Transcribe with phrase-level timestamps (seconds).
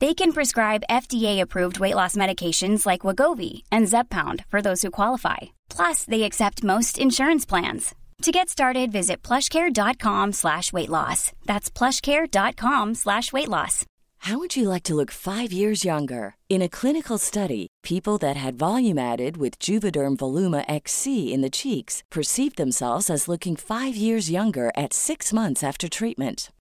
[0.00, 5.38] They can prescribe FDA-approved weight loss medications like Wagovi and Zepbound for those who qualify.
[5.68, 7.94] Plus, they accept most insurance plans.
[8.22, 11.32] To get started, visit plushcare.com slash weight loss.
[11.46, 13.84] That's plushcare.com slash weight loss.
[14.22, 16.34] How would you like to look five years younger?
[16.48, 21.50] In a clinical study, people that had volume added with Juvederm Voluma XC in the
[21.50, 26.50] cheeks perceived themselves as looking five years younger at six months after treatment.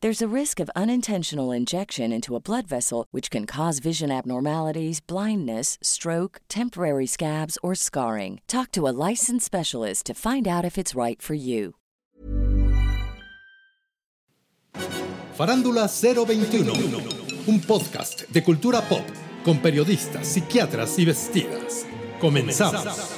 [0.00, 5.00] There's a risk of unintentional injection into a blood vessel, which can cause vision abnormalities,
[5.00, 8.40] blindness, stroke, temporary scabs, or scarring.
[8.46, 11.74] Talk to a licensed specialist to find out if it's right for you.
[15.36, 16.70] Farándula 021,
[17.48, 19.04] un podcast de cultura pop
[19.44, 21.86] con periodistas, psiquiatras y vestidas.
[22.20, 23.16] Comenzamos.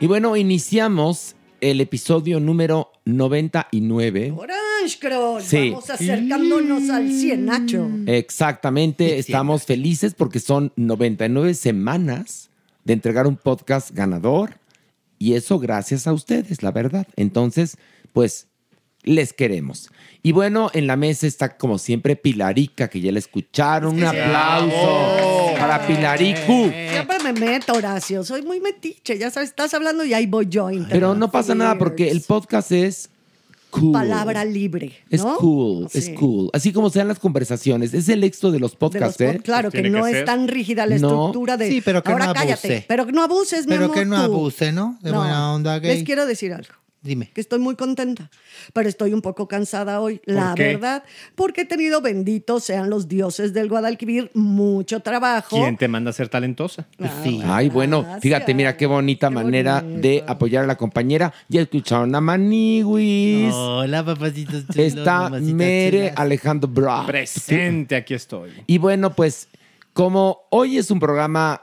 [0.00, 4.32] Y bueno, iniciamos el episodio número 99.
[4.36, 5.70] Orange Crush, Sí.
[5.70, 7.88] vamos acercándonos al 100, Nacho.
[8.06, 12.50] Exactamente, estamos felices porque son 99 semanas
[12.84, 14.58] de entregar un podcast ganador
[15.18, 17.06] y eso gracias a ustedes, la verdad.
[17.16, 17.78] Entonces,
[18.12, 18.48] pues
[19.02, 19.90] les queremos.
[20.26, 23.94] Y bueno, en la mesa está como siempre Pilarica, que ya la escucharon.
[23.94, 26.68] Un aplauso para Pilaricu.
[26.90, 28.24] Siempre me meto, Horacio.
[28.24, 29.18] Soy muy metiche.
[29.18, 30.68] Ya sabes, estás hablando y ahí voy yo.
[30.90, 33.08] Pero no pasa nada porque el podcast es
[33.70, 33.92] cool.
[33.92, 34.94] Palabra libre.
[35.10, 36.50] Es cool, es cool.
[36.52, 37.94] Así como sean las conversaciones.
[37.94, 39.38] Es el éxito de los De los podcasts, ¿eh?
[39.44, 41.06] Claro, que no es tan rígida la No.
[41.08, 41.68] estructura de.
[41.70, 42.66] Sí, pero que Ahora no cállate.
[42.66, 42.84] abuse.
[42.88, 44.22] Pero que no abuses, mi Pero amor, que no tú.
[44.34, 44.98] abuse, ¿no?
[45.02, 45.94] De buena onda gay.
[45.98, 46.74] Les quiero decir algo.
[47.06, 47.30] Dime.
[47.32, 48.30] Que estoy muy contenta,
[48.72, 50.64] pero estoy un poco cansada hoy, la qué?
[50.64, 55.56] verdad, porque he tenido, benditos sean los dioses del Guadalquivir, mucho trabajo.
[55.56, 56.86] ¿Quién te manda a ser talentosa?
[57.22, 57.40] Sí.
[57.44, 61.32] Ay, bueno, fíjate, mira qué bonita manera de apoyar a la compañera.
[61.48, 63.52] Ya escucharon a Maniwis.
[63.54, 64.66] Hola, papacitos.
[64.66, 66.14] chulos, Está Mere chulas.
[66.16, 67.06] Alejandro Bra.
[67.06, 68.50] Presente, aquí estoy.
[68.66, 69.48] Y bueno, pues
[69.92, 71.62] como hoy es un programa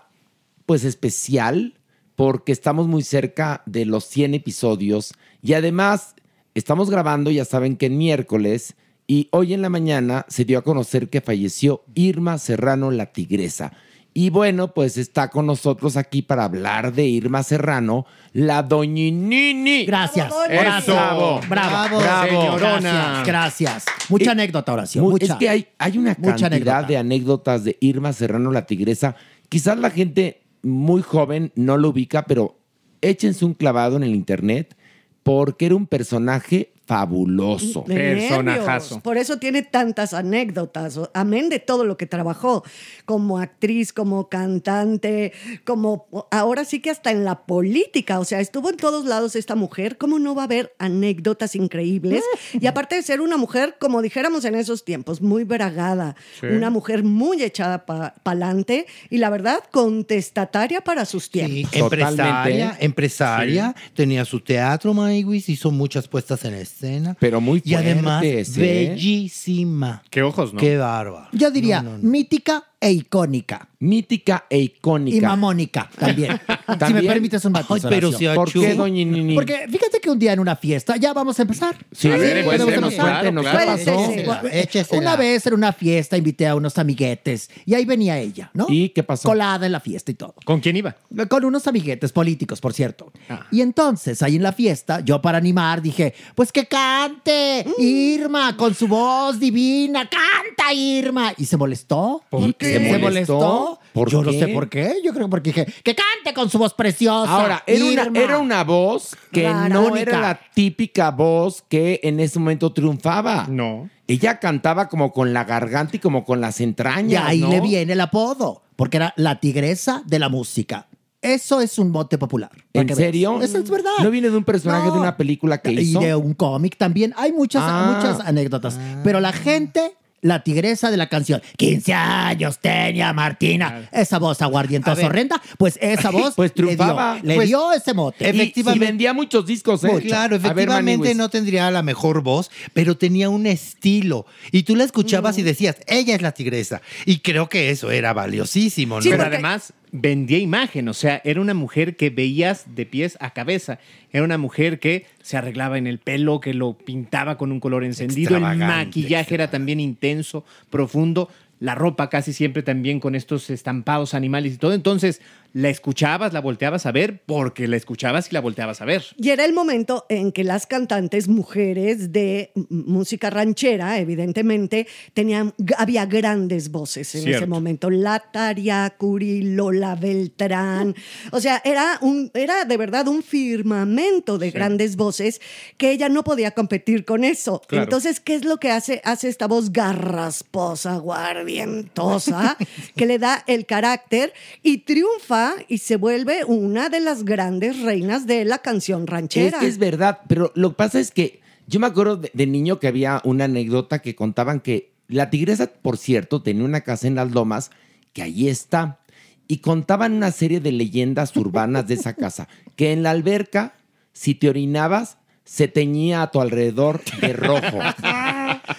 [0.65, 1.73] pues especial
[2.15, 6.15] porque estamos muy cerca de los 100 episodios y además
[6.55, 10.63] estamos grabando, ya saben que en miércoles y hoy en la mañana se dio a
[10.63, 13.73] conocer que falleció Irma Serrano la Tigresa.
[14.15, 19.85] Y bueno, pues está con nosotros aquí para hablar de Irma Serrano, la doñinini.
[19.85, 20.29] Gracias.
[20.29, 20.95] Bravo, Gracias.
[20.95, 21.39] Bravo.
[21.49, 21.99] Bravo.
[21.99, 22.57] Bravo.
[22.57, 23.25] Gracias.
[23.27, 23.85] Gracias.
[24.09, 25.01] Mucha Eh, anécdota, Horacio.
[25.01, 25.25] Mu- mucha.
[25.25, 26.83] Es que hay, hay una Mucha cantidad anécdota.
[26.83, 29.15] de anécdotas de Irma Serrano la Tigresa.
[29.49, 32.55] Quizás la gente muy joven no lo ubica, pero
[33.01, 34.75] échense un clavado en el internet
[35.23, 37.83] porque era un personaje fabuloso.
[37.85, 38.99] Personajazo.
[39.01, 42.63] Por eso tiene tantas anécdotas, amén de todo lo que trabajó
[43.05, 45.34] como actriz, como cantante,
[45.66, 49.55] como ahora sí que hasta en la política, o sea, estuvo en todos lados esta
[49.55, 52.23] mujer, ¿cómo no va a haber anécdotas increíbles?
[52.53, 56.46] Y aparte de ser una mujer, como dijéramos en esos tiempos, muy bragada, Sí.
[56.47, 61.73] una mujer muy echada para adelante y la verdad contestataria para sus Sí, tiempos.
[61.73, 62.85] empresaria, Totalmente.
[62.85, 66.53] empresaria, tenía su teatro, Maywis, hizo muchas puestas en
[66.88, 67.16] escena.
[67.20, 68.62] Pero muy Y además, fuertes, ¿eh?
[68.90, 70.03] bellísima.
[70.09, 70.59] Qué ojos, ¿no?
[70.59, 71.28] Qué bárbaro.
[71.32, 72.09] Yo diría No, no, no.
[72.09, 73.70] mítica e icónica.
[73.80, 75.18] Mítica e icónica.
[75.18, 76.40] Y mamónica también.
[76.88, 77.84] Si me permites un matiz.
[77.85, 79.35] Ay, pero si ¿Por qué, doña Nini?
[79.35, 81.76] Porque fíjate que un día en una fiesta, ya vamos a empezar.
[81.91, 83.59] Sí, A ver, cuéntenos, cuéntenos, claro.
[83.59, 84.12] ¿qué pasó?
[84.12, 85.02] Échesela, échesela.
[85.02, 88.66] Una vez en una fiesta invité a unos amiguetes y ahí venía ella, ¿no?
[88.70, 89.28] ¿Y qué pasó?
[89.28, 90.35] Colada en la fiesta y todo.
[90.46, 90.96] ¿Con quién iba?
[91.30, 93.12] Con unos amiguetes políticos, por cierto.
[93.30, 93.46] Ah.
[93.52, 98.74] Y entonces, ahí en la fiesta, yo para animar dije, pues que cante Irma con
[98.74, 101.34] su voz divina, canta Irma.
[101.38, 102.24] Y se molestó.
[102.30, 102.72] ¿Por qué?
[102.79, 103.34] ¿Se ¿Se molestó?
[103.40, 103.79] molestó?
[103.93, 104.96] ¿Por yo no sé por qué.
[105.03, 107.31] Yo creo porque dije, que cante con su voz preciosa.
[107.31, 108.20] Ahora, era una, Irma".
[108.20, 110.02] era una voz que no Única.
[110.02, 113.46] era la típica voz que en ese momento triunfaba.
[113.49, 113.90] No.
[114.08, 117.23] Ella cantaba como con la garganta y como con las Y entrañas.
[117.25, 117.49] ahí ¿no?
[117.49, 120.87] le viene el apodo, porque era la tigresa de la música.
[121.22, 122.52] Eso es un mote popular.
[122.73, 123.41] ¿En serio?
[123.41, 123.91] Eso es verdad.
[124.02, 124.93] ¿No viene de un personaje No.
[124.96, 126.02] de una película que hizo?
[126.02, 127.14] Y de un cómic también.
[127.16, 127.93] Hay muchas, Ah.
[127.96, 128.78] muchas anécdotas.
[129.05, 135.05] Pero la gente, la tigresa de la canción, 15 años tenía Martina, esa voz aguardientosa
[135.05, 137.20] horrenda, pues esa voz Pues le dio- triunfaba.
[137.22, 138.25] le Pues, dio, ese mote.
[138.25, 138.85] Y- Efectivamente.
[138.85, 140.02] Y, vendía muchos discos, ¿eh?
[140.08, 144.25] Claro, ver, efectivamente no tendría la mejor voz, pero tenía un estilo.
[144.52, 146.81] Y tú la escuchabas y decías, ella es la tigresa.
[147.05, 149.02] Y creo que eso era valiosísimo, ¿no?
[149.02, 153.16] Sí, Pero porque- además vendía imagen, o sea, era una mujer que veías de pies
[153.22, 153.78] a cabeza.
[154.11, 157.84] Era una mujer que se arreglaba en el pelo, que lo pintaba con un color
[157.84, 158.35] encendido.
[158.35, 161.29] El maquillaje era también intenso, profundo.
[161.59, 164.73] La ropa casi siempre también con estos estampados animales y todo.
[164.73, 165.22] Entonces,
[165.53, 169.05] la escuchabas, la volteabas a ver porque la escuchabas y la volteabas a ver.
[169.17, 176.08] Y era el momento en que las cantantes mujeres de música ranchera, evidentemente, tenían, había
[176.08, 177.91] grandes voces en ese momento.
[177.91, 180.96] La Tariacuri, Lola Beltrán.
[181.32, 185.40] O sea, era, un, era de verdad un firmamento de grandes voces
[185.78, 187.61] que ella no podía competir con eso.
[187.67, 187.84] Claro.
[187.84, 189.02] Entonces, ¿qué es lo que hace?
[189.03, 192.58] Hace esta voz garrasposa, guardientosa,
[192.96, 194.34] que le da el carácter
[194.64, 199.57] y triunfa y se vuelve una de las grandes reinas de la canción ranchera.
[199.57, 202.47] Es que es verdad, pero lo que pasa es que yo me acuerdo de, de
[202.47, 207.07] niño que había una anécdota que contaban que la tigresa, por cierto, tenía una casa
[207.07, 207.72] en las lomas
[208.13, 208.99] que ahí está.
[209.47, 213.75] Y contaban una serie de leyendas urbanas de esa casa, que en la alberca,
[214.13, 217.79] si te orinabas, se teñía a tu alrededor de rojo.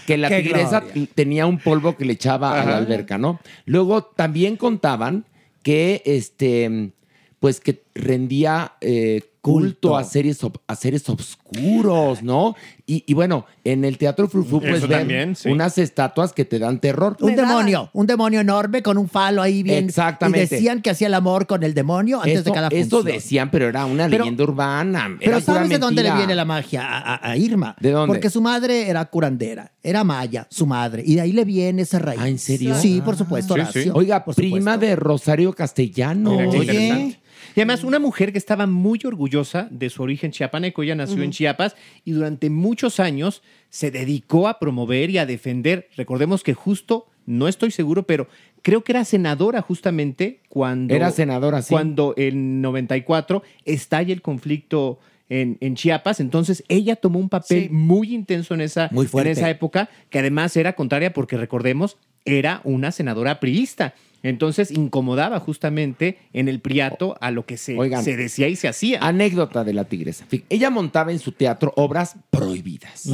[0.06, 1.08] Que la ¡Qué tigresa gloria!
[1.14, 3.40] tenía un polvo que le echaba a la alberca, ¿no?
[3.66, 5.26] Luego también contaban
[5.64, 6.92] que este
[7.40, 9.96] pues que rendía eh, culto, Culto.
[9.98, 12.56] a seres a seres obscuros, ¿no?
[12.86, 15.50] Y, y bueno, en el Teatro Frufru puedes ver también, sí.
[15.50, 17.16] unas estatuas que te dan terror.
[17.20, 17.50] Un Me daban.
[17.50, 19.84] demonio, un demonio enorme con un falo ahí bien.
[19.84, 20.46] Exactamente.
[20.46, 23.04] Y decían que hacía el amor con el demonio antes Eso, de cada eso función.
[23.16, 25.16] decían, pero era una Pero- leyenda urbana.
[25.20, 27.76] Pero era pura ¿sabes de dónde le viene la magia a, a- a Irma?
[27.80, 28.14] ¿De dónde?
[28.14, 31.98] Porque su madre era curandera, era maya, su madre, y de ahí le viene ese
[31.98, 32.16] rey.
[32.18, 32.74] Ah, ¿en serio?
[32.76, 33.82] Sí, por supuesto, Sí, Horacio.
[33.82, 33.90] sí.
[33.92, 34.80] Oiga, Por prima supuesto.
[34.80, 36.30] de Rosario Castellano.
[36.32, 37.20] Mira qué Oye.
[37.56, 40.82] Y además, una mujer que estaba muy orgullosa de su origen chiapaneco.
[40.82, 45.88] Ella nació en Chiapas y durante muchos años se dedicó a promover y a defender.
[45.96, 48.26] Recordemos que justo, no estoy seguro, pero
[48.62, 50.94] creo que era senadora justamente cuando.
[50.94, 51.70] Era senadora, sí.
[51.70, 54.98] Cuando en 94 estalla el conflicto.
[55.30, 57.68] En, en Chiapas, entonces ella tomó un papel Sí.
[57.70, 61.96] muy intenso en esa, Muy en esa época, que además era contraria porque recordemos,
[62.26, 63.94] era una senadora priista.
[64.24, 68.02] Entonces incomodaba justamente en el priato a lo que se, Oigan.
[68.02, 68.98] se decía y se hacía.
[69.00, 70.26] Anécdota de la tigresa.
[70.48, 73.06] Ella montaba en su teatro obras prohibidas.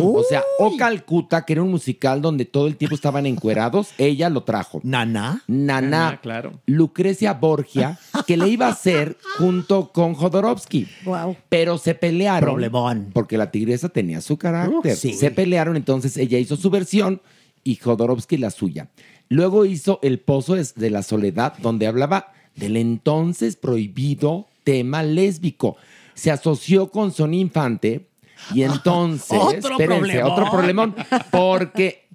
[0.00, 4.28] O sea, O Calcuta, que era un musical donde todo el tiempo estaban encuerados, ella
[4.30, 4.80] lo trajo.
[4.82, 5.42] Nana.
[5.46, 6.60] Naná, Ah, claro.
[6.66, 10.86] Lucrecia Borgia, que le iba a hacer junto con Jodorowsky.
[11.04, 11.36] Wow.
[11.48, 12.48] Pero se pelearon.
[12.50, 13.10] Problemón.
[13.12, 14.94] Porque la tigresa tenía su carácter.
[14.94, 15.12] Uh, sí.
[15.12, 17.20] Se pelearon, entonces ella hizo su versión
[17.64, 18.88] y Jodorowsky la suya.
[19.28, 25.76] Luego hizo El Pozo de la Soledad, donde hablaba del entonces prohibido tema lésbico.
[26.14, 28.06] Se asoció con Son Infante
[28.54, 29.38] y entonces.
[29.38, 30.32] Otro espérense, problemón.
[30.32, 30.94] otro problemón.
[31.30, 32.06] Porque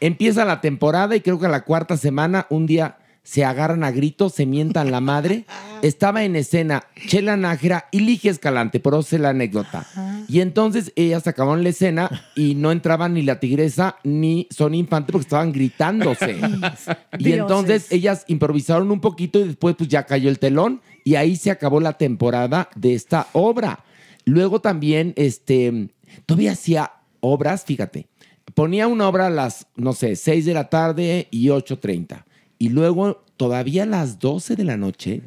[0.00, 3.90] empieza la temporada y creo que a la cuarta semana, un día se agarran a
[3.90, 5.44] gritos, se mientan la madre.
[5.82, 9.86] Estaba en escena Chela Nájera y Ligia Escalante, por eso sé la anécdota.
[10.28, 15.12] Y entonces ellas acabaron la escena y no entraban ni la tigresa ni Son Infante
[15.12, 16.36] porque estaban gritándose.
[17.18, 21.36] y entonces ellas improvisaron un poquito y después pues ya cayó el telón y ahí
[21.36, 23.84] se acabó la temporada de esta obra.
[24.24, 25.88] Luego también, este,
[26.26, 28.06] todavía hacía obras, fíjate,
[28.54, 32.24] ponía una obra a las, no sé, 6 de la tarde y 8.30.
[32.60, 35.22] Y luego todavía a las 12 de la noche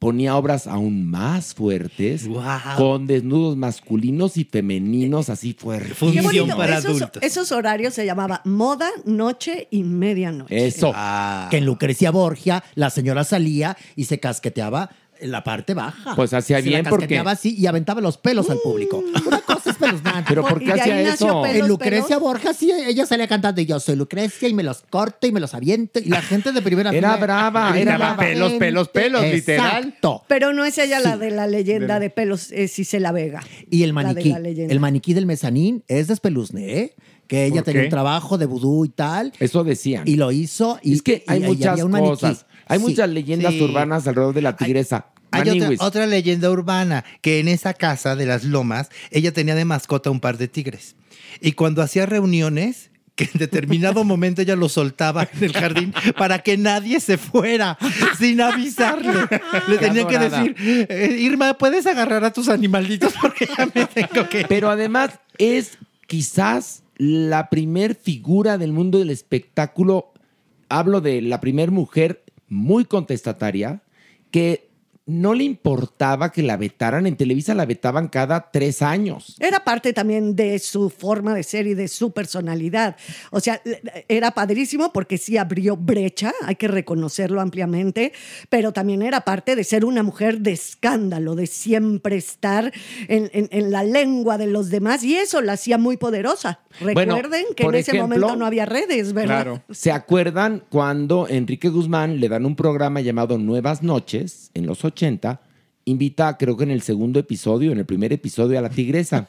[0.00, 2.28] ponía obras aún más fuertes,
[2.76, 5.96] con desnudos masculinos y femeninos así fuertes.
[5.96, 7.22] Función para esos, adultos.
[7.22, 10.66] esos horarios se llamaba moda, noche y medianoche.
[10.66, 10.90] Eso.
[10.94, 11.46] Ah.
[11.48, 14.90] Que en Lucrecia Borgia la señora salía y se casqueteaba
[15.24, 16.14] en la parte baja.
[16.14, 19.02] Pues hacía Se bien la porque- así y aventaba los pelos al público.
[19.26, 20.24] Una cosa espeluznante.
[20.28, 21.42] Pero ¿por qué hacía eso?
[21.42, 22.20] Pelos, en Lucrecia pelos.
[22.22, 25.40] Borgia sí, ella salía cantando y yo soy Lucrecia y me los corto y me
[25.40, 28.16] los aviento y la gente de primera Era fila brava, era brava.
[28.18, 29.84] Pelos, pelos, pelos, literal.
[29.84, 30.24] Exacto.
[30.28, 33.42] Pero no es ella la de la leyenda de pelos, es Cisela Vega.
[33.70, 36.94] Y el maniquí, la el maniquí del mezanín es de Espeluzne, ¿eh?
[37.26, 37.86] Que ella ¿Por tenía qué?
[37.86, 39.32] un trabajo de vudú y tal.
[39.40, 40.06] Eso decían.
[40.06, 40.78] Y lo hizo.
[40.82, 42.44] Y, es que hay y- muchas cosas.
[42.66, 42.84] Hay Sí.
[42.84, 43.62] muchas leyendas sí.
[43.62, 45.06] urbanas alrededor de la tigresa.
[45.34, 50.10] Hay otra, leyenda urbana, que en esa casa de las lomas, ella tenía de mascota
[50.10, 50.96] un par de tigres.
[51.40, 56.40] Y cuando hacía reuniones, que en determinado momento ella los soltaba en el jardín para
[56.40, 57.78] que nadie se fuera
[58.18, 59.12] sin avisarle.
[59.68, 63.14] Le tenía que decir, "Eh, Irma, ¿puedes agarrar a tus animalitos?
[63.20, 64.44] Porque ya me tengo que...
[64.48, 70.12] Pero además es quizás la primer figura del mundo del espectáculo.
[70.68, 73.82] Hablo de la primer mujer muy contestataria
[74.30, 74.68] que
[75.06, 77.06] no le importaba que la vetaran.
[77.06, 79.36] En Televisa la vetaban cada tres años.
[79.38, 82.96] Era parte también de su forma de ser y de su personalidad.
[83.30, 83.60] O sea,
[84.08, 88.12] era padrísimo porque sí abrió brecha, hay que reconocerlo ampliamente,
[88.48, 92.72] pero también era parte de ser una mujer de escándalo, de siempre estar
[93.08, 96.60] en, en- en la lengua de los demás y eso la hacía muy poderosa.
[96.80, 99.42] Bueno, Recuerden que en ese ejemplo- momento no había redes, ¿verdad?
[99.44, 99.62] Claro.
[99.70, 104.93] ¿Se acuerdan cuando Enrique Guzmán le dan un programa llamado Nuevas Noches en los 80?
[105.86, 109.28] Invita, creo que en el segundo episodio, en el primer episodio, a la tigresa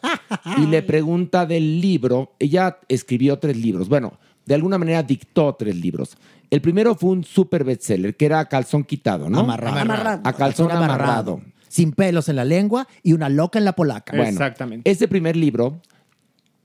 [0.58, 2.34] y le pregunta del libro.
[2.40, 3.90] Ella escribió tres libros.
[3.90, 6.18] Bueno, de alguna manera dictó tres libros.
[6.50, 9.40] El primero fue un super bestseller que era Calzón Quitado, ¿no?
[9.40, 9.80] Amarrado.
[9.80, 10.22] Amarrado.
[10.24, 11.42] A calzón amarrado.
[11.68, 14.16] Sin pelos en la lengua y una loca en la polaca.
[14.16, 14.90] Bueno, Exactamente.
[14.90, 15.82] Ese primer libro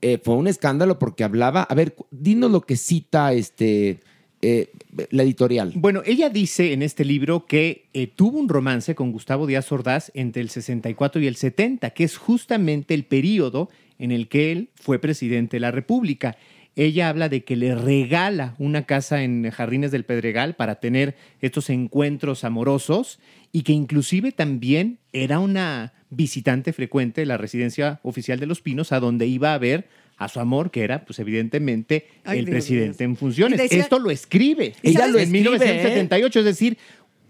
[0.01, 1.63] eh, fue un escándalo porque hablaba.
[1.63, 3.99] A ver, dinos lo que cita este,
[4.41, 4.71] eh,
[5.09, 5.73] la editorial.
[5.75, 10.11] Bueno, ella dice en este libro que eh, tuvo un romance con Gustavo Díaz Ordaz
[10.13, 13.69] entre el 64 y el 70, que es justamente el periodo
[13.99, 16.37] en el que él fue presidente de la República.
[16.75, 21.69] Ella habla de que le regala una casa en Jardines del Pedregal para tener estos
[21.69, 23.19] encuentros amorosos
[23.51, 28.91] y que inclusive también era una visitante frecuente de la residencia oficial de Los Pinos
[28.91, 29.87] a donde iba a ver
[30.21, 33.59] a su amor, que era pues evidentemente Ay, el Dios presidente en funciones.
[33.59, 34.75] Decía- Esto lo escribe.
[34.83, 35.41] ¿Y Ella en lo escribe, ¿eh?
[35.41, 36.77] 1978, es decir,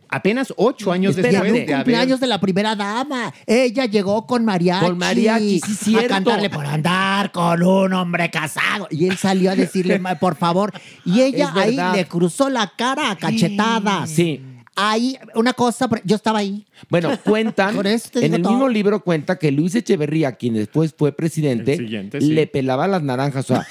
[0.10, 1.76] apenas ocho años después un de haber...
[1.76, 3.34] cumpleaños de la primera dama.
[3.48, 4.86] Ella llegó con mariachi.
[4.86, 8.90] Con mariachi, sí, A cantarle por andar con un hombre casado.
[8.92, 10.74] Y él salió a decirle, "Ma, por favor.
[11.06, 14.10] Y ella ahí le cruzó la cara a cachetadas.
[14.10, 14.42] Sí.
[14.76, 16.66] Ahí, una cosa, yo estaba ahí.
[16.90, 18.52] Bueno, cuentan, Por eso te en el todo.
[18.54, 22.32] mismo libro cuenta que Luis Echeverría, quien después fue presidente, sí.
[22.34, 23.50] le pelaba las naranjas.
[23.52, 23.68] O sea,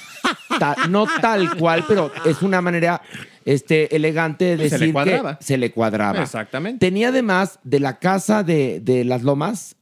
[0.59, 3.01] ta- no tal cual, pero es una manera
[3.45, 6.21] este, elegante de Se le decir que se le cuadraba.
[6.21, 6.85] Exactamente.
[6.85, 9.75] Tenía además de la casa de, de las Lomas,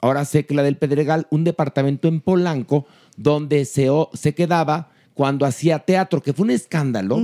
[0.00, 2.86] ahora sé que la del Pedregal, un departamento en Polanco
[3.16, 7.20] donde se, se quedaba cuando hacía teatro, que fue un escándalo.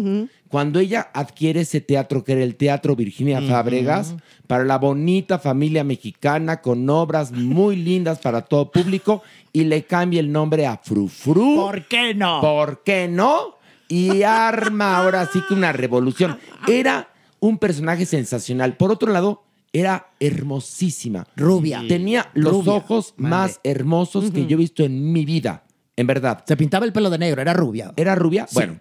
[0.48, 4.16] Cuando ella adquiere ese teatro, que era el Teatro Virginia Fábregas,
[4.48, 9.22] para la bonita familia mexicana, con obras muy lindas para todo público,
[9.52, 11.54] y le cambia el nombre a Frufru.
[11.54, 12.40] ¿Por qué no?
[12.40, 13.58] ¿Por qué no?
[13.86, 16.36] Y arma ahora sí que una revolución.
[16.66, 18.76] Era un personaje sensacional.
[18.76, 21.28] Por otro lado, era hermosísima.
[21.36, 21.84] Rubia.
[21.86, 22.72] Tenía los Rubia.
[22.72, 25.62] ojos más hermosos que yo he visto en mi vida.
[25.96, 26.44] En verdad.
[26.46, 27.92] Se pintaba el pelo de negro, era rubia.
[27.96, 28.46] ¿Era rubia?
[28.48, 28.54] Sí.
[28.54, 28.78] Bueno,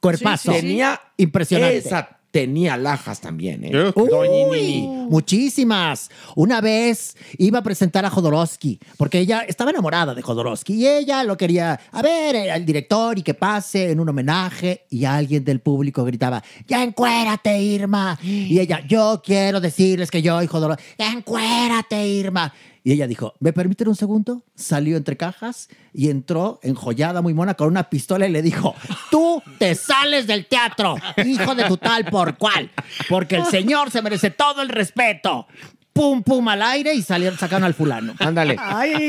[0.00, 0.52] Cuerpazo.
[0.52, 1.00] tenía.
[1.16, 1.78] Impresionante.
[1.78, 3.70] Esa tenía lajas también, ¿eh?
[3.72, 4.18] Doña
[4.50, 4.86] Uy, Nini.
[5.08, 6.10] muchísimas.
[6.34, 11.24] Una vez iba a presentar a Jodorowsky, porque ella estaba enamorada de Jodorowsky y ella
[11.24, 15.44] lo quería, a ver, eh, al director y que pase en un homenaje y alguien
[15.44, 18.18] del público gritaba, ya encuérate, Irma.
[18.22, 22.52] Y ella, yo quiero decirles que yo y Jodorowsky, ya encuérate, Irma.
[22.86, 24.44] Y ella dijo, ¿me permiten un segundo?
[24.54, 28.76] Salió entre cajas y entró enjollada, muy mona, con una pistola y le dijo,
[29.10, 32.70] tú te sales del teatro, hijo de tu tal por cual,
[33.08, 35.48] porque el señor se merece todo el respeto.
[35.92, 38.14] Pum, pum al aire y salieron, sacaron al fulano.
[38.20, 38.56] Ándale.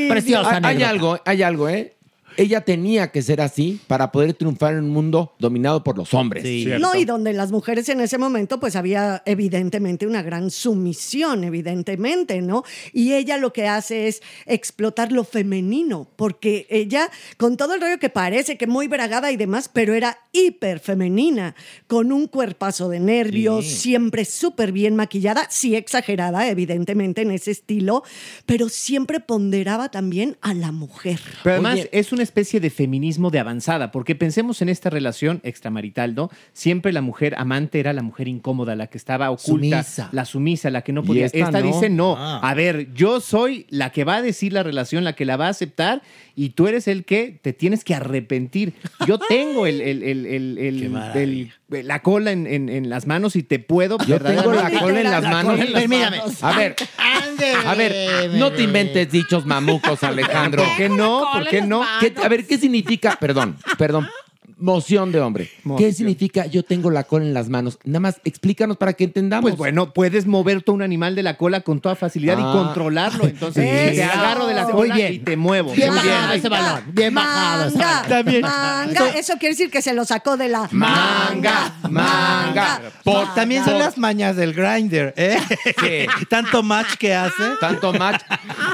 [0.08, 0.88] Preciosa Hay, hay anécdota.
[0.90, 1.97] algo, hay algo, ¿eh?
[2.38, 6.44] Ella tenía que ser así para poder triunfar en un mundo dominado por los hombres.
[6.78, 12.40] No, y donde las mujeres en ese momento, pues había evidentemente una gran sumisión, evidentemente,
[12.40, 12.62] ¿no?
[12.92, 17.98] Y ella lo que hace es explotar lo femenino, porque ella, con todo el rollo
[17.98, 21.56] que parece que muy bragada y demás, pero era hiper femenina,
[21.88, 28.04] con un cuerpazo de nervios, siempre súper bien maquillada, sí exagerada, evidentemente, en ese estilo,
[28.46, 31.18] pero siempre ponderaba también a la mujer.
[31.42, 31.88] Pero además Oye.
[31.90, 36.30] es una especie de feminismo de avanzada, porque pensemos en esta relación extramarital, ¿no?
[36.52, 40.08] Siempre la mujer amante era la mujer incómoda, la que estaba oculta, Sumisa.
[40.12, 41.26] la sumisa, la que no Y podía.
[41.26, 41.66] esta Esta, no.
[41.66, 42.16] dice no.
[42.18, 42.40] Ah.
[42.42, 45.46] A ver, yo soy la que va a decir la relación, la que la va
[45.46, 46.02] a aceptar,
[46.36, 48.74] y tú eres el que te tienes que arrepentir.
[49.06, 51.20] Yo tengo el, el- el- el- el- Qué maravilla.
[51.22, 55.00] el- la cola en, en- en las manos y te puedo Yo tengo la cola
[55.00, 55.58] en las La manos.
[55.72, 56.18] Permítame.
[56.42, 56.76] A ver,
[57.66, 60.62] a ver, no te inventes dichos mamucos, Alejandro.
[60.64, 61.24] ¿Por qué no?
[61.32, 61.82] ¿Por qué no?
[62.00, 63.16] ¿Qué- a ver, ¿qué significa?
[63.20, 64.08] Perdón, perdón.
[64.60, 65.48] Moción de hombre.
[65.76, 67.78] ¿Qué significa yo tengo la cola en las manos?
[67.84, 69.48] Nada más explícanos para que entendamos.
[69.50, 72.40] Pues bueno, puedes mover todo un animal de la cola con toda facilidad Ah.
[72.40, 73.24] y controlarlo.
[73.28, 73.94] Entonces, Eso.
[73.94, 75.12] te agarro de la Muy cola bien.
[75.12, 75.72] y te muevo.
[75.74, 76.12] Bien Muy bien.
[76.12, 76.82] bajado ese balón.
[76.92, 78.08] Bien bajado ese Manga, balón.
[78.08, 78.40] También.
[78.42, 82.80] manga, eso quiere decir que se lo sacó de la Manga, manga.
[83.04, 85.38] Por- también son las mañas del grinder, ¿eh?
[85.78, 86.06] Sí.
[86.28, 87.44] Tanto match que hace.
[87.60, 88.22] Tanto match.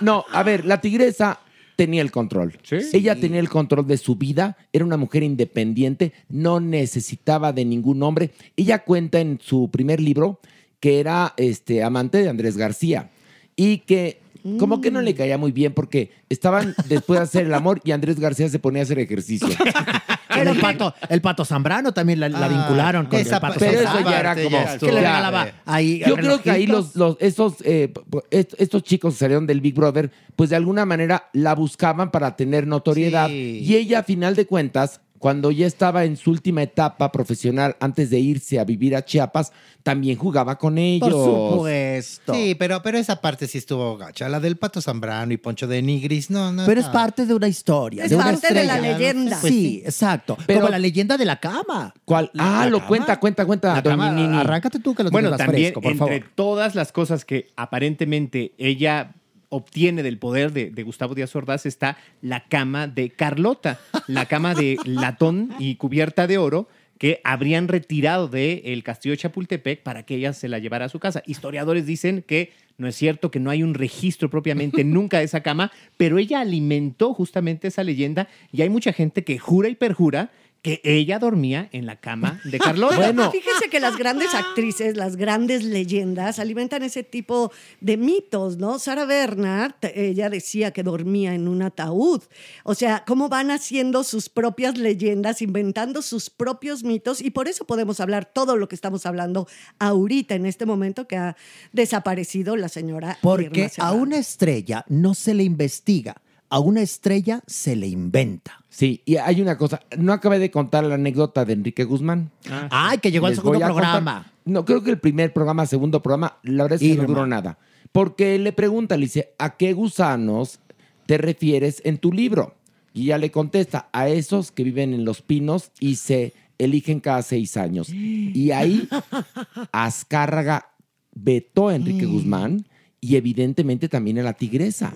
[0.00, 1.40] No, a ver, la tigresa
[1.76, 2.58] tenía el control.
[2.62, 2.76] Sí.
[2.92, 8.02] Ella tenía el control de su vida, era una mujer independiente, no necesitaba de ningún
[8.02, 8.30] hombre.
[8.56, 10.40] Ella cuenta en su primer libro
[10.80, 13.10] que era este, amante de Andrés García
[13.56, 14.20] y que
[14.58, 17.92] como que no le caía muy bien porque estaban después de hacer el amor y
[17.92, 19.48] Andrés García se ponía a hacer ejercicio.
[20.30, 23.60] El pato, el pato Zambrano también la, la Ah, vincularon con esa el pato pa-
[23.60, 24.10] Pero eso Zambrano.
[24.10, 24.78] ya era como...
[24.80, 27.92] que le regalaba ahí Yo creo que ahí los, los esos, eh,
[28.30, 32.66] estos chicos que salieron del Big Brother, pues de alguna manera la buscaban para tener
[32.66, 33.28] notoriedad.
[33.28, 33.60] Sí.
[33.62, 38.10] Y ella, a final de cuentas, cuando ya estaba en su última etapa profesional, antes
[38.10, 39.52] de irse a vivir a Chiapas,
[39.82, 41.08] también jugaba con ellos.
[41.10, 42.34] Por supuesto.
[42.34, 44.28] Sí, pero, pero esa parte sí estuvo gacha.
[44.28, 46.66] La del Pato Zambrano y Poncho de Nigris, no, no.
[46.66, 48.04] Pero es parte de una historia.
[48.04, 49.38] Es de una parte de la leyenda.
[49.40, 50.36] Pues sí, exacto.
[50.46, 51.94] Pero- Como la leyenda de la cama.
[52.04, 52.30] ¿Cuál?
[52.34, 52.88] La- ah, la lo cama.
[52.88, 53.74] cuenta, cuenta, cuenta.
[53.76, 56.32] La cama, arráncate tú que lo Bueno, tienes más también fresco, por entre favor.
[56.34, 59.14] todas las cosas que aparentemente ella
[59.54, 64.54] obtiene del poder de, de Gustavo Díaz Ordaz está la cama de Carlota, la cama
[64.54, 66.68] de latón y cubierta de oro
[66.98, 70.98] que habrían retirado del castillo de Chapultepec para que ella se la llevara a su
[70.98, 71.22] casa.
[71.26, 75.42] Historiadores dicen que no es cierto, que no hay un registro propiamente nunca de esa
[75.42, 80.30] cama, pero ella alimentó justamente esa leyenda y hay mucha gente que jura y perjura
[80.64, 82.96] que ella dormía en la cama de Carlota.
[83.04, 88.78] Bueno, fíjense que las grandes actrices, las grandes leyendas alimentan ese tipo de mitos, ¿no?
[88.78, 92.22] Sara Bernhardt, ella decía que dormía en un ataúd.
[92.62, 97.66] O sea, cómo van haciendo sus propias leyendas, inventando sus propios mitos y por eso
[97.66, 99.46] podemos hablar todo lo que estamos hablando
[99.78, 101.36] ahorita en este momento que ha
[101.72, 103.18] desaparecido la señora.
[103.20, 108.64] Porque Irma a una estrella no se le investiga, a una estrella se le inventa.
[108.68, 109.80] Sí, y hay una cosa.
[109.96, 112.30] No acabé de contar la anécdota de Enrique Guzmán.
[112.70, 113.72] Ay, que llegó al segundo contar.
[113.74, 114.32] programa.
[114.44, 117.02] No, creo que el primer programa, segundo programa, la verdad es que Irma.
[117.04, 117.58] no duró nada.
[117.92, 120.58] Porque le pregunta, le dice, ¿a qué gusanos
[121.06, 122.54] te refieres en tu libro?
[122.92, 127.22] Y ella le contesta, a esos que viven en los pinos y se eligen cada
[127.22, 127.88] seis años.
[127.92, 128.88] Y ahí
[129.72, 130.70] Azcárraga
[131.14, 132.66] vetó a Enrique Guzmán
[133.04, 134.90] y evidentemente también a la tigresa.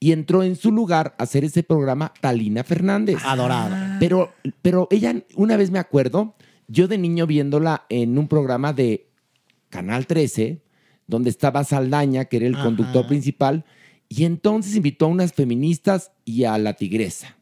[0.00, 3.18] Y entró en su lugar a hacer ese programa Talina Fernández.
[3.26, 3.98] Adorada.
[4.00, 6.34] Pero, pero ella, una vez me acuerdo,
[6.66, 9.10] yo de niño viéndola en un programa de
[9.68, 10.62] Canal 13,
[11.06, 13.66] donde estaba Saldaña, que era el conductor principal,
[14.08, 17.36] y entonces invitó a unas feministas y a la tigresa.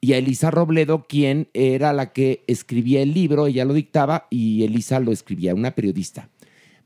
[0.00, 4.64] Y a Elisa Robledo, quien era la que escribía el libro, ella lo dictaba y
[4.64, 6.30] Elisa lo escribía, una periodista.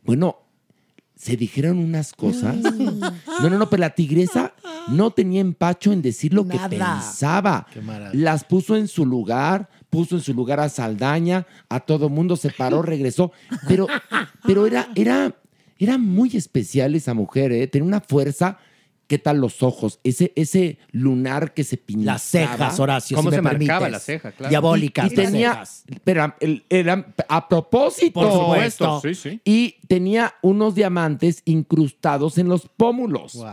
[0.04, 0.49] Bueno,
[1.20, 2.56] se dijeron unas cosas.
[2.56, 4.54] No, no, no, pero la tigresa
[4.88, 7.66] no tenía empacho en decir lo que pensaba.
[7.70, 8.24] Qué maravilla.
[8.24, 12.48] Las puso en su lugar, puso en su lugar a Saldaña, a todo mundo, se
[12.48, 13.32] paró, regresó.
[13.68, 13.86] Pero,
[14.46, 15.34] pero era, era,
[15.78, 17.66] era muy especial esa mujer, ¿eh?
[17.66, 18.56] Tenía una fuerza.
[19.10, 19.98] ¿Qué tal los ojos?
[20.04, 22.12] Ese, ese lunar que se pintaba.
[22.12, 23.90] Las cejas, Horacio, ¿Cómo si se me marcaba permites.
[23.90, 24.30] la ceja?
[24.30, 24.50] Claro.
[24.50, 25.10] Diabólicas.
[25.10, 25.84] Y tenía, cejas.
[26.04, 26.32] pero
[26.68, 28.20] eran a propósito.
[28.20, 29.00] Por supuesto.
[29.00, 29.40] Sí, sí.
[29.44, 33.34] Y tenía unos diamantes incrustados en los pómulos.
[33.34, 33.48] Wow.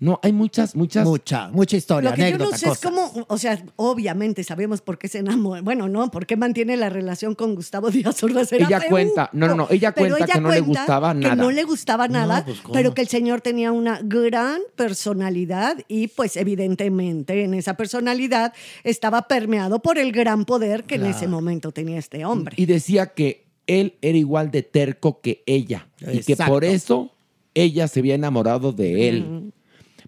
[0.00, 1.04] No, hay muchas, muchas.
[1.06, 4.96] Mucha, mucha historia, Lo que yo no sé es cómo, o sea, obviamente sabemos por
[4.96, 5.60] qué se enamora.
[5.60, 8.50] Bueno, no, por qué mantiene la relación con Gustavo Díaz Ordaz.
[8.50, 8.90] Era Ella feuco.
[8.92, 11.34] cuenta- no, no, no, ella cuenta que no le gustaba Que nada.
[11.36, 16.36] no le gustaba nada, pues, pero que el señor tenía una gran personalidad y pues
[16.36, 21.98] evidentemente en esa personalidad estaba permeado por el gran poder que en ese momento tenía
[21.98, 22.54] este hombre.
[22.58, 25.88] Y decía que él era igual de terco que ella.
[26.10, 27.12] Y que por eso
[27.54, 29.52] ella se había enamorado de él.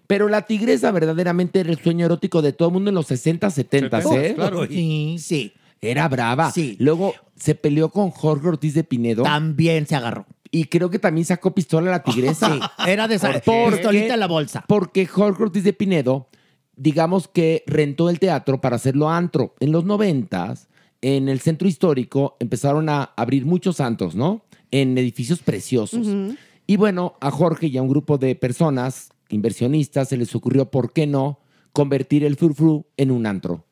[0.07, 3.49] Pero la tigresa verdaderamente era el sueño erótico de todo el mundo en los 60,
[3.49, 4.33] 70, ¿eh?
[4.35, 5.53] Claro, Sí, sí.
[5.81, 6.51] Era brava.
[6.51, 6.77] Sí.
[6.79, 9.23] Luego se peleó con Jorge Ortiz de Pinedo.
[9.23, 10.25] También se agarró.
[10.49, 12.53] Y creo que también sacó pistola a la tigresa.
[12.53, 14.63] Sí, era de esa pistolita en la bolsa.
[14.67, 16.29] Porque Jorge Ortiz de Pinedo,
[16.75, 19.55] digamos que rentó el teatro para hacerlo antro.
[19.59, 20.69] En los noventas,
[21.01, 24.45] en el centro histórico, empezaron a abrir muchos antros, ¿no?
[24.71, 26.07] En edificios preciosos.
[26.65, 30.93] Y bueno, a Jorge y a un grupo de personas, inversionistas, se les ocurrió, ¿por
[30.93, 31.39] qué no?,
[31.71, 33.65] convertir el frufru en un antro.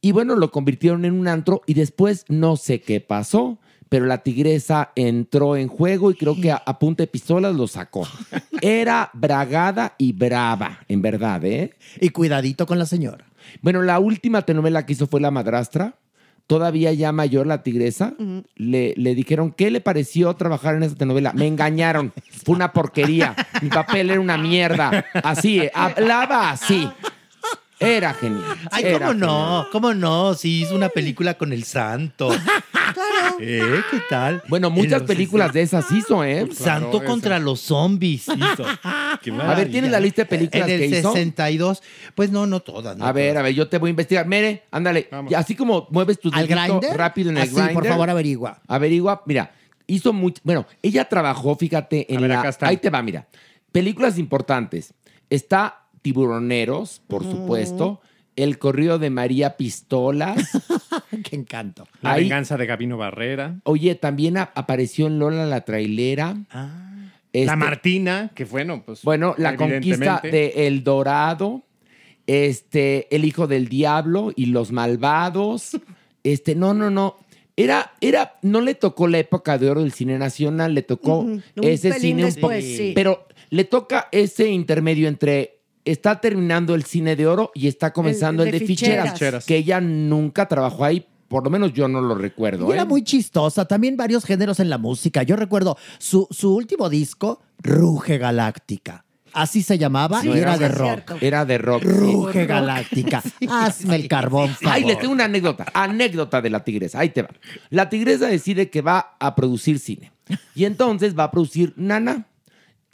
[0.00, 4.22] Y bueno, lo convirtieron en un antro y después no sé qué pasó, pero la
[4.22, 8.06] tigresa entró en juego y creo que a, a punta de pistolas lo sacó.
[8.60, 11.72] Era bragada y brava, en verdad, ¿eh?
[12.00, 13.26] Y cuidadito con la señora.
[13.62, 15.96] Bueno, la última telenovela que hizo fue La Madrastra.
[16.46, 18.14] Todavía ya mayor la tigresa.
[18.54, 21.32] le, le dijeron, ¿qué le pareció trabajar en esa telenovela?
[21.32, 22.12] Me engañaron.
[22.44, 23.34] Fue una porquería.
[23.62, 25.04] Mi papel era una mierda.
[25.24, 26.88] Así, hablaba así.
[27.78, 28.56] Era genial.
[28.70, 29.66] Ay, Era ¿cómo no?
[29.70, 30.34] ¿Cómo no?
[30.34, 32.28] Si hizo una película con el santo.
[32.28, 33.36] Claro.
[33.40, 33.82] ¿Eh?
[33.90, 34.42] ¿Qué tal?
[34.48, 36.48] Bueno, muchas En películas de esas hizo, ¿eh?
[36.52, 38.26] Santo contra los zombies.
[38.36, 38.64] hizo.
[39.22, 41.12] Qué A ver, ¿tienes la lista de películas En el que hizo?
[41.12, 41.82] 62.
[42.14, 42.96] Pues no, no todas.
[42.96, 43.40] no A ver, todas.
[43.40, 44.26] a ver, yo te voy a investigar.
[44.26, 45.10] Mere, ándale.
[45.28, 47.74] Y así como mueves tu ¿Al dedito rápido en el Así, grinder.
[47.74, 48.62] por favor, averigua.
[48.68, 49.22] Averigua.
[49.26, 49.52] Mira,
[49.86, 50.40] hizo mucho.
[50.44, 52.40] Bueno, ella trabajó, fíjate, en ver, la.
[52.40, 52.68] acá está.
[52.68, 53.26] Ahí te va, mira.
[53.70, 54.94] Películas importantes.
[55.28, 58.00] Está Tiburoneros, por supuesto.
[58.36, 60.36] El corrido de María Pistolas.
[61.28, 61.88] Qué encanto.
[62.00, 63.58] La Ahí- venganza de Gabino Barrera.
[63.64, 66.36] Oye, también a- apareció en Lola la trailera.
[67.32, 69.02] Este, La Martina, que bueno, pues.
[69.02, 71.64] Bueno, la conquista de El Dorado,
[72.28, 75.76] este, El Hijo del Diablo y Los Malvados.
[76.22, 77.16] Este, no, no, no.
[77.56, 81.94] Era, era, no le tocó la época de oro del cine nacional, le tocó ese
[81.94, 82.54] cine un poco.
[82.60, 82.92] sí.
[82.94, 85.55] Pero le toca ese intermedio entre
[85.86, 89.12] está terminando el cine de oro y está comenzando el, El- el de, de ficheras,
[89.12, 89.46] ficheras.
[89.46, 92.68] que ella nunca trabajó ahí, por lo menos yo no lo recuerdo.
[92.68, 92.86] Y era ¿eh?
[92.86, 95.22] muy chistosa, también varios géneros en la música.
[95.22, 99.04] Yo recuerdo su, su último disco, Ruge Galáctica.
[99.32, 100.86] Así se llamaba Sí, y era de rock.
[100.86, 101.16] cierto.
[101.20, 101.82] Era de rock.
[101.82, 101.88] sí.
[101.88, 103.22] Ruge Galáctica.
[103.50, 104.74] Hazme el carbón, favor.
[104.76, 105.66] Ay, le tengo una anécdota.
[105.74, 107.00] Anécdota de la tigresa.
[107.00, 107.28] Ahí te va.
[107.68, 110.10] La tigresa decide que va a producir cine.
[110.54, 112.26] Y entonces va a producir Nana.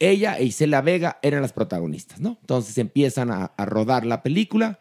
[0.03, 2.39] Ella e Isela Vega eran las protagonistas, ¿no?
[2.41, 4.81] Entonces empiezan a, a rodar la película.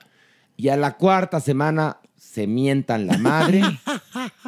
[0.57, 3.61] Y a la cuarta semana se mientan la madre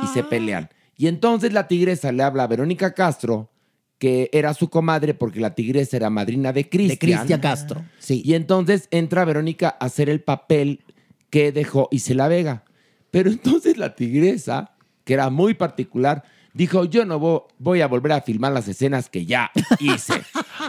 [0.04, 0.70] y se pelean.
[0.98, 3.52] Y entonces la tigresa le habla a Verónica Castro,
[3.98, 6.98] que era su comadre porque la tigresa era madrina de de Cristian.
[6.98, 7.86] Cristian Castro.
[8.00, 8.22] Sí.
[8.26, 10.84] Y entonces entra Verónica a hacer el papel
[11.30, 12.64] que dejó Isela Vega.
[13.12, 16.24] Pero entonces la tigresa, que era muy particular,
[16.54, 20.22] dijo, yo no vo- voy a volver a filmar las escenas que ya hice.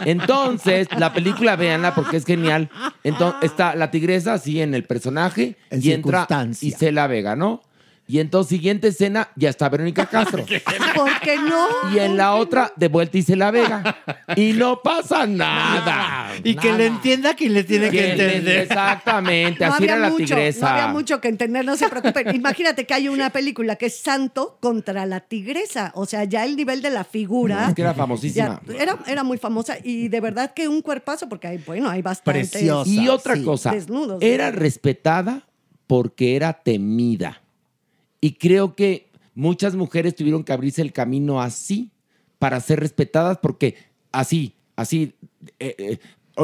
[0.05, 2.69] Entonces, la película, véanla porque es genial.
[3.03, 6.25] Entonces, está la tigresa así en el personaje En y entra.
[6.63, 7.61] Isela Vega, ¿no?
[8.07, 10.45] Y entonces, siguiente escena, ya está Verónica Castro.
[10.93, 11.67] ¿Por qué no?
[11.93, 13.97] Y en la otra, de vuelta Isela Vega.
[14.35, 16.31] Y no pasa nada.
[16.43, 18.59] Y que le entienda quien le tiene que entender.
[18.63, 20.59] Exactamente, No así era la mucho, tigresa.
[20.65, 22.35] no había mucho que entender, no se preocupen.
[22.35, 25.91] Imagínate que hay una película que es Santo contra la tigresa.
[25.95, 27.67] O sea, ya el nivel de la figura.
[27.69, 28.61] Es que era famosísima.
[28.67, 32.01] ya era, era muy famosa y de verdad que un cuerpazo, porque hay, bueno, hay
[32.01, 32.51] bastantes.
[32.51, 32.89] Preciosa.
[32.89, 34.21] Y otra sí, cosa, desnudos.
[34.21, 35.47] era respetada
[35.87, 37.41] porque era temida.
[38.25, 41.91] Y creo que muchas mujeres tuvieron que abrirse el camino así
[42.39, 43.75] para ser respetadas porque
[44.11, 45.13] así, así,
[45.59, 45.99] eh, eh,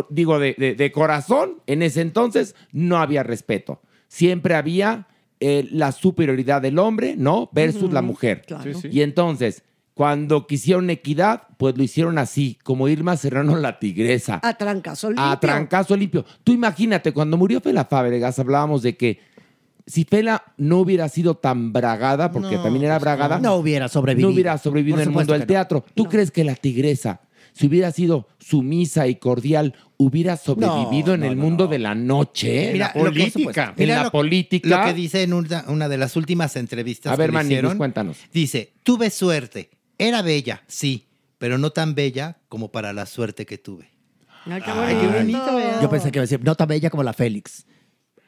[0.10, 3.82] digo, de, de- de corazón, en ese entonces no había respeto.
[4.08, 5.08] Siempre había
[5.40, 7.50] eh, la superioridad del hombre, ¿no?
[7.52, 8.44] Versus la mujer.
[8.46, 8.64] claro.
[8.74, 8.90] Sí, sí.
[8.92, 9.64] Y entonces,
[9.96, 14.40] cuando quisieron equidad, pues lo hicieron así, como Irma Serrano la tigresa.
[14.44, 15.26] A trancazo limpio.
[15.26, 16.26] A trancazo limpio.
[16.44, 19.20] Tú imagínate, cuando murió Fela Fábregas, hablábamos de que
[19.88, 23.88] si Fela no hubiera sido tan bragada, porque No, también era pues bragada, No hubiera
[23.90, 24.30] sobrevivido.
[24.30, 25.84] no hubiera sobrevivido en el mundo del teatro.
[25.96, 27.22] ¿Tú crees que la tigresa,
[27.54, 31.70] si hubiera sido sumisa y cordial, hubiera sobrevivido No, en no, el no, mundo no.
[31.72, 32.70] de la noche?
[32.74, 33.74] Mira, la política.
[33.78, 34.70] en la lo- política.
[34.70, 37.48] Lo que dice en una, una de las últimas entrevistas A ver, que le Manny,
[37.50, 38.18] hicieron, cuéntanos.
[38.34, 39.70] Dice, tuve suerte.
[39.98, 43.90] Era bella, sí, pero no tan bella como para la suerte que tuve.
[44.46, 45.56] Ay, qué Ay, qué bonito.
[45.56, 45.80] vea.
[45.82, 47.66] Yo pensé que iba a decir, no tan bella como la Félix.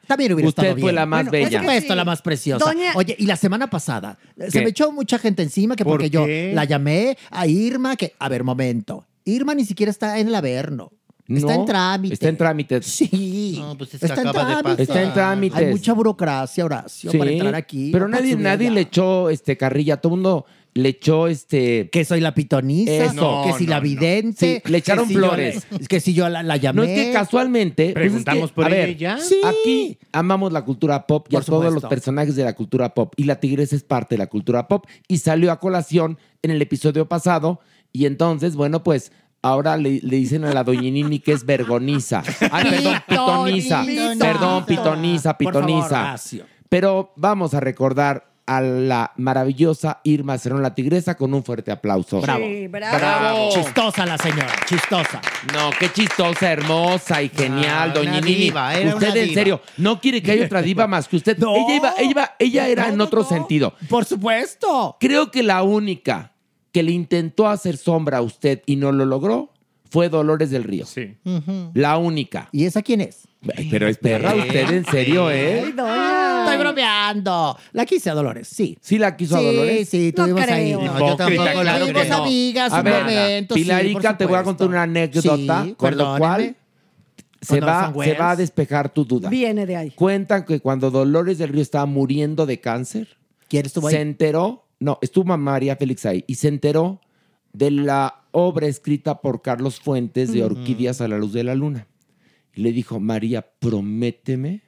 [0.06, 0.94] También hubiera Usted estado fue bien.
[0.96, 1.58] la más Bueno, bella.
[1.58, 1.96] Por supuesto, Sí.
[1.96, 2.64] la más preciosa.
[2.64, 6.10] Doña- Oye, y la semana pasada se me echó mucha gente encima que ¿Por porque
[6.10, 6.52] yo qué?
[6.54, 9.06] la llamé a Irma, que, a ver, momento.
[9.24, 10.90] Irma ni siquiera está en el Averno.
[11.26, 12.12] Está No, en trámite.
[12.14, 12.82] Está en trámite.
[12.82, 13.56] Sí.
[13.58, 14.82] No, pues es que está en acaba de trámite.
[14.82, 15.58] Está en trámites.
[15.58, 17.88] Hay mucha burocracia, Horacio, Sí, para entrar aquí.
[17.92, 19.96] Pero No nadie, nadie le echó este carrilla.
[19.96, 21.88] Todo el mundo le echó este.
[21.90, 23.42] Que soy la pitoniza, Eso.
[23.46, 23.82] que si No, la no.
[23.82, 24.62] vidente.
[24.64, 25.66] Sí, le echaron que si yo flores.
[25.88, 26.76] que si yo la, la llamé.
[26.76, 27.92] No es que casualmente.
[27.92, 29.18] pues es Preguntamos que, por a ella ver, y ya.
[29.18, 29.40] Sí.
[29.44, 33.12] Aquí amamos la cultura pop y Por a todos los personajes de la cultura pop.
[33.16, 34.84] Y la tigresa es parte de la cultura pop.
[35.08, 37.60] Y salió a colación en el episodio pasado.
[37.92, 42.22] Y entonces, bueno, pues ahora le, le dicen a la doñinini que es vergoniza.
[42.50, 43.84] Ay, perdón, pitoniza.
[43.84, 44.24] Pitonisa.
[44.24, 46.16] Perdón, pitoniza, pitoniza.
[46.68, 52.20] Pero vamos a recordar a la maravillosa Irma Cerón, la tigresa, con un fuerte aplauso.
[52.20, 52.44] Bravo.
[52.44, 52.98] Sí, bravo.
[52.98, 53.48] Bravo.
[53.54, 55.20] Chistosa la señora, chistosa.
[55.52, 58.34] No, qué chistosa, hermosa y genial, Ah, doña Nini.
[58.34, 59.34] diva, era usted en diva.
[59.34, 61.38] serio, no quiere que haya otra diva más que usted.
[61.38, 61.54] No.
[61.56, 63.28] Ella iba, ella iba- ella era No, en otro no.
[63.28, 63.74] sentido.
[63.88, 64.96] Por supuesto.
[65.00, 66.32] Creo que la única
[66.70, 69.52] que le intentó hacer sombra a usted y no lo logró
[69.90, 70.84] fue Dolores del Río.
[70.86, 71.16] Sí.
[71.72, 72.48] La única.
[72.52, 73.28] ¿Y esa quién es?
[73.56, 75.72] Ay, Pero es perra usted, en serio, Ay, ¿eh?
[75.76, 76.44] doña.
[76.44, 77.58] Estoy bromeando.
[77.72, 78.76] La quise a Dolores, sí.
[78.80, 79.88] ¿Sí la quiso a sí, Dolores?
[79.88, 80.72] sí, No tuvimos ahí.
[80.72, 82.14] No, yo tampoco, claro no.
[82.24, 83.54] amigas A un ver, momento.
[83.54, 86.56] sí, Pilarica, te voy a contar una anécdota Sí, con lo cual
[87.40, 89.28] se va, se a despejar tu duda.
[89.28, 89.90] Viene de ahí.
[89.90, 93.16] Cuentan que cuando Dolores del Río estaba muriendo de cáncer,
[93.48, 94.02] ¿Quién estuvo se ahí?
[94.02, 97.00] enteró, no, estuvo María Félix ahí, y se enteró
[97.52, 101.86] de la obra escrita por Carlos Fuentes de Orquídeas a la Luz de la Luna.
[102.54, 104.62] Le dijo, María, prométeme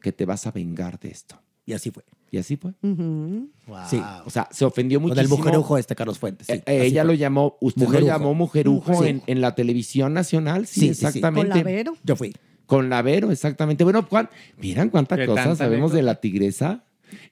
[0.00, 1.40] que te vas a vengar de esto.
[1.64, 2.04] Y así fue.
[2.30, 2.72] Y así fue.
[2.82, 3.78] Wow.
[3.88, 4.00] Sí.
[4.24, 5.36] O sea, se ofendió Con el muchísimo.
[5.36, 6.46] mujerujo este Carlos Fuentes.
[6.46, 7.08] sí, Eh, así ella fue.
[7.08, 8.06] lo llamó, usted Mujerujo.
[8.06, 11.06] lo llamó mujerujo en, en la televisión nacional, sí, Sí, sí, sí.
[11.06, 11.50] exactamente.
[11.50, 11.96] Con la Vero.
[12.04, 12.34] Yo fui.
[12.66, 13.84] Con la Vero, exactamente.
[13.84, 16.84] Bueno, Juan, miran cuántas Qué cosas sabemos de la tigresa.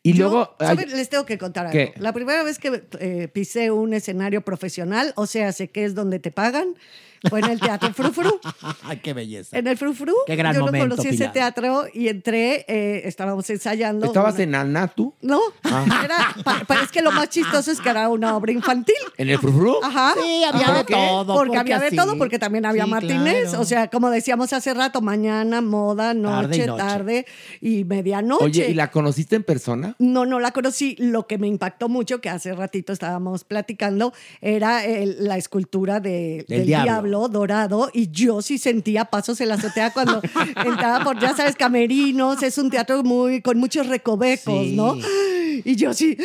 [0.03, 0.55] Y Yo, luego.
[0.95, 1.73] Les tengo que contar algo.
[1.79, 1.95] ¿Qué?
[1.99, 6.19] La primera vez que eh, pisé un escenario profesional, o sea, sé que es donde
[6.19, 6.75] te pagan,
[7.29, 8.41] fue en el Teatro Frufru.
[8.85, 9.57] Ay, qué belleza.
[9.59, 10.15] En el Frufru.
[10.27, 14.07] Qué gran Yo no conocí ese teatro y entré, eh, estábamos ensayando.
[14.07, 15.15] ¿estabas una- en Ana tú?
[15.21, 15.85] No, Ah.
[16.05, 18.95] era, pa- es que lo más chistoso es que era una obra infantil.
[19.17, 19.77] ¿En el frufru?
[19.83, 20.15] Ajá.
[20.21, 20.79] Sí, había Ajá.
[20.79, 21.35] de todo.
[21.35, 23.43] Porque había de todo, porque también había Sí, Martínez.
[23.49, 23.61] claro.
[23.61, 27.27] O sea, como decíamos hace rato, mañana, moda, noche, Tarde tarde
[27.61, 27.85] y y, noche.
[27.85, 28.45] medianoche.
[28.45, 29.95] Oye, ¿y la conociste en persona?
[29.99, 30.97] No, no la conocí.
[30.99, 36.45] Lo que me impactó mucho, que hace ratito estábamos platicando, era el- la escultura de-
[36.49, 36.85] Del del diablo.
[36.93, 37.10] diablo.
[37.29, 37.91] Dorado.
[37.93, 40.21] Y yo sí sentía pasos en la azotea cuando
[40.65, 42.43] entraba por, ya sabes, camerinos.
[42.43, 44.75] Es un teatro muy con muchos recovecos, Sí.
[44.77, 44.97] ¿no?
[45.63, 46.17] Y yo sí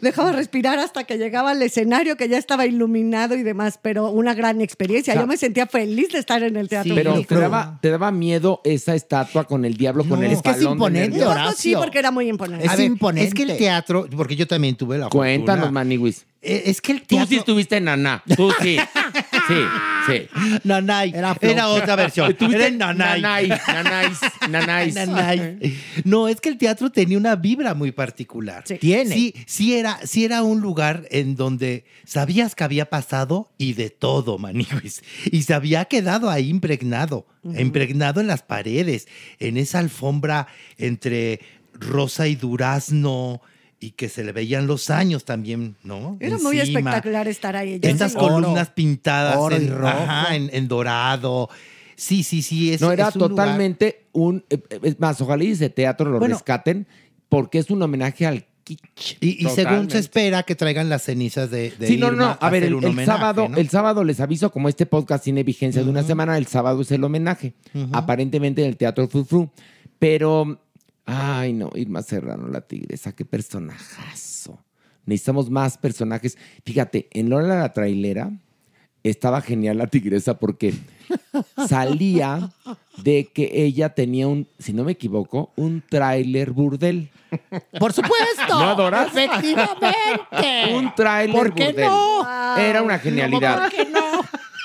[0.00, 3.78] dejaba respirar hasta que llegaba al escenario, que ya estaba iluminado y demás.
[3.80, 5.12] Pero una gran experiencia.
[5.12, 6.90] O sea, yo me sentía feliz de estar en el teatro.
[6.94, 10.32] Sí, Pero te daba, te daba miedo esa estatua con el diablo, con No, el
[10.32, 11.18] es que es de imponente?
[11.18, 11.78] No, no, sí, Horacio.
[11.78, 12.64] porque era muy imponente.
[12.66, 13.28] Es A ver, imponente.
[13.28, 15.70] Es que el teatro, porque yo también tuve la Cuéntanos, fortuna.
[15.84, 16.24] Maniwis.
[16.42, 17.28] Eh, Es que el Tú teatro...
[17.28, 18.24] sí estuviste en Naná.
[18.36, 18.76] Tú sí.
[19.48, 19.54] Sí,
[20.10, 20.28] sí.
[20.64, 21.12] Nanay.
[21.14, 22.36] Era otra versión.
[22.38, 23.20] Era Nanay.
[23.20, 23.48] Nanay.
[23.48, 24.10] Nanay.
[24.48, 24.92] Nanay.
[24.92, 25.78] Nanay.
[26.04, 28.64] No, es que el teatro tenía una vibra muy particular.
[28.66, 28.76] Sí.
[28.78, 29.14] Tiene.
[29.14, 33.90] Sí, sí era, sí era un lugar en donde sabías que había pasado y de
[33.90, 35.02] todo, maniguis.
[35.30, 40.46] Y se había quedado ahí impregnado, impregnado en las paredes, en esa alfombra
[40.78, 41.40] entre
[41.72, 43.40] rosa y durazno
[43.80, 46.18] y que se le veían los años también, ¿no?
[46.20, 47.80] Era muy espectacular estar ahí.
[47.80, 49.88] Yo Estas sí- Oro, columnas pintadas oro y en, rojo.
[49.88, 51.48] ajá, en, en dorado.
[51.96, 52.72] Sí, sí, sí.
[52.72, 54.44] Es, No, era es un lugar- totalmente un...
[54.50, 56.34] eh, Es más, ojalá y ese teatro lo Bueno.
[56.34, 56.86] rescaten
[57.28, 59.16] porque es un homenaje al kitsch.
[59.20, 62.36] Y, y según se espera que traigan las cenizas de, de Sí, no, no.
[62.40, 63.56] A ver, el, homenaje, sábado, ¿no?
[63.56, 66.90] el sábado les aviso, como este podcast tiene vigencia de una semana, el sábado es
[66.90, 67.54] el homenaje.
[67.92, 69.50] Aparentemente en el Teatro Frufru.
[69.98, 70.58] Pero,
[71.10, 74.58] ay, no, Irma Serrano, la tigresa, qué personajazo.
[75.06, 76.38] Necesitamos más personajes.
[76.64, 78.30] Fíjate, en Lola la trailera
[79.02, 80.74] estaba genial la tigresa porque
[81.66, 82.50] salía
[83.02, 87.10] de que ella tenía un, si no me equivoco, un tráiler burdel.
[87.78, 88.48] Por supuesto.
[88.48, 89.08] ¿No adoras?
[89.08, 90.74] Efectivamente.
[90.74, 91.86] Un tráiler ¿Por qué burdel.
[91.86, 92.56] no?
[92.58, 93.62] Era una genialidad.
[93.62, 94.00] ¿Por qué no?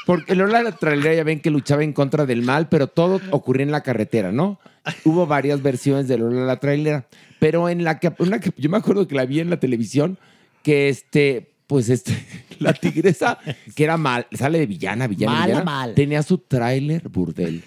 [0.06, 3.63] Porque Lola la trailera ya ven que luchaba en contra del mal, pero todo ocurría
[3.63, 4.60] en la carretera, ¿no?
[5.04, 7.08] Hubo varias versiones de Lola la trailera,
[7.39, 10.20] pero en la que, una que yo me acuerdo que la vi en la televisión,
[10.62, 12.13] que este, pues este,
[12.60, 13.39] la tigresa,
[13.76, 15.94] que era mal, sale de villana, villana, Mala, villana, mal.
[15.96, 17.63] tenía su tráiler burdel.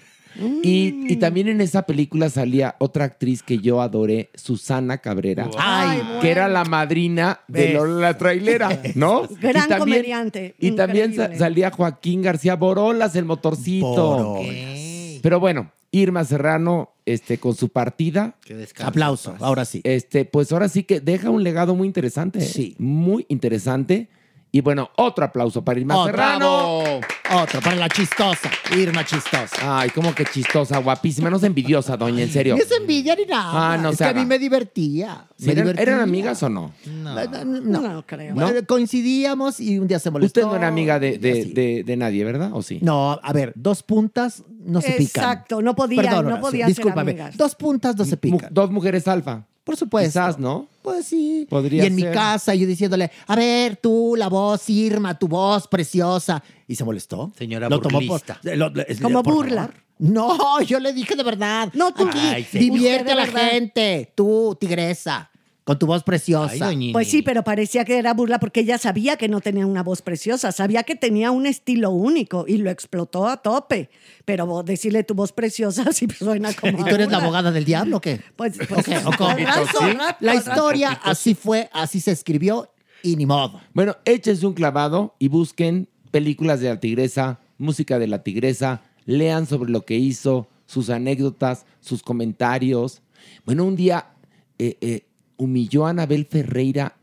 [0.63, 6.01] Y, y también en esa película salía otra actriz que yo adoré, Susana Cabrera, Ay,
[6.21, 7.73] que era la madrina de.
[7.73, 9.23] Lola la trailera, ¿no?
[9.41, 13.85] Gran Y también- comediante, Y también salía Joaquín García Borolas, el motorcito.
[13.87, 15.19] Borolas.
[15.21, 18.35] Pero bueno, Irma Serrano, este, con su partida,
[18.83, 19.81] Aplauso, ahora sí.
[19.83, 22.39] este, pues ahora sí que deja un legado muy interesante.
[22.39, 22.41] ¿eh?
[22.43, 22.75] Sí.
[22.77, 24.07] Muy interesante.
[24.51, 26.11] Y bueno, otro aplauso para Irma Otro.
[26.11, 26.99] Serrano.
[27.31, 29.55] Otro, para la chistosa, Irma chistosa.
[29.61, 31.29] Ay, como que chistosa, guapísima.
[31.29, 32.55] No es envidiosa, doña, en serio.
[32.55, 33.73] Ni es envidia ni nada.
[33.73, 35.27] Ah, no es que a mí me divertía.
[35.37, 35.83] Sí, me ¿Eran, divertía.
[35.83, 36.73] eran amigas o no?
[36.87, 37.81] No, no, no.
[37.81, 38.33] No, creo.
[38.33, 38.45] ¿No?
[38.45, 40.39] Bueno, Coincidíamos y un día se molestó.
[40.39, 41.53] Usted no era amiga de, de, así.
[41.53, 42.49] de- de nadie, ¿verdad?
[42.53, 42.79] ¿O sí?
[42.81, 45.23] No, a ver, dos puntas no se pican.
[45.23, 47.11] Exacto, no podían, Perdón, no podían ser discúlpame.
[47.11, 47.37] amigas.
[47.37, 48.49] Dos puntas no se Mu- pican.
[48.51, 49.45] dos mujeres alfa.
[49.63, 50.09] Por supuesto.
[50.19, 50.67] Quizás, ¿no?
[50.81, 51.45] Pues sí.
[51.49, 55.67] Podría y en mi casa yo diciéndole, a ver, tú, la voz, Irma, tu voz
[55.67, 56.41] preciosa.
[56.67, 57.31] Y se molestó.
[57.37, 58.39] Señora Lo tomó por, burlista.
[58.43, 59.67] lo- lo- es- Como por burla.
[59.67, 59.75] favor.
[59.99, 61.69] No, yo le dije de verdad.
[61.73, 62.07] No, tú.
[62.07, 62.57] Aquí, Ay, sí.
[62.57, 63.49] divierte a la verdad.
[63.51, 64.13] gente.
[64.15, 65.29] Tú, tigresa,
[65.69, 66.69] con tu voz preciosa.
[66.69, 66.91] Ay.
[66.91, 70.01] Pues sí, pero parecía que era burla porque ella sabía que no tenía una voz
[70.01, 73.91] preciosa, sabía que tenía un estilo único y lo explotó a tope.
[74.25, 76.79] Pero vos decirle tu voz preciosa sí suena como.
[76.79, 78.19] ¿Y tú eres la abogada del diablo o qué?
[78.35, 80.35] Pues, pues La rato.
[80.39, 83.61] historia así fue, así se escribió y ni modo.
[83.75, 89.45] Bueno, échense un clavado y busquen películas de la tigresa, música de la tigresa, lean
[89.45, 93.03] sobre lo que hizo, sus anécdotas, sus comentarios.
[93.45, 94.07] Bueno, un día
[94.57, 95.05] eh, eh,
[95.39, 96.93] humilló a Anabel Ferreira.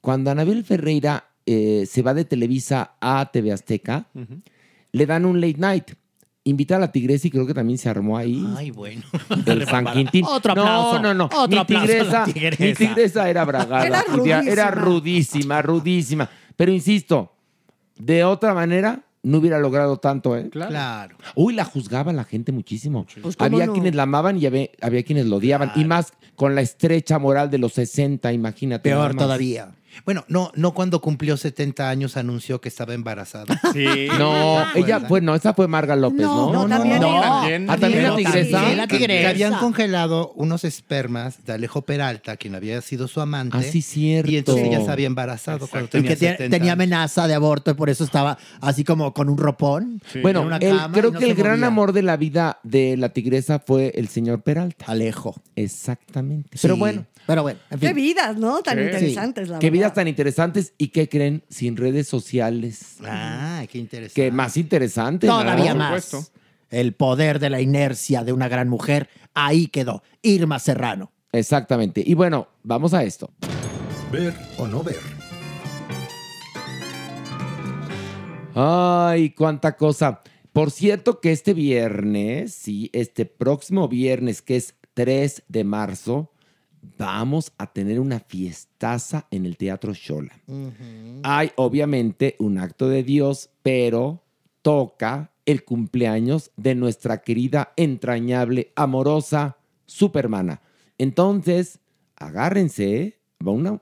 [0.00, 4.06] Cuando Anabel Ferreira eh, se va de Televisa a TV Azteca,
[4.90, 5.90] le dan un late night.
[6.46, 8.44] Invita a la tigresa y creo que también se armó ahí.
[8.56, 9.02] Ay, bueno.
[9.46, 10.26] El San Quintín.
[10.26, 10.96] Otro aplauso.
[11.00, 11.24] No, no, no.
[11.38, 13.86] Otro mi, tigresa, mi tigresa era bragada.
[13.86, 15.62] Era de- Era rudísima.
[15.62, 16.30] rudísima, rudísima.
[16.56, 17.32] Pero insisto,
[17.96, 20.48] de otra manera no hubiera logrado tanto, ¿eh?
[20.50, 21.16] Claro.
[21.34, 23.06] Uy, la juzgaba la gente muchísimo.
[23.22, 23.72] Pues, ¿cómo había no?
[23.72, 25.72] quienes la amaban y había, había quienes lo odiaban.
[25.74, 28.88] Y más con la estrecha moral de los 60, imagínate.
[28.88, 29.24] Peor más.
[29.24, 29.74] todavía.
[30.04, 33.60] Bueno, no, no cuando cumplió 70 años anunció que estaba embarazada.
[33.74, 34.08] Sí.
[34.18, 35.08] No, ¿Se ella, acuerdan?
[35.08, 36.52] pues no, esa fue Marga López, ¿no?
[36.52, 37.20] No, también no.
[37.20, 37.68] También.
[37.68, 38.50] Ah, también la Pero tigresa.
[38.58, 39.20] también la Que- tigresa.
[39.22, 43.56] Que habían congelado unos espermas de Alejo Peralta, quien había sido su amante.
[43.58, 44.30] Ah, sí, cierto.
[44.30, 47.34] Y entonces ella se había embarazado cuando Y tenía que te- 70 tenía amenaza de
[47.34, 50.00] aborto y por eso estaba así como con un ropón.
[50.22, 52.58] Bueno, en una el- cama creo y no que el gran amor de la vida
[52.62, 54.84] de la tigresa fue el señor Peralta.
[54.88, 55.34] Alejo.
[55.56, 56.50] Exactamente.
[56.60, 56.80] Pero Sí.
[56.80, 58.62] bueno, Pero bueno, en Qué vidas, ¿no?
[58.62, 58.84] Tan Sí.
[58.84, 59.72] interesantes, la qué verdad.
[59.78, 62.96] vidas tan interesantes y qué creen sin redes sociales.
[63.04, 64.20] Ah, qué interesante.
[64.22, 65.26] Qué más interesante.
[65.26, 65.78] Todavía ¿no?
[65.78, 66.04] más.
[66.04, 66.32] supuesto.
[66.70, 69.08] El poder de la inercia de una gran mujer.
[69.32, 70.02] Ahí quedó.
[70.22, 71.12] Irma Serrano.
[71.32, 72.02] Exactamente.
[72.04, 73.30] Y bueno, vamos a esto.
[74.12, 74.98] Ver o no ver.
[78.54, 80.20] Ay, cuánta cosa.
[80.52, 86.30] Por cierto que este viernes, sí, este próximo viernes, que es 3 de marzo,
[86.98, 90.32] vamos a tener una fiestaza en el Teatro Shola.
[91.22, 94.22] Hay obviamente un acto de Dios, pero
[94.62, 100.60] toca el cumpleaños de nuestra querida, entrañable, amorosa Supermana.
[100.96, 101.78] Entonces,
[102.16, 103.72] agárrense, va, una-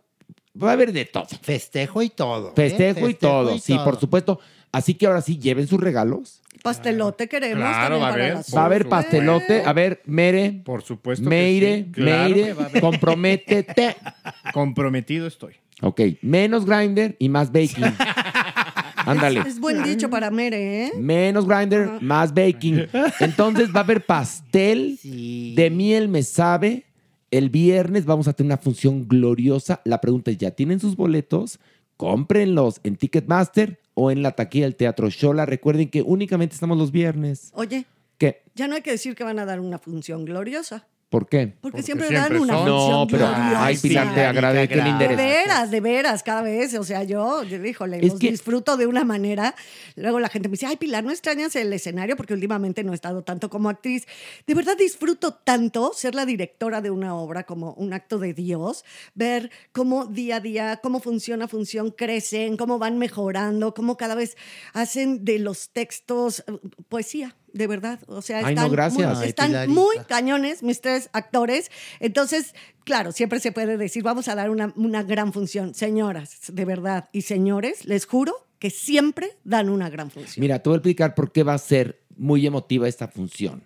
[0.61, 1.27] va a haber de todo.
[1.41, 2.49] Festejo y todo.
[2.49, 2.53] ¿eh?
[2.57, 3.85] Festejo y todo, sí, todo.
[3.85, 4.41] por supuesto.
[4.73, 6.41] Así que ahora sí, lleven sus regalos.
[6.63, 8.37] Pastelote queremos Claro, va a haber.
[8.37, 9.63] Va a haber pastelote.
[9.65, 11.25] A ver, Mere, Por supuesto.
[11.25, 11.91] que Meire, sí.
[11.93, 12.81] Claro Meire, que haber.
[12.81, 13.97] comprométete.
[14.55, 15.55] Comprometido estoy.
[15.83, 17.85] Ok, menos grinder y más baking.
[19.05, 19.41] Ándale.
[19.41, 20.93] Es buen dicho para Mere, ¿eh?
[20.97, 22.87] Menos grinder, más baking.
[23.21, 25.55] Entonces va a haber pastel Sí.
[25.57, 26.85] de miel, me sabe.
[27.33, 29.81] El viernes vamos a tener una función gloriosa.
[29.85, 31.59] La pregunta es, ¿ya tienen sus boletos?
[31.97, 35.47] Cómprenlos en Ticketmaster o en la taquilla del Teatro Shola.
[35.47, 37.51] Recuerden que únicamente estamos los viernes.
[37.55, 37.87] Oye,
[38.19, 38.43] ¿Qué?
[38.55, 40.87] ya no hay que decir que van a dar una función gloriosa.
[41.13, 41.49] ¿Por qué?
[41.49, 42.67] Porque, Porque siempre, siempre dan una son.
[42.67, 43.65] función No, pero gloriosa.
[43.67, 44.75] ay, Pilar, te agradezco.
[44.75, 46.73] Qué linda De veras, de veras, cada vez.
[46.75, 49.55] O sea, yo, yo híjole, Es los que- disfruto de una manera.
[49.95, 52.17] Luego la gente me dice, ay, Pilar, ¿no extrañas el escenario?
[52.17, 54.07] Porque últimamente no he estado tanto como actriz.
[54.47, 58.83] De verdad disfruto tanto ser la directora de una obra como un acto de Dios,
[59.15, 64.37] ver cómo día a día, cómo funciona, función, crecen, cómo van mejorando, cómo cada vez
[64.73, 66.53] hacen de los textos eh,
[66.89, 67.37] poesía.
[67.53, 69.19] De verdad, o sea, Ay, no, están, gracias.
[69.19, 71.71] muy, están muy cañones mis tres actores.
[72.01, 75.75] Entonces, claro, siempre se puede decir, vamos a dar una, una gran función.
[75.75, 80.41] Señoras, de verdad, y señores, les juro que siempre dan una gran función.
[80.41, 83.65] Mira, te voy a explicar por qué va a ser muy emotiva esta función.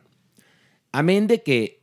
[0.92, 1.82] Amén de que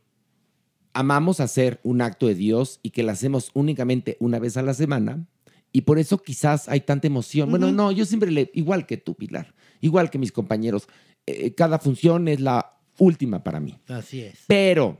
[0.94, 4.74] amamos hacer un acto de Dios y que lo hacemos únicamente una vez a la
[4.74, 5.26] semana,
[5.72, 7.50] y por eso quizás hay tanta emoción.
[7.50, 10.88] Bueno, no, yo siempre le, igual que tú, Pilar, igual que mis compañeros,
[11.26, 13.78] eh, cada función es la última para mí.
[13.88, 14.44] Así es.
[14.46, 14.98] Pero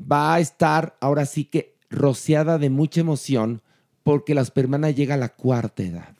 [0.00, 3.62] va a estar ahora sí que rociada de mucha emoción
[4.02, 6.17] porque la supermana llega a la cuarta edad.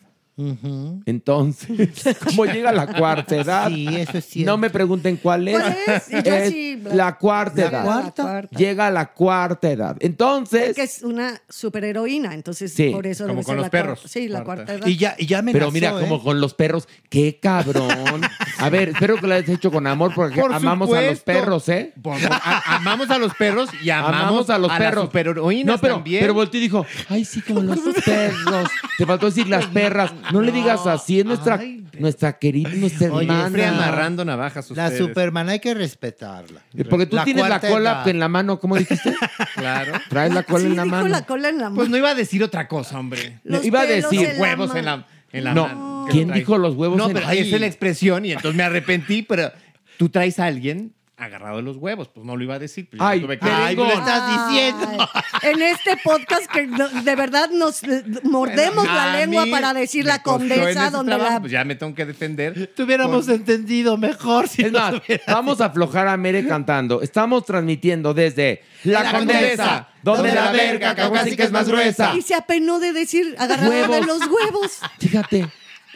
[1.07, 1.89] Entonces,
[2.25, 3.69] ¿cómo llega a la cuarta edad?
[3.69, 4.51] Sí, eso es cierto.
[4.53, 5.59] No me pregunten cuál es.
[5.61, 6.09] ¿Cuál es?
[6.09, 7.85] Y yo Es sí, la cuarta La edad.
[7.85, 8.43] cuarta.
[8.57, 9.97] Llega a la cuarta edad.
[10.01, 14.01] Entonces, Que es una superheroína, entonces Sí, por eso como con los la perros.
[14.07, 14.65] Sí, la Cuarta.
[14.65, 14.87] cuarta edad.
[14.87, 16.01] Y ya, y ya amenazó, pero mira, ¿eh?
[16.01, 17.89] como con los perros, qué cabrón.
[18.59, 21.69] A ver, espero que lo hayas hecho con amor porque Por amamos a los perros,
[21.69, 21.93] ¿eh?
[22.03, 25.05] Por- por- a- amamos a los perros y amamos, Amamos a los las perros.
[25.07, 26.21] superheroínas no, pero, también.
[26.21, 28.69] pero volteó y dijo, ay, sí, como los perros.
[28.97, 30.13] Te faltó decir las perras.
[30.33, 33.41] No le digas así, es nuestra, Ay, nuestra querida, nuestra Oye, hermana.
[33.43, 35.07] Siempre amarrando navajas La ustedes.
[35.07, 36.61] Superman hay que respetarla.
[36.91, 38.09] Porque tú La tienes la cuarta cola edad.
[38.09, 39.15] en la mano, ¿cómo dijiste?
[39.55, 39.93] Claro.
[40.09, 41.09] Traes la cola Sí, en la dijo mano.
[41.09, 41.77] la cola en la mano.
[41.77, 43.41] Pues no iba a decir otra cosa, hombre.
[43.45, 44.79] Los iba a pelos decir en la huevos mano.
[44.79, 45.67] en la, en la No.
[45.67, 46.05] mano.
[46.07, 46.39] que ¿Quién trae.
[46.41, 49.23] dijo los huevos No, en pero ahí esa es la expresión y entonces me arrepentí,
[49.23, 49.51] pero
[49.99, 52.09] tú traes a alguien agarrado de los huevos.
[52.09, 52.89] Pues no lo iba a decir.
[52.89, 53.89] pues yo Ay, tuve que- ay, Ay, Merengón.
[53.89, 54.87] lo estás diciendo.
[55.13, 60.05] Ay, en este podcast que no- de verdad nos eh, mordemos la lengua para decir
[60.05, 61.41] la condesa donde trabajo, la...
[61.41, 62.73] Pues ya me tengo que defender.
[62.77, 64.95] Con- entendido mejor si Es más,
[65.27, 67.03] vamos a aflojar a Mere cantando.
[67.03, 72.15] Estamos transmitiendo desde La, La Condesa, Condesa, donde la verga casi que es más gruesa.
[72.17, 74.79] Y se apenó de decir agarrada de los huevos.
[74.99, 75.49] Fíjate,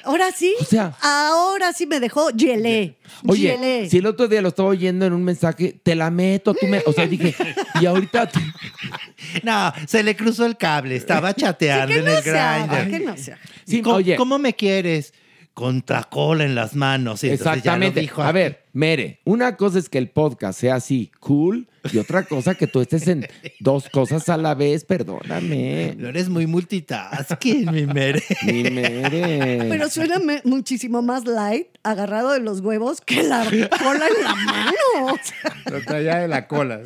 [0.04, 2.96] Ahora sí, O sea- ahora sí me dejó gelé.
[3.26, 6.66] oye, si el otro día lo estaba oyendo en un mensaje, te la meto, tú
[6.66, 6.82] me...
[6.86, 7.34] O sea, dije,
[7.80, 8.30] y ahorita...
[9.42, 12.90] No, se le cruzó el cable, estaba Sí, chateando en no el grinder.
[12.90, 13.40] que no se haga.
[13.64, 15.14] Sí, ¿Cómo, oye, cómo me quieres?
[15.54, 17.20] Contra cola en las manos.
[17.20, 18.00] Ya lo exactamente.
[18.00, 22.24] dijo A ver, Mere, una cosa es que el podcast sea así, cool, y otra
[22.24, 23.26] cosa que tú estés en
[23.60, 25.94] dos cosas a la vez, perdóname.
[25.98, 28.22] No eres muy multitasking, mi mere.
[28.46, 29.66] Mi Mere.
[29.68, 33.44] Pero suena me- muchísimo más light agarrado de los huevos que la
[33.82, 34.72] cola en la mano.
[35.12, 36.80] O sea, Lo traía de la cola.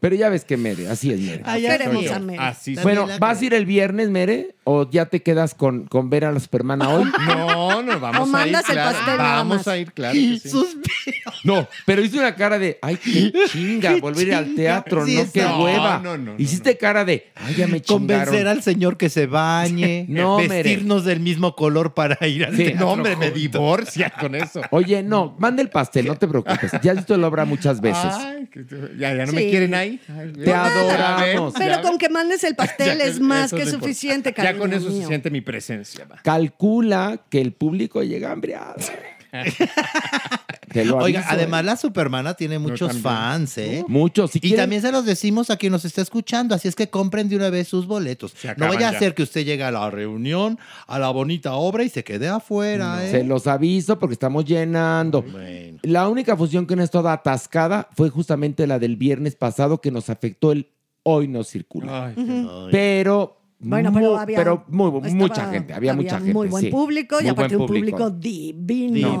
[0.00, 1.42] Pero ya ves que Mere, así es Mere.
[1.44, 2.38] Ah, ya queremos a Mere.
[2.42, 2.74] Así.
[2.82, 4.56] Bueno, ¿vas a ir el viernes, Mere?
[4.64, 7.04] ¿O ya te quedas con, con ver a la Supermana hoy?
[7.26, 8.52] No, no, vamos O a ir.
[8.52, 8.96] mandas el claro.
[8.96, 9.68] pastel nada Vamos más.
[9.68, 10.14] a ir, claro.
[10.14, 10.48] que sí.
[10.48, 11.32] Suspiro.
[11.44, 15.42] No, pero hice una cara de, ay, qué chinga, volver al teatro, Sí, no, qué
[15.42, 15.98] No, hueva.
[16.02, 18.48] no, no, no, Hiciste cara de, ay, ya me Convencer chingaron.
[18.48, 20.06] al señor que se bañe.
[20.08, 20.48] No, Mere.
[20.62, 22.64] vestirnos del mismo color para ir al Sí.
[22.64, 24.60] teatro No, hombre, me divorcia con eso.
[24.70, 26.70] Oye, no, manda el pastel, no te preocupes.
[26.82, 28.04] Ya has visto la obra muchas veces.
[28.14, 28.48] Ay,
[28.98, 29.36] ya, ya no Sí.
[29.36, 30.00] me quieren ahí.
[30.08, 31.54] Ay, Te ya adoramos.
[31.56, 31.98] Pero ya con ves.
[31.98, 35.02] que mandes el pastel Ya, es más que lo suficiente, Ya cariño con eso mío.
[35.02, 36.04] se siente mi presencia.
[36.10, 36.16] va.
[36.22, 38.74] Calcula que el público llega hambriado.
[40.72, 41.64] Te lo Oiga, aviso, además ¿eh?
[41.64, 43.84] la Supermana tiene muchos fans, ¿eh?
[43.88, 44.30] Muchos.
[44.30, 46.88] Si Y quieren- también se los decimos a quien nos está escuchando, así es que
[46.88, 48.34] compren de una vez sus boletos.
[48.56, 51.88] No vaya a ser que usted llegue a la reunión, a la bonita obra y
[51.88, 53.10] se quede afuera, ¿eh?
[53.10, 55.22] Se los aviso porque estamos llenando.
[55.22, 55.80] Bueno.
[55.82, 59.90] La única función que no es toda atascada fue justamente la del viernes pasado que
[59.90, 60.68] nos afectó el
[61.02, 62.06] hoy no circula.
[62.16, 62.68] Ay.
[62.70, 66.32] Pero, Bueno, pero había pero muy- estaba- mucha gente, había, mucha gente.
[66.32, 66.70] Muy buen sí.
[66.70, 69.18] público y Muy aparte buen un público divino.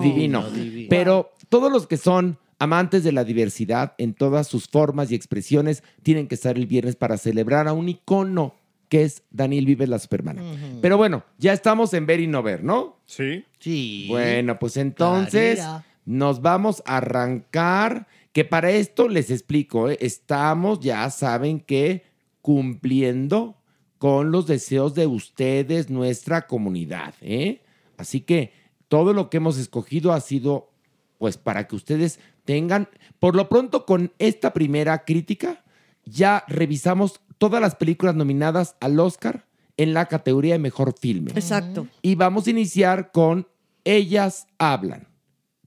[0.50, 0.86] divino.
[0.88, 5.82] Pero todos los que son amantes de la diversidad en todas sus formas y expresiones
[6.02, 8.54] tienen que estar el viernes para celebrar a un icono
[8.88, 10.42] que es Daniel Vives la Supermana.
[10.82, 12.96] Pero bueno, ya estamos en ver y no ver, ¿no?
[13.06, 13.44] Sí.
[13.60, 14.06] Sí.
[14.08, 15.84] Bueno, pues entonces Clarera.
[16.06, 19.96] nos vamos a arrancar, que para esto les explico, ¿eh?
[20.00, 22.02] estamos, ya saben que
[22.42, 23.56] cumpliendo
[24.00, 27.60] con los deseos de ustedes, nuestra comunidad, ¿eh?
[27.98, 28.54] Así que
[28.88, 30.70] todo lo que hemos escogido ha sido,
[31.18, 32.88] pues, para que ustedes tengan,
[33.18, 35.62] por lo pronto con esta primera crítica,
[36.06, 39.44] ya revisamos todas las películas nominadas al Oscar
[39.76, 41.32] en la categoría de mejor filme.
[41.32, 41.86] Exacto.
[42.00, 43.48] Y vamos a iniciar con
[43.84, 45.08] Ellas hablan.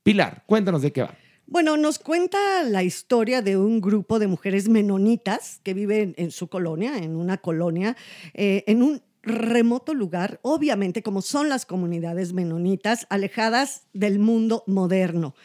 [0.01, 1.15] Pilar, cuéntanos de qué va.
[1.53, 6.47] Bueno, nos cuenta la historia de un grupo de mujeres menonitas que viven en su
[6.47, 7.95] colonia, en una colonia,
[8.33, 15.35] eh, en un remoto lugar, obviamente como son las comunidades menonitas, alejadas del mundo moderno.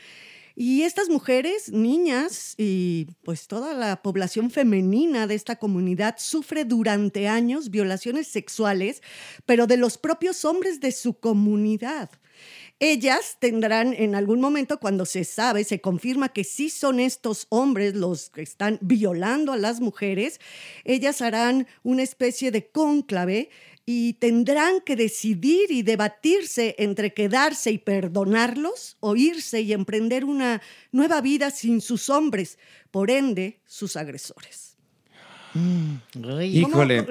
[0.57, 7.29] Y estas mujeres, niñas y pues toda la población femenina de esta comunidad sufre durante
[7.29, 9.03] años violaciones sexuales,
[9.45, 12.09] pero de los propios hombres de su comunidad.
[12.81, 17.97] Ellas tendrán en algún momento, cuando se sabe, se confirma que sí son estos hombres
[17.97, 20.41] los que están violando a las mujeres,
[20.85, 23.51] ellas harán una especie de cónclave
[23.85, 30.63] y tendrán que decidir y debatirse entre quedarse y perdonarlos o irse y emprender una
[30.93, 32.59] nueva vida sin sus hombres,
[32.93, 34.68] por ende, sus agresores.
[36.45, 37.03] Híjole.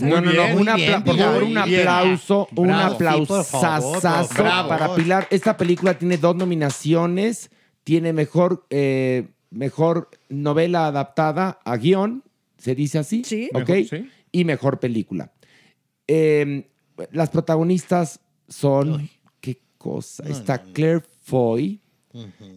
[0.00, 5.26] No, no, no, bien, por favor, un aplauso, un aplauso Sí, sasazo para Pilar.
[5.30, 7.50] Esta película tiene dos nominaciones,
[7.84, 12.22] tiene mejor eh, mejor novela adaptada a guion,
[12.58, 13.48] se dice así, Sí.
[13.52, 13.68] ¿ok?
[13.68, 14.10] Mejor, sí.
[14.32, 15.32] Y mejor película.
[16.08, 16.68] Eh,
[17.10, 19.08] las protagonistas son,
[19.40, 21.80] qué cosa, está Claire Foy,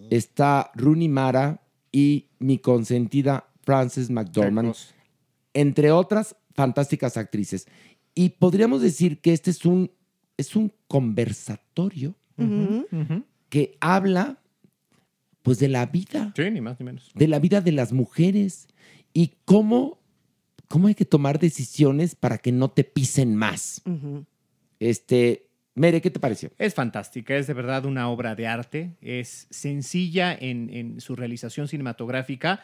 [0.09, 4.73] está Rooney Mara y mi consentida Frances McDormand.
[5.56, 7.68] Entre otras fantásticas actrices.
[8.14, 9.89] Y podríamos decir que este es un,
[10.38, 12.14] es un conversatorio
[13.49, 14.38] que habla
[15.41, 17.12] pues de la vida, Sí, ni más ni menos.
[17.16, 18.68] de la vida de las mujeres
[19.14, 19.99] y cómo,
[20.68, 23.82] cómo hay que tomar decisiones para que no te pisen más.
[24.80, 26.51] Este, Mere, ¿qué te pareció?
[26.58, 31.68] Es fantástica, es de verdad una obra de arte, es sencilla en, en su realización
[31.68, 32.62] cinematográfica,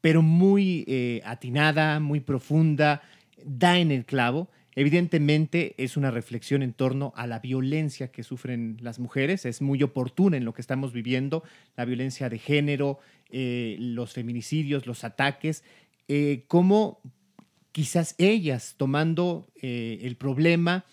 [0.00, 3.02] pero muy eh, atinada, muy profunda,
[3.44, 4.48] da en el clavo.
[4.76, 9.82] Evidentemente es una reflexión en torno a la violencia que sufren las mujeres, es muy
[9.82, 11.42] oportuna en lo que estamos viviendo,
[11.76, 12.98] la violencia de género,
[13.30, 15.64] eh, los feminicidios, los ataques,
[16.08, 17.00] eh, cómo
[17.72, 20.84] quizás ellas tomando eh, el problema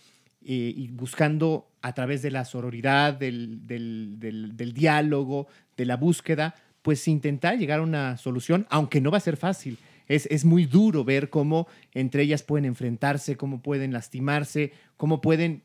[0.49, 6.55] y buscando a través de la sororidad, del- del- del diálogo, de la búsqueda,
[6.87, 9.77] pues intentar llegar a una solución, aunque no va a ser fácil.
[10.07, 15.63] Es, es muy duro ver cómo entre ellas pueden enfrentarse, cómo pueden lastimarse, cómo pueden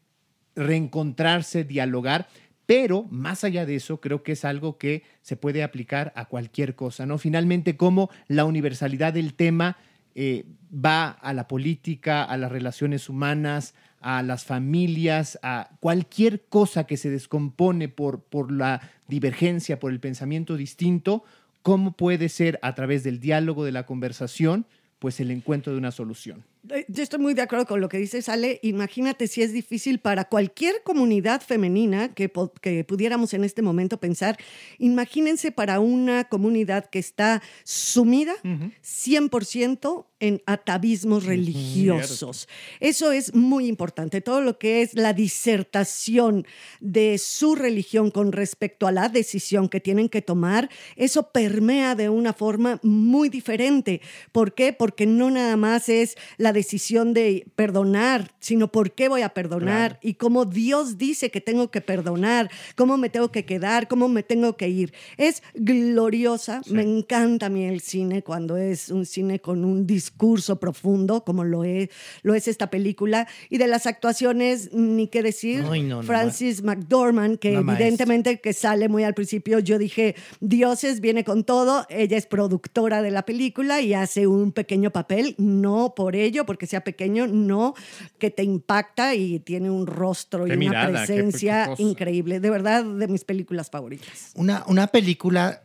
[0.56, 2.26] reencontrarse, dialogar,
[2.66, 6.74] pero más allá de eso, creo que es algo que se puede aplicar a cualquier
[6.74, 7.18] cosa, ¿no?
[7.18, 9.76] Finalmente, cómo la universalidad del tema
[10.16, 10.44] eh,
[10.74, 16.96] va a la política, a las relaciones humanas, a las familias, a cualquier cosa que
[16.96, 18.80] se descompone por, por la
[19.12, 21.22] divergencia, por el pensamiento distinto,
[21.60, 24.64] cómo puede ser a través del diálogo, de la conversación,
[24.98, 26.44] pues el encuentro de una solución.
[26.70, 28.58] Eh, Yo estoy muy de acuerdo con lo que dice Ale.
[28.62, 34.38] Imagínate si es difícil para cualquier comunidad femenina que, que pudiéramos en este momento pensar.
[34.78, 42.48] Imagínense para una comunidad que está sumida 100% en atavismos religiosos.
[42.78, 44.20] Eso es muy importante.
[44.20, 46.46] Todo lo que es la disertación
[46.80, 52.08] de su religión con respecto a la decisión que tienen que tomar, eso permea de
[52.08, 54.00] una forma muy diferente.
[54.30, 54.72] ¿Por qué?
[54.72, 59.98] Porque no nada más es la decisión de perdonar, sino por qué voy a perdonar
[60.02, 64.22] y cómo Dios dice que tengo que perdonar, cómo me tengo que quedar, cómo me
[64.22, 64.94] tengo que ir.
[65.16, 66.62] Es gloriosa.
[66.68, 70.11] Me encanta a mí el cine cuando es un cine con un discurso
[70.60, 71.88] profundo, como lo es,
[72.22, 73.26] lo es esta película.
[73.50, 75.64] Y de las actuaciones, ni qué decir.
[75.68, 81.00] Ay, no, no, Francis McDormand, que evidentemente que sale muy al principio, yo dije, Dioses
[81.00, 81.86] viene con todo.
[81.88, 86.66] Ella es productora de la película y hace un pequeño papel, no por ello, porque
[86.66, 87.74] sea pequeño, no,
[88.18, 92.40] que te impacta y tiene un rostro Qué y una mirada, presencia increíble.
[92.40, 94.32] De verdad, de mis películas favoritas.
[94.34, 95.62] Una, una película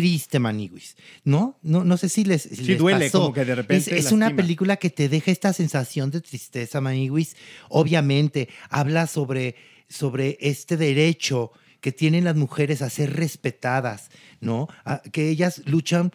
[0.00, 0.94] triste, Maniguis,
[1.24, 1.58] ¿no?
[1.62, 3.20] No, no sé si les, si Sí, les duele, pasó.
[3.22, 6.82] como que de repente Es, es una película que te deja esta sensación de tristeza,
[6.82, 7.34] Maniguis.
[7.70, 9.54] Obviamente, habla sobre,
[9.88, 14.68] sobre este derecho que tienen las mujeres a ser respetadas, ¿no?
[14.84, 16.12] A- que ellas luchan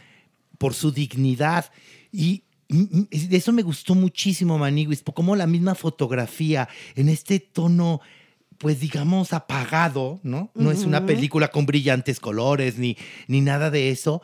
[0.59, 1.71] por su dignidad.
[2.11, 7.99] Y de eso me gustó muchísimo, Maniguis, cómo la misma fotografía en este tono,
[8.61, 10.51] pues digamos, apagado, ¿no?
[10.53, 12.95] No es una película con brillantes colores ni,
[13.27, 14.21] ni nada de eso.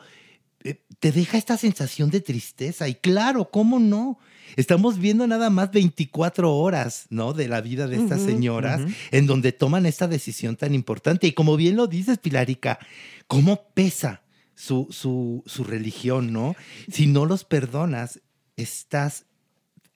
[0.62, 2.86] eh, Te deja esta sensación de tristeza.
[2.86, 4.18] Y claro, ¿cómo no?
[4.54, 7.32] Estamos viendo nada más 24 horas, ¿no?
[7.32, 8.80] De la vida de estas señoras
[9.10, 11.26] en donde toman esta decisión tan importante.
[11.26, 12.78] Y como bien lo dices, Pilarica,
[13.26, 14.22] ¿cómo pesa
[14.54, 16.54] su, su, su religión, ¿no?
[16.92, 18.20] Si no los perdonas,
[18.56, 19.26] estás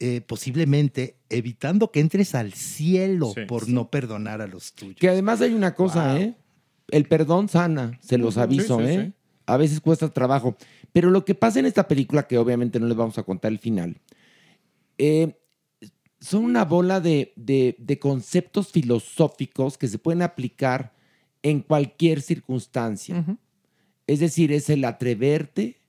[0.04, 3.42] eh, posiblemente evitando que entres al cielo Sí.
[3.46, 4.96] por no perdonar a los tuyos.
[4.98, 6.22] Que además hay una cosa, Wow.
[6.22, 6.34] ¿eh?
[6.88, 9.04] El perdón sana, se los aviso, Sí, sí, ¿eh?
[9.06, 9.12] sí.
[9.46, 10.56] A veces cuesta trabajo.
[10.92, 13.58] Pero lo que pasa en esta película, que obviamente no les vamos a contar el
[13.60, 13.96] final,
[14.98, 15.36] eh,
[16.20, 20.92] son una bola de, de- de conceptos filosóficos que se pueden aplicar
[21.42, 23.24] en cualquier circunstancia.
[24.06, 25.80] Es decir, es el atreverte,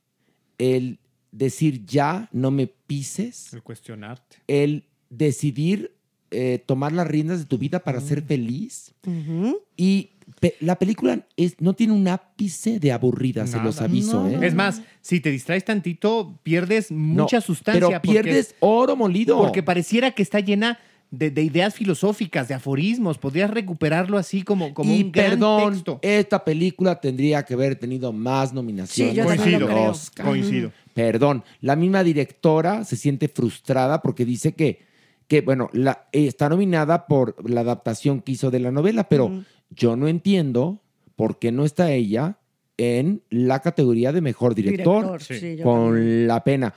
[0.57, 0.99] el
[1.34, 4.38] decir ya, no me pises, El cuestionarte.
[4.47, 5.95] el decidir
[6.31, 8.93] eh, tomar las riendas de tu vida para ser feliz.
[9.05, 9.59] Ujú.
[9.77, 14.23] Y pe- la película es, no tiene un ápice de aburrida, se los aviso.
[14.23, 14.47] No, ¿eh?
[14.47, 17.79] Es más, si te distraes tantito, pierdes mucha No, sustancia.
[17.88, 19.38] Pero porque- pierdes oro molido.
[19.38, 20.79] Porque pareciera que está llena
[21.11, 23.19] de, de ideas filosóficas, de aforismos.
[23.19, 25.99] Podrías recuperarlo así como, como y un gran perdón, texto.
[26.01, 29.13] esta película tendría que haber tenido más nominaciones.
[29.13, 29.91] Sí, yo Coincido, lo creo.
[29.91, 30.25] Oscar.
[30.25, 30.71] coincido.
[30.94, 34.86] Perdón, la misma directora se siente frustrada porque dice que,
[35.28, 39.96] que bueno, la, está nominada por la adaptación que hizo de la novela, pero yo
[39.96, 40.82] no entiendo
[41.16, 42.38] por qué no está ella
[42.78, 46.74] en la categoría de mejor director, sí, con la pena.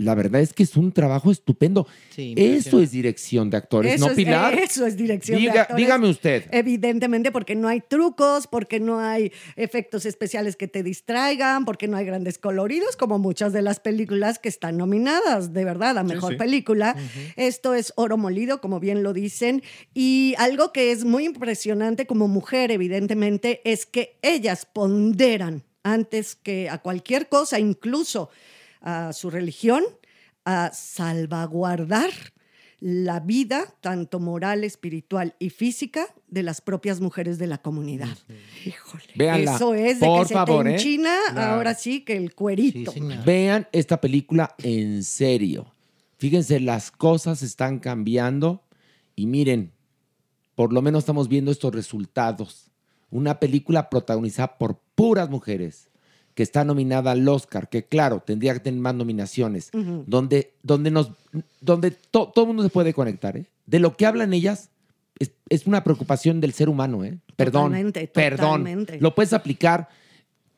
[0.00, 1.86] La verdad es que es un trabajo estupendo.
[2.10, 4.54] Sí, Eso es dirección de actores, Eso ¿no, es- Pilar?
[4.54, 5.76] Eso es dirección de actores.
[5.76, 6.44] dígame usted.
[6.50, 11.96] Evidentemente, porque no hay trucos, porque no hay efectos especiales que te distraigan, porque no
[11.96, 16.32] hay grandes coloridos, como muchas de las películas que están nominadas, de verdad, a mejor
[16.32, 16.38] sí.
[16.38, 16.96] película.
[17.36, 19.62] Esto es oro molido, como bien lo dicen.
[19.94, 26.68] Y algo que es muy impresionante como mujer, evidentemente, es que ellas ponderan antes que
[26.68, 28.28] a cualquier cosa, incluso
[28.80, 29.82] a su religión,
[30.44, 32.10] a salvaguardar
[32.80, 38.16] la vida, tanto moral, espiritual y física, de las propias mujeres de la comunidad.
[38.64, 39.04] Híjole.
[39.14, 41.00] Véanla, Eso es de por que se favor, te ¿eh?
[41.36, 42.92] ahora sí que el cuerito.
[42.92, 43.00] Sí.
[43.24, 45.74] Vean esta película en serio.
[46.16, 48.64] Fíjense, las cosas están cambiando
[49.14, 49.72] y miren,
[50.54, 52.70] por lo menos estamos viendo estos resultados.
[53.10, 55.89] Una película protagonizada por puras mujeres
[56.40, 59.68] que está nominada al Oscar, que claro, tendría que tener más nominaciones,
[60.06, 61.10] donde, donde, nos,
[61.60, 63.36] donde to- todo el mundo se puede conectar.
[63.36, 63.44] ¿eh?
[63.66, 64.70] De lo que hablan ellas
[65.18, 67.04] es, es una preocupación del ser humano.
[67.04, 67.18] ¿eh?
[67.36, 68.86] Perdón, Totalmente, perdón.
[69.00, 69.90] Lo puedes aplicar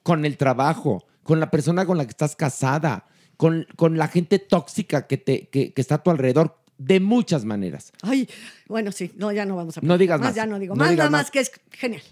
[0.04, 3.06] con el trabajo, con la persona con la que estás casada,
[3.36, 7.44] con, con la gente tóxica que, te, que, que está a tu alrededor, de muchas
[7.44, 7.92] maneras.
[8.02, 8.28] Ay,
[8.68, 10.28] bueno, sí, no, ya no vamos a No digas más.
[10.28, 10.36] más.
[10.36, 11.30] Ya no digo No más, nada más más.
[11.32, 12.02] que es genial.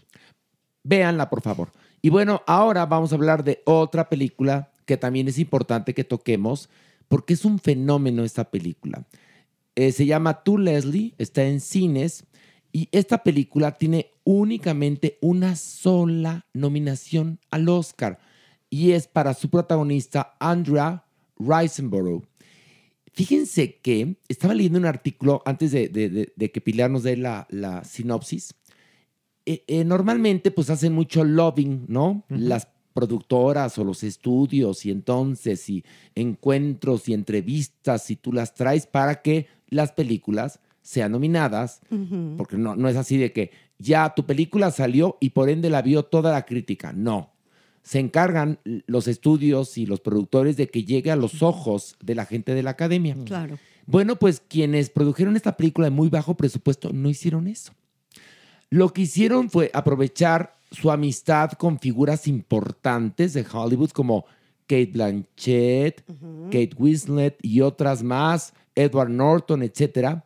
[0.82, 1.70] Véanla, por favor.
[2.02, 6.68] Y bueno, ahora vamos a hablar de otra película que también es importante que toquemos,
[7.08, 9.04] porque es un fenómeno esta película.
[9.76, 12.24] Eh, se llama Tú, Leslie, está en cines,
[12.72, 18.18] y esta película tiene únicamente una sola nominación al Oscar,
[18.70, 21.04] y es para su protagonista, Andrea
[21.38, 22.24] Riseborough.
[23.12, 28.54] Fíjense que estaba leyendo un artículo antes de, que Pilar nos dé la sinopsis.
[29.50, 32.22] Eh, eh, normalmente pues hacen mucho lobbying, ¿no?
[32.28, 35.84] Las productoras o los estudios y entonces y
[36.14, 41.80] encuentros y entrevistas y tú las traes para que las películas sean nominadas,
[42.36, 45.82] porque no, no es así de que ya tu película salió y por ende la
[45.82, 47.32] vio toda la crítica, no.
[47.82, 52.24] Se encargan los estudios y los productores de que llegue a los ojos de la
[52.24, 53.16] gente de la academia.
[53.24, 53.58] Claro.
[53.86, 57.72] Bueno, pues quienes produjeron esta película de muy bajo presupuesto no hicieron eso.
[58.70, 64.24] Lo que hicieron fue aprovechar su amistad con figuras importantes de Hollywood como
[64.68, 66.04] Kate Blanchett,
[66.44, 70.24] Kate Winslet y otras más, Edward Norton, etcétera,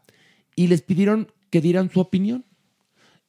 [0.55, 2.45] y les pidieron que dieran su opinión.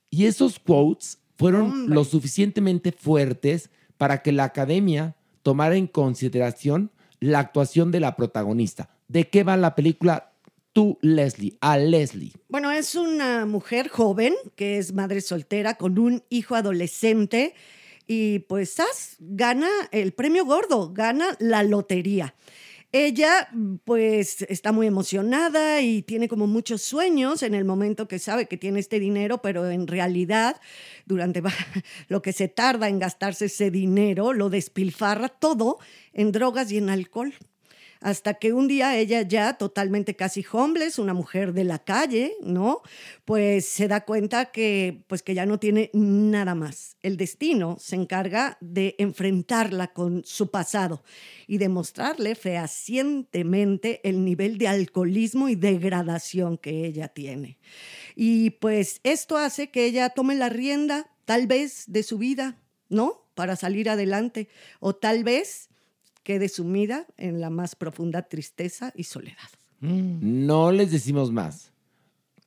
[0.10, 1.96] Y esos quotes fueron Hombre.
[1.96, 6.92] lo suficientemente fuertes para que la academia tomara en consideración
[7.22, 8.90] la actuación de la protagonista.
[9.08, 10.34] ¿De qué va la película?
[10.76, 12.34] Tú, Leslie, a Leslie.
[12.50, 17.54] Bueno, es una mujer joven que es madre soltera con un hijo adolescente
[18.08, 18.76] y pues
[19.20, 22.36] gana el premio gordo, gana la lotería.
[22.92, 23.48] Ella
[23.86, 28.58] pues está muy emocionada y tiene como muchos sueños en el momento que sabe que
[28.58, 30.60] tiene este dinero, pero en realidad
[31.06, 31.42] durante
[32.10, 35.80] lo que se tarda en gastarse ese dinero, lo despilfarra todo
[36.12, 37.34] en drogas y en alcohol
[38.06, 42.84] hasta que un día ella ya totalmente casi homeless, una mujer de la calle, ¿no?
[43.26, 46.98] Pues se da cuenta que pues que ya no tiene nada más.
[47.02, 51.04] El destino se encarga de enfrentarla con su pasado
[51.48, 57.58] y demostrarle fehacientemente el nivel de alcoholismo y degradación que ella tiene.
[58.16, 63.28] Y pues esto hace que ella tome la rienda tal vez de su vida, ¿no?
[63.34, 64.48] Para salir adelante
[64.80, 65.70] o tal vez
[66.26, 69.38] quede sumida en la más profunda tristeza y soledad.
[69.80, 71.72] No les decimos más.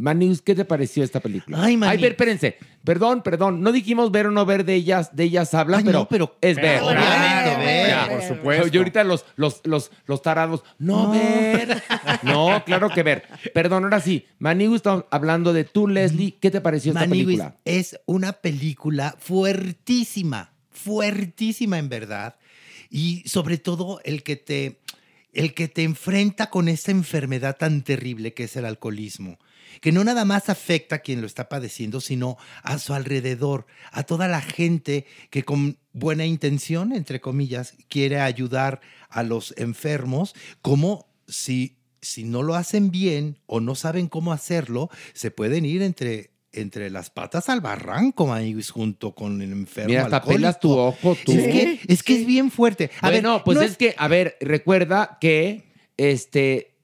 [0.01, 1.59] Manius, ¿qué te pareció esta película?
[1.63, 2.01] Ay, Mani.
[2.03, 2.57] ver, espérense.
[2.85, 3.63] Perdón, perdón.
[3.63, 6.37] No dijimos ver o no ver de ellas, de ellas hablan, Ay, pero, no, pero-
[6.41, 6.83] es ver.
[6.83, 7.89] Obviamente, Ah, ver.
[7.89, 8.67] Ya, por supuesto.
[8.69, 10.63] Yo ahorita los, los, los, los tarados.
[10.79, 11.83] No, ver.
[12.23, 13.25] No, claro que ver.
[13.55, 14.25] Perdón, ahora sí.
[14.39, 16.37] Manius, estamos hablando de tú, Leslie.
[16.41, 17.57] ¿Qué te pareció esta Maniguis película?
[17.65, 22.37] es una película fuertísima, fuertísima en verdad.
[22.91, 24.81] Y sobre todo el que te,
[25.33, 29.39] el que te enfrenta con esta enfermedad tan terrible que es el alcoholismo.
[29.81, 34.03] Que no nada más afecta a quien lo está padeciendo, sino a su alrededor, a
[34.03, 41.07] toda la gente que con buena intención, entre comillas, quiere ayudar a los enfermos, como
[41.29, 46.31] si, si no lo hacen bien o no saben cómo hacerlo, se pueden ir entre,
[46.53, 49.89] entre las patas al barranco, Maniguis, junto con el enfermo.
[49.89, 51.33] Mira, hasta pelas tu ojo, tú.
[51.33, 52.91] Es que, es, que es bien fuerte.
[53.01, 55.65] A bueno, ver, pues no es que, a ver, recuerda que
[55.97, 56.79] este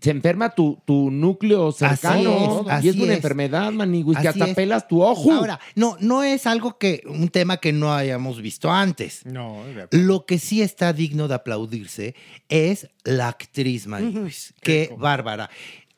[0.00, 2.64] se enferma tu, tu núcleo cercano.
[2.70, 3.16] es, y es una es.
[3.16, 4.54] enfermedad, Maniguis, que hasta es.
[4.54, 5.30] pelas tu ojo.
[5.30, 9.26] Ahora, no, no es algo que, un tema que no hayamos visto antes.
[9.26, 12.14] No, Lo que sí está digno de aplaudirse
[12.48, 14.54] es la actriz Maniguis.
[14.62, 15.50] Qué bárbara.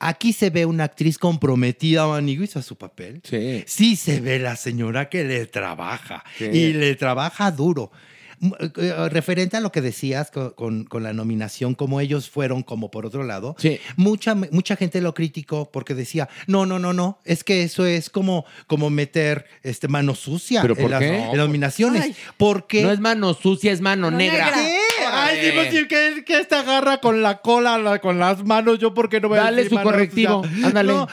[0.04, 3.20] Aquí se ve una actriz comprometida, Maniguis, a su papel.
[3.24, 3.62] Sí.
[3.66, 6.24] Sí se ve la señora que le trabaja.
[6.38, 6.46] Sí.
[6.46, 7.92] Y le trabaja duro.
[8.40, 12.64] M- eh, Referente a lo que decías co- con, con la nominación, como ellos fueron
[12.64, 13.78] como por otro lado, Sí.
[13.94, 18.10] mucha, mucha gente lo criticó porque decía, no, no, no, no, es que eso es
[18.10, 21.16] como, como meter este, mano sucia ¿Pero en por las qué?
[21.22, 22.02] en las nominaciones.
[22.02, 22.16] Ay.
[22.36, 24.46] Porque No es mano sucia, es mano Mano negra.
[24.46, 24.56] negra.
[24.60, 24.78] ¿Qué?
[25.12, 28.78] Ay, sí, pues sí, que, que esta agarra con la cola, la- con las manos,
[28.78, 30.38] yo porque no voy a Dale decir su manos, correctivo.
[30.40, 30.92] o sea, Ándale.
[30.92, 31.08] no.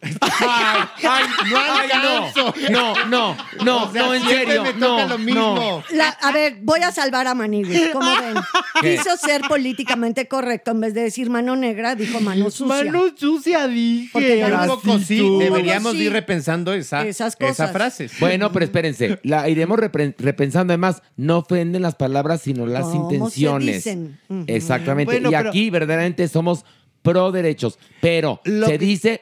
[0.00, 2.54] Ay, ay, no alcanzo.
[2.70, 4.62] No, no, no, O sea, no, en serio.
[4.62, 5.54] me toca no, lo mismo.
[5.54, 5.96] no.
[5.96, 7.90] La- a ver, voy a salvar a Maniguis.
[7.92, 8.34] ¿Cómo ven?
[8.80, 8.96] ¿Qué?
[8.96, 10.70] Quiso ser políticamente correcto.
[10.70, 12.84] En vez de decir mano negra, dijo mano sucia.
[12.84, 14.10] Mano sucia dije.
[14.12, 16.04] Porque un poco sí, deberíamos Un poco sí.
[16.06, 17.72] ir repensando esa, Esas esa cosas.
[17.72, 18.10] frase.
[18.20, 20.72] Bueno, pero espérense, la iremos repensando.
[20.72, 23.76] Además, no ofenden las palabras, sino las ¿Cómo se intenciones.
[23.76, 24.18] dicen?
[24.28, 24.44] Ujú.
[24.46, 25.12] Exactamente.
[25.12, 26.64] Bueno, y pero- aquí verdaderamente somos
[27.02, 27.78] pro derechos.
[28.00, 29.20] Pero Lo se que- dice,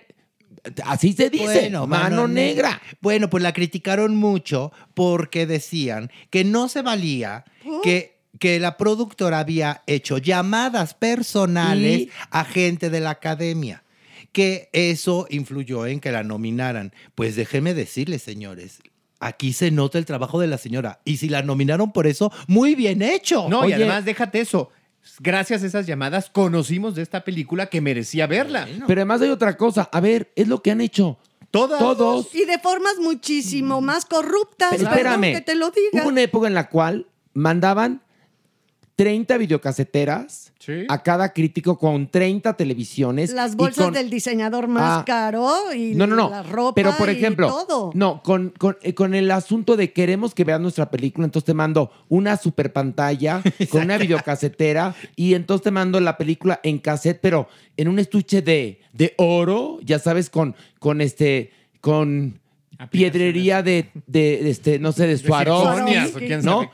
[0.84, 2.80] así se dice, Bueno, mano, negra.
[3.00, 7.44] Bueno, pues la criticaron mucho porque decían que no se valía
[7.82, 13.82] que, que la productora había hecho llamadas personales Y- a gente de la academia.
[14.32, 16.92] Que eso influyó en que la nominaran.
[17.16, 18.78] Pues déjenme decirles, señores.
[19.18, 21.00] Aquí se nota el trabajo de la señora.
[21.04, 23.48] Y si la nominaron por eso, muy bien hecho.
[23.48, 24.70] No, y además déjate eso.
[25.18, 28.68] Gracias a esas llamadas conocimos de esta película que merecía verla.
[28.86, 29.88] Pero además hay otra cosa.
[29.92, 31.18] A ver, es lo que han hecho.
[31.50, 31.78] Todas.
[31.78, 32.34] Todos.
[32.34, 34.70] Y de formas muchísimo más corruptas.
[34.70, 35.32] Pero espérame.
[35.32, 36.02] que te lo diga.
[36.02, 38.02] Hubo una época en la cual mandaban
[38.96, 40.84] 30 videocaseteras Sí.
[40.90, 43.32] a cada crítico con 30 televisiones.
[43.32, 45.04] Las y bolsas con- del diseñador más Ah.
[45.06, 46.28] caro y No, no, no.
[46.28, 47.90] la ropa Pero, por y ejemplo, todo.
[47.94, 51.54] no, con, con, eh, con el asunto de queremos que veas nuestra película, entonces te
[51.54, 57.20] mando una super pantalla con una videocasetera y entonces te mando la película en cassette,
[57.22, 57.48] pero
[57.78, 62.39] en un estuche de, de oro, ya sabes, con, con este, con
[62.88, 65.70] piedrería de, de, de este, no sé, de Swarovski.
[65.92, 66.70] zirconias o quién ¿no?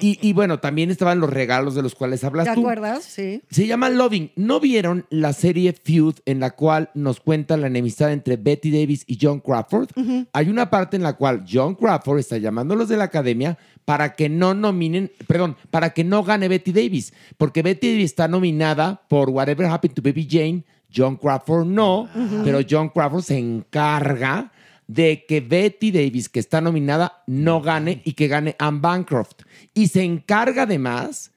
[0.00, 2.60] Y, y bueno, también estaban los regalos de los cuales hablas ¿Te tú.
[2.60, 3.04] acuerdas?
[3.04, 3.42] Sí.
[3.50, 4.30] Se llama Loving.
[4.36, 9.04] ¿No vieron la serie Feud en la cual nos cuenta la enemistad entre Betty Davis
[9.06, 9.88] y John Crawford?
[10.32, 13.58] Hay una parte en la cual John Crawford está llamando a los de la academia
[13.84, 18.28] para que no nominen, perdón, para que no gane Betty Davis, porque Betty Davis está
[18.28, 20.64] nominada por Whatever Happened to Baby Jane,
[20.94, 22.08] John Crawford no,
[22.44, 24.52] pero John Crawford se encarga
[24.86, 29.42] de que Betty Davis, que está nominada, no gane y que gane Anne Bancroft.
[29.72, 31.30] Y se encarga además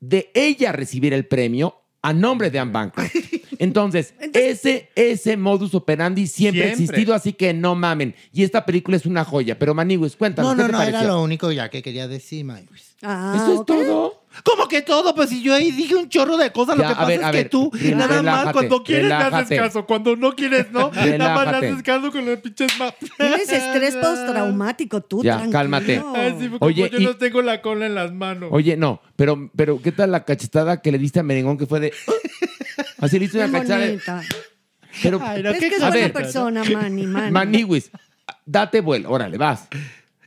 [0.00, 3.14] de ella recibir el premio a nombre de Anne Bancroft.
[3.58, 8.14] Entonces, ese, ese modus operandi siempre, ha existido, así que no mamen.
[8.32, 9.58] Y esta película es una joya.
[9.58, 11.00] Pero Maniguis, cuéntanos, No, ¿qué no, te no, pareció?
[11.00, 12.96] era lo único ya que quería decir, Mayus.
[13.02, 13.66] Ah, ¿Eso es ok.
[13.66, 14.23] todo?
[14.42, 15.14] ¿Cómo que todo?
[15.14, 17.26] Pues si yo ahí dije un chorro de cosas, Ya, lo que pasa ver, es
[17.26, 19.36] que ver, tú nada más relájate, cuando quieres me relájate.
[19.36, 19.86] haces caso.
[19.86, 20.90] Cuando no quieres, no.
[20.94, 21.68] Nada más le Relájate.
[21.68, 23.10] haces caso con los pinches mapas.
[23.16, 25.52] Tienes estrés postraumático tú, Ya, tranquilo.
[25.52, 26.02] cálmate.
[26.14, 28.48] Ay, sí, porque Oye, yo y- no tengo la cola en las manos.
[28.52, 31.80] Oye, no, pero, pero ¿qué tal la cachetada que le diste a Merengón que fue
[31.80, 31.92] de...
[32.98, 34.00] Así le una cachetada de...
[35.02, 36.12] Pero, Ay, no, Es qué que es buena ver.
[36.12, 37.30] persona, Manny, Manny.
[37.32, 37.90] Maniguis,
[38.46, 39.68] date vuelo, órale, vas.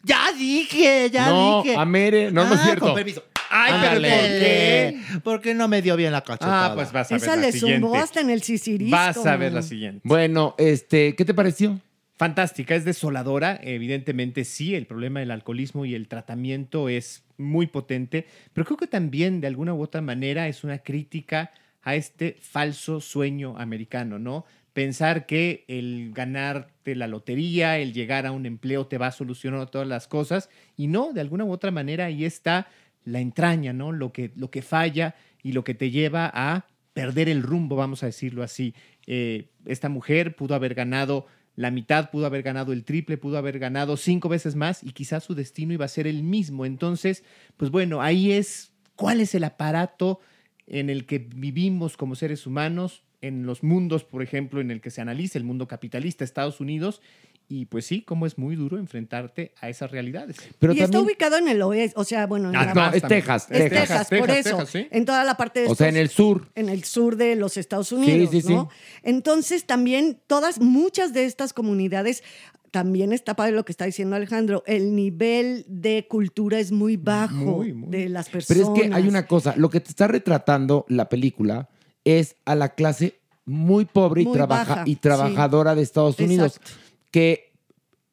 [0.03, 1.75] Ya dije, ya no, dije.
[1.77, 2.85] a Mere, no, no es Ah, cierto.
[2.85, 3.23] Con permiso.
[3.49, 3.93] Ay, pero.
[4.01, 5.01] ¿por qué?
[5.23, 6.65] Porque no me dio bien la cachetada.
[6.67, 7.81] Ah, pues vas a ver Esa la le siguiente.
[7.81, 8.95] zumbó hasta en el sisirisco.
[8.95, 10.01] Vas a ver la siguiente.
[10.03, 11.79] Bueno, este, ¿qué te pareció?
[12.17, 13.59] Fantástica, es desoladora.
[13.61, 18.87] Evidentemente sí, el problema del alcoholismo y el tratamiento es muy potente, pero creo que
[18.87, 21.51] también de alguna u otra manera es una crítica
[21.83, 24.45] a este falso sueño americano, ¿no?
[24.73, 29.69] Pensar que el ganarte la lotería, el llegar a un empleo te va a solucionar
[29.69, 32.67] todas las cosas y no, de alguna u otra manera ahí está
[33.07, 33.91] la entraña, ¿no?
[33.93, 38.03] Lo que, lo que falla y lo que te lleva a perder el rumbo, vamos
[38.03, 38.75] a decirlo así.
[39.05, 43.59] Eh, esta mujer pudo haber ganado la mitad, pudo haber ganado el triple, pudo haber
[43.59, 46.65] ganado cinco veces más y quizás su destino iba a ser el mismo.
[46.65, 47.23] Entonces,
[47.55, 50.19] pues bueno, ahí es cuál es el aparato
[50.67, 54.91] en el que vivimos como seres humanos, en los mundos, por ejemplo, en el que
[54.91, 57.01] se analiza el mundo capitalista, Estados Unidos,
[57.49, 60.35] y pues sí, cómo es muy duro enfrentarte a esas realidades.
[60.59, 63.01] Pero y está ubicado en el oeste, o sea, bueno, en Ah, la- no, es.
[63.03, 63.69] Texas, es Texas.
[63.87, 64.87] Texas, por Texas, eso, Texas, sí.
[64.91, 66.47] en toda la parte de o sea, en estos- el sur.
[66.55, 68.69] en el sur de los Estados Unidos, Sí, sí, ¿no?
[69.03, 72.23] Entonces también todas, muchas de estas comunidades,
[72.71, 77.33] también está padre lo que está diciendo Alejandro, el nivel de cultura es muy bajo
[77.35, 77.89] Muy, muy.
[77.89, 78.77] de las Pero personas.
[78.77, 81.69] es que hay una cosa, lo que te está retratando la película
[82.03, 86.57] es a la clase muy pobre y, trabaja- baja, y trabajadora de Estados Unidos.
[86.57, 86.86] Exacto.
[87.11, 87.53] Que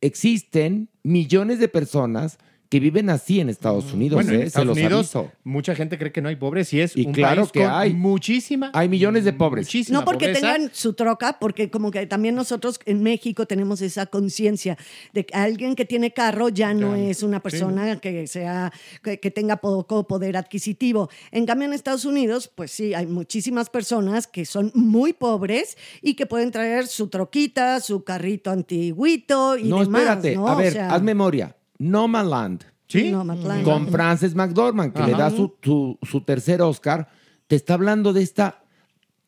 [0.01, 2.38] existen millones de personas
[2.68, 4.16] que viven así en Estados Unidos.
[4.16, 4.40] Bueno, en ¿eh?
[4.42, 5.32] Se Estados los Unidos, aviso.
[5.44, 7.70] mucha gente cree que no hay pobres y es Y un claro país que con
[7.70, 7.94] hay.
[7.94, 8.70] muchísima.
[8.74, 9.66] Hay millones de pobres.
[9.66, 10.40] Muchísima No porque pobreza.
[10.54, 14.76] tengan su troca, porque como que también nosotros en México tenemos esa conciencia
[15.12, 19.30] de que alguien que tiene carro ya no es una persona que sea que, que
[19.30, 21.10] tenga poco poder adquisitivo.
[21.30, 26.14] En cambio en Estados Unidos, pues sí, hay muchísimas personas que son muy pobres y
[26.14, 30.00] que pueden traer su troquita, su carrito antiguito y No, demás.
[30.00, 30.34] espérate.
[30.36, 30.48] ¿no?
[30.48, 31.54] A O ver, sea, haz memoria.
[31.78, 32.64] Nomadland.
[32.86, 33.10] ¿Sí?
[33.10, 33.64] Nomadland.
[33.64, 37.08] Con Frances McDormand, que le da su, su- su tercer Oscar,
[37.46, 38.63] te está hablando de esta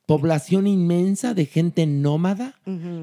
[0.07, 2.55] población inmensa de gente nómada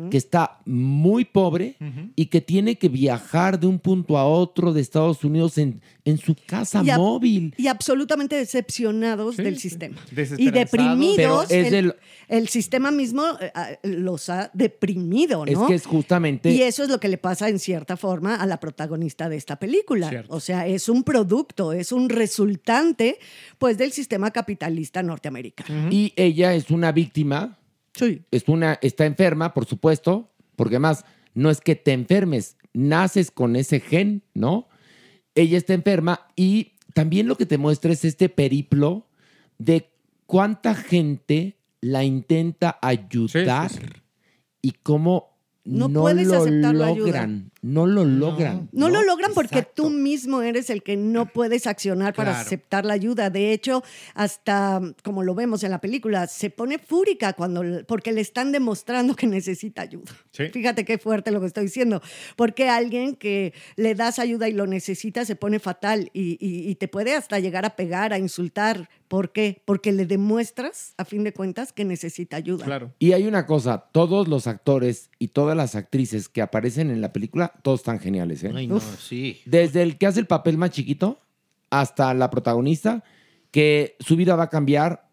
[0.10, 1.76] que está muy pobre
[2.16, 6.18] y que tiene que viajar de un punto a otro de Estados Unidos en, en
[6.18, 7.54] su casa Y móvil.
[7.58, 9.70] Y absolutamente decepcionados Sí, del sí.
[9.70, 9.98] sistema.
[10.38, 11.52] Y deprimidos.
[11.52, 11.94] Es el,
[12.30, 15.68] el sistema mismo eh, ah, los ha deprimido, Es ¿no?
[15.68, 16.52] que es justamente...
[16.52, 19.58] Y eso es lo que le pasa en cierta forma a la protagonista de esta
[19.58, 20.08] película.
[20.08, 20.34] Cierto.
[20.34, 23.20] O sea, es un producto, es un resultante
[23.58, 25.90] pues del sistema capitalista norteamericano.
[25.92, 27.60] Y ella es una víctima
[27.96, 28.24] Sí.
[28.32, 33.56] es una, está enferma, por supuesto, porque además no es que te enfermes, naces con
[33.56, 34.68] ese gen, ¿no?
[35.36, 39.10] Ella está enferma y también lo que te muestra es este periplo
[39.58, 39.92] de
[40.26, 43.86] cuánta gente la intenta ayudar Sí, sí,
[44.62, 45.33] y cómo
[45.66, 47.06] No no, puedes lo aceptar la ayuda.
[47.08, 48.68] logran, no lo logran.
[48.74, 49.84] No, lo logran porque Exacto.
[49.84, 52.46] tú mismo eres el que no puedes accionar para Claro.
[52.46, 53.30] aceptar la ayuda.
[53.30, 53.82] De hecho,
[54.14, 59.16] hasta como lo vemos en la película, se pone fúrica cuando porque le están demostrando
[59.16, 60.12] que necesita ayuda.
[60.32, 60.50] Sí.
[60.50, 62.02] Fíjate qué fuerte lo que estoy diciendo.
[62.36, 66.76] Porque alguien que le das ayuda y lo necesita se pone fatal y, y- y
[66.76, 68.90] te puede hasta llegar a pegar, a insultar.
[69.08, 69.62] ¿Por qué?
[69.66, 72.66] Porque le demuestras, a fin de cuentas, que necesita ayuda.
[72.66, 72.92] Claro.
[72.98, 77.12] Y hay una cosa, todos los actores y todas las actrices que aparecen en la
[77.14, 78.52] película, todos están geniales, ¿eh?
[78.56, 79.42] Ay, no, sí.
[79.46, 81.20] Desde el que hace el papel más chiquito
[81.70, 83.04] hasta la protagonista,
[83.52, 85.10] que su vida va a cambiar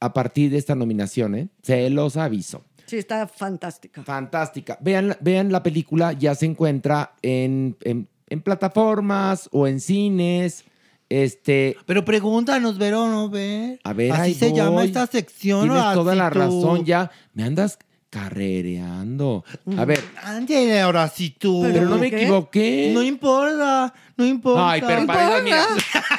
[0.00, 1.48] a partir de esta nominación, ¿eh?
[1.62, 2.64] Se los aviso.
[2.86, 4.02] Sí, está fantástica.
[4.04, 4.76] Fantástica.
[4.80, 10.64] Vean, vean la película, ya se encuentra en, en- en plataformas o en cines.
[11.08, 13.78] Este, Pero pregúntanos, ver o no ver.
[13.84, 15.62] a ver, Así ahí se llama esta sección.
[15.68, 16.38] Tienes ¿o toda la tú?
[16.38, 17.10] razón ya.
[17.34, 17.78] Me andas
[18.14, 19.44] carrereando.
[19.76, 21.62] A ver, Ándale, ahora sí tú.
[21.62, 22.16] Pero pero no ¿por me qué?
[22.22, 22.90] equivoqué.
[22.94, 24.70] No importa, no importa.
[24.70, 25.66] Ay, pero para eso, mira.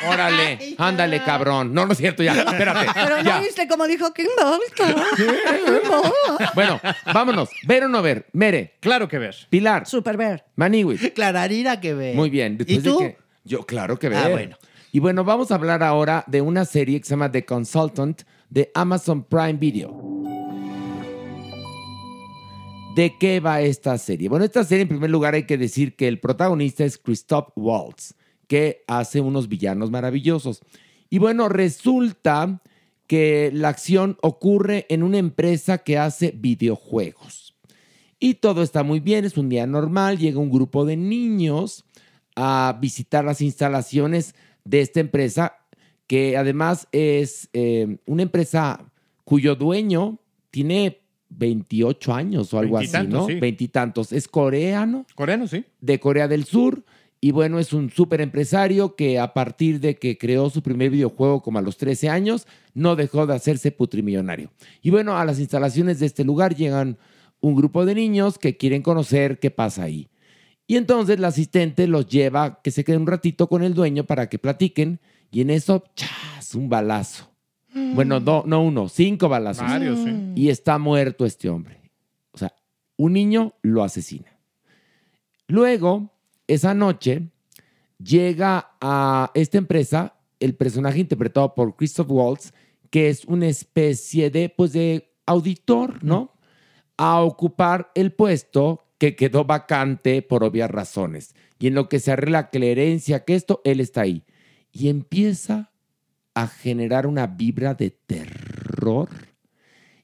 [0.09, 1.73] Órale, ándale, cabrón.
[1.73, 2.33] No, no es cierto, ya.
[2.33, 2.91] Espérate.
[2.93, 3.37] Pero ya.
[3.37, 4.95] no viste como dijo Kim Bolton.
[6.53, 6.79] Bueno,
[7.13, 7.49] vámonos.
[7.65, 8.27] ¿Ver o no ver?
[8.33, 9.35] Mere, Claro que ver.
[9.49, 10.43] Pilar, Super ver.
[10.55, 11.11] Maniwis.
[11.13, 12.13] Clararira que ve.
[12.13, 12.53] Muy bien.
[12.53, 12.99] ¿Y Después de tú?
[12.99, 14.17] que- yo, claro que ver.
[14.25, 14.57] Ah, bueno.
[14.91, 18.71] Y bueno, vamos a hablar ahora de una serie que se llama The Consultant de
[18.73, 19.91] Amazon Prime Video.
[22.95, 24.29] ¿De qué va esta serie?
[24.29, 28.13] Bueno, esta serie en primer lugar hay que decir que el protagonista es Christoph Waltz,
[28.47, 30.61] que hace unos villanos maravillosos.
[31.09, 32.61] Y bueno, resulta
[33.05, 37.57] que la acción ocurre en una empresa que hace videojuegos.
[38.17, 41.83] Y todo está muy bien, es un día normal, llega un grupo de niños
[42.37, 45.57] a visitar las instalaciones de esta empresa,
[46.07, 48.89] que además es eh, una empresa
[49.25, 50.17] cuyo dueño
[50.49, 51.04] tiene
[51.37, 53.27] 28 años o algo así, Veintitantos, ¿no?
[53.27, 53.39] sí.
[53.39, 54.11] Veintitantos.
[54.11, 55.65] Es coreano Coreano, sí.
[55.81, 56.83] de Corea del Sur.
[57.21, 61.41] Y bueno, es un súper empresario que a partir de que creó su primer videojuego
[61.41, 64.51] como a los 13 años, no dejó de hacerse putrimillonario.
[64.81, 66.97] Y bueno, a las instalaciones de este lugar llegan
[67.39, 70.07] un grupo de niños que quieren conocer qué pasa ahí.
[70.67, 74.29] Y entonces la asistente los lleva que se queden un ratito con el dueño para
[74.29, 74.99] que platiquen.
[75.31, 76.55] Y en eso, ¡chas!
[76.55, 77.34] Un balazo.
[77.75, 80.31] Bueno, no, no uno, cinco balazos Varios, sí.
[80.35, 81.81] y está muerto este hombre.
[82.31, 82.53] O sea,
[82.95, 84.37] un niño lo asesina.
[85.47, 86.13] Luego,
[86.47, 87.29] esa noche,
[88.01, 92.53] llega a esta empresa el personaje interpretado por Christoph Waltz,
[92.89, 96.33] que es una especie de, pues, de auditor, ¿no?
[96.97, 101.35] A ocupar el puesto que quedó vacante por obvias razones.
[101.59, 104.23] Y en lo que se arregla que la herencia, que esto, él está ahí.
[104.71, 105.71] Y empieza
[106.35, 109.09] a generar una vibra de terror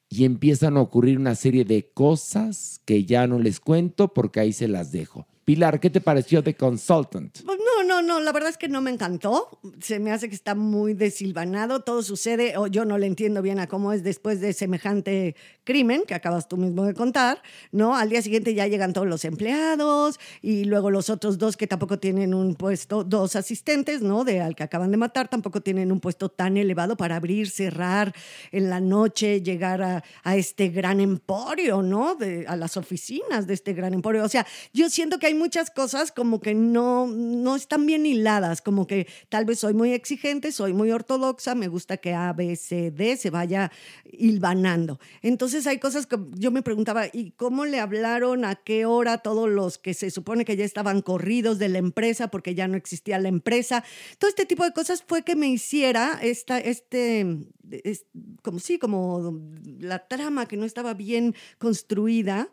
[0.09, 4.53] y empiezan a ocurrir una serie de cosas que ya no les cuento porque ahí
[4.53, 5.27] se las dejo.
[5.45, 7.41] Pilar, ¿qué te pareció The Consultant?
[7.45, 7.59] Pues
[7.91, 9.59] no, no, la verdad es que no me encantó.
[9.81, 11.81] Se me hace que está muy desilvanado.
[11.81, 15.35] Todo sucede, o yo no le entiendo bien a cómo es después de semejante
[15.65, 17.95] crimen que acabas tú mismo de contar, ¿no?
[17.97, 21.99] Al día siguiente ya llegan todos los empleados y luego los otros dos que tampoco
[21.99, 24.23] tienen un puesto, dos asistentes, ¿no?
[24.23, 28.15] De al que acaban de matar, tampoco tienen un puesto tan elevado para abrir, cerrar
[28.53, 32.15] en la noche, llegar a, a este gran emporio, ¿no?
[32.15, 34.23] De, a las oficinas de este gran emporio.
[34.23, 38.61] O sea, yo siento que hay muchas cosas como que no, no están bien hiladas,
[38.61, 42.55] como que tal vez soy muy exigente, soy muy ortodoxa, me gusta que A, B,
[42.55, 43.71] C, D se vaya
[44.05, 44.99] hilvanando.
[45.21, 49.49] Entonces hay cosas que yo me preguntaba, ¿y cómo le hablaron a qué hora todos
[49.49, 53.19] los que se supone que ya estaban corridos de la empresa porque ya no existía
[53.19, 53.83] la empresa?
[54.19, 57.25] Todo este tipo de cosas fue que me hiciera esta, este,
[57.71, 58.05] es-
[58.43, 59.39] como sí, como
[59.79, 62.49] la trama que no estaba bien construida,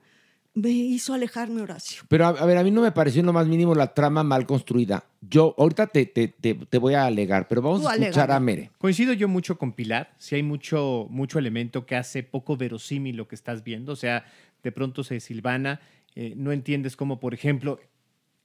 [0.61, 2.03] me hizo alejarme, Horacio.
[2.09, 4.23] Pero a, a ver, a mí no me pareció en lo más mínimo la trama
[4.23, 5.05] mal construida.
[5.21, 8.41] Yo ahorita te, te, te, te voy a alegar, pero vamos Tú a escuchar a
[8.41, 8.71] Mere.
[8.79, 13.29] Coincido yo mucho con Pilar, si hay mucho, mucho elemento que hace poco verosímil lo
[13.29, 14.25] que estás viendo, o sea,
[14.63, 15.81] de pronto se silvana,
[16.15, 17.81] eh, no entiendes cómo, por ejemplo,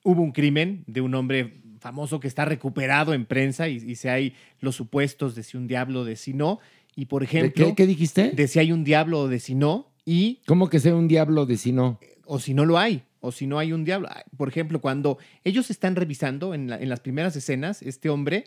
[0.03, 4.07] hubo un crimen de un hombre famoso que está recuperado en prensa y, y si
[4.07, 6.59] hay los supuestos de si un diablo o de si no,
[6.95, 8.32] y por ¿De ejemplo, ¿Qué, qué dijiste?
[8.32, 11.45] de si hay un diablo o de si no, y ¿Cómo que sea un diablo
[11.45, 11.99] de si no?
[12.26, 14.08] o si no lo hay, o si no hay un diablo.
[14.38, 18.45] Por ejemplo, cuando ellos están revisando en, la- en las primeras escenas, este hombre,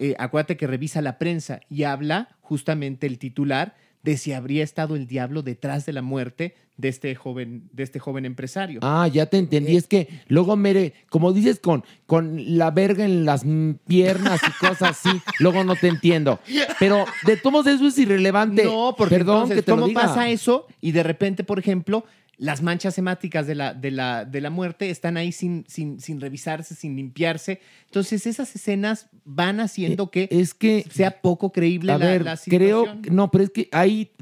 [0.00, 4.96] eh, acuérdate que revisa la prensa y habla justamente el titular de si habría estado
[4.96, 8.80] el diablo detrás de la muerte de este joven, de este joven empresario.
[8.82, 9.40] Ah, ya te Eh.
[9.40, 9.76] entendí.
[9.76, 13.44] Es que luego, Mere, como dices, con, con la verga en las
[13.86, 16.40] piernas y cosas así, luego no te entiendo.
[16.80, 18.64] Pero de todos eso es irrelevante.
[18.64, 20.00] No, porque Perdón entonces, que te lo ¿cómo diga.
[20.02, 20.66] pasa eso?
[20.80, 22.04] Y de repente, por ejemplo,
[22.38, 26.20] las manchas hemáticas de la, de la, de la muerte están ahí sin, sin, sin
[26.20, 27.60] revisarse, sin limpiarse.
[27.86, 32.24] Entonces, esas escenas van haciendo que Eh, Es que, sea poco creíble a la, ver,
[32.24, 34.12] la creo, no, pero es que hay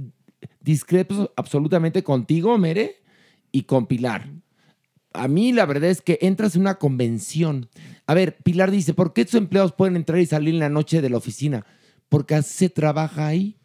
[0.61, 3.03] discrepo absolutamente contigo, Mere,
[3.53, 4.29] y con Pilar.
[5.13, 7.69] A mí la verdad es que entras en una convención.
[8.07, 11.01] A ver, Pilar dice, ¿por qué tus empleados pueden entrar y salir en la noche
[11.01, 11.65] de la oficina?
[12.09, 13.57] Porque así se trabaja ahí.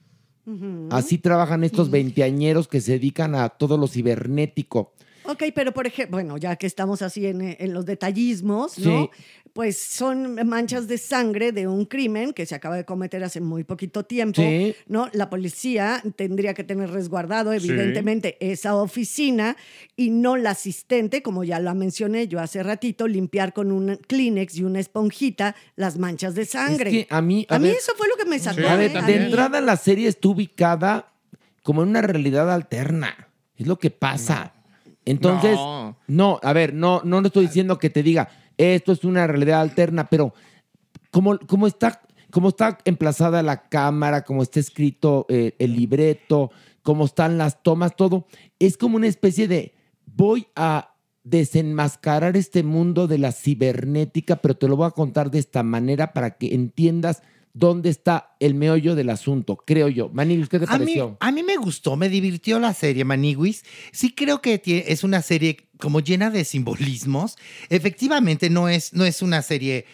[0.91, 4.93] Así trabajan estos veinteañeros que se dedican a todo lo cibernético.
[5.27, 9.03] Ok, pero por ejemplo, bueno, ya que estamos así en, en los detallismos, ¿no?
[9.03, 9.09] Sí.
[9.53, 13.63] Pues son manchas de sangre de un crimen que se acaba de cometer hace muy
[13.63, 14.75] poquito tiempo, Sí.
[14.87, 15.07] ¿no?
[15.13, 19.55] La policía tendría que tener resguardado, evidentemente, esa oficina
[19.95, 24.57] y no la asistente, como ya la mencioné yo hace ratito, limpiar con un Kleenex
[24.57, 26.89] y una esponjita las manchas de sangre.
[26.89, 28.67] Es que a mí, a a mí ver, eso fue lo que me sacó.
[28.67, 29.01] A ver, ¿eh?
[29.03, 31.13] De entrada la serie está ubicada
[31.63, 33.29] como en una realidad alterna.
[33.55, 34.51] Es lo que pasa.
[35.05, 35.97] Entonces, no.
[36.07, 36.39] No.
[36.41, 40.09] a ver, no, no le estoy diciendo que te diga, esto es una realidad alterna,
[40.09, 40.33] pero
[41.11, 42.01] como, como está,
[42.31, 46.51] como está emplazada la cámara, como está escrito eh, el libreto,
[46.81, 48.27] como están las tomas, todo,
[48.59, 49.73] es como una especie de
[50.05, 55.39] voy a desenmascarar este mundo de la cibernética, pero te lo voy a contar de
[55.39, 57.23] esta manera para que entiendas
[57.57, 60.09] dónde está el meollo del asunto, creo yo.
[60.09, 61.17] Maniguis, ¿qué te A mí, pareció?
[61.21, 63.63] a mí me gustó, me divirtió la serie Maniguis.
[63.93, 67.37] Sí creo que es una serie como llena de simbolismos.
[67.69, 69.85] Efectivamente no es, no es una serie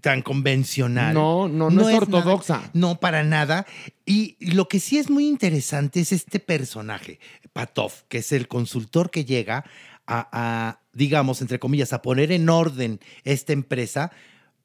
[0.00, 1.12] tan convencional.
[1.14, 2.70] No, no, no es nada- ortodoxa.
[2.72, 3.66] no, para nada.
[4.06, 7.20] Y lo que sí es muy interesante es este personaje,
[7.52, 9.64] Patov, que es el consultor que llega
[10.06, 14.10] a, a, digamos, entre comillas, a poner en orden esta empresa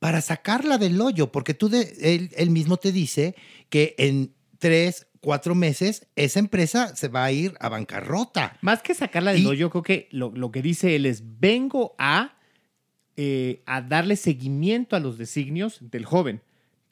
[0.05, 3.33] para sacarla del hoyo, porque tú de- él, él mismo te dice
[3.69, 8.55] que en tres, cuatro meses esa empresa se va a ir a bancarrota.
[8.61, 12.37] Más que sacarla del hoyo, creo que lo, lo que dice él es, vengo a,
[13.17, 16.41] eh, a darle seguimiento a los designios del joven.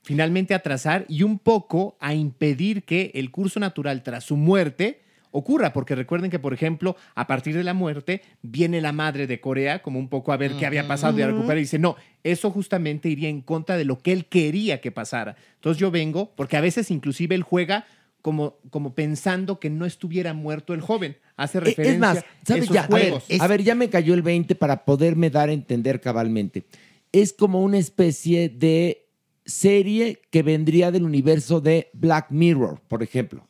[0.01, 5.02] Finalmente a trazar y un poco a impedir que el curso natural tras su muerte
[5.33, 9.41] ocurra, porque recuerden que, por ejemplo, a partir de la muerte viene la madre de
[9.41, 11.95] Corea como un poco a ver qué había pasado y a recuperar y dice, no,
[12.23, 15.35] eso justamente iría en contra de lo que él quería que pasara.
[15.55, 17.85] Entonces yo vengo, porque a veces inclusive él juega
[18.21, 21.17] como, como pensando que no estuviera muerto el joven.
[21.35, 22.83] Hace Eh, referencia Es más, a ¿sabes esos ya?
[22.83, 23.25] A ver, juegos.
[23.41, 26.63] a ver, ya me cayó el 20 para poderme dar a entender cabalmente.
[27.11, 29.07] Es como una especie de
[29.45, 33.45] serie que vendría del universo de Black Mirror, por ejemplo,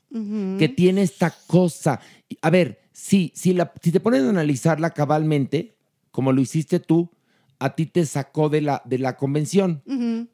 [0.59, 1.99] que tiene esta cosa.
[2.41, 5.75] A ver, sí, si, la, si te pones a analizarla cabalmente,
[6.11, 7.09] como lo hiciste tú,
[7.59, 9.81] a ti te sacó de la, de la convención.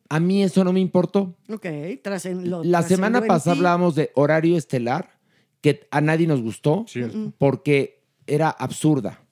[0.09, 1.35] A mí eso no me importó.
[1.49, 1.65] Ok,
[2.03, 5.17] trascen- lo La semana en pasada hablábamos de horario estelar,
[5.61, 6.85] que a nadie nos gustó
[7.37, 9.23] porque era absurda.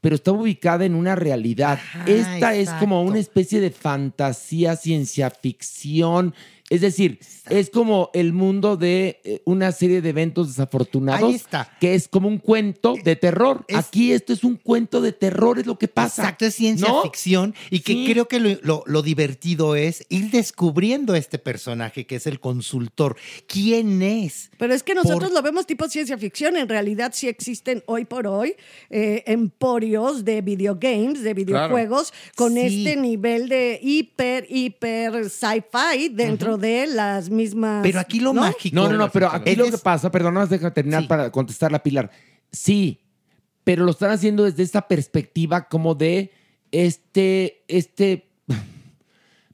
[0.00, 1.78] pero está ubicada en una realidad.
[2.06, 6.34] Esta es como una especie de fantasía, ciencia ficción.
[6.70, 7.18] Es decir,
[7.50, 11.68] es como el mundo de eh, una serie de eventos desafortunados, Ahí está.
[11.80, 13.64] que es como un cuento de terror.
[13.74, 16.22] Aquí esto es un cuento de terror, es lo que pasa.
[16.22, 17.02] Exacto, es ciencia ¿No?
[17.02, 18.06] ficción y que Sí.
[18.08, 23.16] creo que lo, lo- lo divertido es ir descubriendo este personaje que es el consultor.
[23.48, 24.52] ¿Quién es?
[24.56, 26.56] Pero es que nosotros Por- lo vemos tipo ciencia ficción.
[26.56, 28.54] En realidad sí existen hoy por hoy
[28.90, 32.60] eh, emporios de videogames, de videojuegos, con Sí.
[32.86, 37.82] este nivel de hiper, hiper sci-fi dentro de las mismas...
[37.82, 38.42] Pero aquí lo ¿no?
[38.42, 38.74] mágico.
[38.74, 41.30] No, no, no, pero aquí lo es- que pasa, perdón, nada más deja terminar para
[41.30, 42.10] contestar la Pilar.
[42.52, 43.00] Sí,
[43.64, 46.32] pero lo están haciendo desde esta perspectiva como de
[46.72, 48.30] este, este,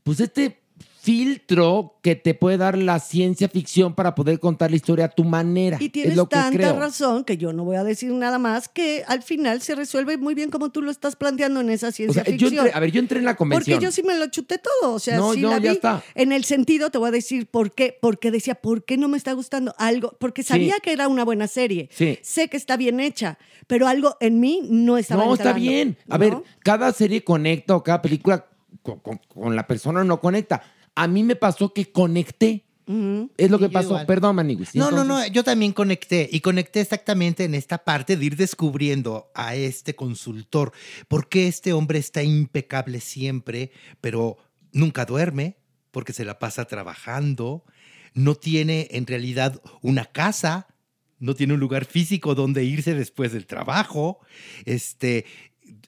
[0.02, 0.62] pues este
[1.06, 5.24] filtro que te puede dar la ciencia ficción para poder contar la historia a tu
[5.24, 5.78] manera.
[5.80, 6.78] Y tienes es lo que tanta creo.
[6.78, 10.34] razón que yo no voy a decir nada más que al final se resuelve muy
[10.34, 12.54] bien como tú lo estás planteando en esa O ciencia yo ficción.
[12.66, 13.76] entré- a ver, yo entré en la convención.
[13.76, 14.94] Porque yo sí me lo chuté todo.
[14.94, 15.76] O sea, No, sí no, la ya vi.
[15.76, 16.02] está.
[16.14, 17.96] En el sentido, te voy a decir por qué.
[18.00, 20.16] Porque decía, ¿por qué no me está gustando algo?
[20.18, 20.80] Porque sabía Sí.
[20.82, 21.88] que era una buena serie.
[21.92, 22.18] Sí.
[22.22, 25.96] Sé que está bien hecha, pero algo en mí no estaba No, está bien.
[26.08, 26.18] A ¿no?
[26.18, 28.46] ver, cada serie conecta o cada película
[28.82, 30.62] con, con- con la persona no conecta.
[30.96, 32.64] A mí me pasó que conecté.
[33.36, 33.88] Es lo que pasó.
[33.88, 34.06] igual.
[34.06, 34.74] Perdón, Maniguis.
[34.74, 39.30] No, no, no, yo también conecté y conecté exactamente en esta parte de ir descubriendo
[39.34, 40.72] a este consultor,
[41.08, 44.38] porque este hombre está impecable siempre, pero
[44.72, 45.56] nunca duerme,
[45.90, 47.64] porque se la pasa trabajando,
[48.14, 50.68] no tiene en realidad una casa,
[51.18, 54.20] no tiene un lugar físico donde irse después del trabajo,
[54.64, 55.26] este...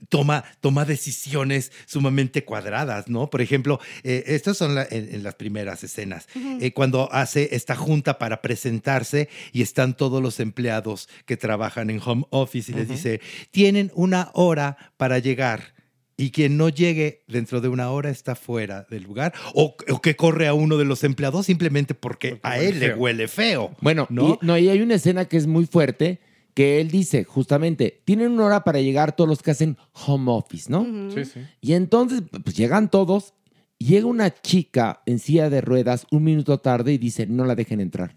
[0.08, 3.30] Toma, toma decisiones sumamente cuadradas, ¿no?
[3.30, 6.28] Por ejemplo, eh, estas son la- en, en las primeras escenas.
[6.60, 12.00] Eh, cuando hace esta junta para presentarse y están todos los empleados que trabajan en
[12.04, 13.20] home office y les dice,
[13.50, 15.74] tienen una hora para llegar.
[16.20, 19.32] Y quien no llegue dentro de una hora está fuera del lugar.
[19.54, 23.28] O, o que corre a uno de los empleados simplemente porque, a él le huele
[23.28, 23.76] feo.
[23.80, 24.38] Bueno, ¿no?
[24.42, 26.18] y, no, y hay una escena que es muy fuerte
[26.58, 30.68] que él dice justamente, tienen una hora para llegar todos los que hacen home office,
[30.68, 30.84] ¿no?
[31.14, 31.40] Sí, sí.
[31.60, 33.32] Y entonces, pues llegan todos,
[33.78, 37.80] llega una chica en silla de ruedas un minuto tarde y dice, no la dejen
[37.80, 38.16] entrar.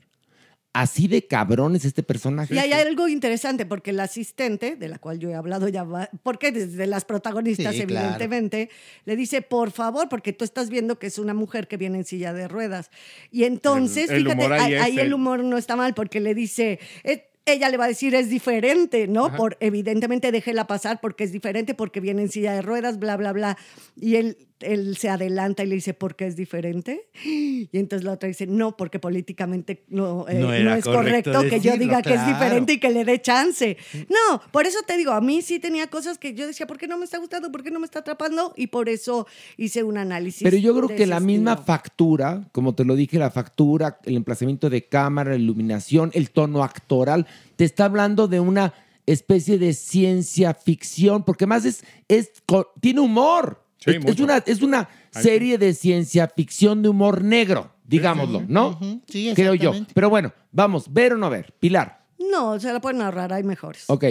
[0.73, 2.55] Así de cabrón es este personaje.
[2.55, 6.09] Y hay algo interesante porque la asistente, de la cual yo he hablado ya, va-
[6.23, 8.05] porque desde las protagonistas, Sí, claro.
[8.07, 8.69] evidentemente,
[9.05, 12.05] le dice, por favor, porque tú estás viendo que es una mujer que viene en
[12.05, 12.89] silla de ruedas.
[13.31, 16.79] Y entonces, El- el fíjate, ahí ahí, el- humor no está mal porque le dice...
[17.03, 19.35] "Eh, ella le va a decir es diferente, ¿no?
[19.35, 23.33] Por evidentemente déjela pasar porque es diferente, porque viene en silla de ruedas, bla, bla,
[23.33, 23.57] bla.
[23.95, 27.09] Y él, él se adelanta y le dice, ¿por qué es diferente?
[27.23, 31.01] Y entonces la otra dice, no, porque políticamente no, eh, No no, era es correcto
[31.31, 33.77] correcto, que yo diga que es diferente y que le dé chance.
[34.09, 36.87] No, por eso te digo, a mí sí tenía cosas que yo decía, ¿por qué
[36.87, 37.51] no me está gustando?
[37.51, 38.53] ¿Por qué no me está atrapando?
[38.55, 40.43] Y por eso hice un análisis.
[40.43, 41.65] Pero yo creo que la misma estilo.
[41.65, 46.63] factura, como te lo dije, la factura, el emplazamiento de cámara, la iluminación, el tono
[46.63, 48.73] actoral, te está hablando de una
[49.05, 52.31] especie de ciencia ficción, porque más es, es
[52.79, 53.65] tiene humor.
[53.83, 58.69] Sí, es, es una, es una serie de ciencia ficción de humor negro, digámoslo, ¿no?
[58.69, 59.73] Ujú, sí, Creo yo.
[59.93, 61.53] Pero bueno, vamos, ver o no ver.
[61.59, 63.85] Pilar, No, se la pueden ahorrar, hay mejores.
[63.87, 64.03] ok.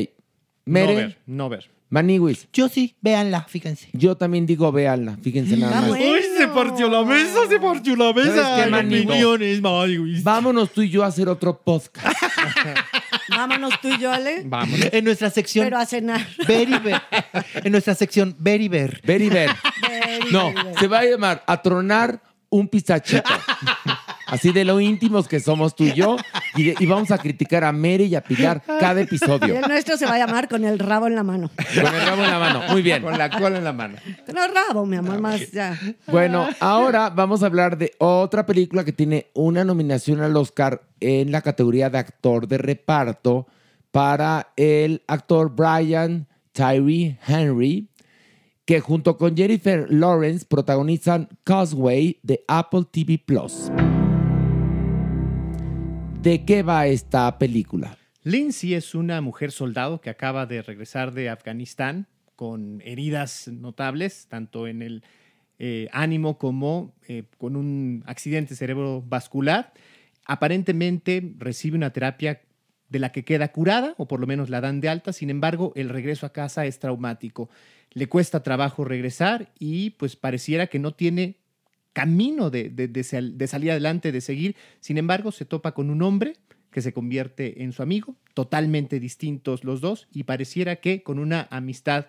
[0.67, 1.71] No Mere, ver, no ver.
[1.89, 3.89] Maniwis, Yo sí, véanla, fíjense.
[3.93, 5.89] yo también digo véanla, fíjense nada Ah, más.
[5.89, 6.13] bueno.
[6.13, 8.65] Uy, se partió la mesa, se partió la ¿Sabes mesa.
[8.65, 10.23] qué, Maniwis.
[10.23, 12.07] Vámonos tú y yo a hacer otro podcast.
[13.31, 14.43] Vámonos tú y yo, Ale.
[14.45, 14.79] Vamos.
[14.93, 16.27] En nuestra sección Pero a cenar.
[16.47, 17.01] Ver y Ver.
[17.55, 19.01] En nuestra sección Ver y Ver.
[19.05, 19.51] Ver y ver.
[20.31, 23.23] No, se va a llamar a tronar un pistachito.
[24.31, 26.17] Así de lo íntimos que somos tú y yo.
[26.57, 29.57] Y, de- y vamos a criticar a Mere y a Pilar cada Y episodio.
[29.57, 31.51] el nuestro se va a llamar con el rabo en la mano.
[31.57, 32.63] Con el rabo en la mano.
[32.71, 33.03] Muy bien.
[33.03, 33.97] Con la cola en la mano.
[34.33, 35.79] No rabo, mi amor, más ya.
[36.07, 41.33] Bueno, ahora vamos a hablar de otra película que tiene una nominación al Oscar en
[41.33, 43.47] la categoría de actor de reparto
[43.91, 47.89] para el actor Brian Tyree Henry,
[48.65, 53.71] que junto con Jennifer Lawrence protagonizan Causeway de Apple TV Plus.
[56.23, 57.97] ¿De qué va esta película?
[58.25, 64.67] Lindsay es una mujer soldado que acaba de regresar de Afganistán con heridas notables, tanto
[64.67, 65.03] en el
[65.59, 69.73] eh, ánimo como eh, con un accidente cerebrovascular.
[70.27, 72.43] Aparentemente recibe una terapia
[72.91, 75.15] de la que queda curada, o por lo menos la dan de alta.
[75.15, 77.49] Sin embargo, el regreso a casa es traumático.
[77.93, 81.39] Le cuesta trabajo regresar y pues pareciera que no tiene
[81.93, 84.57] camino de, de- de sal- de salir adelante, de seguir.
[84.81, 86.37] Sin embargo, se topa con un hombre
[86.71, 91.49] que se convierte en su amigo, totalmente distintos los dos, y pareciera que con una
[91.51, 92.07] amistad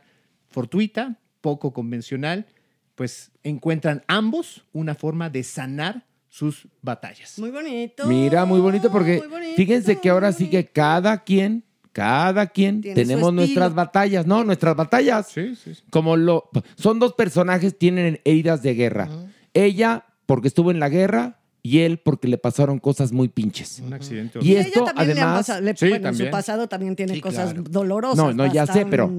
[0.49, 2.45] fortuita, poco convencional,
[2.95, 7.39] pues encuentran ambos una forma de sanar sus batallas.
[7.39, 8.05] Muy bonito.
[8.07, 12.81] Mira, muy bonito porque muy bonito, fíjense que ahora sí que cada quien, cada quien
[12.81, 14.43] Tiene tenemos nuestras batallas, ¿no?
[14.43, 15.27] Nuestras batallas.
[15.29, 15.83] Sí, sí, sí.
[15.89, 19.09] Como lo son dos personajes tienen heridas de guerra.
[19.53, 23.83] Ella porque estuvo en la guerra y él porque le pasaron cosas muy pinches.
[23.85, 26.01] Un accidente Y Y esto ella también le han además pasado, le- Sí, bueno, en
[26.03, 26.25] también.
[26.27, 27.69] su pasado también tiene Sí, cosas claro.
[27.69, 28.17] dolorosas.
[28.17, 29.11] No, no, ya sé, pero-.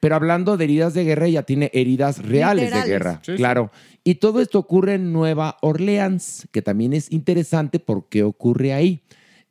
[0.00, 2.84] Pero hablando de heridas de guerra, ella tiene heridas reales Literales.
[2.86, 3.20] de guerra.
[3.22, 3.36] Sí, sí.
[3.36, 3.70] claro.
[4.02, 9.02] Y todo esto ocurre en Nueva Orleans, que también es interesante porque ocurre ahí.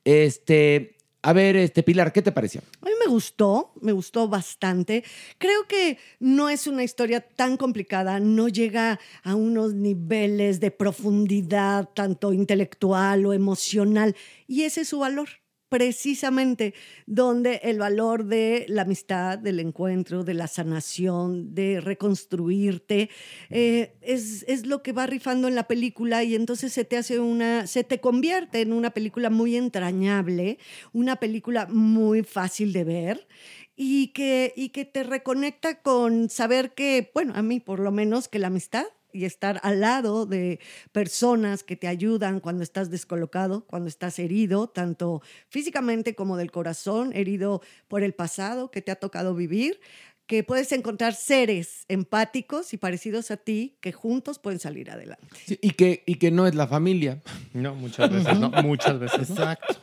[0.03, 0.94] Este,
[1.25, 2.61] a ver, este Pilar, ¿qué te pareció?
[2.81, 5.03] A mí me gustó, me gustó bastante.
[5.39, 11.89] Creo que no es una historia tan complicada, no llega a unos niveles de profundidad,
[11.95, 14.15] tanto intelectual o emocional,
[14.45, 15.29] y ese es su valor.
[15.75, 16.73] Precisamente
[17.05, 23.09] donde el valor de la amistad, del encuentro, de la sanación, de reconstruirte,
[23.49, 27.19] eh, es, es lo que va rifando en la película y entonces se te hace
[27.19, 30.59] una, se te convierte en una película muy entrañable,
[30.93, 33.27] una película muy fácil de ver
[33.75, 38.29] y que, y que te reconecta con saber que, bueno, a mí por lo menos
[38.29, 38.85] que la amistad
[39.15, 40.59] y estar al lado de
[40.91, 47.11] personas que te ayudan cuando estás descolocado, cuando estás herido, tanto físicamente como del corazón,
[47.13, 49.79] herido por el pasado que te ha tocado vivir,
[50.27, 55.27] que puedes encontrar seres empáticos y parecidos a ti que juntos pueden salir adelante.
[55.45, 57.21] Sí, y, que, y que no es la familia.
[57.53, 59.29] No, muchas veces, no, muchas veces.
[59.29, 59.77] Exacto.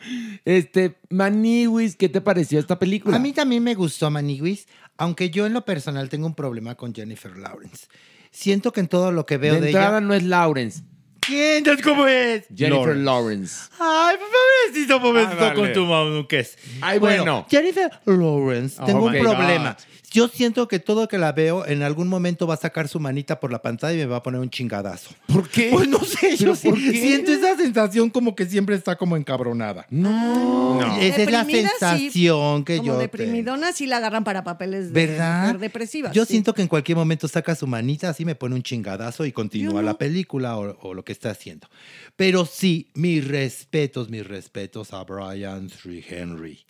[0.45, 3.17] Este, Maniwis, ¿qué te pareció esta película?
[3.17, 4.69] A mí también me gustó Maniguis,
[4.99, 7.87] aunque yo en lo personal tengo un problema con Jennifer Lawrence.
[8.33, 10.07] Siento que en todo lo que veo de de, entrada ella.
[10.07, 10.83] no es Lawrence,
[11.21, 11.59] ¿Quién?
[11.59, 12.45] Entonces, ¿Cómo es?
[12.53, 13.69] Jennifer Lawrence.
[13.79, 15.55] Ay, pobrecito, pobrecito Ah, vale.
[15.55, 16.59] con tu mamuques.
[16.81, 17.47] Ay, bueno.
[17.49, 19.77] Jennifer Lawrence, tengo Oh un problema.
[19.79, 19.85] God.
[20.13, 23.41] Yo siento que todo que la veo, en algún momento va a sacar su manita
[23.41, 25.11] por la pantalla y me va a poner un chingadazo.
[25.27, 25.71] ¿Por qué?
[25.73, 29.87] Pues no sé, ¿Pero yo sí- siento esa sensación como que siempre está como encabronada.
[29.91, 30.81] No.
[31.01, 31.77] Esa es la Deprimida, sí.
[31.79, 33.01] sensación que Como yo tengo.
[33.03, 35.43] deprimidona sí la agarran para papeles de ¿Verdad?
[35.45, 36.13] mujer depresiva.
[36.13, 36.33] Yo sí.
[36.33, 39.81] siento que en cualquier momento saca su manita, así me pone un chingadazo y continúa
[39.81, 39.83] no.
[39.83, 41.69] la película o, o lo que está haciendo.
[42.17, 46.65] Pero sí, mis respetos, mis respetos a Brian Three Henry.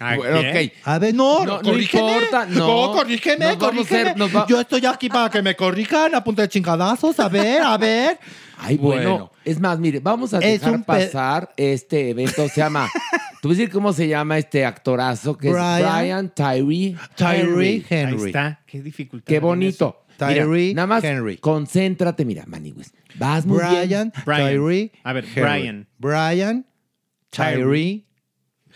[0.00, 0.66] ¿A Bueno, quién?
[0.66, 0.72] ok.
[0.84, 2.12] A ver, no, No, no corrígeme.
[2.14, 2.92] importa, no.
[2.92, 4.14] corrígeme, a corrígeme.
[4.28, 7.18] va- Yo estoy aquí para que me corrijan a punta de chingadazos.
[7.20, 8.18] A ver, a ver.
[8.58, 9.10] Ay, bueno.
[9.10, 9.32] Bueno.
[9.44, 12.48] Es más, mire, vamos a Es dejar pasar este evento.
[12.48, 12.88] Se llama.
[13.44, 16.96] A decir cómo se llama este actorazo que Brian- es Brian Tyree.
[17.14, 18.20] Tyree Henry.
[18.22, 18.60] Ahí está.
[18.64, 19.26] Qué dificultad.
[19.26, 20.03] Qué bonito.
[20.20, 21.36] Mira, Tyree nada más Henry.
[21.38, 22.92] concéntrate, mira, Maniwis.
[23.16, 24.12] Vas muy Brian, bien.
[24.24, 24.48] Brian.
[24.48, 24.92] Tyree.
[25.04, 25.40] A ver, Henry.
[25.42, 25.88] Brian.
[25.98, 26.66] Brian,
[27.30, 28.04] Tyree,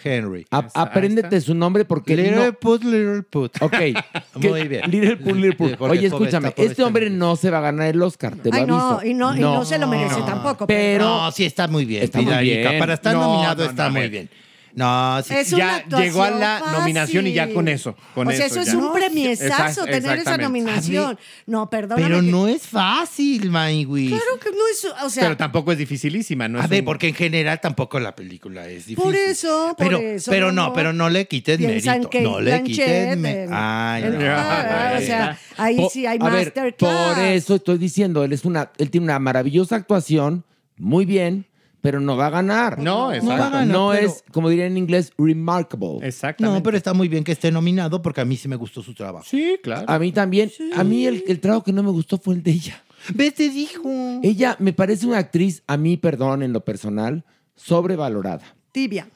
[0.03, 0.47] Henry.
[0.51, 3.53] A- apréndete su nombre porque Little no- put, little put.
[3.61, 3.75] Ok.
[4.37, 4.91] Muy bien.
[4.91, 6.53] Little Pool, Little porque Oye, escúchame.
[6.57, 9.37] Este hombre no se va a ganar el Oscar, te lo Ay, no, y no,
[9.37, 10.67] y no se lo merece tampoco.
[10.67, 12.05] Pero- No, sí está muy bien.
[12.05, 12.79] Está muy bien.
[12.79, 14.31] Para estar No, nominado no, está muy bien.
[14.79, 15.35] No, sí.
[15.35, 16.79] Es Ya una llegó a la fácil.
[16.79, 18.79] nominación y ya con eso, con o sea, eso eso es ya.
[18.79, 20.43] un premiesazo Exact- tener esa exactamente.
[20.45, 21.19] nominación.
[21.47, 22.07] No, perdóname.
[22.07, 24.11] Pero que- no es fácil, Maywis.
[24.11, 24.87] Claro que no es.
[25.05, 26.61] O sea, Pero tampoco es dificilísima, ¿no?
[26.61, 28.97] A es ver, un- porque en general tampoco la película es difícil.
[29.03, 32.21] Por eso, por pero, eso, Pero no, pero no le quites piensa en mérito.
[32.23, 33.53] No le Blanchett, quites mérito.
[33.57, 34.25] Ay, en- no.
[34.29, 37.15] ah, o sea, ahí Po- sí hay a ver, masterclass.
[37.17, 40.45] por eso estoy diciendo, él es una, él tiene una maravillosa actuación,
[40.77, 41.47] muy bien,
[41.81, 42.79] pero no va a ganar.
[42.79, 43.29] No, exacto.
[43.29, 45.99] va a ganar, no pero- es, como diría en inglés, remarkable.
[46.07, 46.59] Exactamente.
[46.59, 48.95] No, pero está muy bien que esté nominado porque a mí sí me gustó su
[48.95, 49.25] trabajo.
[49.29, 49.85] Sí, claro.
[49.89, 50.51] A mí también.
[50.77, 52.83] A mí el, el trabajo que no me gustó fue el de ella.
[53.15, 53.35] ¿Ves?
[53.35, 53.89] Te dijo.
[54.23, 57.25] Ella me parece una actriz, a mí, perdón, en lo personal,
[57.55, 58.43] sobrevalorada.
[58.73, 59.09] Tibia.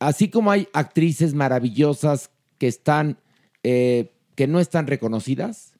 [0.00, 3.18] Así como hay actrices maravillosas que están,
[3.62, 5.74] eh, que no están reconocidas,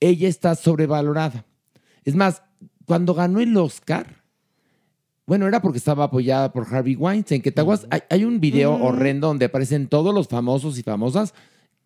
[0.00, 1.44] ella está sobrevalorada.
[2.04, 2.42] Es más,
[2.84, 4.22] cuando ganó el Oscar,
[5.26, 7.86] bueno, era porque estaba apoyada por Harvey Weinstein, que te acuerdas?
[7.90, 11.34] hay, hay un video horrendo donde aparecen todos los famosos y famosas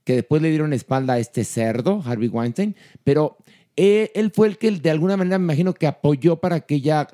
[0.04, 2.74] que después le dieron espalda a este cerdo, Harvey Weinstein,
[3.04, 3.36] pero
[3.76, 7.06] eh, él fue el que de alguna manera me imagino que apoyó para que ella,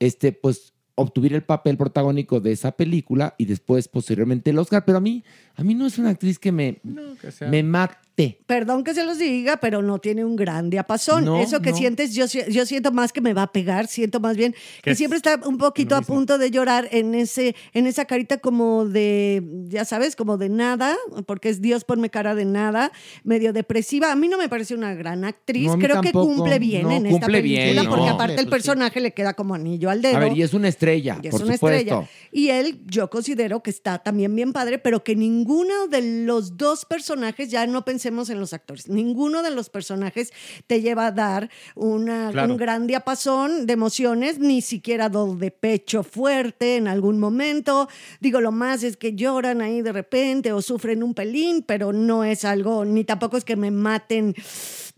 [0.00, 4.84] este, pues, obtuviera el papel protagónico de esa película y después, posteriormente, el Oscar.
[4.84, 5.22] Pero a mí,
[5.58, 6.80] a mí no es una actriz que me,
[7.20, 8.40] que sea- me mate.
[8.48, 11.24] Perdón que se los diga, pero no tiene un gran diapasón.
[11.24, 11.76] No, Eso que no.
[11.76, 15.18] sientes, yo, yo siento más que me va a pegar, siento más bien que siempre
[15.18, 19.84] está un poquito a punto de llorar en ese, en esa carita como de, ya
[19.84, 22.90] sabes, como de nada, porque es Dios ponme cara de nada,
[23.22, 24.10] medio depresiva.
[24.10, 25.70] A mí no me parece una gran actriz.
[25.78, 27.90] Creo que cumple bien No, en esta cumple película, no.
[27.90, 28.68] porque aparte el Pues sí.
[28.68, 30.16] personaje le queda como anillo al dedo.
[30.16, 31.78] A ver, y es una estrella, Y es por una supuesto.
[31.78, 32.08] estrella.
[32.32, 35.14] Y él, yo considero que está también bien padre, pero que
[35.48, 40.30] ninguno de los dos personajes, ya no pensemos en los actores, ninguno de los personajes
[40.66, 42.52] te lleva a dar una, Claro.
[42.52, 47.88] un gran diapasón de emociones, ni siquiera do de pecho fuerte en algún momento.
[48.20, 52.24] Digo, lo más es que lloran ahí de repente o sufren un pelín, pero no
[52.24, 54.34] es algo, ni tampoco es que me maten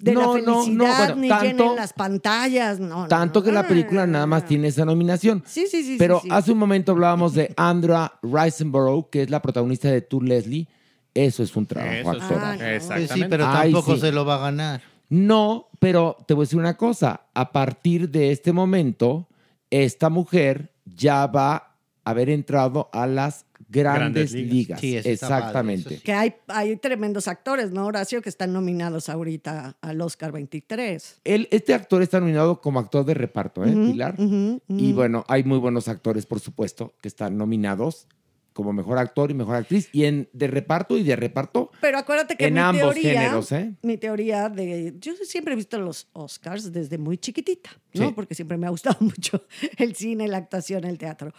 [0.00, 2.80] de No, la no, no, felicidad, bueno, ni tanto- llenen las pantallas.
[2.80, 4.48] No, no, Tanto no, que la no, película no, nada más no.
[4.48, 5.42] tiene esa nominación.
[5.46, 5.96] Sí, sí, sí.
[5.98, 6.34] Pero sí, sí.
[6.34, 10.66] hace un momento hablábamos de Andrea Riseborough, que es la protagonista de Tour Leslie.
[11.12, 12.20] Eso es un trabajo Eso.
[12.40, 12.64] Ah, no.
[12.64, 13.08] Exactamente.
[13.08, 14.00] Pues sí, pero Ay, tampoco sí.
[14.00, 14.80] se lo va a ganar.
[15.08, 17.22] No, pero te voy a decir una cosa.
[17.34, 19.28] A partir de este momento,
[19.70, 21.54] esta mujer ya va
[22.04, 24.50] a haber entrado a las grandes, Grandes ligas.
[24.52, 24.80] ligas.
[24.80, 25.80] Sí, eso está padre, Exactamente.
[25.88, 26.02] eso sí.
[26.04, 28.20] Que hay, hay tremendos actores, ¿no, Horacio?
[28.20, 31.20] Que están nominados ahorita al Oscar 23.
[31.24, 34.16] Él- este actor está nominado como actor de reparto, ¿eh, Pilar?
[34.68, 38.06] Y bueno, hay muy buenos actores, por supuesto, que están nominados
[38.60, 39.88] como mejor actor y mejor actriz.
[39.90, 43.52] Y en de reparto y de reparto, Pero acuérdate que en mi ambos teoría, géneros,
[43.52, 43.72] ¿eh?
[43.80, 48.08] mi teoría de, yo siempre he visto los Oscars desde muy chiquitita, ¿no?
[48.08, 48.12] Sí.
[48.14, 49.46] Porque siempre me ha gustado mucho
[49.78, 51.32] el cine, la actuación, el teatro.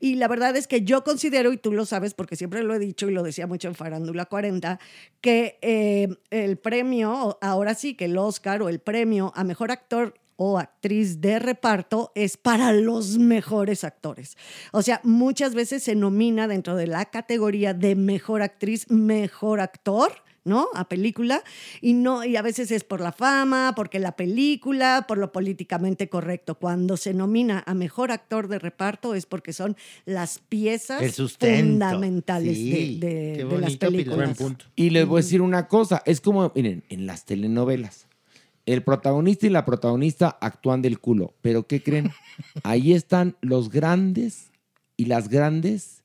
[0.00, 2.78] Y la verdad es que yo considero, y tú lo sabes porque siempre lo he
[2.78, 4.80] dicho y lo decía mucho en Farándula 40,
[5.20, 10.14] que eh, el premio, ahora sí que el Oscar o el premio a mejor actor
[10.36, 14.36] o actriz de reparto es para los mejores actores.
[14.72, 20.12] O sea, muchas veces se nomina dentro de la categoría de mejor actriz, mejor actor.
[20.44, 20.66] ¿no?
[20.74, 21.44] A película
[21.80, 26.08] y no y a veces es por la fama, porque la película, por lo políticamente
[26.08, 26.56] correcto.
[26.56, 31.00] Cuando se nomina a mejor actor de reparto es porque son las piezas
[31.38, 34.16] fundamentales Sí, de, de- qué de las películas.
[34.16, 34.64] Buen punto.
[34.74, 38.08] Y les voy a decir una cosa, es como, miren, en las telenovelas,
[38.66, 42.10] el protagonista y la protagonista actúan del culo, pero ¿qué creen?
[42.62, 44.50] Ahí están los grandes
[44.96, 46.02] y las grandes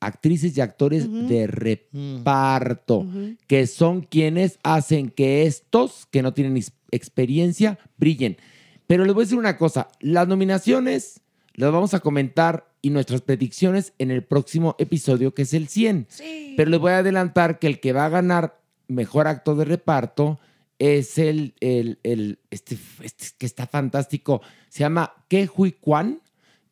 [0.00, 3.06] actrices y actores de reparto,
[3.46, 8.36] que son quienes hacen que estos, que no tienen ex- experiencia, brillen.
[8.86, 11.20] Pero les voy a decir una cosa, las nominaciones
[11.54, 16.06] las vamos a comentar y nuestras predicciones en el próximo episodio, que es el 100.
[16.56, 20.38] Pero les voy a adelantar que el que va a ganar mejor actor de reparto
[20.84, 24.40] es el, el, el- este, este que está fantástico.
[24.68, 26.20] Se llama Ke Hui Kwan,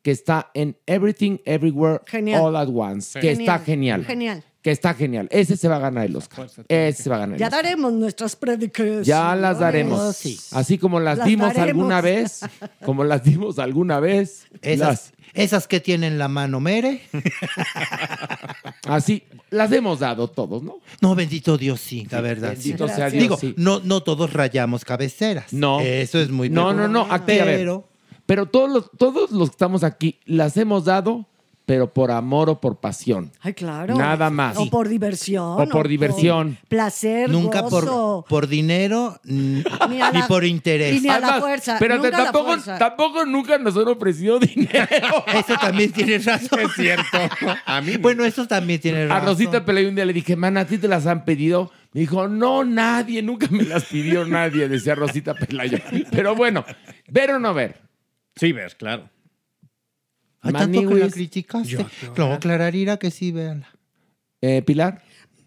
[0.01, 2.41] que está en Everything Everywhere Genial.
[2.41, 4.05] All at Once, que está genial.
[4.05, 4.43] Genial.
[4.61, 5.27] Que está genial.
[5.29, 6.47] Ese se va a ganar el Oscar.
[6.69, 7.63] Ese se va a ganar el Ya Oscar.
[7.63, 9.05] daremos nuestras predicciones.
[9.05, 10.15] Ya las daremos.
[10.15, 10.39] sí.
[10.51, 11.67] Así como las, Las dimos daremos.
[11.69, 12.41] alguna vez,
[12.85, 17.01] como las dimos alguna vez, Esas, las- esas que tienen la mano mere.
[18.87, 20.79] así las hemos dado todos, ¿no?
[21.01, 22.55] No, bendito Dios, sí, la verdad.
[22.57, 22.69] sí.
[22.69, 23.11] Bendito sea Gracias.
[23.13, 23.23] Dios.
[23.23, 23.53] Digo, sí.
[23.57, 25.53] no, no todos rayamos cabeceras.
[25.53, 25.79] No.
[25.79, 27.57] Eso es muy No, no, no, aquí, a ver.
[27.57, 27.87] Pero
[28.25, 31.27] Pero todos los, todos los que estamos aquí las hemos dado,
[31.65, 33.31] pero por amor o por pasión.
[33.39, 33.95] Ay, claro.
[33.95, 34.57] Nada más.
[34.57, 35.61] O por diversión.
[35.61, 36.57] O por diversión.
[36.67, 38.25] placer, nunca gozo.
[38.27, 39.63] por, por dinero Ni
[40.01, 40.97] a por interés.
[40.97, 42.77] y ni a la fuerza, Pero nunca a la tampoco, fuerza.
[42.77, 44.87] tampoco nunca nos han ofrecido dinero.
[45.33, 46.59] Eso también tiene razón.
[46.59, 47.17] Es cierto.
[47.65, 47.99] A mí no.
[47.99, 49.27] Bueno, eso también tiene A razón.
[49.29, 51.71] Rosita Pelayo un día le dije, man, ¿a ti te las han pedido?
[51.93, 55.77] Me dijo, no, nadie, nunca me las pidió nadie, decía Rosita Pelayo.
[56.11, 56.65] Pero bueno,
[57.07, 57.81] ver o no ver.
[58.35, 59.09] Sí, ver, claro.
[60.43, 61.85] Ay, tanto que la criticaste.
[62.17, 63.69] No, Clararira que sí, véanla.
[64.41, 65.01] Eh, Pilar,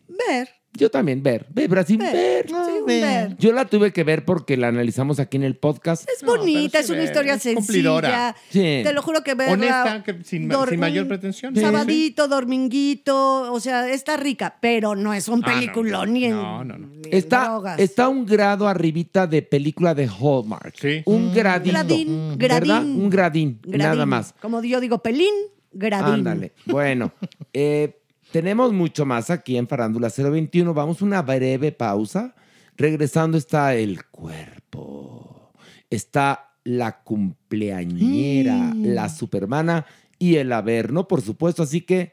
[0.09, 0.48] Ver.
[0.77, 1.47] Yo también ver.
[1.51, 2.12] Ver, Brasil, ver.
[2.15, 2.47] Ver.
[2.48, 3.03] Sí, un ver.
[3.28, 3.36] ver.
[3.39, 6.09] Yo la tuve que ver porque la analizamos aquí en el podcast.
[6.09, 7.57] Es bonita, es una ver, historia es sencilla.
[7.61, 8.36] cumplidora.
[8.51, 8.81] Sí.
[8.85, 9.53] Te lo juro que verla.
[9.55, 10.47] Honesta, que sin-
[10.78, 11.55] mayor pretensión.
[11.57, 15.55] Sabadito, dorminguito, o sea, está rica, pero no es un Ah, no.
[15.55, 16.77] peliculón ni en No, no,
[17.11, 17.78] Está, drogas.
[17.81, 20.74] está un grado arribita de película de Hallmark.
[20.78, 21.03] Sí.
[21.07, 21.73] Un gradito.
[21.73, 22.62] Gradín, ¿verdad?
[22.66, 23.01] gradín.
[23.01, 23.78] Un gradín, Gradín.
[23.78, 24.35] nada más.
[24.40, 25.32] Como yo digo, pelín,
[25.73, 26.15] gradín.
[26.15, 26.53] Ándale.
[26.66, 27.12] Bueno,
[27.53, 27.98] eh,
[28.32, 30.74] tenemos mucho más aquí en Farándula 021.
[30.74, 32.35] Vamos a una breve pausa.
[32.77, 35.53] Regresando está el cuerpo.
[35.89, 39.86] Está la cumpleañera, la supermana
[40.19, 41.62] y el averno, por supuesto.
[41.62, 42.12] Así que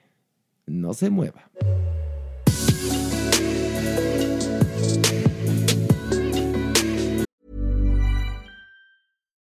[0.66, 1.50] no se mueva.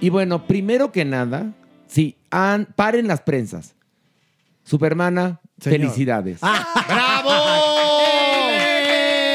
[0.00, 1.52] Y bueno, primero que nada,
[1.86, 2.16] sí,
[2.76, 3.74] paren las prensas.
[4.62, 5.80] Supermana, Señor.
[5.80, 6.40] felicidades.
[6.40, 7.47] ¡Bravo!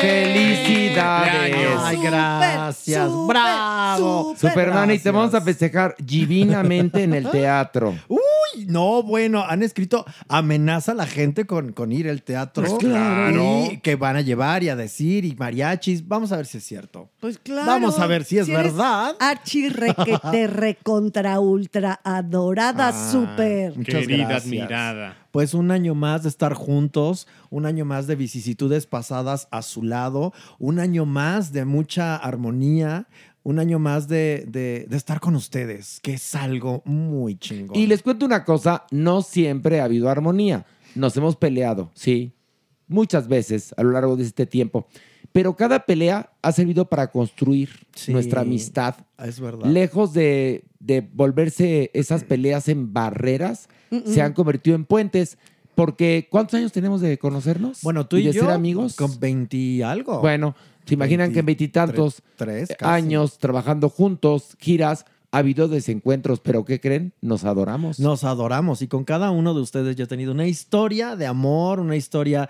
[0.04, 1.78] ¡Felicidades!
[1.80, 3.10] Ay, gracias.
[3.28, 4.34] Bravo.
[4.36, 4.52] súper.
[4.52, 7.96] Supermana, y te vamos a festejar divinamente en el teatro.
[8.08, 12.64] Uy, no, bueno, han escrito amenaza a la gente con, con ir al teatro.
[12.64, 13.68] Pues claro.
[13.72, 16.08] Y que van a llevar y a decir y mariachis.
[16.08, 17.10] Vamos a ver si es cierto.
[17.20, 17.68] Pues claro.
[17.68, 19.16] Vamos a ver si es verdad.
[19.20, 23.72] Archi requete recontra ultra adorada Ah.
[23.76, 24.46] Muchas Querida gracias.
[24.46, 25.18] admirada.
[25.34, 29.82] Pues un año más de estar juntos, un año más de vicisitudes pasadas a su
[29.82, 33.08] lado, un año más de mucha armonía,
[33.42, 37.76] un año más de, de- de estar con ustedes, que es algo muy chingón.
[37.76, 40.68] Y les cuento una cosa, no siempre ha habido armonía.
[40.94, 42.34] Nos hemos peleado, sí,
[42.88, 44.88] muchas veces a lo largo de este tiempo.
[45.34, 48.96] Pero cada pelea ha servido para construir Sí, nuestra amistad.
[49.18, 49.66] Es verdad.
[49.66, 53.68] Lejos de, de volverse esas peleas en barreras,
[54.06, 55.38] se han convertido en puentes.
[55.76, 57.82] Porque, ¿cuántos años tenemos de conocernos?
[57.82, 58.96] bueno, tú y, de yo ser amigos.
[58.96, 60.22] con 20 y algo.
[60.22, 60.56] Bueno,
[60.86, 62.22] se imaginan que en veintitantos
[62.80, 67.12] años trabajando juntos, giras, ha habido desencuentros, pero ¿qué creen?
[67.20, 68.00] Nos adoramos.
[68.00, 71.80] Nos adoramos y con cada uno de ustedes yo he tenido una historia de amor,
[71.80, 72.50] una historia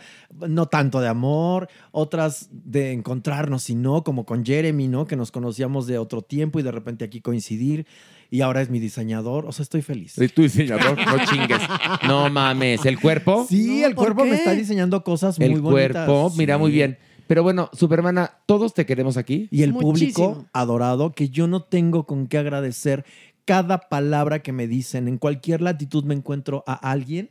[0.49, 5.07] no tanto de amor, otras de encontrarnos y no, como con Jeremy, ¿no?
[5.07, 7.87] Que nos conocíamos de otro tiempo y de repente aquí coincidir
[8.29, 9.45] y ahora es mi diseñador.
[9.45, 10.11] O sea, estoy feliz.
[10.13, 11.61] Soy tu diseñador, no chingues.
[12.05, 13.45] No mames, ¿el cuerpo?
[13.47, 16.05] Sí, No, el ¿por cuerpo me está diseñando cosas muy el bonitas.
[16.05, 16.59] cuerpo, mira Sí.
[16.61, 16.97] muy bien.
[17.27, 19.47] Pero bueno, Supermana, todos te queremos aquí.
[19.51, 20.25] Y el Muchísimo.
[20.27, 23.05] público adorado, que yo no tengo con qué agradecer
[23.45, 25.07] cada palabra que me dicen.
[25.07, 27.29] En cualquier latitud me encuentro a alguien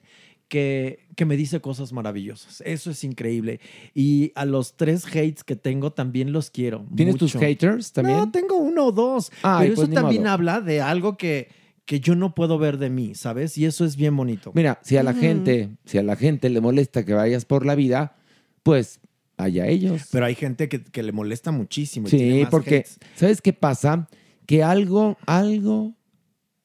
[0.49, 2.63] que, que me dice cosas maravillosas.
[2.67, 3.61] Eso es increíble.
[3.95, 6.85] Y a los tres hates que tengo también los quiero.
[6.95, 8.19] ¿Tienes tus haters también?
[8.19, 9.33] No, tengo uno o dos.
[9.43, 10.33] Ay, pero pues eso ni también modo.
[10.33, 11.49] habla de algo que,
[11.87, 13.57] que yo no puedo ver de mí, ¿sabes?
[13.57, 14.53] Y eso es bien bonito.
[14.55, 17.75] Mira, si a la gente, si a la gente le molesta que vayas por la
[17.75, 18.17] vida,
[18.63, 19.01] pues
[19.45, 20.03] allá ellos.
[20.11, 22.09] Pero hay gente que, que le molesta muchísimo.
[22.09, 22.99] y tiene Sí, más porque hates.
[23.15, 24.09] ¿sabes qué pasa?
[24.47, 25.95] Que algo, algo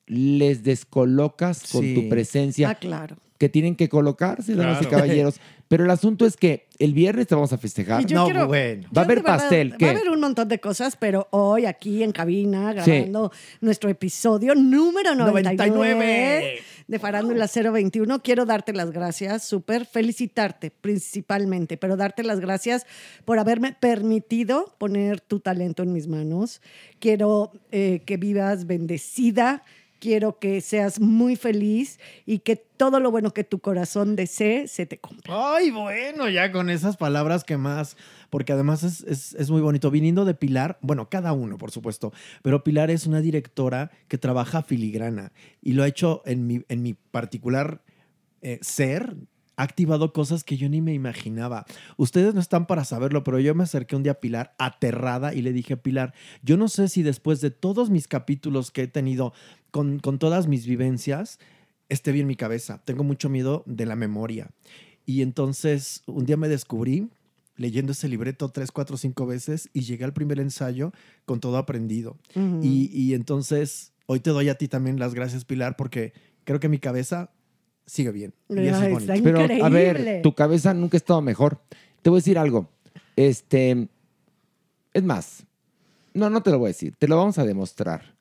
[0.06, 1.94] les descolocas con Sí.
[1.94, 3.18] tu presencia Ah, claro.
[3.38, 5.40] que tienen que colocarse, damas y caballeros.
[5.68, 8.10] Pero el asunto es que el viernes te vamos a festejar.
[8.10, 8.88] No, quiero- bueno.
[8.98, 9.86] Va a haber pastel, Va ¿qué?
[9.88, 12.92] a haber un montón de cosas, pero hoy aquí en cabina, Sí.
[12.92, 16.60] grabando nuestro episodio número 99, 99.
[16.88, 22.86] De Farándula 021, quiero darte las gracias, súper felicitarte principalmente, pero darte las gracias
[23.26, 26.62] por haberme permitido poner tu talento en mis manos.
[27.00, 29.64] Quiero eh, que vivas bendecida.
[30.00, 34.86] Quiero que seas muy feliz y que todo lo bueno que tu corazón desee se
[34.86, 35.56] te cumpla.
[35.56, 37.98] Ay, bueno, ya con esas palabras que más,
[38.30, 39.90] porque además es, es- es muy bonito.
[39.90, 42.14] Viniendo de Pilar, bueno, cada uno, por supuesto,
[42.44, 46.84] pero Pilar es una directora que trabaja filigrana y lo ha hecho en mi, en
[46.84, 47.82] mi particular
[48.42, 49.16] eh, ser.
[49.58, 51.66] Ha activado cosas que yo ni me imaginaba.
[51.98, 55.42] Ustedes no están para saberlo, pero yo me acerqué un día a Pilar aterrada y
[55.42, 56.14] le dije, Pilar,
[56.44, 59.34] yo no sé si después de todos mis capítulos que he tenido
[59.72, 61.40] con, con todas mis vivencias,
[61.90, 62.82] esté bien mi cabeza.
[62.86, 64.52] Tengo mucho miedo de la memoria.
[65.06, 67.10] Y entonces un día me descubrí
[67.56, 70.92] leyendo ese libreto tres, cuatro, cinco veces y llegué al primer ensayo
[71.26, 72.18] con todo aprendido.
[72.62, 76.14] Y, y entonces hoy te doy a ti también las gracias, Pilar, porque
[76.44, 77.32] creo que mi cabeza
[77.88, 78.34] sigue bien.
[78.50, 79.14] Y eso es bonito.
[79.24, 80.04] Pero, a Increíble.
[80.04, 81.60] ver, tu cabeza nunca ha estado mejor.
[82.04, 82.70] Te voy a decir algo.
[83.16, 83.88] Este.
[84.94, 85.44] Es más.
[86.14, 86.94] No, no te lo voy a decir.
[87.00, 88.16] Te lo vamos a demostrar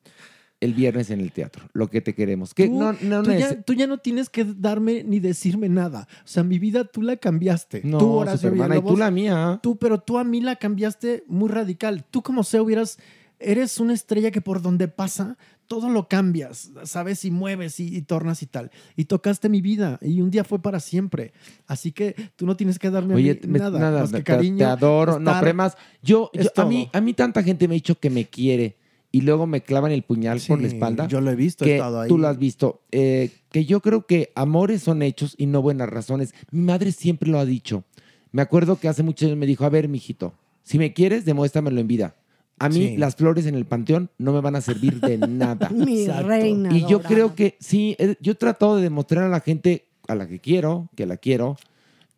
[0.60, 1.64] el viernes en el teatro.
[1.74, 2.54] Lo que te queremos.
[2.54, 5.20] Que Tú, no, no, tú no ya, es- tú ya no tienes que darme ni
[5.20, 6.08] decirme nada.
[6.24, 7.82] O sea, mi vida tú la cambiaste.
[7.84, 9.60] No, tú, Horacio y tú la mía.
[9.62, 12.04] Tú, pero tú a mí la cambiaste muy radical.
[12.10, 12.98] Tú como sea hubieras...
[13.38, 15.36] Eres una estrella que por donde pasa,
[15.66, 17.24] todo lo cambias, ¿sabes?
[17.24, 18.70] Y mueves y, y tornas y tal.
[18.96, 21.32] Y tocaste mi vida y un día fue para siempre.
[21.66, 23.78] Así que tú no tienes que darme a Oye, mí me- nada.
[23.78, 25.12] nada, más que te, cariño, te adoro.
[25.18, 27.98] No, estar- pero además, yo, yo- a, mí, a mí tanta gente me ha dicho
[27.98, 28.76] que me quiere
[29.12, 31.08] y luego me clavan el puñal por la Sí, espalda.
[31.08, 32.08] yo lo he visto, he estado ahí.
[32.08, 32.82] Tú lo has visto.
[32.92, 36.34] eh, que yo creo que amores son hechos y no buenas razones.
[36.50, 37.84] Mi madre siempre lo ha dicho.
[38.32, 41.80] Me acuerdo que hace muchos años me dijo, a ver, mijito, si me quieres, demuéstramelo
[41.80, 42.16] en vida.
[42.58, 42.96] A mí Sí.
[42.96, 45.68] las flores en el panteón no me van a servir de nada.
[45.70, 46.28] Mi Exacto.
[46.28, 47.08] reina Y yo dorada.
[47.08, 50.38] creo que sí, eh, yo he tratado de demostrar a la gente a la que
[50.38, 51.56] quiero, que la quiero,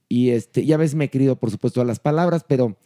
[0.09, 2.77] y este, ya ves, me he querido, por supuesto, a las palabras, pero,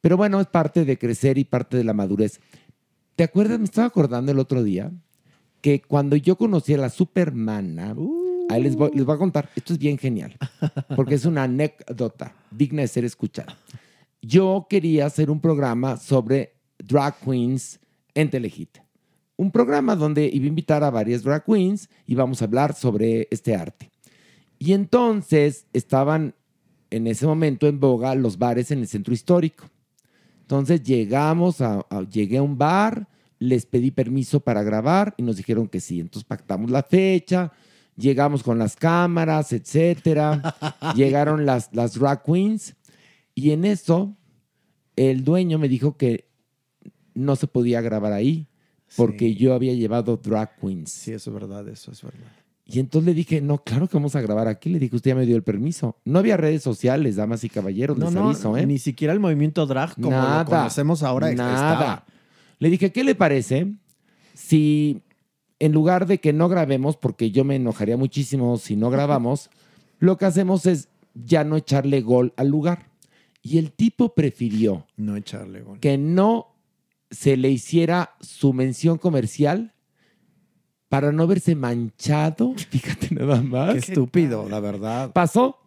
[0.00, 2.40] pero bueno, es parte de crecer y parte de la madurez.
[3.16, 3.58] ¿Te acuerdas?
[3.58, 4.92] Me estaba acordando el otro día
[5.60, 7.96] que cuando yo conocí a la Supermana,
[8.48, 10.36] ahí les voy, les voy a contar, esto es bien genial,
[10.94, 13.56] porque es una anécdota digna de ser escuchada.
[14.22, 17.80] Yo quería hacer un programa sobre drag queens
[18.14, 18.78] en Telehit.
[19.36, 23.28] Un programa donde iba a invitar a varias drag queens y vamos a hablar sobre
[23.30, 23.90] este arte.
[24.58, 26.34] Y entonces estaban
[26.90, 29.66] en ese momento en boga los bares en el centro histórico.
[30.40, 33.06] Entonces llegamos a, a- llegué a un bar,
[33.38, 36.00] les pedí permiso para grabar y nos dijeron que sí.
[36.00, 37.52] Entonces pactamos la fecha,
[37.96, 40.56] llegamos con las cámaras, etcétera.
[40.96, 42.74] Llegaron las, las drag queens
[43.34, 44.16] y en eso
[44.96, 46.27] el dueño me dijo que
[47.18, 48.46] no se podía grabar ahí
[48.96, 50.90] porque yo había llevado drag queens.
[50.90, 52.32] Sí, eso es verdad, eso es verdad.
[52.64, 54.68] Y entonces le dije, no, claro que vamos a grabar aquí.
[54.68, 55.96] Le dije, usted ya me dio el permiso.
[56.04, 58.66] No había redes sociales, damas y caballeros, No, les no, aviso, ¿eh?
[58.66, 61.54] ni siquiera el movimiento drag como nada, lo conocemos ahora Nada.
[61.54, 62.04] estaba.
[62.58, 63.72] Le dije, ¿qué le parece
[64.34, 65.02] si
[65.58, 69.50] en lugar de que no grabemos, porque yo me enojaría muchísimo si no grabamos,
[69.98, 72.90] lo que hacemos es ya no echarle gol al lugar?
[73.42, 75.80] Y el tipo prefirió No echarle gol.
[75.80, 76.48] que no
[77.10, 79.74] se le hiciera su mención comercial
[80.88, 82.54] para no verse manchado.
[82.70, 83.72] Fíjate nada más.
[83.72, 85.12] Qué estúpido, la verdad.
[85.12, 85.58] ¿Pasó?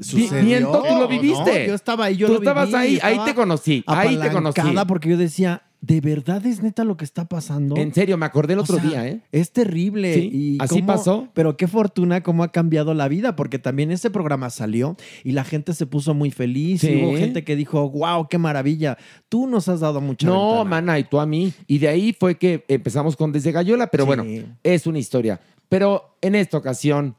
[0.00, 0.42] Sucedió.
[0.42, 1.66] Miento, tú lo No, viviste.
[1.68, 4.60] yo estaba ahí, yo Tú lo estabas viví, ahí, ahí te conocí, ahí te conocí.
[4.88, 7.76] porque yo decía, ¿de verdad es neta lo que está pasando?
[7.76, 9.20] En serio, me acordé el O otro sea, día, ¿eh?
[9.32, 10.12] Es terrible.
[10.14, 11.28] Sí, y así cómo- pasó.
[11.34, 15.44] Pero qué fortuna cómo ha cambiado la vida, porque también ese programa salió y la
[15.44, 16.82] gente se puso muy feliz.
[16.82, 16.90] Sí.
[16.90, 18.98] Y hubo gente que dijo, wow, qué maravilla.
[19.28, 20.70] Tú nos has dado mucha No, ventana.
[20.70, 21.52] mana, y tú a mí.
[21.66, 24.24] Y de ahí fue que empezamos con Desde Gallola, pero bueno,
[24.62, 25.40] es una historia.
[25.68, 27.14] Pero en esta ocasión,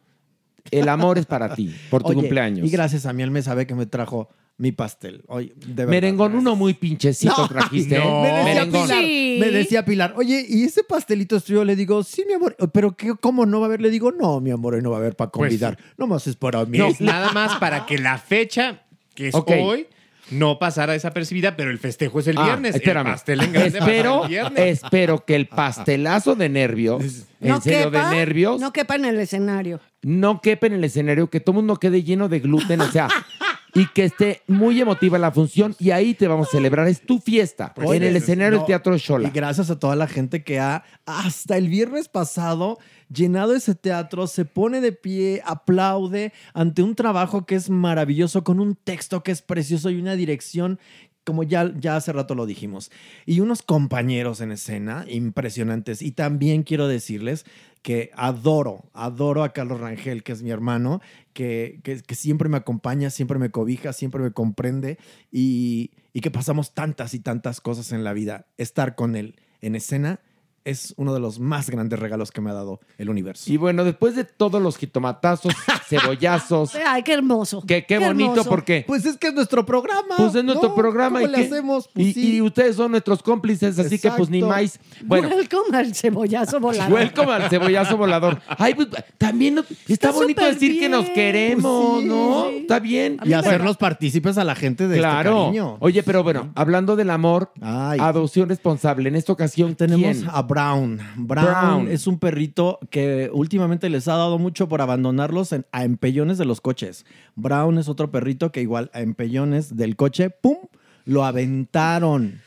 [0.70, 2.68] el amor es para ti, por tu Oye, cumpleaños.
[2.68, 4.30] Y gracias a mí, él me sabe que me trajo
[4.62, 5.24] mi pastel.
[5.28, 5.90] Oye, de verdad.
[5.90, 7.98] Merengón, uno muy pinchecito No, trajiste.
[7.98, 8.22] no.
[8.22, 8.88] Me decía Merengón.
[8.88, 11.66] Pilar, me decía Pilar, oye, ¿y ese pastelito es tuyo?
[11.66, 13.82] Le digo, sí, mi amor, pero ¿qué, ¿cómo no va a haber?
[13.82, 15.78] Le digo, no, mi amor, hoy no va a haber para Pues, convidar.
[15.98, 16.78] Nomás es para mí.
[17.00, 18.84] Nada más para que la fecha,
[19.16, 19.88] que es hoy,
[20.30, 22.76] no pasara desapercibida, pero el festejo es el Ah, viernes.
[22.76, 23.08] espérame.
[23.08, 24.84] El pastel en grande pasa espero, el viernes.
[24.84, 27.04] espero que el pastelazo de nervios,
[27.42, 29.80] en No serio, quepa, de nervios, No quepa en el escenario.
[30.04, 33.10] no quepa en el escenario, que todo el mundo quede lleno de gluten, o sea,
[33.74, 36.88] y que esté muy emotiva la función y ahí te vamos a celebrar.
[36.88, 39.28] Es tu fiesta Oye, en el escenario no, del Teatro Shola.
[39.28, 42.78] Y gracias a toda la gente que ha, hasta el viernes pasado,
[43.10, 48.60] llenado ese teatro, se pone de pie, aplaude ante un trabajo que es maravilloso, con
[48.60, 50.80] un texto que es precioso y una dirección.
[51.24, 52.92] Como ya, ya hace rato lo dijimos.
[53.26, 56.02] Y unos compañeros en escena impresionantes.
[56.02, 57.46] Y también quiero decirles
[57.84, 61.02] que adoro, adoro a Carlos Rangel, que es mi hermano,
[61.34, 64.98] que, que- siempre me acompaña, siempre me cobija, siempre me comprende
[65.32, 68.48] y, y que pasamos tantas y tantas cosas en la vida.
[68.58, 70.20] Estar con él en escena
[70.64, 73.52] es uno de los más grandes regalos que me ha dado el universo.
[73.52, 75.54] Y bueno, después de todos los jitomatazos,
[75.90, 77.62] cebollazos, Ay, qué hermoso.
[77.66, 78.50] que qué, bonito hermoso.
[78.50, 80.16] porque Pues es que es nuestro programa.
[80.18, 80.76] pues es nuestro ¿no?
[80.76, 81.46] programa ¿Cómo y, le qué?
[81.54, 81.90] hacemos?
[81.94, 82.36] Pues y, sí.
[82.38, 84.80] y ustedes son nuestros cómplices, así que pues ni más.
[85.06, 86.94] Bueno, Welcome al cebollazo volador.
[86.94, 88.42] welcome al cebollazo volador.
[88.48, 92.46] Ay, pues, también no- está, bonito decir que nos queremos, Pues sí, ¿no?
[92.50, 92.58] sí.
[92.58, 93.18] Está bien.
[93.24, 95.46] Y hacernos partícipes a la gente de este Claro.
[95.46, 95.78] cariño.
[95.80, 98.00] Oye, pero bueno, hablando del amor, Ay.
[98.00, 99.10] adopción responsable.
[99.10, 100.30] En esta ocasión, Tenemos ¿quién?
[100.32, 101.00] a Brown.
[101.18, 101.46] Brown.
[101.46, 101.88] Brown.
[101.88, 106.46] es un perrito que últimamente les ha dado mucho por abandonarlos en- a empellones de
[106.46, 107.06] los coches.
[107.36, 110.58] Brown es otro perrito que igual a empellones del coche, ¡pum!
[111.06, 112.42] Lo aventaron.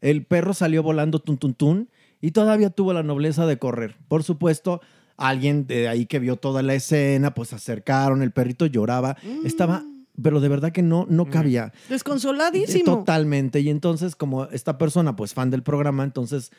[0.00, 1.88] El perro salió volando tun tun tun
[2.20, 3.96] y todavía tuvo la nobleza de correr.
[4.08, 4.80] Por supuesto,
[5.16, 9.46] alguien de ahí que vio toda la escena, pues se acercaron, el perrito lloraba, Mm.
[9.46, 9.84] estaba,
[10.20, 11.72] pero de verdad que no, no cabía.
[11.88, 12.98] Desconsoladísimo.
[12.98, 13.60] Totalmente.
[13.60, 16.52] Y entonces, como esta persona, pues fan del programa, entonces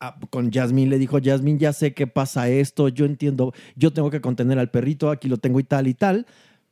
[0.00, 4.10] ah, con Jasmine le dijo, Jasmine, ya sé que pasa esto, yo entiendo, yo tengo
[4.10, 6.26] que contener al perrito, aquí lo tengo y tal y tal,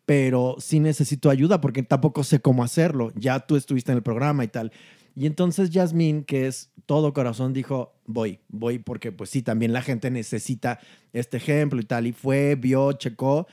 [0.04, 3.12] pero sí necesito ayuda porque tampoco sé cómo hacerlo.
[3.16, 4.72] Ya tú estuviste en el programa y tal.
[5.14, 9.80] Y entonces Jasmine, que es todo corazón, dijo, voy, voy, porque pues sí, también la
[9.80, 10.78] gente necesita
[11.14, 12.06] este ejemplo y tal.
[12.06, 13.46] Y fue, vio, checó.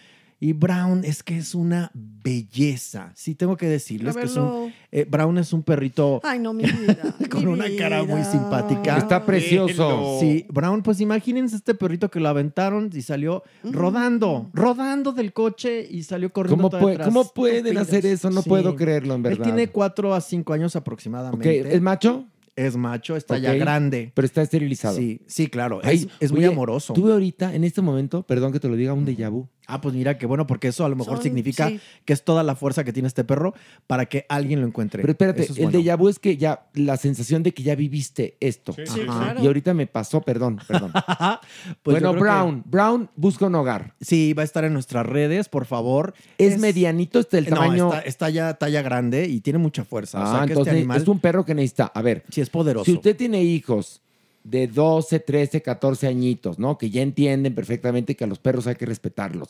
[0.45, 3.13] Y Brown es que es una belleza.
[3.15, 4.73] Sí, tengo que decirles que es un...
[4.91, 7.15] eh, Brown es un perrito Ay, no, mi vida.
[7.29, 8.97] con mi una cara muy simpática.
[8.97, 10.17] Está precioso.
[10.19, 15.87] Sí, Brown, pues imagínense este perrito que lo aventaron y salió rodando, rodando del coche
[15.89, 16.69] y salió corriendo.
[16.69, 18.29] ¿Cómo, puede- cómo pueden hacer eso?
[18.29, 18.49] No Sí.
[18.49, 19.43] puedo creerlo, en Él verdad.
[19.45, 21.73] tiene cuatro a cinco años aproximadamente.
[21.73, 22.25] ¿Es macho?
[22.55, 24.11] Es macho, está ya grande.
[24.13, 24.95] Pero está esterilizado.
[24.97, 25.79] Sí, sí, claro.
[25.83, 26.93] Ay, es, es muy amoroso.
[26.93, 29.47] Tuve ahorita, en este momento, perdón que te lo diga, un déjà vu.
[29.67, 31.79] Ah, pues mira, qué bueno, porque eso a lo mejor Son- significa sí.
[32.05, 33.53] que es toda la fuerza que tiene este perro
[33.87, 35.01] para que alguien lo encuentre.
[35.01, 35.79] Pero espérate, es el bueno.
[35.79, 38.73] déjà vu es que ya, la sensación de que ya viviste esto.
[38.73, 39.19] Sí, Ajá.
[39.33, 39.43] claro.
[39.43, 40.91] Y ahorita me pasó, perdón, perdón.
[41.81, 43.93] Pues bueno, que- Brown, Brown busca un hogar.
[44.01, 46.13] Sí, va a estar en nuestras redes, por favor.
[46.37, 47.87] ¿Es, medianito este el No, tamaño?
[47.93, 50.19] está, está ya talla grande y tiene mucha fuerza.
[50.21, 51.85] ah, o sea que entonces este animal es un perro que necesita.
[51.93, 52.85] A ver, sí es poderoso.
[52.85, 54.01] si usted tiene hijos
[54.43, 56.77] de 12, 13, 14 añitos, ¿no?
[56.77, 59.49] Que ya entienden perfectamente que a los perros hay que respetarlos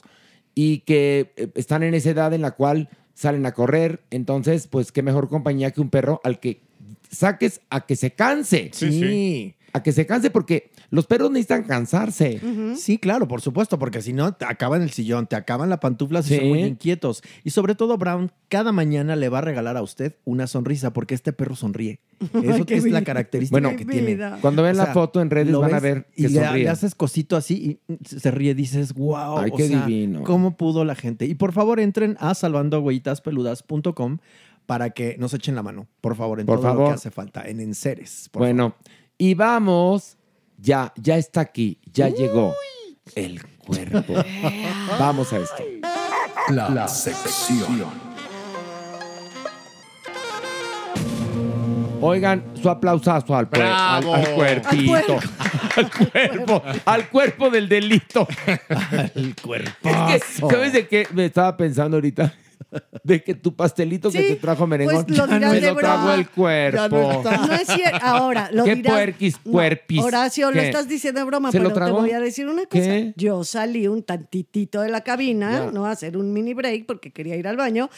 [0.56, 4.92] y que eh, están en esa edad en la cual salen a correr, entonces, pues
[4.92, 6.62] qué mejor compañía que un perro al que
[7.12, 8.70] saques a que se canse.
[8.74, 9.56] Sí, sí.
[9.76, 12.40] A que se canse porque los perros necesitan cansarse.
[12.76, 16.22] Sí, claro, por supuesto, porque si no, te acaban el sillón, te acaban la pantufla
[16.22, 16.36] si Sí.
[16.40, 17.24] son muy inquietos.
[17.44, 21.16] Y sobre todo, Brown, cada mañana le va a regalar a usted una sonrisa, porque
[21.16, 22.00] este perro sonríe.
[22.44, 24.18] Eso es la característica Bueno, que tiene.
[24.42, 26.64] Cuando ven O la foto en redes lo van a ver y que le, sonríe.
[26.66, 30.24] le haces cosito así y se ríe, dices, wow, Ay, o qué sea, divino.
[30.24, 31.26] ¿cómo pudo la gente?
[31.26, 34.20] Y por favor, entren a salvandohuellitaspeludas.com
[34.66, 36.88] para que nos echen la mano, por favor, en Por todo lo favor.
[36.90, 38.30] que hace falta, en enseres.
[38.32, 38.76] por Bueno,
[39.24, 40.18] y vamos,
[40.58, 42.54] ya, ya está aquí, ya llegó
[43.16, 44.16] el cuerpo.
[45.00, 45.64] vamos a esto.
[46.50, 47.86] La, sección.
[52.02, 55.20] Oigan, su aplausazo al, al, al cuerpito.
[55.76, 58.28] Al cuerpo, al cuerpo del delito.
[59.16, 59.90] El cuerpo.
[59.90, 62.32] Es que, ¿sabes de qué me estaba pensando ahorita?
[63.04, 66.14] De que tu pastelito que te trajo merengón pues lo dirás me de lo trajo
[66.14, 67.24] el cuerpo.
[67.24, 67.98] No es cierto.
[68.02, 68.94] Ahora, lo ¿Qué dirás.
[68.94, 70.02] puerquis, No, puerpis?
[70.02, 72.82] Horacio, lo estás diciendo de broma, ¿Se lo pero te voy a decir una cosa.
[72.84, 73.14] ¿Qué?
[73.18, 75.72] Yo salí un tantitito de la cabina, Ya.
[75.72, 75.86] ¿no?
[75.86, 77.90] A hacer un mini break porque quería ir al baño.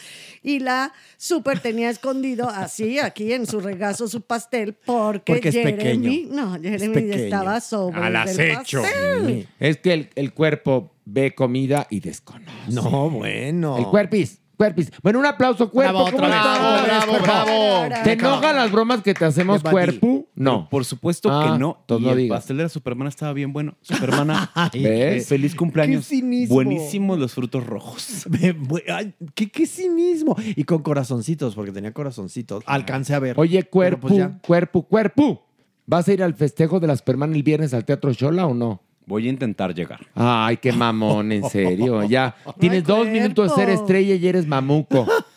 [0.42, 5.54] Y la super tenía escondido así, aquí en su regazo, su pastel, porque, Porque es
[5.54, 5.76] Jeremy.
[5.76, 6.12] pequeño.
[6.30, 7.14] No, Jeremy pequeño.
[7.24, 8.82] estaba sobre Al del acecho.
[8.82, 9.48] pastel.
[9.60, 12.50] Es que el, el cuerpo ve comida y desconoce.
[12.72, 13.78] No, bueno.
[13.78, 14.90] El cuerpis, cuerpis.
[15.02, 16.04] Bueno, un aplauso, cuerpo.
[16.04, 17.94] Bravo, ¿Cómo bravo.
[18.04, 20.26] ¿Te enojan las bromas que te hacemos, cuerpo?
[20.34, 20.68] No.
[20.68, 21.78] Por supuesto Ah, que no.
[21.80, 22.38] entonces y no el digas.
[22.40, 23.76] pastel de la Supermana estaba bien bueno.
[23.82, 25.22] Supermana, ¿Ves?
[25.22, 26.06] eh, feliz cumpleaños.
[26.08, 26.54] Qué cinismo.
[26.56, 28.26] Buenísimos los frutos rojos.
[28.92, 30.36] Ay, ¿Qué, qué cinismo.
[30.56, 32.64] Y con corazoncitos, porque tenía corazoncitos.
[32.66, 33.38] Alcancé a ver.
[33.38, 34.38] Oye, Pero cuerpo, pues ya.
[34.44, 35.46] cuerpo, cuerpo.
[35.86, 38.82] ¿Vas a ir al festejo de la Superman el viernes al Teatro Shola o no?
[39.06, 40.00] Voy a intentar llegar.
[40.16, 42.02] Ay, qué mamón, en serio.
[42.08, 45.06] Ya tienes dos minutos de ser estrella y eres mamuco.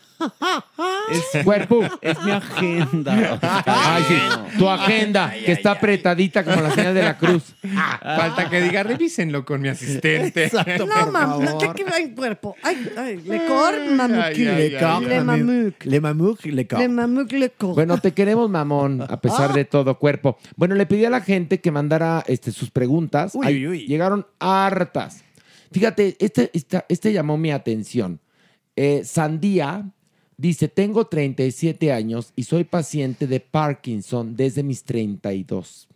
[1.09, 1.81] Es, Cuerpo.
[2.01, 3.39] es mi agenda.
[3.65, 4.15] Ay, sí.
[4.57, 7.55] Tu agenda, que está apretadita como la señal de la cruz.
[8.01, 10.45] Falta que diga, revísenlo con mi asistente.
[10.45, 11.61] Exacto, No, por mamá, favor.
[11.67, 12.55] ¿de qué va el cuerpo?
[12.63, 15.83] Ay, ay, le cor, ay, ay, Le ay, Le mamuk.
[15.85, 17.75] Le mamuc, le ca- Le mamuk, le cor.
[17.75, 20.37] Bueno, te queremos, mamón, a pesar de todo, cuerpo.
[20.55, 23.33] Bueno, le pedí a la gente que mandara este, sus preguntas.
[23.35, 23.87] Uy, Ay, uy, uy.
[23.87, 25.23] Llegaron hartas.
[25.71, 28.19] Fíjate, este, esta- este llamó mi atención.
[28.75, 29.85] Eh, Sandía
[30.39, 35.89] dice, tengo 37 años y soy paciente de Parkinson desde mis 32.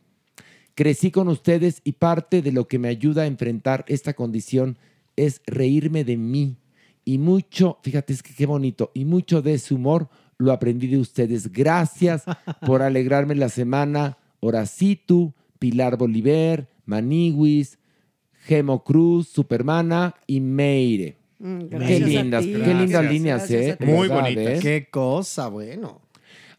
[0.76, 4.78] Crecí con ustedes y parte de lo que me ayuda a enfrentar esta condición
[5.16, 6.58] es reírme de mí.
[7.06, 10.98] Y mucho, fíjate, es que qué bonito, y mucho de ese humor lo aprendí de
[10.98, 11.52] ustedes.
[11.52, 12.24] Gracias
[12.66, 14.18] por alegrarme la semana.
[14.42, 17.80] Horacitu, Pilar Bolívar, Maniwis,
[18.46, 21.23] Gemo Cruz, Supermana y Meire.
[21.44, 22.78] Mm, Qué lindas, qué Gracias.
[22.80, 23.86] lindas líneas, Gracias ¿eh?
[23.86, 24.60] Muy ¿Verdad, bonitas.
[24.62, 26.02] Qué cosa, bueno.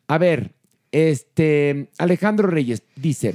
[0.08, 0.52] A ver,
[0.92, 3.34] este Alejandro Reyes dice: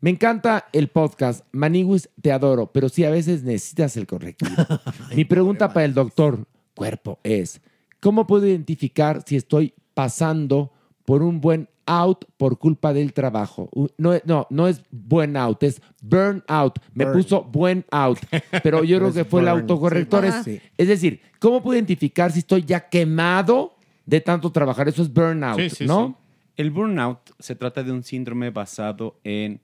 [0.00, 1.44] Me encanta el podcast.
[1.50, 4.54] Maniwis, te adoro, pero sí a veces necesitas el correctivo.
[5.16, 6.46] Mi pregunta para el doctor
[6.76, 7.60] Cuerpo es:
[7.98, 10.70] ¿Cómo puedo identificar si estoy pasando
[11.04, 13.68] por un buen out por culpa del trabajo.
[13.98, 16.78] No, no, no es buen out, es burn out.
[16.92, 17.16] Me Burn.
[17.18, 18.18] puso buen out,
[18.62, 20.24] pero yo creo que fue el autocorrector.
[20.24, 20.28] sí.
[20.28, 20.66] Es, Ajá.
[20.78, 24.88] es decir, ¿cómo puedo identificar si estoy ya quemado de tanto trabajar?
[24.88, 26.18] Eso es burnout, ¿no?
[26.56, 29.60] El burnout se trata de un síndrome basado en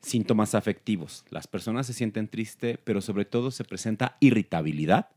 [0.00, 1.24] síntomas afectivos.
[1.30, 5.08] Las personas se sienten tristes, pero sobre todo se presenta irritabilidad,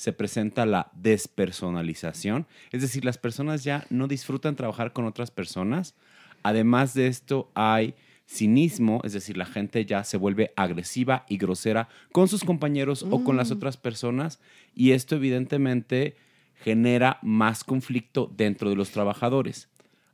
[0.00, 5.94] se presenta la despersonalización, es decir, las personas ya no disfrutan trabajar con otras personas.
[6.42, 7.94] Además de esto hay
[8.26, 13.22] cinismo, es decir, la gente ya se vuelve agresiva y grosera con sus compañeros o
[13.24, 13.54] con las Mm.
[13.56, 14.40] otras personas
[14.74, 16.16] y esto evidentemente
[16.64, 19.68] genera más conflicto dentro de los trabajadores.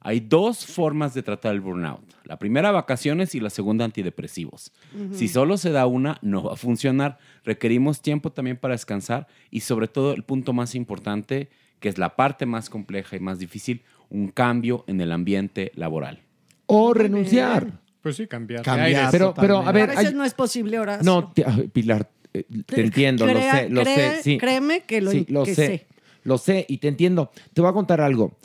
[0.07, 2.01] Hay dos formas de tratar el burnout.
[2.23, 4.71] La primera, vacaciones y la segunda, antidepresivos.
[5.11, 7.19] Si solo se da una, no va a funcionar.
[7.45, 11.49] Requerimos tiempo también para descansar y sobre todo el punto más importante,
[11.81, 16.21] que es la parte más compleja y más difícil, un cambio en el ambiente laboral.
[16.67, 17.81] O renunciar.
[18.01, 18.63] Pues sí, cambiar.
[18.63, 21.03] Cambiar, pero- pero, a ver, a veces hay- no es posible, Horacio.
[21.05, 24.23] No, te- Pilar, eh, te entiendo, lo Crea- sé, lo cree- sé.
[24.23, 24.39] Sí.
[24.39, 25.87] Créeme que lo, Sí, lo que sé, sé.
[26.23, 27.33] Lo sé y te entiendo.
[27.55, 28.37] Te voy a contar algo.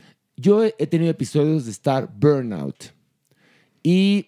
[0.42, 2.86] Yo he tenido episodios de estar burnout
[3.84, 4.28] y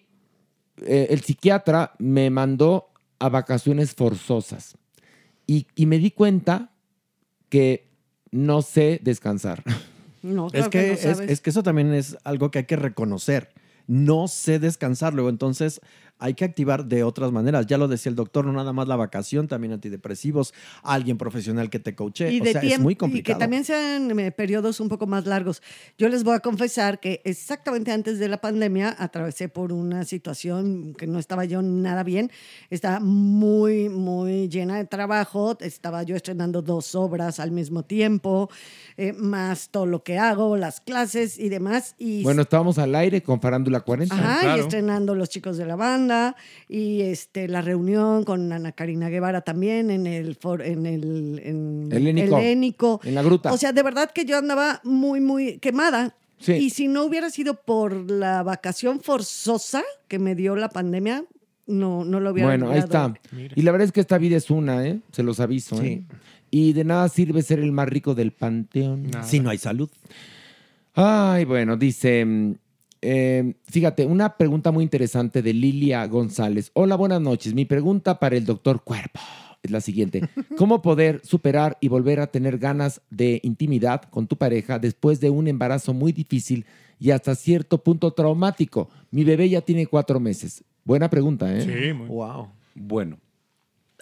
[0.82, 4.76] eh, el psiquiatra me mandó a vacaciones forzosas
[5.46, 6.70] y, y me di cuenta
[7.48, 7.88] que
[8.30, 9.62] no sé descansar.
[10.22, 13.52] No, Es claro que, no es que eso también es algo que hay que reconocer.
[13.86, 15.80] No sé descansar luego, entonces
[16.24, 17.66] hay que activar de otras maneras.
[17.66, 21.78] Ya lo decía el doctor, no nada más la vacación, también antidepresivos, alguien profesional que
[21.78, 22.32] te coache.
[22.32, 23.38] y o sea, es muy y que complicado.
[23.38, 25.60] también sean eh, periodos un poco más largos.
[25.98, 30.94] Yo les voy a confesar que exactamente antes de la pandemia atravesé por una situación
[30.94, 32.30] que no estaba yo nada bien.
[32.70, 35.58] Estaba muy, muy llena de trabajo.
[35.60, 38.48] Estaba yo estrenando dos obras al mismo tiempo,
[38.96, 41.96] eh, más todo lo que hago, las clases y demás.
[41.98, 44.14] Y Bueno, estábamos al aire con Farándula 40.
[44.14, 46.13] Ajá, y estrenando Los Chicos de la Banda
[46.68, 51.88] y este, la reunión con Ana Karina Guevara también en el, for- en el en
[51.92, 52.38] Helénico.
[52.38, 53.00] Helénico.
[53.04, 53.52] En la gruta.
[53.52, 56.14] O sea, de verdad que yo andaba muy, muy quemada.
[56.38, 56.52] Sí.
[56.52, 61.24] Y si no hubiera sido por la vacación forzosa que me dio la pandemia,
[61.66, 63.14] no, no lo hubiera Bueno, ahí está.
[63.54, 65.00] Y la verdad es que esta vida es una, ¿eh?
[65.12, 66.04] Se los aviso, ¿eh?
[66.50, 69.10] Y de nada sirve ser el más rico del panteón.
[69.22, 69.88] Si no hay salud.
[70.94, 72.54] Ay, bueno, dice, mm,
[73.04, 76.70] eh, fíjate, una pregunta muy interesante de Lilia González.
[76.72, 77.52] Hola, buenas noches.
[77.52, 79.20] Mi pregunta para el doctor Cuerpo
[79.62, 80.22] es la siguiente.
[80.56, 85.28] ¿Cómo poder superar y volver a tener ganas de intimidad con tu pareja después de
[85.28, 86.64] un embarazo muy difícil
[86.98, 88.88] y hasta cierto punto traumático?
[89.10, 90.64] Mi bebé ya tiene cuatro meses.
[90.82, 91.92] Buena pregunta, ¿eh?
[91.92, 92.48] Wow.
[92.74, 93.18] Bueno,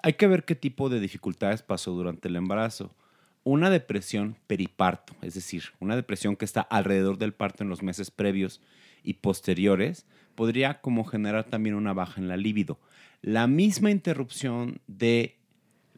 [0.02, 2.94] hay que ver qué tipo de dificultades pasó durante el embarazo.
[3.42, 8.12] Una depresión periparto, es decir, una depresión que está alrededor del parto en los meses
[8.12, 8.60] previos
[9.02, 12.80] y posteriores, podría como generar también una baja en la libido.
[13.20, 15.38] La misma interrupción de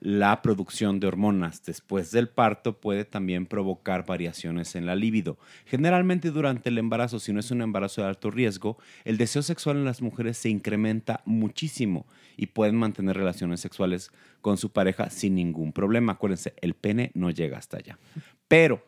[0.04, 5.38] la producción de hormonas después del parto puede también provocar variaciones en la libido.
[5.64, 8.76] Generalmente durante el embarazo, si no es un embarazo de alto riesgo,
[9.06, 12.06] el deseo sexual en las mujeres se incrementa muchísimo
[12.36, 14.10] y pueden mantener relaciones sexuales
[14.42, 16.12] con su pareja sin ningún problema.
[16.12, 17.98] Acuérdense, el pene no llega hasta allá.
[18.46, 18.84] Pero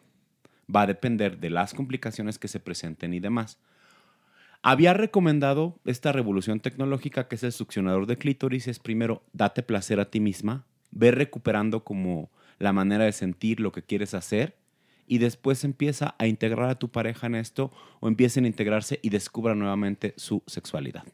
[0.74, 3.59] va a depender de las complicaciones que se presenten y demás.
[4.68, 8.66] Había recomendado esta revolución tecnológica que es el succionador de clítoris.
[8.66, 13.70] Es primero, date placer a ti misma, ve recuperando como la manera de sentir lo
[13.70, 14.56] que quieres hacer
[15.06, 17.70] y después empieza a integrar a tu pareja en esto
[18.01, 21.05] o empiecen a integrarse y descubran nuevamente su sexualidad.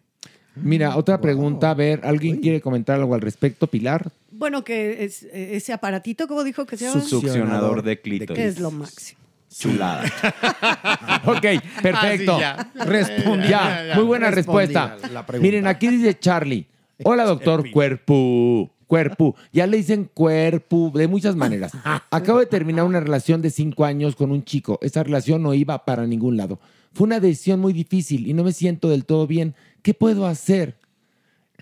[0.55, 4.11] Mira, otra pregunta, a ver, ¿alguien quiere comentar algo al respecto, Pilar?
[4.31, 7.03] Bueno, que es, eh, ese aparatito, ¿cómo dijo que se llama?
[7.03, 8.35] Succionador de clítoris.
[8.35, 9.21] Que es lo máximo.
[9.57, 10.03] Chulada.
[11.25, 11.47] Ok,
[11.83, 12.37] perfecto.
[12.43, 12.85] Ah, sí, ya.
[12.85, 13.49] Respondí.
[13.49, 13.95] Ya, Ya, ya.
[13.95, 14.97] muy buena Respondí respuesta.
[15.03, 15.43] la- la pregunta.
[15.47, 16.67] Miren, aquí dice Charlie.
[17.05, 18.71] Hola, doctor Cuerpo.
[18.87, 19.37] Cuerpo.
[19.53, 21.73] Ya le dicen cuerpo de muchas maneras.
[22.11, 24.79] Acabo de terminar una relación de cinco años con un chico.
[24.83, 26.59] Esa relación no iba para ningún lado.
[26.93, 29.55] Fue una decisión muy difícil y no me siento del todo bien.
[29.83, 30.77] ¿Qué puedo hacer?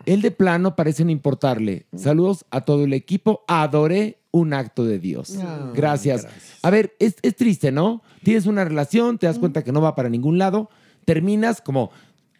[0.06, 1.86] Él de plano parece no importarle.
[1.94, 3.44] Saludos a todo el equipo.
[3.48, 5.36] Adoré un acto de Dios.
[5.40, 6.26] Ah, gracias.
[6.62, 8.02] A ver, es, es triste, ¿no?
[8.22, 10.70] Tienes una relación, te das cuenta que no va para ningún lado,
[11.04, 11.90] terminas como,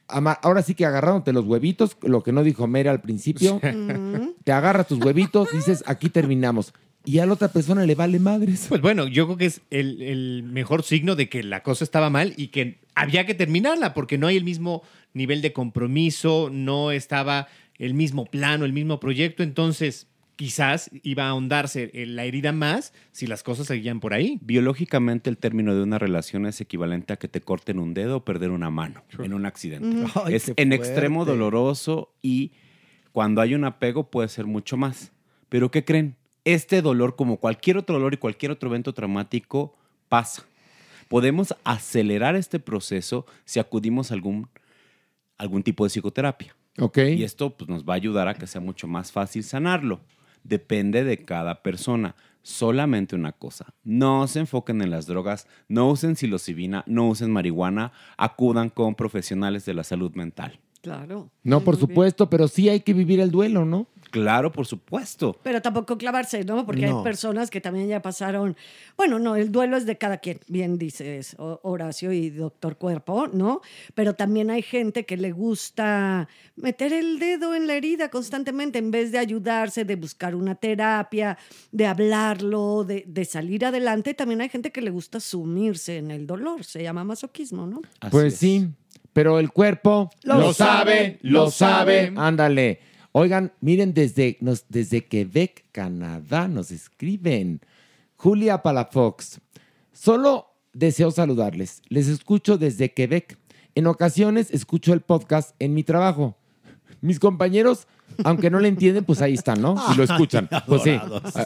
[0.08, 3.60] ahora sí que agarrándote los huevitos, lo que no dijo Mera al principio,
[4.44, 6.72] te agarras tus huevitos, dices, aquí terminamos.
[7.02, 8.66] Y a la otra persona le vale madres.
[8.68, 12.10] Pues bueno, yo creo que es el, el mejor signo de que la cosa estaba
[12.10, 14.82] mal y que había que terminarla porque no hay el mismo
[15.14, 19.42] nivel de compromiso, no estaba el mismo plano, el mismo proyecto.
[19.42, 20.06] Entonces,
[20.40, 24.38] quizás iba a ahondarse la herida más si las cosas seguían por ahí.
[24.40, 28.24] Biológicamente el término de una relación es equivalente a que te corten un dedo o
[28.24, 30.10] perder una mano en un accidente.
[30.14, 32.52] Ay, es en extremo doloroso y
[33.12, 35.12] cuando hay un apego puede ser mucho más.
[35.50, 36.16] Pero ¿qué creen?
[36.46, 39.76] Este dolor, como cualquier otro dolor y cualquier otro evento traumático,
[40.08, 40.46] pasa.
[41.08, 44.48] Podemos acelerar este proceso si acudimos a algún,
[45.40, 46.54] algún tipo de psicoterapia.
[46.78, 46.98] Ok.
[46.98, 50.00] Y esto pues, nos va a ayudar a que sea mucho más fácil sanarlo.
[50.44, 52.14] Depende de cada persona.
[52.42, 57.92] Solamente una cosa, no se enfoquen en las drogas, no usen psilocibina, no usen marihuana,
[58.16, 60.58] acudan con profesionales de la salud mental.
[60.80, 61.30] Claro.
[61.42, 63.88] No, por supuesto, pero sí hay que vivir el duelo, ¿no?
[64.10, 65.36] Claro, por supuesto.
[65.42, 66.66] Pero tampoco clavarse, ¿no?
[66.66, 66.98] Porque No.
[66.98, 68.56] hay personas que también ya pasaron.
[68.96, 73.60] Bueno, no, el duelo es de cada quien, bien dices Horacio y Doctor Cuerpo, ¿no?
[73.94, 78.90] Pero también hay gente que le gusta meter el dedo en la herida constantemente en
[78.90, 81.38] vez de ayudarse, de buscar una terapia,
[81.72, 84.14] de hablarlo, de, de salir adelante.
[84.14, 86.64] También hay gente que le gusta sumirse en el dolor.
[86.64, 87.80] Se llama masoquismo, ¿no?
[88.10, 88.68] pues sí,
[89.12, 92.12] pero el cuerpo Lo sabe, lo sabe.
[92.16, 92.89] Ándale.
[93.12, 97.60] Oigan, miren, desde, nos, desde Quebec, Canadá, nos escriben.
[98.16, 99.40] Julia Palafox.
[99.92, 101.82] Solo deseo saludarles.
[101.88, 103.38] Les escucho desde Quebec.
[103.74, 106.36] En ocasiones escucho el podcast en mi trabajo.
[107.00, 107.88] Mis compañeros,
[108.24, 109.74] aunque no le entienden, pues ahí están, ¿no?
[109.92, 110.48] Y lo escuchan.
[110.66, 110.96] Pues sí,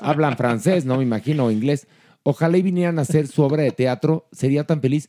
[0.03, 0.99] hablan francés, ¿no?
[0.99, 1.87] Me imagino, o inglés.
[2.25, 4.27] Ojalá y vinieran a hacer su obra de teatro.
[4.33, 5.09] Sería tan feliz.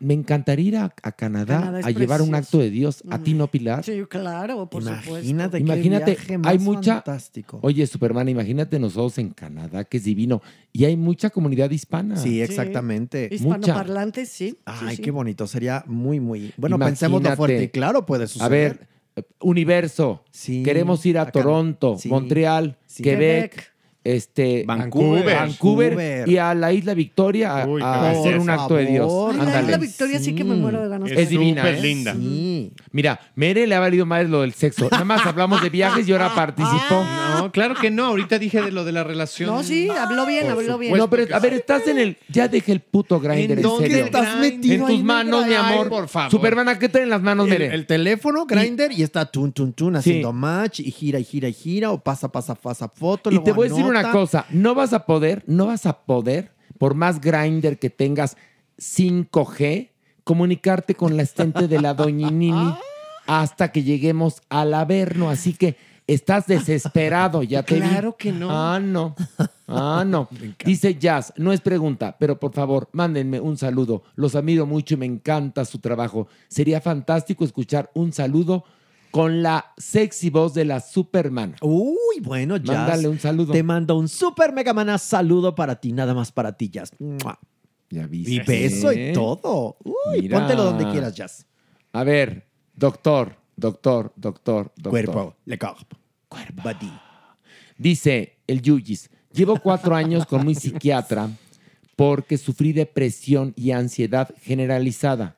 [0.00, 3.02] Me encantaría ir a, a Canadá, a llevar un acto de Dios.
[3.10, 3.82] ¿A ti no, Pilar?
[3.84, 5.28] Sí, claro, por supuesto.
[5.58, 6.96] Imagínate, hay mucha.
[6.96, 7.58] fantástico.
[7.62, 10.42] Oye, Superman, imagínate nosotros en Canadá, que es divino.
[10.72, 12.16] Y hay mucha comunidad hispana.
[12.16, 13.28] Sí, exactamente.
[13.30, 13.34] Mucha.
[13.34, 14.58] Hispanoparlantes, sí.
[14.64, 15.02] Ay, sí, sí.
[15.02, 15.46] qué bonito.
[15.46, 16.52] Sería muy, muy.
[16.56, 17.36] Bueno, pensemos lo Imagínate.
[17.36, 17.62] fuerte.
[17.64, 18.44] y Claro, puede suceder.
[18.44, 18.88] A ver,
[19.40, 20.24] universo.
[20.64, 23.02] Queremos ir a, Toronto, sí, Montreal, sí.
[23.02, 23.50] Quebec.
[23.50, 23.71] Quebec.
[24.04, 25.24] Este, Vancouver.
[25.24, 26.28] Vancouver, Vancouver.
[26.28, 29.12] y a la isla Victoria a, Uy, a por hacer un acto de Dios.
[29.32, 31.10] Ay, la isla Victoria sí que me muero de ganas.
[31.10, 31.80] Es divina, súper ¿eh?
[31.80, 32.14] linda.
[32.90, 34.88] Mira, Mere le ha valido más lo del sexo.
[34.90, 37.04] Nada más hablamos de viajes y ahora participó.
[37.38, 38.06] No, claro que no.
[38.06, 39.50] Ahorita dije de lo de la relación.
[39.50, 40.96] No, sí, habló bien, Por habló bien.
[40.96, 42.16] No, pero a ver, estás en el.
[42.28, 44.04] Ya deje el puto grinder, en, dónde serio.
[44.04, 45.84] estás metido En tus en manos, mi amor.
[45.84, 46.30] Ay, por favor.
[46.30, 47.66] Superman, ¿a qué traen las manos, Mere?
[47.66, 49.98] el teléfono, Grinder, y, está tun, tun, tun, Sí.
[49.98, 53.30] haciendo match, y gira, y gira, y gira, o pasa, pasa, pasa foto.
[53.30, 56.04] Y luego te voy a decir una cosa, no vas a poder, no vas a
[56.04, 58.36] poder, por más grinder que tengas
[58.78, 59.90] 5G,
[60.24, 62.74] comunicarte con la estente de la doñinini
[63.26, 65.30] hasta que lleguemos al Averno.
[65.30, 67.80] Así que estás desesperado, ya te vi.
[67.80, 68.48] Claro que no.
[68.50, 69.14] Ah, no.
[69.68, 70.28] Ah, no.
[70.64, 74.02] Dice Jazz, no es pregunta, pero por favor, mándenme un saludo.
[74.16, 76.28] Los admiro mucho y me encanta su trabajo.
[76.48, 78.64] Sería fantástico escuchar un saludo
[79.12, 81.54] con la sexy voz de la Superman.
[81.60, 82.76] Uy, bueno, Jazz.
[82.76, 83.52] Mándale un saludo.
[83.52, 86.90] Te mando un super mega mana saludo para ti, nada más para ti, Jazz.
[86.98, 87.38] Mua.
[87.90, 88.32] Ya viste.
[88.32, 89.76] Y beso y todo.
[89.84, 90.38] Uy, Mira.
[90.38, 91.46] póntelo donde quieras, Jazz.
[91.92, 94.90] A ver, doctor, doctor, doctor, doctor.
[94.90, 95.98] Cuerpo, le corpo.
[96.28, 96.62] Cuerpo.
[96.62, 96.92] Body.
[97.76, 101.28] Dice el Yuyis, llevo cuatro años con mi psiquiatra
[101.96, 105.36] porque sufrí depresión y ansiedad generalizada,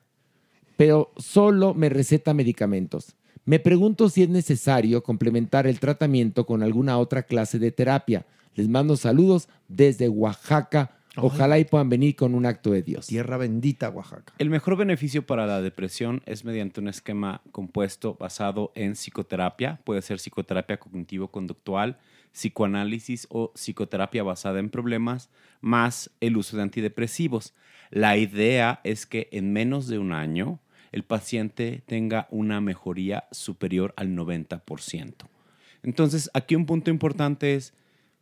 [0.77, 3.17] pero solo me receta medicamentos.
[3.47, 8.25] Me pregunto si es necesario complementar el tratamiento con alguna otra clase de terapia.
[8.55, 10.97] Les mando saludos desde Oaxaca.
[11.15, 13.05] Ojalá y puedan venir con un acto de Dios.
[13.05, 14.33] Tierra bendita, Oaxaca.
[14.39, 19.79] El mejor beneficio para la depresión es mediante un esquema compuesto basado en psicoterapia.
[19.83, 21.99] Puede ser psicoterapia cognitivo-conductual,
[22.33, 25.29] psicoanálisis o psicoterapia basada en problemas,
[25.61, 27.53] más el uso de antidepresivos.
[27.91, 30.59] La idea es que en menos de un año
[30.95, 35.13] el paciente tenga una mejoría superior al 90%.
[35.83, 37.73] Entonces, aquí un punto importante es,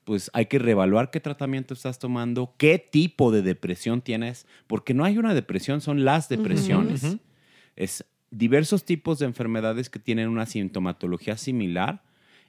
[0.06, 5.06] pues hay que reevaluar qué tratamiento estás tomando, qué tipo de depresión tienes, porque no
[5.06, 7.18] hay una depresión, son las depresiones.
[7.76, 12.02] Es diversos tipos de enfermedades que tienen una sintomatología similar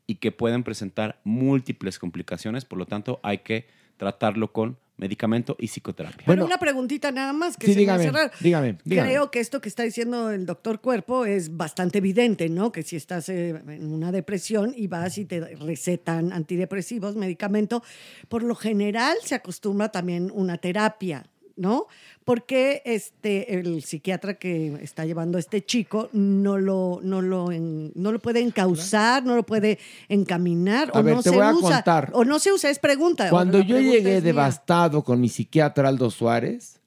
[0.06, 3.66] y que pueden presentar múltiples complicaciones, por lo tanto hay que
[3.98, 6.24] tratarlo con medicamento y psicoterapia.
[6.26, 8.30] Bueno, una preguntita nada más que Sí, se dígame, me hace raro.
[8.40, 9.08] dígame, dígame.
[9.08, 12.70] Creo que esto que está diciendo el doctor Cuerpo es bastante evidente, ¿no?
[12.70, 17.82] Que si estás eh, en una depresión y vas y te recetan antidepresivos, medicamento,
[18.28, 21.86] por lo general se acostumbra también una terapia, ¿no?
[22.24, 27.92] Porque este, el psiquiatra que está llevando a este chico no lo, no lo, en-
[27.94, 29.78] no lo puede encauzar, no lo puede
[30.08, 31.76] encaminar A o ver, no te se voy a usa.
[31.76, 32.10] contar.
[32.14, 33.28] O no se usa, es pregunta.
[33.30, 34.20] Cuando yo pregunta llegué mía.
[34.20, 36.80] devastado con mi psiquiatra Aldo Suárez,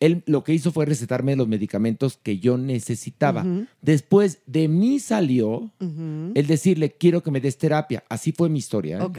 [0.00, 3.44] él lo que hizo fue recetarme los medicamentos que yo necesitaba.
[3.80, 8.04] Después de mí salió el decirle, quiero que me des terapia.
[8.08, 8.98] Así fue mi historia.
[8.98, 9.02] ¿eh?
[9.02, 9.18] Ok.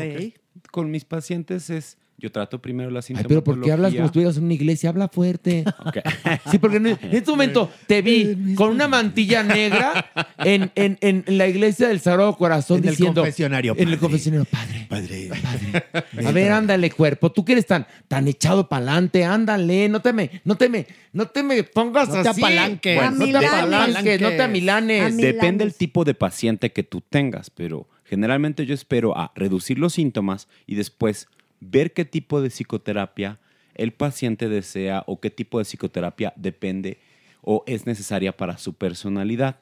[0.71, 4.07] Con mis pacientes es, yo trato primero la Ay, pero ¿por qué hablas como si
[4.07, 4.89] estuvieras en una iglesia?
[4.89, 5.63] Habla fuerte.
[6.51, 11.23] Sí, porque en, en este momento te vi con una mantilla negra en, en- en-
[11.27, 13.21] en la iglesia del Sagrado Corazón En el diciendo...
[13.21, 14.85] confesionario, En el confesionario, padre.
[14.89, 15.29] Padre.
[16.27, 17.31] A ver, ándale, cuerpo.
[17.31, 19.89] Tú que eres tan, tan echado para adelante, ándale.
[19.89, 22.41] No te me, no te me, no te me pongas No te así.
[22.41, 22.95] apalanques.
[22.95, 23.51] Bueno, no te Amilanes.
[23.51, 25.17] apalanques, no te amilanes.
[25.17, 29.93] Depende del tipo de paciente que tú tengas, pero generalmente yo espero a reducir los
[29.93, 31.27] síntomas y después
[31.69, 33.39] ver qué tipo de psicoterapia
[33.75, 36.99] el paciente desea o qué tipo de psicoterapia depende
[37.41, 39.59] o es necesaria para su personalidad.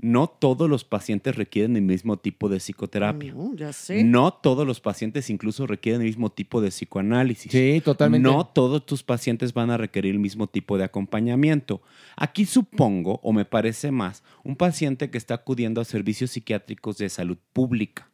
[0.00, 3.34] No todos los pacientes requieren el mismo tipo de psicoterapia.
[3.34, 4.04] No, ya sé.
[4.04, 7.50] No todos los pacientes incluso requieren el mismo tipo de psicoanálisis.
[7.50, 8.28] Sí, totalmente.
[8.28, 11.82] No todos tus pacientes van a requerir el mismo tipo de acompañamiento.
[12.16, 17.08] Aquí supongo, o me parece más, un paciente que está acudiendo a servicios psiquiátricos de
[17.08, 18.08] salud pública,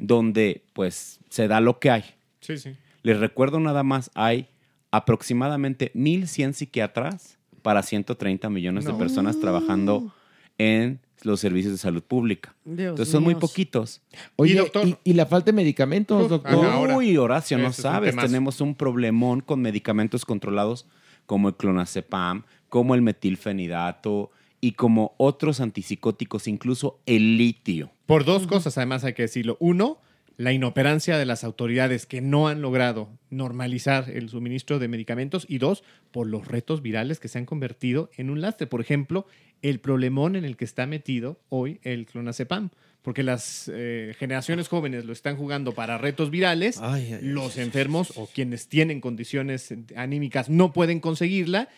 [0.00, 2.04] donde pues se da lo que hay.
[2.48, 2.76] Sí, sí.
[3.02, 4.48] Les recuerdo nada más, hay
[4.90, 10.12] aproximadamente 1.100 psiquiatras para 130 millones de personas trabajando
[10.58, 12.54] en los servicios de salud pública.
[12.64, 14.00] Dios Entonces son muy poquitos.
[14.36, 16.64] Oye, Y, doctor- y, y la falta de medicamentos, doctor.
[16.64, 16.96] ajá, ahora.
[16.96, 18.16] Uy, Horacio, no sabes.
[18.16, 20.86] Tenemos un problemón con medicamentos controlados
[21.26, 24.30] como el clonazepam, como el metilfenidato
[24.60, 27.90] y como otros antipsicóticos, incluso el litio.
[28.06, 29.56] Por dos cosas, además hay que decirlo.
[29.60, 29.98] Uno,
[30.38, 35.44] la inoperancia de las autoridades que no han logrado normalizar el suministro de medicamentos.
[35.48, 35.82] Y dos,
[36.12, 38.68] por los retos virales que se han convertido en un lastre.
[38.68, 39.26] Por ejemplo,
[39.62, 42.70] el problemón en el que está metido hoy el clonazepam.
[43.02, 46.78] Porque las eh, generaciones jóvenes lo están jugando para retos virales.
[46.80, 51.68] Ay, ay, los enfermos o quienes tienen condiciones anímicas no pueden conseguirla.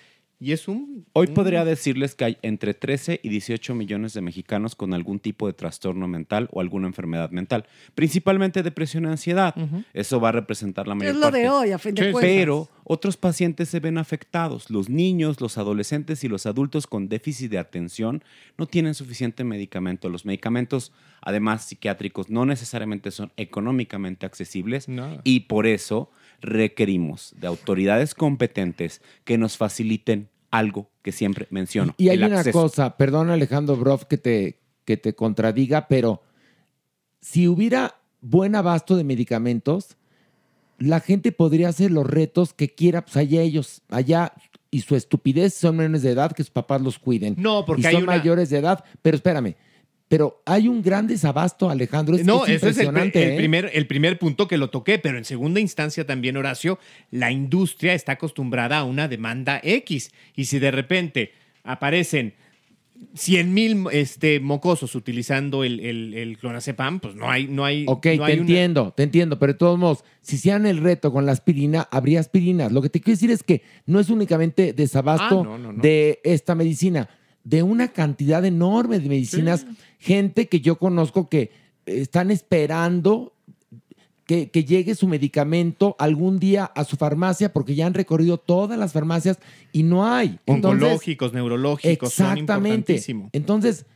[0.43, 1.05] Y es un...
[1.12, 5.19] Hoy un- podría decirles que hay entre 13 y 18 millones de mexicanos con algún
[5.21, 9.55] tipo de trastorno mental o alguna enfermedad mental, principalmente depresión y ansiedad.
[9.93, 11.39] Eso va a representar la mayor Es lo parte.
[11.41, 12.31] de hoy, a fin de Sí, cuentas.
[12.35, 14.71] Pero otros pacientes se ven afectados.
[14.71, 18.25] Los niños, los adolescentes y los adultos con déficit de atención
[18.57, 20.09] no tienen suficiente medicamento.
[20.09, 20.91] Los medicamentos,
[21.21, 24.87] además psiquiátricos, no necesariamente son económicamente accesibles
[25.25, 26.11] y por eso
[26.41, 31.95] requerimos de autoridades competentes que nos faciliten algo que siempre menciono.
[31.99, 32.61] Y hay el una acceso.
[32.61, 36.23] cosa, perdón Alejandro Broff que te, que te contradiga, pero
[37.21, 39.97] si hubiera buen abasto de medicamentos,
[40.79, 44.33] la gente podría hacer los retos que quiera, pues allá ellos, allá,
[44.71, 47.35] y su estupidez son menores de edad, que sus papás los cuiden.
[47.39, 49.57] No, porque y hay son una- mayores de edad, pero espérame,
[50.11, 53.35] pero hay un gran desabasto, Alejandro, es, no, es ese es el, ¿eh?
[53.37, 56.81] primer, el primer punto que lo toqué, pero en segunda instancia también, Horacio,
[57.12, 60.11] la industria está acostumbrada a una demanda X.
[60.35, 61.31] Y si de repente
[61.62, 62.35] aparecen
[63.15, 67.95] 100 mil este, mocosos utilizando el, el, el clonazepam, pues no hay, no hay, Ok,
[67.95, 71.12] no te hay una- entiendo, te entiendo, pero de todos modos, si hicieran el reto
[71.12, 72.73] con la aspirina, habría aspirinas.
[72.73, 75.81] Lo que te quiero decir es que no es únicamente desabasto Ah, no, no, no.
[75.81, 77.09] de esta medicina,
[77.45, 79.67] de una cantidad enorme de medicinas,
[79.99, 81.51] gente que yo conozco que
[81.87, 83.33] están esperando
[84.27, 88.79] que, que llegue su medicamento algún día a su farmacia porque ya han recorrido todas
[88.79, 89.39] las farmacias
[89.73, 90.39] y no hay.
[90.47, 92.69] Entonces, oncológicos, neurológicos, son Exactamente.
[92.93, 93.31] importantísimos.
[93.33, 93.87] Entonces,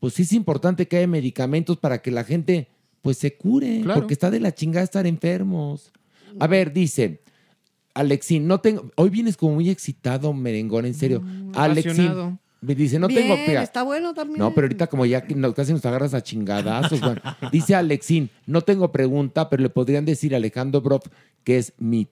[0.00, 2.68] pues sí es importante que haya medicamentos para que la gente
[3.02, 4.00] pues se cure, Claro.
[4.00, 5.92] porque está de la chingada estar enfermos.
[6.40, 7.20] A ver, dice
[7.94, 11.22] Alexín, no tengo, hoy vienes como muy excitado, merengón, en serio.
[11.54, 12.38] Alexín apasionado.
[12.64, 14.38] Me dice, no Bien, tengo fíjate, está bueno también.
[14.38, 15.24] no, pero ahorita como ya
[15.54, 17.00] casi nos agarras a chingadazos.
[17.00, 17.20] bueno.
[17.52, 21.06] Dice Alexín, no tengo pregunta, pero le podrían decir a Alejandro Broff
[21.44, 22.08] que es mi,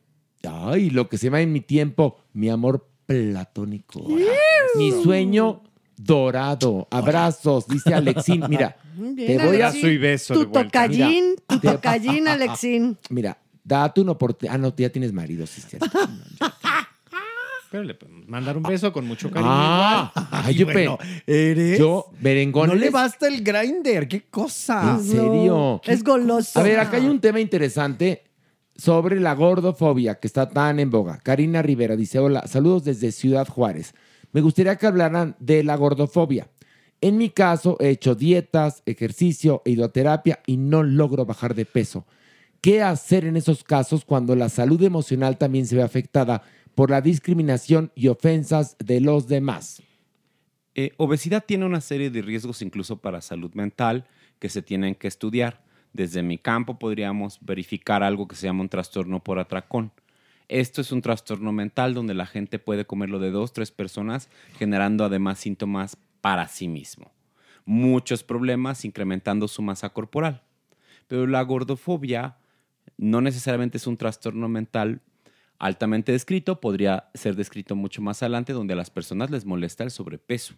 [0.46, 4.06] ay, lo que se llama en mi tiempo, mi amor platónico.
[4.76, 5.62] Mi sueño
[5.96, 6.88] dorado.
[6.90, 8.44] Abrazos, dice Alexín.
[8.48, 8.76] Mira,
[9.16, 9.68] te voy a...
[9.68, 12.98] Abrazo y beso de Tu tocallín, tu tocallín, Alexín.
[13.10, 14.54] Mira, date una oportunidad.
[14.54, 15.86] Ah, no, tú ya tienes marido, sí, cierto.
[17.72, 19.50] Pero le podemos mandar un beso con mucho cariño.
[19.50, 20.28] Ah, igual.
[20.30, 21.78] ay, yo, bueno, eres.
[21.78, 22.68] yo, merengón.
[22.68, 24.98] no le basta el grinder, qué cosa.
[24.98, 25.80] ¿En serio?
[25.86, 26.60] Es goloso.
[26.60, 28.24] A ver, acá hay un tema interesante
[28.76, 31.18] sobre la gordofobia que está tan en boga.
[31.22, 33.94] Karina Rivera dice, hola, saludos desde Ciudad Juárez.
[34.32, 36.48] Me gustaría que hablaran de la gordofobia.
[37.00, 42.04] En mi caso, he hecho dietas, ejercicio e hidroterapia y no logro bajar de peso.
[42.60, 46.42] ¿Qué hacer en esos casos cuando la salud emocional también se ve afectada
[46.74, 49.82] por la discriminación y ofensas de los demás?
[50.74, 54.06] Eh, obesidad tiene una serie de riesgos incluso para salud mental
[54.38, 55.62] que se tienen que estudiar.
[55.92, 59.92] Desde mi campo podríamos verificar algo que se llama un trastorno por atracón.
[60.48, 64.28] Esto es un trastorno mental donde la gente puede comerlo de dos, tres personas,
[64.58, 67.12] generando además síntomas para sí mismo.
[67.64, 70.42] Muchos problemas incrementando su masa corporal.
[71.06, 72.38] Pero la gordofobia
[72.96, 75.02] no necesariamente es un trastorno mental
[75.62, 79.92] altamente descrito, podría ser descrito mucho más adelante, donde a las personas les molesta el
[79.92, 80.54] sobrepeso.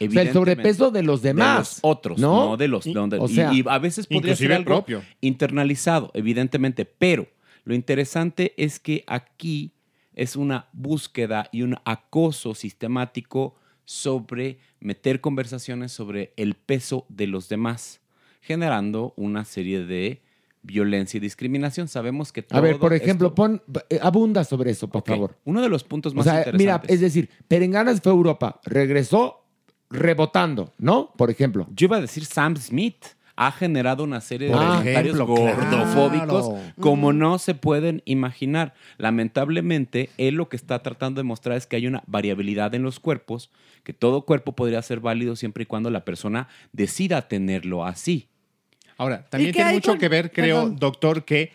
[0.00, 1.56] O sea, el sobrepeso de los demás.
[1.56, 2.50] De los otros, ¿no?
[2.50, 2.86] no, de los.
[2.86, 5.02] Y- donde- o sea, y, a veces podría ser algo propio.
[5.20, 7.26] internalizado, evidentemente, pero
[7.64, 9.72] lo interesante es que aquí
[10.14, 17.48] es una búsqueda y un acoso sistemático sobre meter conversaciones sobre el peso de los
[17.48, 18.00] demás,
[18.40, 20.22] generando una serie de
[20.64, 21.86] violencia y discriminación.
[21.86, 25.38] Sabemos que A ver, todo por ejemplo, esto- pon, eh, abunda sobre eso, por favor.
[25.44, 26.58] Uno de los puntos O más sea, interesantes.
[26.58, 29.44] mira, es decir, Perenganas fue a Europa, regresó
[29.90, 31.12] rebotando, ¿no?
[31.16, 31.68] Por ejemplo.
[31.74, 32.96] Yo iba a decir Sam Smith.
[33.36, 36.72] Ha generado una serie de Por comentarios ejemplo, gordofóbicos claro.
[36.78, 38.74] como no se pueden imaginar.
[38.96, 43.00] Lamentablemente, él lo que está tratando de mostrar es que hay una variabilidad en los
[43.00, 43.50] cuerpos,
[43.82, 48.28] que todo cuerpo podría ser válido siempre y cuando la persona decida tenerlo así.
[48.96, 50.76] Ahora, también tiene hay mucho con- que ver, creo, perdón.
[50.78, 51.50] doctor, que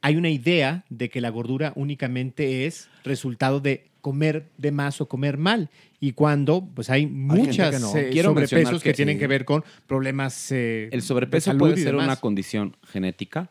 [0.00, 5.06] hay una idea de que la gordura únicamente es resultado de comer de más o
[5.08, 5.70] comer mal.
[6.00, 7.96] Y cuando pues hay muchas que no.
[7.96, 11.50] eh, Quiero mencionar sobrepesos que, que- tienen que ver con problemas eh, El de sobrepeso
[11.50, 12.06] salud puede y ser demás.
[12.06, 13.48] una condición genética,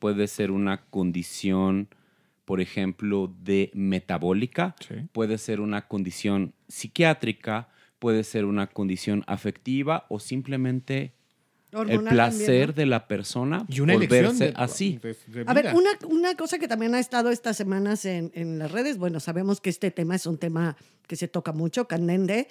[0.00, 1.86] puede ser una condición,
[2.44, 4.74] por ejemplo, de metabólica,
[5.12, 7.68] puede ser una condición psiquiátrica,
[8.00, 11.12] puede ser una condición afectiva o simplemente
[11.82, 12.72] el placer también, ¿no?
[12.74, 15.00] de la persona Y una elección volverse de- así.
[15.46, 18.98] A ver, una, una cosa que también ha estado estas semanas en, en las redes,
[18.98, 20.76] bueno, sabemos que este tema es un tema
[21.06, 22.48] que se toca mucho, candente,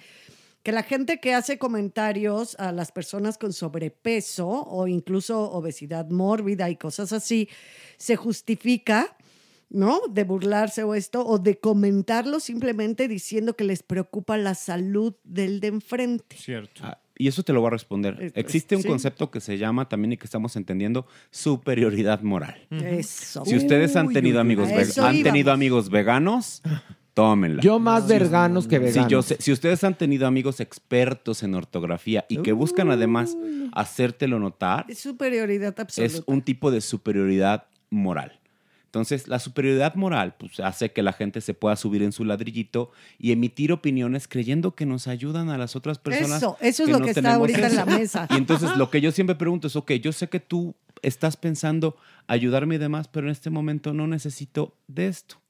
[0.62, 6.70] que la gente que hace comentarios a las personas con sobrepeso o incluso obesidad mórbida
[6.70, 7.48] y cosas así,
[7.98, 9.14] se justifica,
[9.68, 10.00] ¿no?
[10.10, 15.60] De burlarse o esto, o de comentarlo simplemente diciendo que les preocupa la salud del
[15.60, 16.36] de enfrente.
[16.38, 16.80] Cierto.
[16.84, 18.32] Ah, y eso te lo voy a responder.
[18.34, 18.88] Existe un sí.
[18.88, 22.66] concepto que se llama también y que estamos entendiendo superioridad moral.
[22.70, 23.44] Eso.
[23.44, 24.68] Si ustedes han tenido amigos,
[24.98, 26.62] han tenido amigos veganos,
[27.14, 27.62] tómenla.
[27.62, 29.10] Yo más veganos que veganos.
[29.10, 29.36] yo sé.
[29.38, 33.36] Si ustedes han tenido amigos expertos en ortografía y que buscan además
[33.72, 36.16] hacértelo notar, Es superioridad absoluta.
[36.16, 38.40] es un tipo de superioridad moral.
[38.94, 42.92] Entonces, la superioridad moral pues, hace que la gente se pueda subir en su ladrillito
[43.18, 46.36] y emitir opiniones creyendo que nos ayudan a las otras personas.
[46.36, 47.90] Eso, eso es lo que está ahorita en la eso.
[47.90, 48.28] mesa.
[48.30, 51.96] Y entonces lo que yo siempre pregunto es, ok, yo sé que tú estás pensando
[52.28, 55.40] ayudarme y demás, pero en este momento no necesito de esto.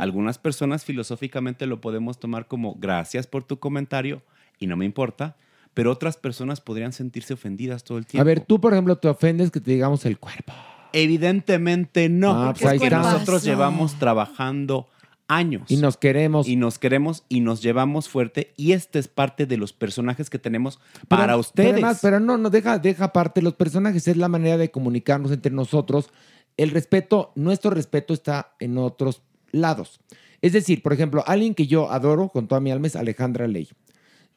[0.00, 4.20] Algunas personas filosóficamente lo podemos tomar como gracias por tu comentario
[4.58, 5.36] y no me importa,
[5.74, 8.22] pero otras personas podrían sentirse ofendidas todo el tiempo.
[8.22, 10.52] A ver, tú, por ejemplo, te ofendes que te digamos el cuerpo.
[10.92, 13.12] Evidentemente no, Ah, pues ahí porque está.
[13.12, 14.88] nosotros llevamos trabajando
[15.28, 15.70] años.
[15.70, 16.48] Y nos queremos.
[16.48, 18.52] Y nos queremos y nos llevamos fuerte.
[18.56, 21.72] Y este es parte de los personajes que tenemos Pero- para Pero, ustedes.
[21.74, 25.52] además, pero no, no, deja, deja aparte los personajes, es la manera de comunicarnos entre
[25.52, 26.10] nosotros.
[26.56, 29.22] El respeto, nuestro respeto está en otros
[29.52, 30.00] lados.
[30.42, 33.68] Es decir, por ejemplo, alguien que yo adoro con toda mi alma es Alejandra Ley.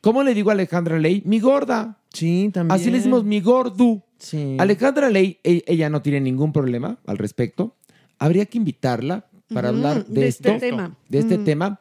[0.03, 1.21] ¿Cómo le digo a Alejandra Ley?
[1.25, 1.97] Mi gorda.
[2.11, 2.75] Sí, también.
[2.77, 4.01] Así le decimos mi gordu.
[4.17, 4.57] Sí.
[4.59, 7.77] Alejandra Ley, e- ella no tiene ningún problema al respecto.
[8.19, 10.97] Habría que invitarla para hablar de, de esto, este tema.
[11.07, 11.79] de este tema,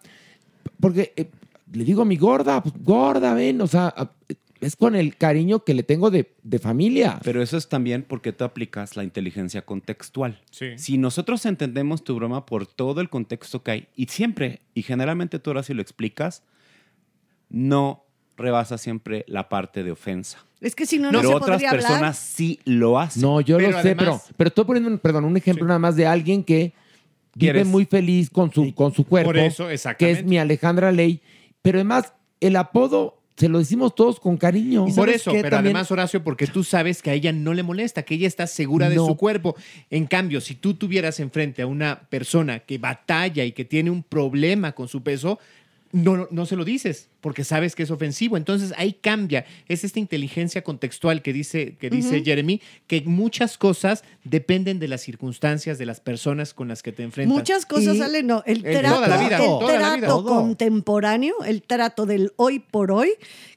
[0.79, 1.31] porque eh,
[1.73, 4.13] le digo a mi gorda, pues, gorda, ven, o sea, a-
[4.61, 7.19] es con el cariño que le tengo de, de familia.
[7.25, 10.41] Pero eso es también porque tú aplicas la inteligencia contextual.
[10.53, 10.79] Sí.
[10.79, 15.41] Si nosotros entendemos tu broma por todo el contexto que hay, y siempre, y generalmente
[15.41, 16.45] tú ahora si lo explicas,
[17.51, 18.05] no
[18.43, 20.39] rebasa siempre la parte de ofensa.
[20.61, 22.15] Es que si no, no, pero se otras podría personas hablar.
[22.15, 23.23] sí lo hacen.
[23.23, 25.79] No, yo Pero lo sé, además- pero, pero estoy poniendo, un, perdón, un ejemplo nada
[25.79, 26.73] más de alguien que
[27.35, 27.67] vive ¿Quieres?
[27.67, 30.21] muy feliz con su, con su cuerpo, Por eso, que exactamente.
[30.21, 31.21] es mi Alejandra Ley,
[31.63, 34.85] pero además el apodo se lo decimos todos con cariño.
[34.95, 38.15] Por eso, pero además, Horacio, porque tú sabes que a ella no le molesta, que
[38.15, 39.57] ella está segura de su cuerpo.
[39.91, 44.03] En cambio, si tú tuvieras enfrente a una persona que batalla y que tiene un
[44.03, 45.39] problema con su peso,
[45.93, 48.37] no, no, no se lo dices, porque sabes que es ofensivo.
[48.37, 49.45] Entonces ahí cambia.
[49.69, 52.23] Es esta inteligencia contextual que dice, que dice.
[52.25, 57.03] Jeremy, que muchas cosas dependen de las circunstancias, de las personas con las que te
[57.03, 57.37] enfrentas.
[57.37, 60.07] Muchas cosas Y- salen, no, el trato, toda la vida, el toda la vida.
[60.07, 63.11] trato contemporáneo, el trato del hoy por hoy,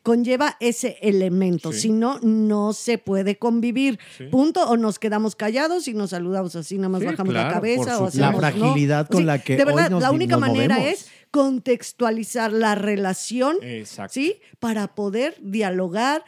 [0.04, 1.72] conlleva ese elemento.
[1.72, 1.80] Sí.
[1.82, 4.00] Si no, no se puede convivir.
[4.18, 4.26] Sí.
[4.26, 4.68] Punto.
[4.70, 8.00] O nos quedamos callados y nos saludamos así, nada más Sí, bajamos claro, la cabeza.
[8.00, 8.02] O.
[8.04, 8.38] La hacemos, ¿no?
[8.40, 11.00] fragilidad con Sí, la que De verdad, hoy nos la única manera movemos.
[11.02, 14.14] es contextualizar la relación, Exacto.
[14.14, 14.38] ¿sí?
[14.60, 16.24] Para poder dialogar,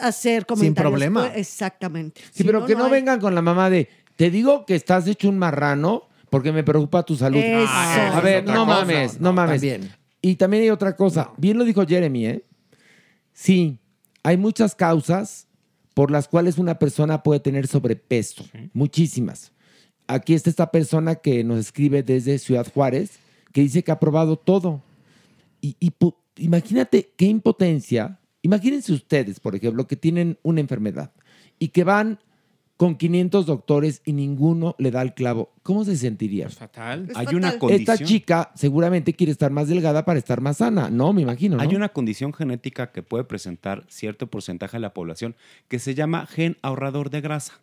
[0.00, 0.90] hacer comentarios.
[0.92, 1.22] problema.
[1.28, 2.20] Pues, Exactamente.
[2.20, 5.06] Sí, Si pero que no, hay- vengan con la mamá de, te digo que estás
[5.06, 7.38] hecho un marrano, porque me preocupa tu salud.
[7.38, 7.68] Eso.
[7.70, 8.66] A ver, no cosa.
[8.66, 9.60] mames, no, No, mames.
[9.60, 9.90] también.
[10.22, 11.30] Y también hay otra cosa.
[11.36, 12.44] Bien lo dijo Jeremy, ¿eh?
[13.32, 13.78] Sí,
[14.22, 15.48] hay muchas causas
[15.94, 18.44] por las cuales una persona puede tener sobrepeso.
[18.72, 19.52] Muchísimas.
[20.06, 23.10] Aquí está esta persona que nos escribe desde Ciudad Juárez,
[23.52, 24.82] que dice que ha probado todo.
[25.60, 25.76] Y,
[26.36, 28.18] imagínate qué impotencia.
[28.42, 31.12] Imagínense ustedes, por ejemplo, que tienen una enfermedad
[31.58, 32.18] y que van
[32.76, 35.52] con 500 doctores y ninguno le da el clavo.
[35.62, 36.48] ¿Cómo se sentiría?
[36.48, 37.06] fatal.
[37.08, 37.36] Es Hay fatal.
[37.36, 37.94] una condición.
[37.94, 41.12] Esta chica seguramente quiere estar más delgada para estar más sana, ¿no?
[41.12, 41.62] Me imagino, ¿no?
[41.62, 45.36] Hay una condición genética que puede presentar cierto porcentaje de la población
[45.68, 47.60] que se llama gen ahorrador de grasa.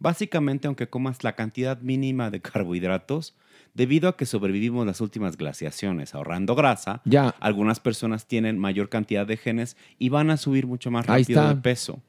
[0.00, 3.36] Básicamente, aunque comas la cantidad mínima de carbohidratos,
[3.74, 7.34] debido a que sobrevivimos las últimas glaciaciones ahorrando grasa, Ya.
[7.40, 11.56] algunas personas tienen mayor cantidad de genes y van a subir mucho más rápido de
[11.56, 12.00] peso.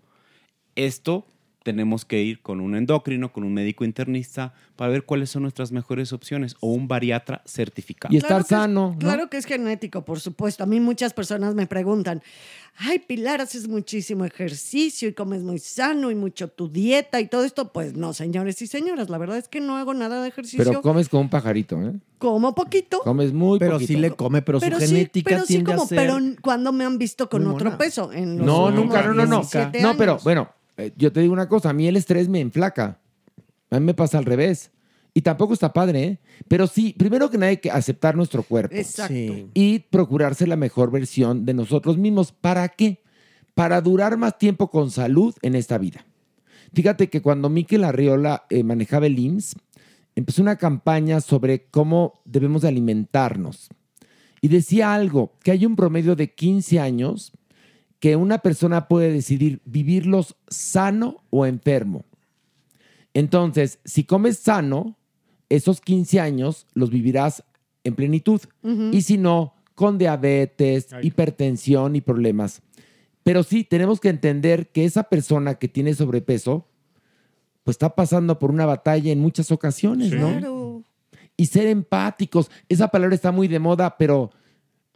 [0.76, 1.26] Esto
[1.70, 5.72] tenemos que ir con un endocrino, con un médico internista, para ver cuáles son nuestras
[5.72, 8.12] mejores opciones o un bariatra certificado.
[8.12, 8.98] Y estar Claro que es- sano, ¿no?
[8.98, 10.64] Claro que es genético, por supuesto.
[10.64, 12.24] A mí muchas personas me preguntan,
[12.78, 17.44] ay, Pilar, haces muchísimo ejercicio y comes muy sano y mucho tu dieta y todo
[17.44, 17.72] esto.
[17.72, 20.64] Pues no, señores y señoras, la verdad es que no hago nada de ejercicio.
[20.66, 21.94] Pero comes como un pajarito, ¿eh?
[22.18, 23.00] como poquito.
[23.02, 23.88] Comes muy Pero poquito.
[23.94, 25.98] sí le come, pero, pero su sí, genética pero sí tiende como, a ser...
[25.98, 28.12] pero cuando me han visto con otro peso.
[28.12, 29.38] En los No, nunca, no, no, no.
[29.38, 30.24] 17 No, pero años.
[30.24, 30.50] bueno,
[30.80, 33.00] eh, yo te digo una cosa, a mí el estrés me enflaca.
[33.70, 34.72] A mí me pasa al revés.
[35.14, 36.20] Y tampoco está padre, ¿eh?
[36.48, 38.76] Pero sí, primero que nada hay que aceptar nuestro cuerpo.
[38.76, 39.14] Exacto.
[39.14, 39.50] Sí.
[39.54, 42.32] Y procurarse la mejor versión de nosotros mismos.
[42.32, 43.02] ¿Para qué?
[43.56, 46.06] Para durar más tiempo con salud en esta vida.
[46.74, 49.56] Fíjate que cuando Miquel Arriola eh, manejaba el IMSS,
[50.16, 53.70] empezó una campaña sobre cómo debemos de alimentarnos.
[54.42, 57.34] Y decía algo, que hay un promedio de 15 años
[58.00, 62.06] que una persona puede decidir vivirlos sano o enfermo.
[63.14, 64.98] Entonces, si comes sano,
[65.50, 67.44] esos 15 años los vivirás
[67.84, 68.42] en plenitud.
[68.92, 72.62] Y si no, con diabetes, hipertensión y problemas.
[73.24, 76.68] Pero sí, tenemos que entender que esa persona que tiene sobrepeso,
[77.64, 80.30] pues está pasando por una batalla en muchas ocasiones, ¿no?
[80.30, 80.84] Claro.
[81.36, 82.50] Y ser empáticos.
[82.68, 84.32] Esa palabra está muy de moda, pero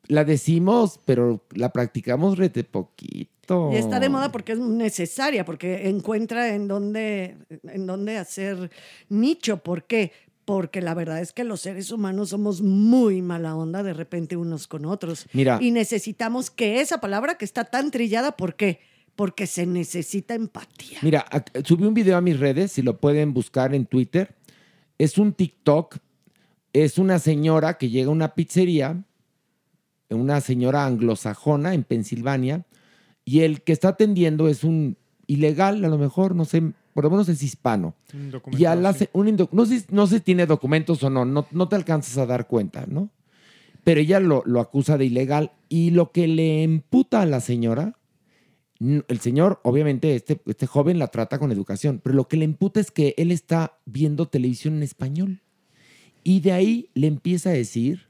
[0.07, 3.71] la decimos, pero la practicamos rete poquito.
[3.71, 8.71] Y está de moda porque es necesaria, porque encuentra en dónde, en dónde hacer
[9.09, 9.57] nicho.
[9.57, 10.11] ¿Por qué?
[10.45, 14.67] Porque la verdad es que los seres humanos somos muy mala onda de repente unos
[14.67, 15.27] con otros.
[15.33, 15.59] Mira.
[15.61, 18.79] Y necesitamos que esa palabra que está tan trillada, ¿por qué?
[19.15, 20.99] Porque se necesita empatía.
[21.01, 21.25] Mira,
[21.65, 24.35] subí un video a mis redes, si lo pueden buscar en Twitter.
[24.97, 25.97] Es un TikTok.
[26.73, 29.03] Es una señora que llega a una pizzería,
[30.13, 32.65] una señora anglosajona en Pensilvania,
[33.25, 36.61] y el que está atendiendo es un ilegal, a lo mejor, no sé,
[36.93, 37.95] por lo menos es hispano.
[38.59, 38.65] Y
[39.13, 42.17] un indo- no, sé, no sé si tiene documentos o no, no, no te alcanzas
[42.17, 43.09] a dar cuenta, ¿no?
[43.83, 47.97] Pero ella lo, lo acusa de ilegal y lo que le emputa a la señora,
[48.79, 52.79] el señor, obviamente, este, este joven la trata con educación, pero lo que le emputa
[52.81, 55.41] es que él está viendo televisión en español.
[56.23, 58.07] Y de ahí le empieza a decir,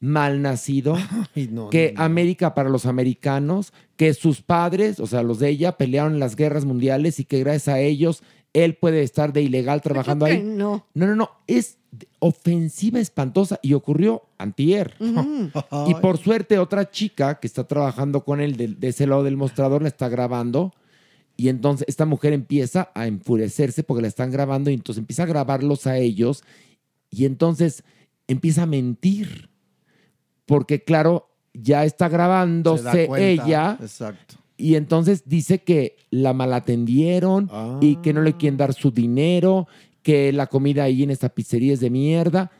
[0.00, 0.96] malnacido,
[1.70, 6.20] que América para los americanos, que sus padres, o sea, los de ella, pelearon en
[6.20, 8.22] las guerras mundiales y que gracias a ellos
[8.52, 10.42] él puede estar de ilegal trabajando ahí.
[10.42, 10.86] no.
[10.94, 11.78] No, no, no, es
[12.18, 14.94] ofensiva espantosa y ocurrió antier.
[15.86, 19.36] Y por suerte otra chica que está trabajando con él de, de ese lado del
[19.36, 20.72] mostrador la está grabando
[21.36, 25.26] y entonces esta mujer empieza a enfurecerse porque la están grabando y entonces empieza a
[25.26, 26.44] grabarlos a ellos
[27.10, 27.82] y entonces
[28.28, 29.49] empieza a mentir
[30.50, 34.34] porque claro, ya está grabándose ella Exacto.
[34.56, 37.48] y entonces dice que la malatendieron
[37.80, 39.68] y que no le quieren dar su dinero,
[40.02, 42.50] que la comida ahí en esta pizzería es de mierda.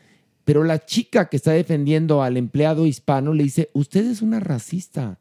[0.44, 5.18] Pero la chica que está defendiendo al empleado hispano le dice, usted es una racista.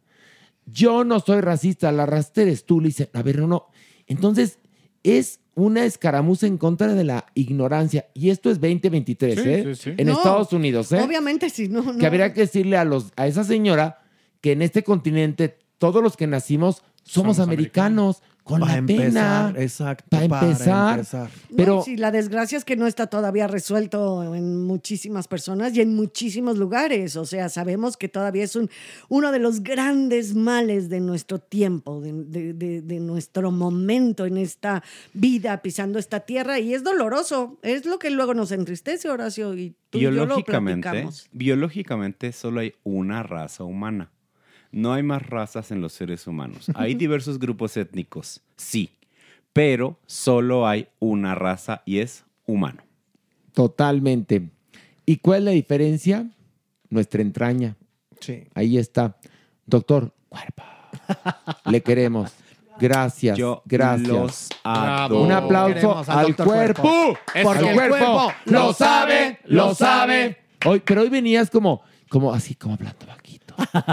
[0.68, 2.82] Yo no soy racista, la racista eres tú.
[2.82, 3.66] Le dice, a ver, no, no.
[4.06, 4.60] Entonces
[5.02, 8.08] es una escaramuza en contra de la ignorancia.
[8.14, 9.64] Y esto es 2023, Sí, ¿eh?
[9.76, 9.94] sí, sí.
[9.98, 11.02] En No, Estados Unidos, ¿eh?
[11.02, 11.98] Obviamente, si no, no.
[11.98, 14.00] que habría que decirle a, los, a esa señora
[14.42, 19.64] que en este continente todos los que nacimos somos, americanos, con Para la empezar, pena.
[19.64, 20.94] exacto, Para para empezar.
[21.00, 21.30] empezar.
[21.56, 25.82] Pero No, sí, la desgracia es que no está todavía resuelto en muchísimas personas y
[25.82, 27.16] en muchísimos lugares.
[27.16, 28.70] O sea, sabemos que todavía es un,
[29.08, 34.38] uno de los grandes males de nuestro tiempo, de, de- de- de nuestro momento en
[34.38, 34.84] esta
[35.14, 36.58] vida, pisando esta tierra.
[36.60, 37.60] Y es doloroso.
[37.62, 39.56] Es lo que luego nos entristece, Horacio.
[39.56, 44.10] Y tú y yo lo Biológicamente, biológicamente solo hay una raza humana.
[44.72, 46.68] No hay más razas en los seres humanos.
[46.76, 48.92] Hay diversos grupos étnicos, sí,
[49.54, 52.84] pero solo hay una raza y es humano.
[53.54, 54.50] Totalmente.
[55.06, 56.30] ¿Y cuál es la diferencia?
[56.90, 57.76] Nuestra entraña.
[58.20, 58.44] Sí.
[58.54, 59.18] Ahí está.
[59.66, 60.64] Doctor, cuerpo.
[61.66, 62.32] Le queremos.
[62.80, 63.38] Gracias.
[63.38, 64.08] Yo gracias.
[64.08, 65.24] los adoro.
[65.24, 66.82] Un aplauso Queremos al cuerpo.
[66.82, 67.18] Cuerpo.
[67.44, 70.38] Porque el cuerpo lo sabe, lo sabe.
[70.66, 73.29] Hoy, pero hoy venías como, como así, como hablando bajito.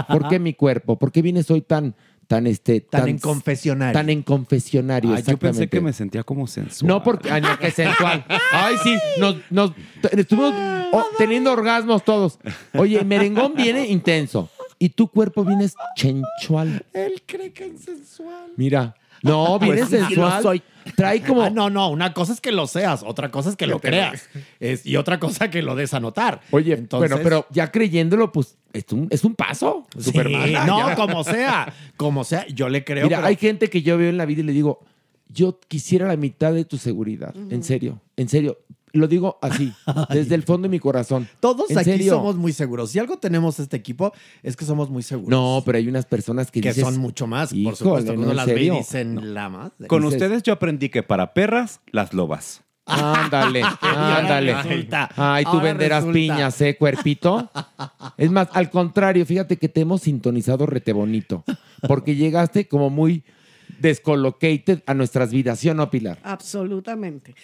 [0.07, 0.97] ¿Por qué mi cuerpo?
[0.97, 1.95] ¿Por qué vienes hoy tan,
[2.27, 3.93] tan, este, Tan en confesionario.
[3.93, 5.13] Tan en confesionario.
[5.13, 6.87] Ay, yo pensé que me sentía como sensual.
[6.87, 7.31] No, porque.
[7.31, 8.25] Ay, no, que sensual.
[8.51, 8.97] Ay, sí.
[9.19, 9.71] Nos, nos,
[10.11, 10.53] estuvimos
[10.91, 12.39] oh, teniendo orgasmos todos.
[12.73, 14.49] Oye, merengón viene intenso.
[14.79, 16.85] Y tu cuerpo vienes chenchual.
[16.93, 18.51] Él cree que es sensual.
[18.57, 18.95] Mira.
[19.23, 20.41] No, viene Pues sensual.
[20.43, 20.61] soy.
[20.95, 21.41] Trae como.
[21.43, 24.29] Ah, no, no, una cosa es que lo seas, otra cosa es que lo creas.
[24.59, 26.39] Es- y otra cosa que lo des a notar.
[26.51, 29.85] Oye, Entonces- bueno, pero ya creyéndolo, pues es un, es un paso.
[29.97, 30.53] Sí, Superman.
[30.65, 30.95] no, Ya.
[30.95, 33.03] como sea, como sea, yo le creo.
[33.05, 34.79] Mira, pero- hay gente que yo veo en la vida y le digo,
[35.27, 37.35] yo quisiera la mitad de tu seguridad.
[37.49, 38.59] En serio, en serio.
[38.97, 39.73] Lo digo así,
[40.09, 41.27] desde el fondo de mi corazón.
[41.39, 42.13] Todos ¿En aquí serio?
[42.15, 42.91] somos muy seguros.
[42.91, 44.11] Si algo tenemos este equipo,
[44.43, 45.29] es que somos muy seguros.
[45.29, 48.13] No, pero hay unas personas que, que dices, son mucho más, por "Híjole, supuesto.
[48.15, 48.73] no, las ve y serio".
[48.75, 49.71] dicen la más.
[49.87, 52.61] Con Dices- ustedes yo aprendí que para perras, las lobas.
[52.89, 54.55] Ándale, ándale.
[55.17, 56.13] Ay, tú Ahora venderás resulta.
[56.13, 57.49] piñas, ¿eh, cuerpito?
[58.17, 61.43] Es más, al contrario, fíjate que te hemos sintonizado rete bonito.
[61.87, 63.23] Porque llegaste como muy
[63.79, 66.19] descolocated a nuestras vidas, ¿sí o no, Pilar?
[66.23, 67.35] Absolutamente.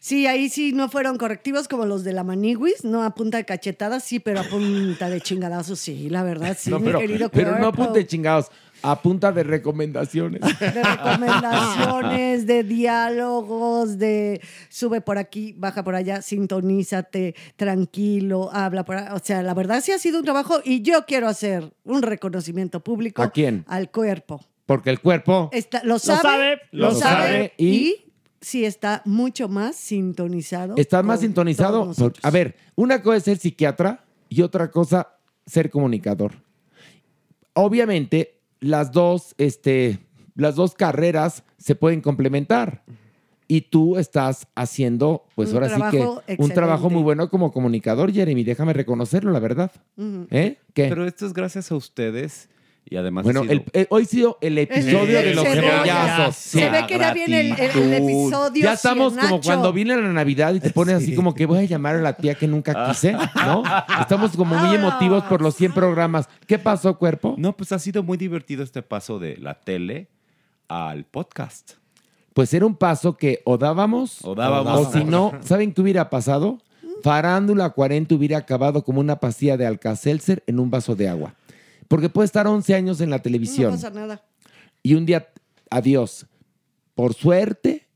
[0.00, 3.44] Sí, ahí sí no fueron correctivos como los de la Maniwis, no a punta de
[3.44, 7.28] cachetadas, sí, pero a punta de chingadazos, sí, la verdad, sí, no, mi pero, querido
[7.30, 7.82] pero no cuerpo.
[7.82, 8.46] apunte chingados,
[8.82, 10.40] a punta de recomendaciones.
[10.60, 18.96] de recomendaciones, de diálogos, de sube por aquí, baja por allá, sintonízate, tranquilo, habla por.
[19.12, 22.80] O sea, la verdad sí ha sido un trabajo y yo quiero hacer un reconocimiento
[22.84, 23.64] público ¿A quién?
[23.66, 24.44] al cuerpo.
[24.68, 29.00] Porque el cuerpo Está- lo sabe, sabe, lo, lo sabe, sabe y, y- sí está
[29.06, 30.74] mucho más sintonizado.
[30.76, 31.90] está más sintonizado.
[31.94, 35.16] por- a ver, una cosa es ser psiquiatra y otra cosa
[35.46, 36.32] ser comunicador.
[37.54, 39.98] Obviamente, las dos, este,
[40.34, 42.84] las dos carreras se pueden complementar.
[43.50, 48.12] Y tú estás haciendo, pues Un ahora sí que, un trabajo muy bueno como comunicador,
[48.12, 48.44] Jeremy.
[48.44, 49.72] Déjame reconocerlo, la verdad.
[50.30, 50.58] ¿Eh?
[50.74, 50.88] ¿Qué?
[50.90, 52.50] Pero esto es gracias a ustedes
[52.90, 55.44] y además bueno, ha sido- el- eh, hoy ha sido el episodio El de los
[55.44, 55.70] cebolla.
[55.84, 56.36] cebollazos.
[56.36, 58.62] Se ve que ya viene el, el- el episodio.
[58.64, 61.64] Ya estamos como cuando viene la Navidad y te pones así como que voy a
[61.64, 63.62] llamar a la tía que nunca quise, ¿no?
[64.00, 66.28] Estamos como muy emotivos por los 100 programas.
[66.46, 67.34] ¿Qué pasó, cuerpo?
[67.38, 70.08] No, pues ha sido muy divertido este paso de la tele
[70.68, 71.72] al podcast.
[72.34, 74.86] Pues era un paso que o dábamos O dábamos.
[74.88, 76.58] o si no, ¿saben qué hubiera pasado?
[77.02, 81.34] Farándula 40 hubiera acabado como una pastilla de Alka-Seltzer en un vaso de agua.
[81.88, 83.70] Porque puede estar 11 años en la No televisión.
[83.72, 84.24] pasa nada.
[84.82, 85.28] y un día,
[85.70, 86.26] adiós.
[86.94, 87.88] Por suerte,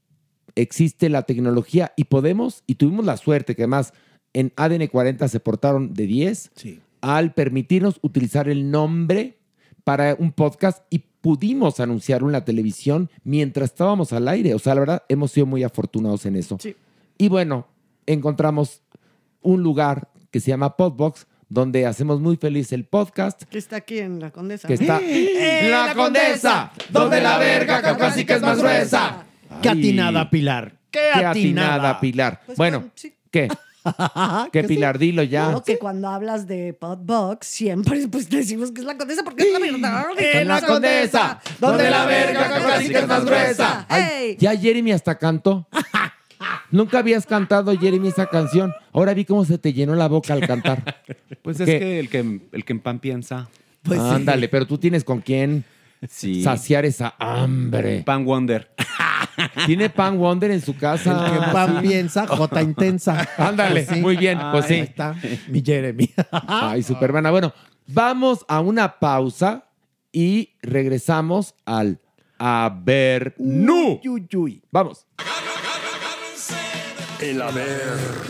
[0.54, 3.92] existe la tecnología y podemos, y tuvimos la suerte que además
[4.32, 6.50] en ADN 40 se portaron de 10
[7.00, 9.38] al permitirnos utilizar el nombre
[9.84, 14.54] para un podcast y pudimos anunciarlo en la televisión mientras estábamos al aire.
[14.54, 16.58] O sea, la verdad, hemos sido muy afortunados en eso.
[16.60, 16.76] Sí.
[17.18, 17.66] Y bueno,
[18.06, 18.82] encontramos
[19.40, 23.98] un lugar que se llama Podbox, donde hacemos muy feliz el podcast Que está aquí
[23.98, 24.66] en la Condesa.
[24.66, 29.24] que está ¡Eh, la condesa, donde la verga caucásica es más gruesa.
[29.60, 30.72] Qué atinada, Pilar.
[30.90, 32.40] Qué, Qué atinada, Pilar.
[32.46, 33.14] Pues bueno, sí.
[33.30, 33.48] ¿qué?
[34.52, 34.98] ¿Qué, Pilar?
[34.98, 35.50] Dilo ya.
[35.50, 39.52] No, que cuando hablas de Podbox, siempre pues decimos que es la condesa porque es
[39.52, 40.06] la verdad.
[40.18, 43.86] En la condesa, donde la verga caucásica es más gruesa.
[43.88, 44.36] Ay, ¡Ey!
[44.38, 45.68] ya Jeremy hasta cantó.
[46.72, 48.72] Nunca habías cantado, Jeremy, esa canción.
[48.92, 50.82] Ahora vi cómo se te llenó la boca al cantar.
[51.42, 51.78] Pues es ¿Qué?
[51.80, 53.48] que el, que el que en pan piensa.
[53.82, 54.06] Pues sí.
[54.08, 55.64] Ándale, pero tú tienes con quién
[56.08, 56.42] Sí.
[56.42, 58.02] saciar esa hambre.
[58.06, 58.70] Pan Wonder.
[59.66, 61.26] Tiene Pan Wonder en su casa.
[61.26, 63.28] El que pan piensa, J intensa.
[63.38, 64.00] Ándale, Pues sí.
[64.00, 64.80] muy bien, pues Ahí sí.
[64.82, 65.16] está,
[65.48, 66.10] mi Jeremy.
[66.30, 67.30] Ay, Supermana.
[67.32, 67.52] Bueno,
[67.88, 69.64] vamos a una pausa
[70.12, 71.98] y regresamos al
[72.38, 74.00] A ver, no.
[77.22, 77.42] Uy, uy, uy.
[77.42, 77.42] Vamos.
[77.42, 78.22] El Averno.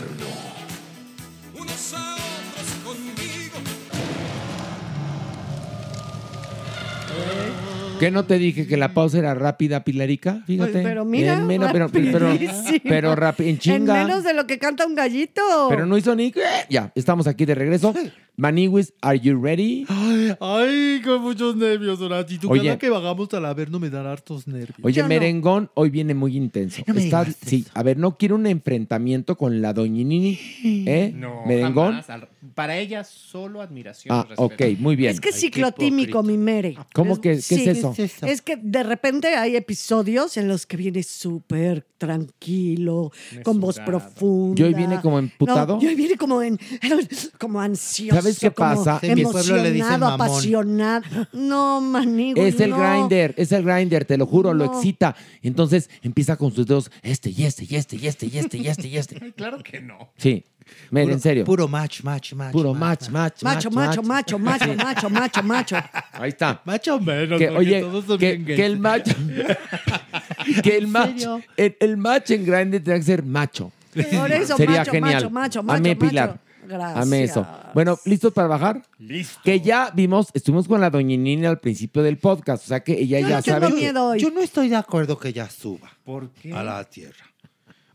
[7.99, 10.43] ¿Qué no te dije que la pausa era rápida, Pilarica?
[10.45, 10.71] Fíjate.
[10.73, 12.79] Pues, pero mira, En menos, pero, pero, pero, rapidísimo.
[12.83, 14.01] pero rápido, en chinga.
[14.01, 15.41] En menos de lo que canta un gallito.
[15.69, 16.33] Pero no hizo ni...
[16.69, 17.93] Ya, estamos aquí de regreso.
[18.35, 19.85] Maniwis, are you ready?
[19.87, 22.39] Ay, ay, con muchos nervios, Horacio.
[22.39, 22.63] Tú Oye.
[22.63, 24.79] cada que bajamos al Averno me dan hartos nervios.
[24.81, 26.81] Oye, Merengón hoy viene muy intenso.
[26.87, 31.13] No me Está- sí, a ver, no quiero un enfrentamiento con la doñinini, ¿eh?
[31.15, 32.01] No, Merengón.
[32.01, 32.27] jamás.
[32.55, 34.15] Para ella solo admiración.
[34.15, 34.41] Ah, respeto.
[34.43, 35.11] ok, muy bien.
[35.11, 36.75] Es que es ciclotímico, mi mere.
[36.93, 37.93] ¿Cómo que- qué es eso?
[38.25, 43.11] Es que de repente hay episodios en los que viene súper tranquilo,
[43.43, 44.61] con voz profunda.
[44.61, 45.77] ¿Y hoy viene como emputado?
[45.77, 46.59] No, y hoy viene como, en,
[47.39, 48.22] como ansioso.
[48.23, 48.99] ¿Sabes qué pasa?
[49.01, 50.13] En mi pueblo le dicen mamón.
[50.13, 51.03] apasionado.
[51.33, 52.41] No, manigo.
[52.41, 52.77] Es el no.
[52.77, 55.15] grinder, es el grinder, te lo juro, lo excita.
[55.41, 58.67] Entonces empieza con sus dedos, este y este y este y este y este y
[58.67, 59.33] este y este.
[59.35, 60.11] Claro que no.
[60.17, 60.43] Sí,
[60.91, 61.43] en serio.
[61.43, 62.51] Puro match, match, match.
[62.53, 64.75] Puro match, match, Macho, macho, macho, macho, Sí.
[64.77, 65.75] macho, macho, macho.
[66.13, 66.61] Ahí está.
[66.65, 69.13] Macho menos, Que, oye, todos son que, bien que el macho.
[70.63, 71.09] que el ¿En match.
[71.19, 71.41] serio?
[71.57, 73.71] El, el match en grande tendría que ser macho.
[73.93, 75.13] Por eso, Sería macho, genial.
[75.13, 76.09] macho, macho, macho, Amé, macho.
[76.09, 76.39] Pilar.
[76.67, 77.05] Gracias.
[77.05, 77.45] Amé eso.
[77.73, 78.81] Bueno, ¿listos para bajar?
[78.99, 79.39] Listo.
[79.43, 83.19] Que ya vimos, estuvimos con la doñinini al principio del podcast, o sea que ella
[83.19, 83.71] Yo ya no tengo sabe.
[83.73, 84.19] que- miedo hoy.
[84.19, 86.53] Yo no estoy de acuerdo que ella suba ¿Por qué?
[86.53, 87.25] a la tierra.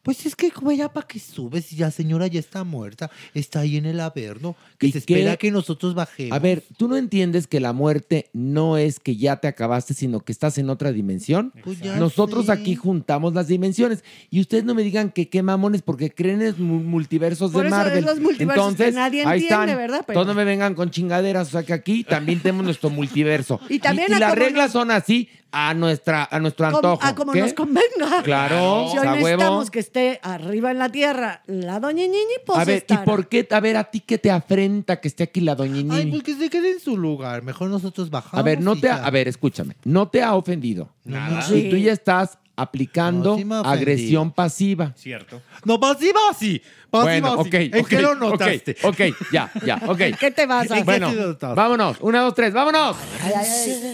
[0.03, 3.61] Pues es que como ya para qué sube si la señora ya está muerta, está
[3.61, 5.15] ahí en el Averno, que ¿Y se qué?
[5.15, 6.33] espera que nosotros bajemos.
[6.35, 10.21] A ver, ¿tú no entiendes que la muerte no es que ya te acabaste, sino
[10.21, 11.53] que estás en otra dimensión?
[11.65, 12.53] Pues ya Nosotros sé.
[12.53, 14.03] aquí juntamos las dimensiones.
[14.31, 17.69] Y ustedes no me digan que qué mamones, porque creen en mu- multiversos Por de
[17.69, 18.05] eso es Marvel.
[18.05, 19.77] los multiversos que Entonces, nadie ahí entiende, están.
[19.79, 20.05] ¿verdad?
[20.07, 21.49] Pero- Todos no me vengan con chingaderas.
[21.49, 23.61] O sea que aquí también tenemos nuestro multiverso.
[23.69, 26.99] Y también y, las reglas son así a, nuestra, a nuestro antojo.
[27.03, 27.41] a como ¿Qué?
[27.41, 28.23] nos convenga.
[28.23, 29.23] Claro, Si hoy a huevo.
[29.27, 32.17] necesitamos que esté arriba en la tierra la doña Ñiñi,
[32.47, 33.47] pues A ver, ¿y por qué?
[33.51, 35.95] A ver, a ti que te afrenta que esté aquí la doñinini.
[35.97, 37.43] Ay, pues que se quede en su lugar.
[37.43, 38.39] Mejor nosotros bajamos.
[38.39, 39.07] A ver, no y te ha- ya.
[39.07, 40.91] a ver, escúchame, no te ha ofendido.
[41.05, 41.45] Nada.
[41.57, 44.93] Y tú ya estás aplicando No, sí agresión pasiva.
[44.97, 45.41] Cierto.
[45.65, 46.61] No, pasiva sí.
[46.91, 47.49] Pasiva Bueno, sí.
[47.49, 48.77] ok, ¿En ok, qué lo ok, notaste?
[48.83, 49.01] Ok,
[49.33, 50.01] ya, ya, ok.
[50.19, 50.85] ¿Qué te vas a hacer?
[50.85, 51.13] Bueno,
[51.55, 51.99] vámonos.
[52.01, 52.97] Una, dos, tres, vámonos.
[53.23, 53.45] Ay, ay,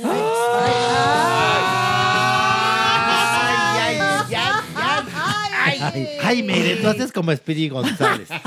[0.04, 0.14] ay.
[5.66, 8.28] Ay, ay, mire, tú haces como Speedy González.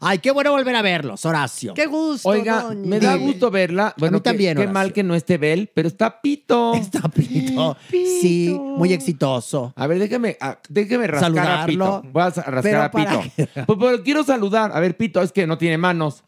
[0.00, 1.74] Ay, qué bueno volver a verlos, Horacio.
[1.74, 2.86] Qué gusto, Oiga, doña.
[2.88, 3.26] me da Dime.
[3.26, 3.94] gusto verla.
[3.96, 6.74] Bueno, mí también, Qué, qué mal que no esté Bel, pero está Pito.
[6.86, 7.76] Está Pito.
[7.90, 9.72] Sí, muy exitoso.
[9.76, 10.36] A ver, déjeme,
[10.68, 11.84] déjeme rascar Saludarlo.
[11.86, 12.12] a Pito.
[12.12, 13.22] Voy a rascar Pero a Pito.
[13.66, 14.70] Pues, pero quiero saludar.
[14.74, 16.22] A ver, Pito, es que no tiene manos.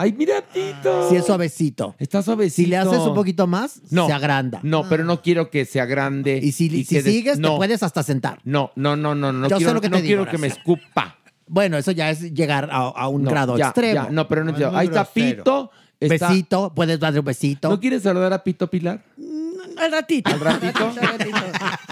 [0.00, 1.08] Ay, mira, Pito.
[1.08, 1.96] Sí, es suavecito.
[1.98, 2.54] Está suavecito.
[2.54, 4.06] Si le haces un poquito más, No.
[4.06, 4.60] se agranda.
[4.62, 6.38] No, pero no quiero que se agrande.
[6.40, 8.38] Y si, des- sigues, no, te puedes hasta sentar.
[8.44, 9.48] No, no, no, no, no.
[9.48, 11.17] Yo sé quiero, lo que no te digo, quiero que me escupa.
[11.48, 13.94] Bueno, eso ya es llegar a, a un No, grado ya, extremo.
[14.04, 14.76] ya, no, pero no entiendo.
[14.76, 15.36] Ahí está grosero.
[15.44, 15.70] Pito.
[16.00, 17.68] está- Besito, puedes darle un besito.
[17.70, 19.00] ¿No quieres saludar a Pito Pilar?
[19.78, 20.30] Al ratito.
[20.30, 20.92] ¿Al ratito?
[21.00, 21.38] Al ratito.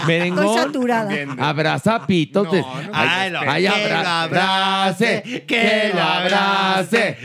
[0.07, 0.45] Merengón.
[0.45, 1.11] Estoy saturada.
[1.39, 2.45] Abraza a Pito.
[2.45, 2.51] No,
[2.93, 3.41] ay, no.
[3.47, 7.17] ay, Que abra- lo abrace, que lo abrace.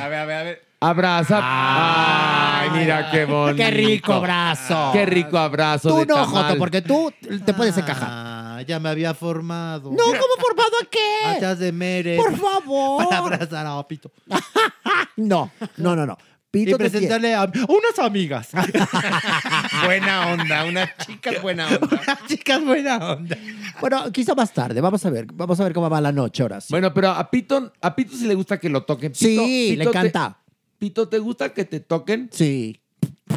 [0.00, 0.68] A ver, a ver, a ver.
[0.80, 1.40] Abraza.
[1.42, 3.56] Ay, mira qué bonito.
[3.56, 4.90] Qué rico abrazo.
[4.92, 6.44] Qué rico abrazo Tú de no, tamal.
[6.44, 7.12] Joto, porque tú
[7.44, 8.37] te puedes encajar.
[8.58, 9.90] Ah, ya me había formado.
[9.92, 11.26] No, ¿cómo formado a qué?
[11.26, 12.16] Hachas de mere.
[12.16, 13.04] Por favor.
[13.04, 14.10] Para abrazar a Pito.
[15.16, 16.16] No, no, no, no.
[16.52, 16.90] Y Pito te quiere.
[17.08, 18.48] presentarle a unas amigas.
[19.84, 22.18] Buena onda, una chica buena onda.
[22.26, 23.36] Chicas, buena onda.
[23.80, 24.80] Bueno, quizá más tarde.
[24.80, 25.26] Vamos a ver.
[25.32, 26.68] Vamos a ver cómo va la noche, ahora sí.
[26.70, 29.12] Bueno, pero a Pito, a Pito sí le gusta que lo toquen.
[29.12, 30.38] Pito, Sí, le Pito te- encanta.
[30.78, 32.28] Pito, ¿te gusta que te toquen?
[32.32, 32.80] Sí.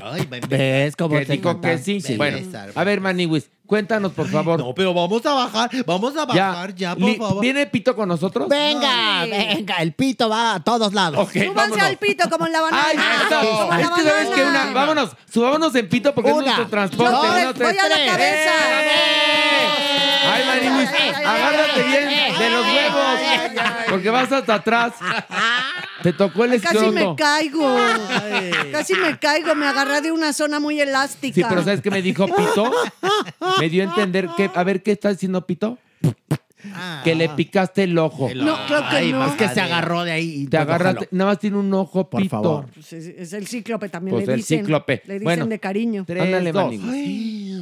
[0.02, 0.28] Ay.
[0.48, 2.00] ¿Ves cómo te digo que sí.
[2.00, 2.16] Sí.
[2.16, 2.38] Bueno,
[2.76, 4.60] a ver, Maniwis, cuéntanos, por favor.
[4.60, 5.70] No, pero vamos a bajar.
[5.86, 7.42] Vamos a bajar ya, por Li- favor.
[7.42, 8.50] ¿Viene Pito con nosotros?
[8.50, 11.26] Venga, venga, el pito va a todos lados.
[11.32, 11.86] Súbanse vámonos.
[11.86, 12.84] al pito como en la banana.
[12.86, 14.36] Ay, no, como en es la que sabes banana.
[14.36, 17.12] que una, vámonos, subámonos en pito porque Una, es nuestro transporte.
[17.14, 18.12] dos, Uno, voy tres, a la tres.
[18.12, 18.52] cabeza.
[18.84, 20.01] ¡Eh!
[20.24, 20.90] Ay, Maniwis,
[21.26, 23.20] agárrate bien de los huevos,
[23.90, 24.94] porque vas hasta atrás.
[26.04, 27.16] Te tocó el Casi me escroto.
[27.16, 27.78] caigo.
[28.72, 29.54] Casi me caigo.
[29.54, 31.36] Me agarré de una zona muy elástica.
[31.36, 32.72] Sí, pero ¿sabes qué me dijo Pito?
[33.60, 35.78] Me dio a entender que, a ver, ¿qué está diciendo Pito?
[37.04, 38.30] Que le picaste el ojo.
[38.36, 39.26] No, creo que Ay, no.
[39.26, 40.42] Es que se agarró de ahí.
[40.44, 42.30] y Te agarraste, nada más tiene un ojo, Por Pito.
[42.32, 42.68] favor.
[42.74, 44.60] Pues es, es el cíclope también Pues le el dicen.
[44.60, 45.02] cíclope.
[45.06, 46.04] Le dicen Bueno, de cariño.
[46.06, 46.74] Tres, Ándale, dos.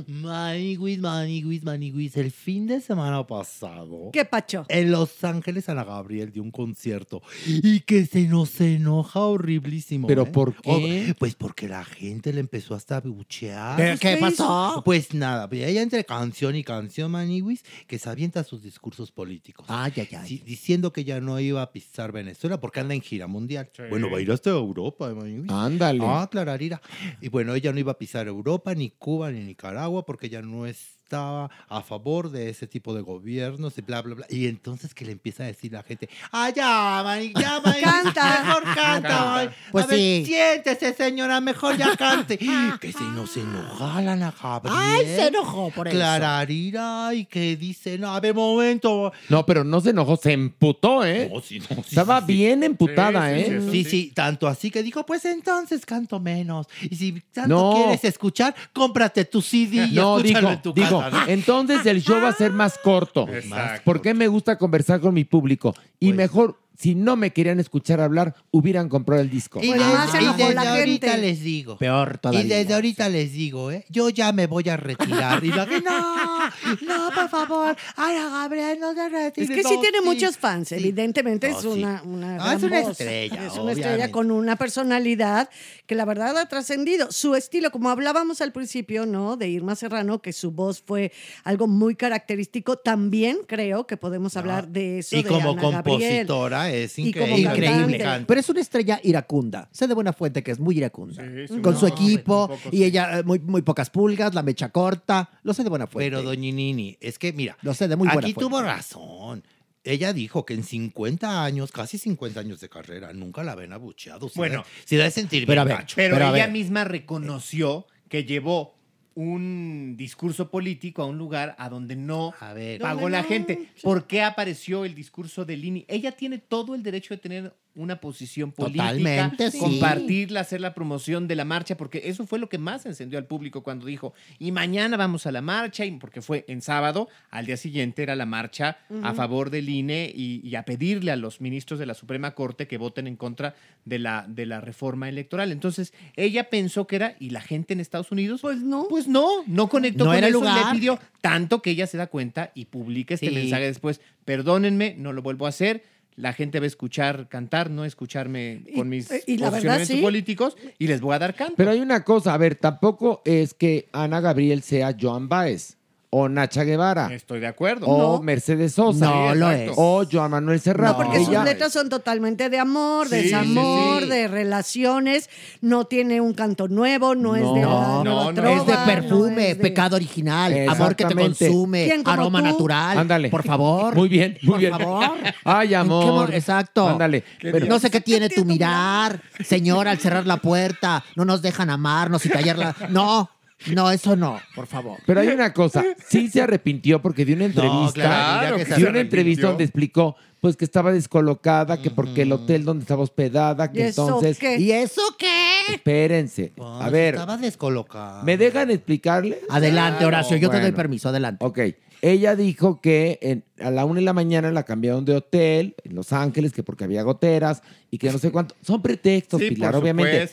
[0.07, 2.17] Maniguis, maniguis, maniguis.
[2.17, 4.09] El fin de semana pasado.
[4.13, 4.65] ¿Qué pacho?
[4.69, 10.07] En Los Ángeles Ana Gabriel dio un concierto y que se nos enoja horriblísimo.
[10.07, 10.25] ¿Pero ¿eh?
[10.27, 11.07] por qué?
[11.11, 13.77] Oh, pues porque la gente le empezó hasta a buchear.
[13.77, 14.81] ¿Qué, qué ¿Qué pasó?
[14.83, 19.65] Pues nada, pues ella entre canción y canción, Maniwis, que se avienta sus discursos políticos.
[19.69, 20.27] Ay, ay, ay.
[20.27, 23.69] Sí, diciendo que ya no iba a pisar Venezuela porque anda en gira mundial.
[23.89, 25.13] Bueno, va a ir hasta Europa.
[25.47, 26.01] Ándale.
[26.03, 26.81] Ah, clararira.
[27.21, 30.65] Y bueno, ella no iba a pisar Europa, ni Cuba, ni Nicaragua, porque ella no
[30.65, 34.25] es está a favor de ese tipo de gobiernos y bla, bla, bla.
[34.29, 38.43] Y entonces que le empieza a decir la gente, ah, ya, Mari, ya, Mari, Canta.
[38.43, 39.51] mejor canta.
[39.71, 40.23] Pues a ver, sí.
[40.27, 42.37] siéntese, señora, mejor ya cante.
[42.79, 44.77] que si no se enoja la Ana Gabriel.
[44.79, 45.97] Ay, se enojó por eso.
[45.97, 49.11] Clararira, y que dice, no, a ver, momento.
[49.29, 51.29] No, pero no se enojó, se emputó, ¿eh?
[51.33, 52.33] No, sí, no, sí, Estaba sí, sí.
[52.33, 53.61] bien emputada, ¿eh?
[53.71, 56.67] Sí, sí, tanto así que dijo, pues entonces canto menos.
[56.83, 57.73] Y si tanto No.
[57.75, 60.98] quieres escuchar, cómprate tu CD y No, escúchalo dijo, en tu digo, casa.
[61.01, 61.27] ¿No?
[61.27, 63.27] entonces el show va a ser más corto.
[63.27, 63.81] Exacto.
[63.85, 65.75] Porque me gusta conversar con mi público.
[65.99, 69.59] Y mejor, si no me querían escuchar hablar, hubieran comprado el disco.
[69.61, 71.21] Y desde, más se y enojó desde la ahorita gente.
[71.27, 71.77] les digo.
[71.77, 72.41] Peor todavía.
[72.41, 73.83] Y desde ahorita les digo, ¿eh?
[73.89, 75.43] Yo ya me voy a retirar.
[75.43, 76.47] Y la gente, no,
[76.87, 77.75] no, por favor.
[77.97, 79.43] Ana Gabriel, no se retire.
[79.43, 80.05] Es que sí tiene sí.
[80.05, 81.67] muchos fans, evidentemente No, es sí.
[81.67, 82.91] una, una, Ah, es una voz.
[82.91, 85.49] estrella, Es una estrella con una personalidad
[85.85, 87.11] que la verdad ha trascendido.
[87.11, 89.35] Su estilo, como hablábamos al principio, ¿no?
[89.35, 91.11] De Irma Serrano, que su voz fue
[91.43, 95.17] algo muy característico, también creo que podemos hablar de eso.
[95.17, 96.27] Y de como Ana Gabriel.
[96.69, 97.97] Es increíble.
[97.97, 98.25] cantante.
[98.27, 99.69] Pero es una estrella iracunda.
[99.71, 101.23] Sé de buena fuente que es muy iracunda.
[101.23, 102.83] Sí, sí, Con no, su equipo y sí.
[102.85, 105.29] ella eh, muy, muy pocas pulgas, la mecha corta.
[105.43, 106.09] Lo sé de buena fuente.
[106.09, 108.49] Pero, Doñinini, es que mira, Lo sé de muy buena aquí fuente.
[108.49, 109.43] tuvo razón.
[109.83, 114.29] Ella dijo que en 50 años, casi 50 años de carrera, nunca la ven abucheado.
[114.35, 114.63] Bueno.
[114.85, 115.95] se da de sentir Pero a bien ver, gacho.
[115.95, 116.51] Pero, Pero a ella ver.
[116.51, 118.75] misma reconoció que llevó
[119.15, 122.79] un discurso político a un lugar a donde no A ver.
[122.79, 123.69] pagó la no, gente.
[123.81, 125.85] ¿Por qué apareció el discurso de Lini?
[125.87, 129.59] Ella tiene todo el derecho de tener una posición política, Totalmente, sí.
[129.59, 133.25] compartirla, hacer la promoción de la marcha, porque eso fue lo que más encendió al
[133.25, 137.45] público cuando dijo, y mañana vamos a la marcha, y porque fue en sábado, al
[137.45, 141.41] día siguiente era la marcha a favor del INE y, y a pedirle a los
[141.41, 143.55] ministros de la Suprema Corte que voten en contra
[143.85, 145.51] de la, de la reforma electoral.
[145.51, 148.87] Entonces, ella pensó que era, y la gente en Estados Unidos, Pues no.
[148.89, 150.65] pues no, no conectó No con era el eso, lugar.
[150.73, 153.35] le pidió tanto que ella se da cuenta y publica este Sí.
[153.35, 154.01] mensaje después.
[154.25, 155.83] Perdónenme, no lo vuelvo a hacer.
[156.19, 159.95] La gente va a escuchar cantar, no escucharme Y- con mis y la verdad, posicionamientos
[159.95, 160.01] sí.
[160.01, 161.53] políticos y les voy a dar canto.
[161.55, 165.77] Pero hay una cosa, a ver, tampoco es que Ana Gabriel sea Joan Baez
[166.11, 167.85] o Nacha Guevara Estoy de acuerdo.
[167.85, 168.23] o No.
[168.23, 169.71] Mercedes Sosa No lo es.
[169.75, 170.97] o Joan Manuel Serrat.
[170.97, 174.09] No, porque sus letras son totalmente de amor, de Sí, desamor, sí.
[174.09, 175.29] de relaciones.
[175.61, 178.33] No tiene un canto nuevo, no, es de la No, nueva no, no.
[178.33, 182.13] trova, es de no perfume, es de- pecado original, amor que te consume, ¿Quién como
[182.13, 182.45] aroma tú?
[182.45, 182.97] natural.
[182.97, 183.29] Ándale.
[183.29, 183.95] Por favor.
[183.95, 184.71] Muy bien, muy Por bien.
[184.77, 185.11] favor.
[185.43, 186.33] Ay, ¿En qué mo- amor.
[186.33, 186.87] Exacto.
[186.87, 187.23] Ándale.
[187.41, 191.03] Pero- no sé qué tiene tu mirar, señora, al cerrar la puerta.
[191.15, 192.75] No nos dejan amarnos y callarla.
[192.89, 193.29] No,
[193.73, 194.97] no, eso no, por favor.
[195.05, 198.89] Pero hay una cosa, sí se arrepintió porque dio una entrevista, claro, que se dio
[198.89, 203.65] una entrevista donde explicó pues que estaba descolocada, que porque el hotel donde estaba hospedada,
[203.65, 204.57] ¿Y que eso entonces, qué?
[204.57, 205.73] ¿Y eso qué?
[205.73, 208.23] espérense, Pues, a ver, Estaba descolocada.
[208.23, 209.41] ¿me dejan explicarle?
[209.49, 211.43] Adelante, Horacio, yo te doy permiso, adelante.
[211.45, 211.59] Ok,
[212.01, 215.95] ella dijo que en- a la una de la mañana la cambiaron de hotel en
[215.95, 217.61] Los Ángeles, que porque había goteras
[217.91, 218.55] y que no sé cuánto.
[218.61, 220.29] Son pretextos, Sí, Pilar, por obviamente.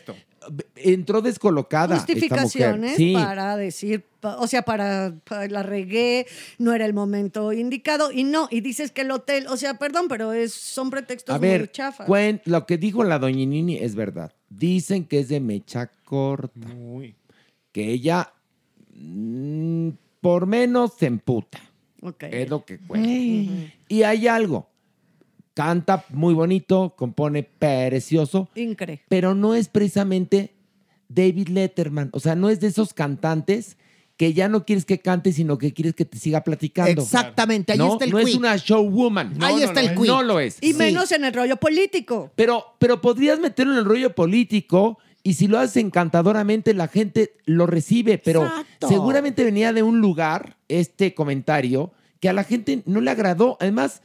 [0.77, 1.97] Entró descolocada.
[1.97, 2.29] esta mujer.
[2.31, 3.13] justificaciones Sí.
[3.15, 6.27] para decir, o sea, para, para la regué,
[6.59, 10.07] no era el momento indicado y no, y dices que el hotel, o sea, perdón,
[10.09, 12.09] pero es, son pretextos A muy ver, chafas.
[12.09, 14.33] cuen- lo que dijo la doñinini es verdad.
[14.49, 17.15] Dicen que es de mecha corta, Muy.
[17.73, 18.33] que ella
[18.95, 19.91] mm,
[20.21, 21.61] por menos se emputa.
[22.03, 22.25] Ok.
[22.25, 23.09] Es lo que cuenta.
[23.89, 24.69] Y hay algo.
[25.57, 29.01] Canta muy bonito, compone precioso, Incre.
[29.09, 30.53] pero no es precisamente
[31.09, 32.11] David Letterman.
[32.13, 33.79] O sea, no es de esos cantantes
[34.19, 37.01] que ya no quieres que cante, sino que quieres que te siga platicando.
[37.03, 39.43] Exactamente, ahí no, está el no es una showwoman.
[39.43, 40.11] Ahí No, está no, el no, quick.
[40.11, 40.59] No lo es.
[40.61, 40.79] Y Sí.
[40.79, 42.31] menos en el rollo político.
[42.37, 47.33] Pero, pero podrías meterlo en el rollo político y si lo haces encantadoramente, la gente
[47.47, 48.19] lo recibe.
[48.19, 48.89] Pero Exacto.
[48.89, 53.57] seguramente venía de un lugar, este comentario, que a la gente no le agradó.
[53.59, 54.03] Además,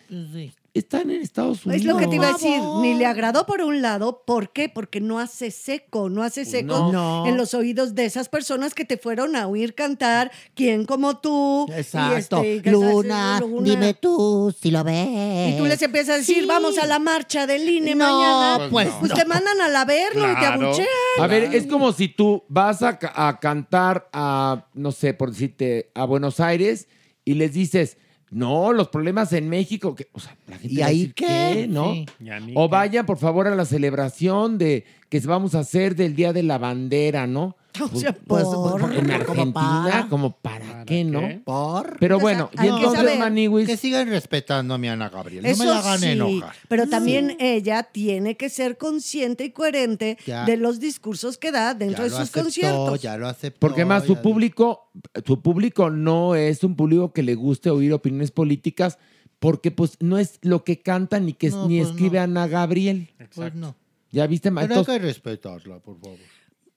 [0.73, 1.81] están en Estados Unidos.
[1.81, 4.69] Es lo que te iba a decir, ni le agradó por un lado, ¿por qué?
[4.69, 7.26] Porque no hace seco, no hace seco Pues No.
[7.27, 11.68] en los oídos de esas personas que te fueron a oír cantar, ¿quién como tú?
[11.76, 12.38] Exacto.
[12.38, 15.53] este, y que Luna, dime tú si lo ves.
[15.53, 16.45] Y tú les empiezas a decir, Sí.
[16.45, 18.69] vamos a la marcha del INE No, mañana.
[18.72, 19.18] pues Pues no.
[19.18, 20.88] te mandan al averno y te abuchean.
[21.19, 25.91] A ver, es como si tú vas a, a cantar a, no sé, por decirte,
[25.95, 26.88] a Buenos Aires
[27.26, 27.98] y les dices,
[28.31, 29.93] no, los problemas en México.
[29.93, 31.67] que- o sea, la gente ¿Y ahí qué?
[31.69, 31.93] ¿No?
[31.93, 32.05] Sí.
[32.19, 32.71] ¿Y a mí O qué?
[32.71, 36.57] vayan, por favor, a la celebración de que vamos a hacer del Día de la
[36.57, 37.55] Bandera, ¿no?
[37.80, 41.22] O sea, Pues, por- pues, En como Argentina, para- como para, qué, ¿no?
[41.43, 41.98] ¿Por?
[41.99, 45.43] Pero O sea, bueno, y entonces Maniwis, Que sigan respetando a mi Ana Gabriel.
[45.43, 46.56] No Eso me la hagan sí, enojar.
[46.68, 50.45] pero también ella tiene que ser consciente y coherente Ya.
[50.45, 53.02] de los discursos que da dentro Ya de sus aceptó, conciertos.
[53.02, 53.60] ya lo aceptó.
[53.60, 54.91] porque más su público,
[55.26, 58.98] su público no es un público que le guste oír opiniones políticas,
[59.39, 62.23] porque pues no es lo que canta ni que No, ni pues, escribe no.
[62.23, 63.10] Ana Gabriel.
[63.34, 63.76] Pues no.
[64.11, 66.18] Ya viste, Pero hay que respetarla, por favor.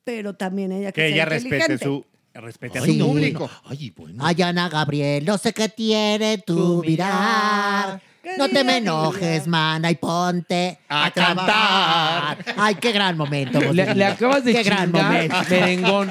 [0.05, 1.85] Pero también ella que, Que ella sea respete inteligente.
[1.85, 2.05] su
[2.35, 2.99] respete a Sí.
[2.99, 3.51] su público.
[3.65, 4.25] Ay, bueno.
[4.27, 8.01] Ay, Ana Gabriel, no sé qué tiene tu mirar.
[8.39, 12.39] No te me enojes, mana, y ponte A a, trabajar.
[12.57, 13.61] Ay, qué gran momento.
[13.61, 15.37] Le, le acabas de Qué gran chingar, momento.
[15.51, 16.11] merengón.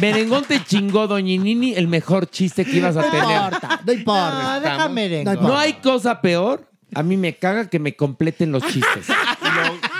[0.00, 3.22] Merengón te chingó, Doñinini, el mejor chiste que ibas a No tener.
[3.44, 4.54] importa, no importa.
[4.54, 5.48] Ah, déjame No rengo.
[5.48, 6.68] No hay cosa peor.
[6.94, 9.06] A mí me caga que me completen los chistes.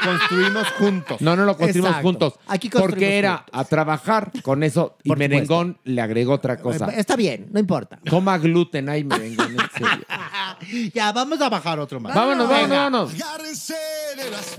[0.05, 1.21] Construimos juntos.
[1.21, 2.09] No, no lo construimos Exacto.
[2.09, 2.35] juntos.
[2.47, 3.61] Aquí construimos porque era juntos.
[3.61, 6.87] a trabajar con eso y Por Merengón le agregó otra cosa.
[6.87, 7.99] Está bien, no importa.
[8.09, 10.07] Coma gluten ahí, Merengón, en serio.
[10.95, 12.15] Ya, vamos a bajar otro más.
[12.15, 13.13] Vámonos, vámonos, vámonos.
[13.15, 13.75] Eh,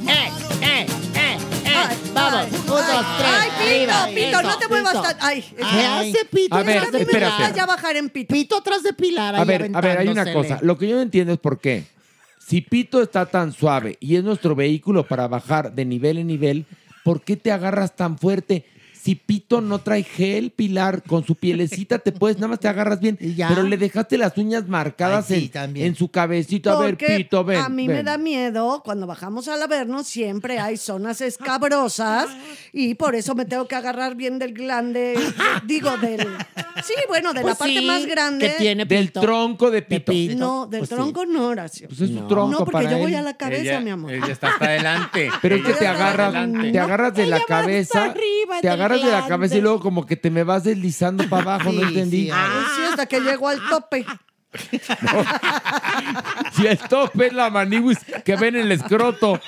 [0.07, 1.38] eh, eh, eh.
[1.76, 2.86] Ay, Vamos, ay, un, dos,
[3.18, 3.32] tres.
[3.32, 4.07] Ay, Pito, arriba.
[4.14, 5.03] Pito, no Eso, te muevas Pito.
[5.03, 5.18] tan.
[5.22, 6.11] Ay, ¿Qué Ay.
[6.11, 6.56] hace Pito?
[6.56, 7.56] A ver, espérate.
[7.56, 8.34] ya bajar en Pito.
[8.34, 9.36] Pito atrás de Pilar.
[9.36, 10.60] A ver, a ver, hay una cosa.
[10.61, 11.86] Lo que yo no entiendo es por qué.
[12.45, 16.65] Si Pito está tan suave y es nuestro vehículo para bajar de nivel en nivel,
[17.06, 18.65] ¿por qué te agarras tan fuerte?
[19.04, 23.02] Si Pito no trae gel, Pilar, con su pielecita te puedes, nada más te agarras
[23.02, 23.18] bien.
[23.36, 23.50] Ya.
[23.50, 25.88] Pero le dejaste las uñas marcadas Ay, sí, en, también.
[25.88, 26.72] en su cabecito.
[26.72, 27.58] A ver, Pito, ven.
[27.60, 32.30] a mí me da miedo, cuando bajamos al Averno siempre hay zonas escabrosas
[32.72, 35.16] y por eso me tengo que agarrar bien del glande,
[35.66, 36.26] digo, del...
[36.84, 38.48] Sí, bueno, de Pues la parte sí, más grande.
[38.52, 39.22] que tiene Del Pito.
[39.22, 40.36] tronco de De Pito.
[40.38, 40.96] No, del Pues sí.
[40.96, 41.88] tronco no, Horacio.
[41.88, 42.28] Pues es su No.
[42.28, 43.20] tronco no, porque para yo voy él.
[43.20, 44.12] a la cabeza, ella, mi amor.
[44.12, 45.30] Ella está hasta adelante.
[45.42, 46.34] Pero es que te agarras,
[46.72, 50.06] te agarras de la cabeza, arriba te del agarras de la cabeza y luego como
[50.06, 52.26] que te me vas deslizando para abajo, no entendí.
[52.26, 54.06] sí, Pues sí, hasta que llego al tope.
[56.53, 59.40] Si el tope es la maniwis que ven en el escroto.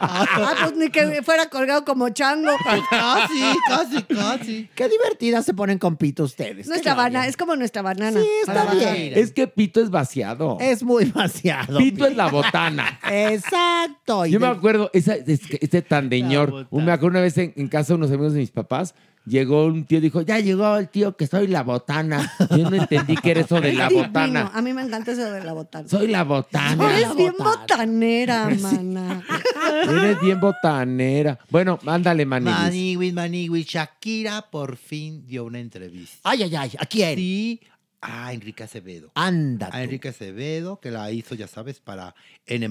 [0.00, 2.52] Ah, pues ni que fuera colgado como chango.
[2.90, 4.70] Casi, casi, casi.
[4.74, 6.66] Qué divertidas se ponen con Pito ustedes.
[6.68, 8.20] Nuestra banana, es como nuestra banana.
[8.20, 9.12] Sí, está Para bien.
[9.16, 10.58] Es que Pito es vaciado.
[10.60, 11.78] Es muy vaciado.
[11.78, 13.00] Pito es la botana.
[13.10, 14.26] Exacto.
[14.26, 16.84] Yo me acuerdo, esa, es este tandeñor, botana.
[16.84, 18.94] me acuerdo una vez en, en casa de unos amigos de mis papás,
[19.26, 22.32] llegó un tío y dijo, ya llegó el tío que soy la botana.
[22.50, 24.06] Yo no entendí qué era eso de la Divino.
[24.08, 24.50] botana.
[24.54, 25.88] A mí me encanta eso de la botana.
[25.88, 26.96] Soy la botana.
[26.98, 27.60] Eres bien botana.
[27.60, 29.22] botanera, mana.
[29.84, 31.38] Eres bien botanera.
[31.50, 32.54] Bueno, ándale, maniwis.
[32.56, 33.66] Maniwis, Maniwis.
[33.66, 36.18] Shakira por fin dio una entrevista.
[36.24, 36.70] Ay, ay, ay.
[36.78, 37.16] ¿A quién?
[37.16, 37.60] Sí,
[38.00, 39.12] a Enrique Acevedo.
[39.14, 39.68] Anda.
[39.72, 39.82] A.
[39.82, 42.14] Enrique Acevedo, que la hizo, ya sabes, para
[42.46, 42.68] N+,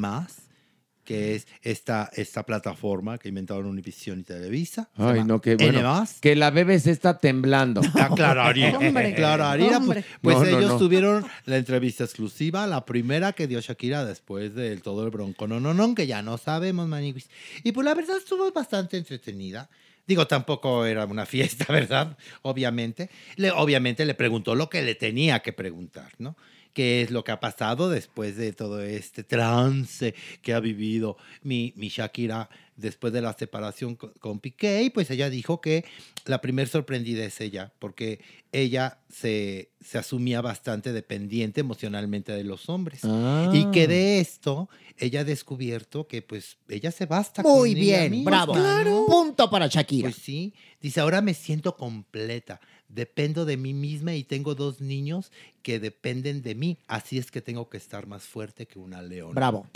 [1.11, 4.89] que es esta, esta plataforma que inventaron Univision y Televisa.
[4.95, 5.71] Ay, no, qué N+.
[5.71, 6.05] bueno.
[6.21, 7.81] Que la BBC está temblando.
[7.95, 8.77] Ah, claro, Arina.
[8.79, 9.77] Hombre, claro, Arina.
[9.77, 10.03] hombre.
[10.21, 10.77] Pues, pues No, ellos no.
[10.77, 15.47] tuvieron la entrevista exclusiva, la primera que dio Shakira después del todo el bronco.
[15.47, 17.29] No, no, no, que ya no sabemos, Maniwis.
[17.63, 19.69] Y pues la verdad estuvo bastante entretenida.
[20.07, 22.17] Digo, tampoco era una fiesta, ¿verdad?
[22.41, 23.09] Obviamente.
[23.35, 26.35] Le, obviamente le preguntó lo que le tenía que preguntar, ¿no?
[26.73, 31.73] Qué es lo que ha pasado después de todo este trance que ha vivido mi,
[31.75, 34.83] mi Shakira después de la separación con, con Piqué.
[34.83, 35.85] Y pues ella dijo que
[36.25, 38.19] la primer sorprendida es ella, porque
[38.51, 43.01] ella se, se asumía bastante dependiente emocionalmente de los hombres.
[43.03, 43.49] Ah.
[43.53, 47.99] Y que de esto ella ha descubierto que pues ella se basta Muy con ella
[47.99, 48.55] bien, misma, bravo.
[48.55, 49.05] ¿no?
[49.07, 50.09] Punto para Shakira.
[50.09, 50.53] Pues sí.
[50.81, 52.59] Dice, ahora me siento completa.
[52.93, 55.31] Dependo de mí misma y tengo dos niños
[55.63, 56.77] que dependen de mí.
[56.87, 59.33] Así es que tengo que estar más fuerte que una leona.
[59.33, 59.67] Bravo.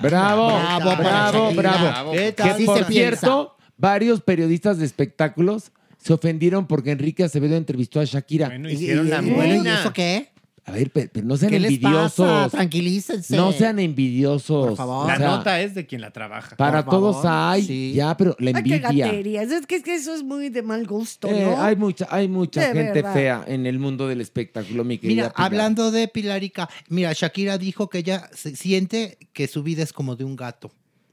[0.00, 2.12] Bravo, Bravo, bravo, bravo, bravo.
[2.12, 2.64] ¿Qué Que tal?
[2.64, 2.90] Por se piensa.
[3.20, 8.48] cierto, varios periodistas de espectáculos se ofendieron porque Enrique Acevedo entrevistó a Shakira.
[8.48, 9.80] Bueno, Y- hicieron y- la y bueno, ¿y buena.
[9.80, 10.31] eso qué?
[10.64, 12.14] A ver, pe- pero no sean ¿Qué les envidiosos.
[12.26, 12.48] pasa?
[12.50, 13.36] Tranquilícense.
[13.36, 14.68] No sean envidiosos.
[14.68, 15.08] Por favor.
[15.08, 16.54] La O sea, nota es de quien la trabaja.
[16.56, 17.92] Para Por favor, todos hay, sí.
[17.94, 19.06] ya, pero la Ay, qué envidia.
[19.06, 19.50] gaterías.
[19.50, 21.60] Es que, es que eso es muy de mal gusto, Eh, ¿no?
[21.60, 23.12] hay mucha, hay mucha De gente verdad.
[23.14, 25.14] fea en el mundo del espectáculo, mi querida.
[25.24, 25.46] Mira, Pilar.
[25.46, 30.14] hablando de Pilarica, mira, Shakira dijo que ella se- siente que su vida es como
[30.14, 30.70] de un gato.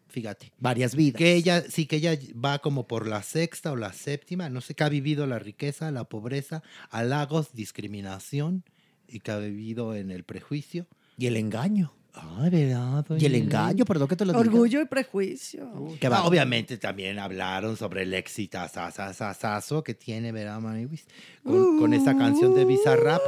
[0.10, 0.52] Fíjate.
[0.60, 1.18] Varias vidas.
[1.18, 4.74] Que ella, sí, que ella va como por la sexta o la séptima, no sé,
[4.76, 8.64] que ha vivido la riqueza, la pobreza, halagos, discriminación
[9.12, 10.86] y que ha vivido en el prejuicio.
[11.18, 11.94] Y el engaño.
[12.14, 13.06] Ay, ¿verdad?
[13.20, 14.42] Y el engaño, perdón que te lo diga.
[14.42, 15.70] Orgullo y prejuicio.
[16.00, 16.30] Qué Ah, bárbaro.
[16.30, 18.60] obviamente también hablaron sobre el éxito
[19.86, 21.06] que tiene, ¿verdad, Maniwis?
[21.44, 23.22] Con, con esa canción de Bizarrap.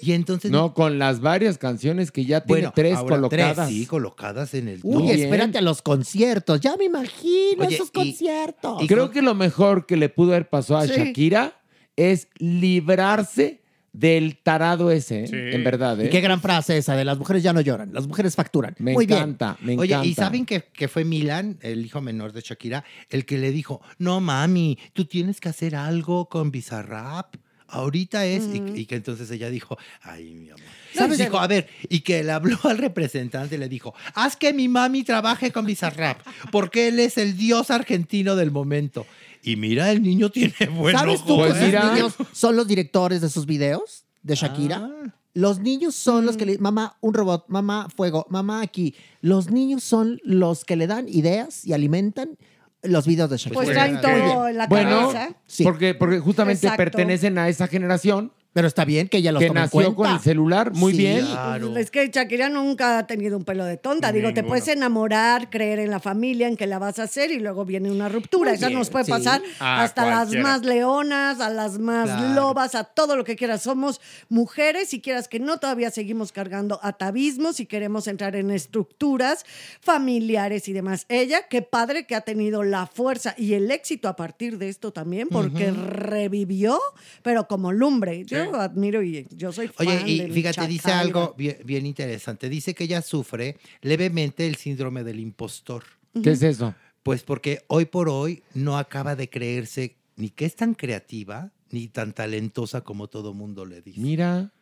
[0.00, 0.50] Y entonces.
[0.52, 3.68] No, con las varias canciones que ya tiene Bueno, tres ahora colocadas.
[3.68, 4.80] Sí, colocadas en el.
[4.84, 6.60] Uy, espérate a los conciertos.
[6.60, 8.82] Ya me imagino Oye, esos y- conciertos.
[8.86, 10.92] Creo que lo mejor que le pudo haber pasado a Sí.
[10.94, 11.60] Shakira
[11.96, 13.60] es librarse
[13.92, 15.54] del tarado ese, ¿eh?
[15.54, 16.00] en verdad.
[16.00, 16.06] ¿eh?
[16.06, 18.74] Y qué gran frase esa de las mujeres ya no lloran, las mujeres facturan.
[18.78, 20.06] Me Muy encanta, me Oye, encanta.
[20.08, 23.80] ¿y saben que, que fue Milan, el hijo menor de Shakira, el que le dijo,
[23.98, 27.34] no mami, tú tienes que hacer algo con Bizarrap?
[27.70, 30.62] Ahorita es, y- y, que entonces ella dijo, ay, mi amor.
[30.94, 31.18] ¿Sabes?
[31.18, 34.68] Dijo, a ver, y que le habló al representante y le dijo, haz que mi
[34.68, 36.18] mami trabaje con Bizarrap,
[36.50, 39.06] porque él es el dios argentino del momento.
[39.42, 41.68] Y mira, el niño tiene buen ¿Sabes tú que ¿eh?
[41.68, 44.88] esos niños son los directores de sus videos de Shakira?
[44.90, 45.14] Ah.
[45.34, 48.94] Los niños son los que le mamá, un robot, mamá, fuego, mamá, aquí.
[49.20, 52.36] Los niños son los que le dan ideas y alimentan
[52.82, 53.54] los videos de Shakira.
[53.54, 55.36] Pues traen todo en la Bueno, cabeza.
[55.62, 56.76] porque, porque justamente Exacto.
[56.82, 59.94] pertenecen a esa generación Pero está bien que ella los que tome en nació con
[59.94, 60.16] cuenta.
[60.16, 60.72] el celular.
[60.74, 60.98] Muy Sí.
[60.98, 61.26] bien.
[61.60, 64.10] Pues es que Shakira nunca ha tenido un pelo de tonta.
[64.10, 67.38] Digo, te puedes enamorar, creer en la familia, en que la vas a hacer y
[67.38, 68.50] luego viene una ruptura.
[68.50, 69.10] Muy Esa bien, nos puede sí.
[69.12, 72.34] pasar A hasta las más leonas, a las más Claro.
[72.34, 73.62] lobas, a todo lo que quieras.
[73.62, 79.44] Somos mujeres y quieras que no, todavía seguimos cargando atavismos y queremos entrar en estructuras
[79.82, 81.04] familiares y demás.
[81.08, 84.92] Ella, qué padre que ha tenido la fuerza y el éxito a partir de esto
[84.92, 86.78] también, porque revivió,
[87.22, 88.24] pero como lumbre.
[88.44, 92.48] Yo admiro y yo soy fan Oye, y del fíjate, dice algo bien, bien interesante.
[92.48, 95.84] Dice que ella sufre levemente el síndrome del impostor.
[96.22, 96.74] ¿Qué es eso?
[97.02, 101.88] Pues porque hoy por hoy no acaba de creerse ni que es tan creativa ni
[101.88, 104.00] tan talentosa como todo mundo le dice.
[104.00, 104.52] Mira.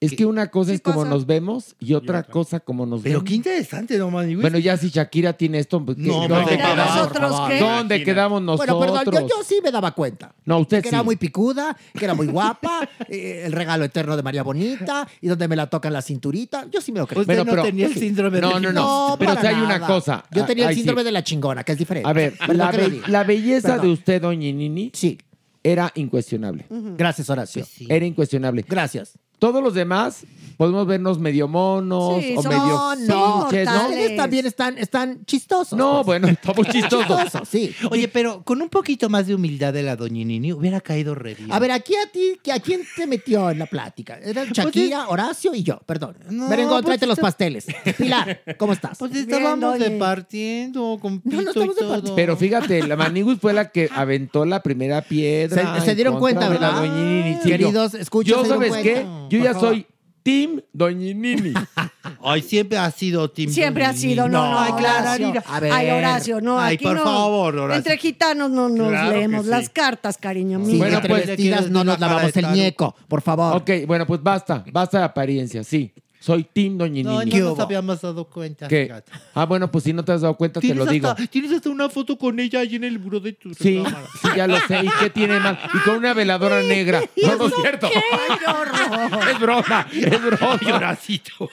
[0.00, 3.20] Es que una cosa sí es como nos vemos y otra cosa como nos Pero
[3.20, 3.24] ven.
[3.26, 4.34] qué interesante, ¿no, Manny?
[4.34, 6.96] Bueno, ya si Shakira tiene esto, pues, ¿qué- No, ¿dónde pero quedamos?
[6.96, 7.58] ¿nosotros qué?
[7.60, 8.04] ¿Dónde Imagina.
[8.04, 8.76] quedamos nosotros?
[8.76, 10.34] Bueno, perdón, yo, yo sí me daba cuenta.
[10.44, 10.94] No, usted que sí.
[10.94, 15.28] era muy picuda, que era muy guapa, eh, el regalo eterno de María Bonita, y
[15.28, 16.66] donde me la tocan la cinturita.
[16.70, 17.22] Yo sí me lo creo.
[17.22, 19.16] Usted Bueno, no pero- tenía el síndrome No, del no, no.
[19.18, 20.24] Pero para si hay una cosa.
[20.32, 20.80] Yo Ah, tenía el sí.
[20.80, 22.06] síndrome de la chingona, que es diferente.
[22.08, 23.86] A ver, la, que be- belleza Perdón.
[23.86, 25.16] de usted, doña Nini, sí.
[25.62, 26.66] era incuestionable.
[26.98, 27.64] Gracias, Horacio.
[27.88, 28.64] Era incuestionable.
[28.68, 29.12] Gracias.
[29.42, 30.24] Todos los demás
[30.56, 33.46] podemos vernos medio monos Sí, o medio no, no.
[33.48, 33.88] pinches, ¿no?
[33.88, 35.76] Ustedes también están, están chistosos.
[35.76, 37.02] No, bueno, está muy chistoso.
[37.16, 37.74] Chistosos, sí.
[37.90, 41.34] Oye, pero con un poquito más de humildad de la doña Nini hubiera caído re
[41.34, 41.50] bien.
[41.50, 44.18] A ver, aquí a ti, que ¿a quién te metió en la plática?
[44.22, 46.14] Era Shakira, Horacio y yo, perdón.
[46.30, 47.66] No, Merengón, pues tráete los está- pasteles.
[47.98, 48.98] Pilar, ¿cómo estás?
[48.98, 52.14] Pues estábamos departiendo con pito estamos y todo.
[52.14, 55.76] Pero fíjate, la Manigus fue la que aventó la primera piedra.
[55.80, 56.94] Se- se en dieron contra cuenta, de la ¿verdad?
[56.94, 57.42] Doña.
[57.42, 58.92] Sí, Queridos, yo- escuchas, ¿sabes qué?
[58.92, 59.28] cuenta.
[59.32, 59.68] Yo Por ya favor.
[59.70, 59.86] soy
[60.22, 61.52] Team Doña Nini.
[62.24, 65.42] Ay, siempre ha sido Tim Siempre ha sido, no, no, Ay, claro, Horacio.
[65.48, 65.72] A ver.
[65.72, 67.02] Ay, Horacio, no, Ay, aquí por no.
[67.04, 67.78] favor, Horacio.
[67.78, 69.50] Entre gitanos no nos Claro que leemos sí.
[69.50, 70.70] las cartas, cariño mío.
[70.72, 73.56] Sí, Bueno, entre pues, vestidas no nos lavamos el ñeco, por favor.
[73.56, 74.64] ok, bueno, pues basta.
[74.70, 75.92] Basta de apariencia, sí.
[76.22, 77.36] Soy Team Doña No, Nini.
[77.40, 78.68] no nos habíamos dado cuenta.
[78.68, 78.84] ¿Qué?
[78.84, 79.10] fíjate.
[79.34, 81.08] Ah, bueno, pues si no te has dado cuenta, te ¿Tienes lo digo.
[81.08, 84.06] hasta, tienes hasta una foto con ella ahí en el buró de tu Sí, recámara.
[84.22, 84.84] sí, ya lo sé.
[84.84, 85.58] ¿Y qué tiene mal?
[85.74, 87.02] Y con una veladora negra.
[87.20, 87.88] No, no es cierto.
[87.88, 90.58] Es broma, es broma.
[90.60, 91.50] Lloracito.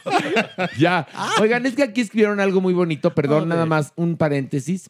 [0.78, 1.08] Ya.
[1.42, 4.90] Oigan, es que aquí escribieron algo muy bonito, perdón, nada más un paréntesis.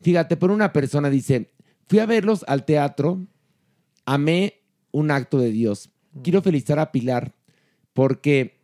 [0.00, 1.50] Fíjate, por una persona dice,
[1.88, 3.18] fui a verlos al teatro,
[4.06, 4.60] amé
[4.92, 5.90] un acto de Dios.
[6.22, 7.32] Quiero felicitar a Pilar
[7.94, 8.57] porque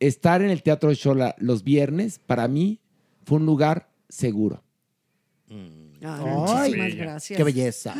[0.00, 2.80] estar en el Teatro de Shola los viernes, para mí,
[3.24, 4.64] fue un lugar seguro.
[5.48, 7.36] Ay, Ay, muchísimas gracias.
[7.36, 7.94] Qué belleza.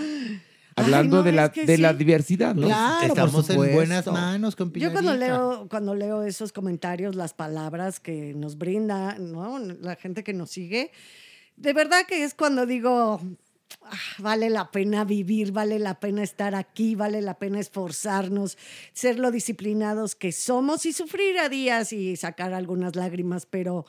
[0.77, 2.67] Hablando no, de, la, de la diversidad, ¿no?
[2.67, 7.35] Claro, por Estamos en buenas manos con Yo cuando leo, cuando leo esos comentarios, las
[7.35, 9.59] palabras que nos brinda ¿no?
[9.59, 10.93] la gente que nos sigue,
[11.57, 13.27] de verdad que es cuando digo, "Ah,
[14.19, 18.59] vale la pena vivir, vale la pena estar aquí, vale la pena esforzarnos,
[18.93, 23.87] ser lo disciplinados que somos y sufrir a días y sacar algunas lágrimas, pero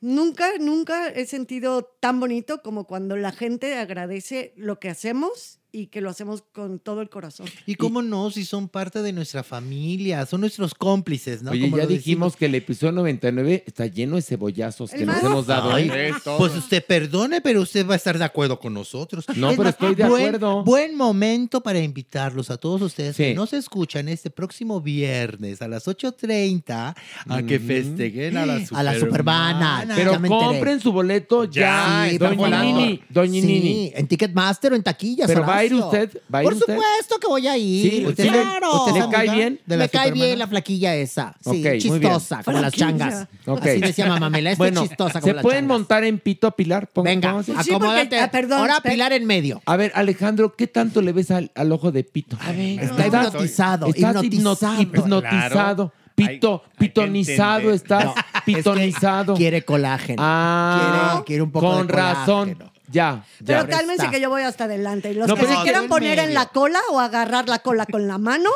[0.00, 5.86] nunca, nunca he sentido tan bonito como cuando la gente agradece lo que hacemos y
[5.86, 7.46] que lo hacemos con todo el corazón.
[7.66, 11.52] Y cómo no, si son parte de nuestra familia, son nuestros cómplices, ¿no?
[11.52, 15.22] Oye, Como ya lo dijimos que el episodio 99 está lleno de cebollazos que nos
[15.22, 15.72] hemos dado.
[15.72, 16.12] Ay, ¿eh?
[16.38, 19.24] pues usted perdone, pero usted va a estar de acuerdo con nosotros.
[19.36, 20.64] No, pero estoy de buen- acuerdo.
[20.64, 23.22] Buen momento para invitarlos a todos ustedes Sí.
[23.24, 26.94] que nos escuchan este próximo viernes a las 8.30
[27.28, 27.66] a que Mm.
[27.66, 29.84] festejen a la super A la supermana.
[29.94, 32.06] Pero compren su boleto ya.
[32.10, 32.62] Sí, Doña.
[32.62, 33.92] Nini, Doña Sí, Nini.
[33.94, 35.26] en Ticketmaster o en taquillas.
[35.26, 36.20] Pero ¿va a ir usted?
[36.32, 36.74] ¿Va a ir Por usted?
[36.76, 37.90] supuesto que voy a ir.
[37.90, 38.84] Sí, ¿usted- claro.
[38.86, 39.60] usted ¿Le cae bien?
[39.64, 40.24] de la Me cae Supermana?
[40.26, 41.34] bien la flaquilla esa.
[41.40, 41.78] Sí, Ok, muy bien.
[41.80, 43.28] chistosa, como las changas.
[43.46, 43.62] Ok.
[43.66, 45.78] Así decía Mamamela, esta Bueno, es chistosa como ¿se las pueden changas.
[45.78, 46.88] montar en pito a Pilar?
[46.88, 47.42] Pon- Venga.
[47.42, 48.92] Sí, porque- ah, perdón, Ahora espera.
[48.94, 49.62] Pilar en medio.
[49.66, 52.36] A ver, Alejandro, ¿qué tanto le ves al, al ojo de pito?
[52.40, 54.82] A ver, Está hipnotizado, estás hipno- hipnotizado.
[54.82, 55.92] hipnotizado.
[56.14, 57.74] Pito, pitonizado entender.
[57.76, 59.34] estás, No, es que pitonizado.
[59.36, 60.22] quiere colágeno.
[60.22, 62.58] Ah, Quiere- quiere un poco con de razón.
[62.92, 63.68] Ya, Pero ya.
[63.68, 65.10] cálmense que yo voy hasta adelante.
[65.12, 67.86] Y los No, que se no, quieran poner en la cola o agarrar la cola
[67.86, 68.50] con la mano,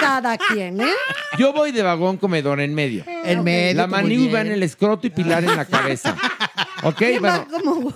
[0.00, 0.92] cada quien, ¿eh?
[1.38, 3.04] Yo voy de vagón comedor en medio.
[3.24, 4.46] En medio, La tú muy Maniu va bien.
[4.46, 6.16] en el escroto y Pilar en la cabeza.
[6.84, 6.96] ¿Ok?
[6.98, 7.92] ¿Quién va Bueno, como-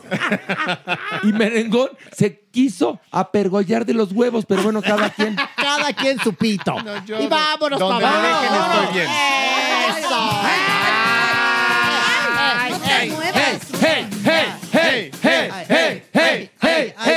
[1.22, 5.36] y Merengón se quiso apergollar de los huevos, pero bueno, cada quien.
[5.56, 6.74] Cada quien su pito.
[7.20, 9.06] y vámonos donde para me dejen estoy bien.
[9.08, 9.92] ¡Hey,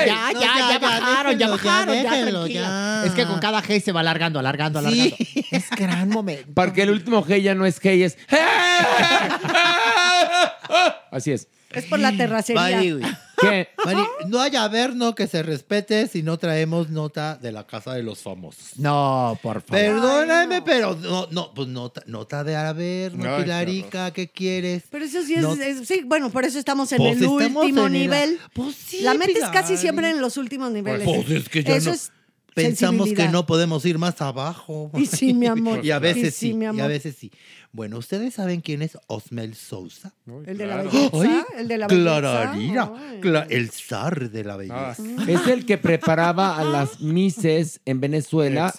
[0.07, 3.03] Ya, ya, ya, bajaron, ya bajaron, ya, tranquila.
[3.05, 5.15] Es que con cada hey se va alargando, alargando, alargando.
[5.51, 6.47] Es gran momento.
[6.53, 8.17] Porque el último hey ya no es hey, es.
[11.11, 11.47] Así es.
[11.71, 12.61] Es por la terracería.
[12.61, 13.03] Mari, güey.
[13.39, 13.67] ¿Qué?
[13.85, 18.01] Mari, no hay averno que se respete si no traemos nota de la casa de
[18.03, 18.77] los famosos.
[18.79, 19.83] No, por favor.
[19.83, 24.83] Perdóname, pero no, no, pues nota, nota de averno, Ay, qué Pilarica, ¿qué quieres?
[24.89, 27.63] Pero eso sí es, No- es- sí, bueno, por eso estamos en Pues el estamos
[27.63, 28.39] último en el- nivel.
[28.53, 29.51] Pues sí, la metes Pilar.
[29.51, 31.03] casi siempre en los últimos niveles.
[31.07, 32.11] Pues es que ya eso no- es
[32.55, 33.31] Pensamos que sensibilidad.
[33.33, 34.89] no podemos ir más abajo.
[34.97, 35.85] Y sí, mi amor.
[35.85, 36.87] y a veces Y sí, sí, mi y a amor.
[36.87, 37.31] veces sí.
[37.77, 40.11] Bueno, ¿ustedes saben quién es Osmel Sousa?
[40.47, 42.19] El de la belleza, Ay, el de la belleza.
[42.19, 42.91] Clararira,
[43.21, 45.03] cla- el zar de la belleza.
[45.27, 48.73] Es el que preparaba a las Misses en Venezuela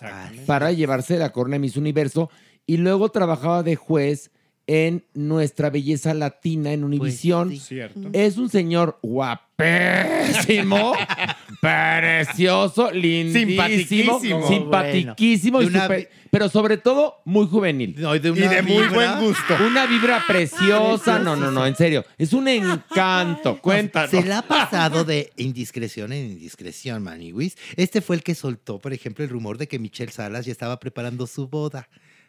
[0.47, 2.29] para llevarse la corona de Miss Universo
[2.67, 4.33] y luego trabajaba de juez
[4.69, 7.57] en Nuestra Belleza Latina en Univisión.
[7.57, 8.11] Cierto.
[8.13, 10.93] Es un señor guapísimo,
[11.61, 14.49] precioso, lindísimo, Simpaticísimo.
[14.49, 17.95] simpatiquísimo, y una super- pero sobre todo muy juvenil.
[17.99, 19.55] No, y de, Y de muy buen gusto.
[19.67, 21.19] Una vibra preciosa.
[21.19, 22.05] No, no, no, en serio.
[22.19, 23.59] Es un encanto.
[23.63, 24.11] Cuéntanos.
[24.11, 27.57] Se la ha pasado de indiscreción en indiscreción, Maniwis.
[27.77, 30.79] Este fue el que soltó, por ejemplo, el rumor de que Michelle Salas ya estaba
[30.79, 31.89] preparando su boda.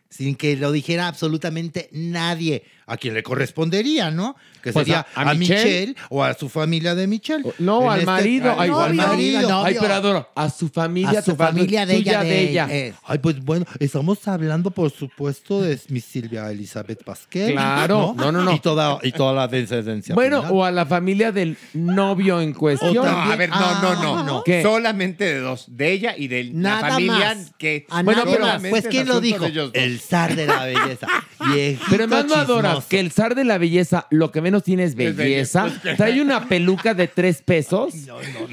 [0.09, 2.63] Sin que lo dijera absolutamente nadie.
[2.87, 4.35] A quien le correspondería, ¿no?
[4.63, 5.63] Que Pues sería a- a, a Michelle?
[5.89, 5.95] Michelle.
[6.09, 7.43] o a su familia de Michelle.
[7.59, 8.55] No, al este- marido.
[8.57, 9.41] Ay, al al marido.
[9.43, 9.63] novio.
[9.65, 10.29] Ay, pero adoro.
[10.33, 11.19] A su familia.
[11.19, 12.95] A su familia, familia de ella, de de ella.
[13.05, 17.51] Ay, pues bueno, estamos hablando, por supuesto, de mi Silvia Elizabeth Pasquel.
[17.51, 18.15] Claro.
[18.17, 18.51] No, no, no.
[18.55, 20.15] Y toda, y toda la descendencia.
[20.15, 20.55] Bueno, final.
[20.55, 22.95] o a la familia del novio en cuestión.
[22.95, 24.43] No, a ver, no, no, no, no.
[24.43, 24.63] ¿Qué?
[24.63, 25.65] Solamente de dos.
[25.67, 27.51] De ella y de Nada la familia más.
[27.59, 27.85] que.
[27.91, 28.63] A Bueno, pero- más.
[28.67, 29.47] Pues, es ¿quién lo dijo?
[29.47, 29.71] dos.
[29.99, 31.07] El zar de la belleza.
[31.53, 34.83] Viejito Pero más no adoras que el zar de la belleza, lo que menos tiene
[34.83, 35.67] es belleza.
[35.97, 37.93] Trae una peluca de tres pesos.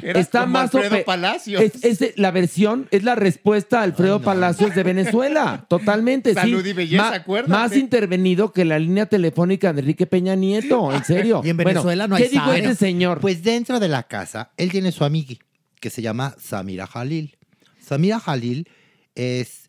[0.02, 1.62] Era Está como más Alfredo Palacios.
[1.62, 5.65] Es, es la versión, es la respuesta a Alfredo Palacios de Venezuela.
[5.68, 6.31] Totalmente.
[6.31, 6.34] sí.
[6.36, 7.52] Salud y belleza, Ma- acuérdate.
[7.52, 10.92] Más intervenido que la línea telefónica de Enrique Peña Nieto.
[10.92, 11.41] En serio.
[11.44, 13.20] Y en Bueno, Venezuela no hay ¿Qué dijo este señor?
[13.20, 15.39] Pues dentro de la casa, él tiene su amigui,
[15.81, 17.36] que se llama Samira Jalil.
[17.81, 18.68] Samira Jalil
[19.15, 19.68] es,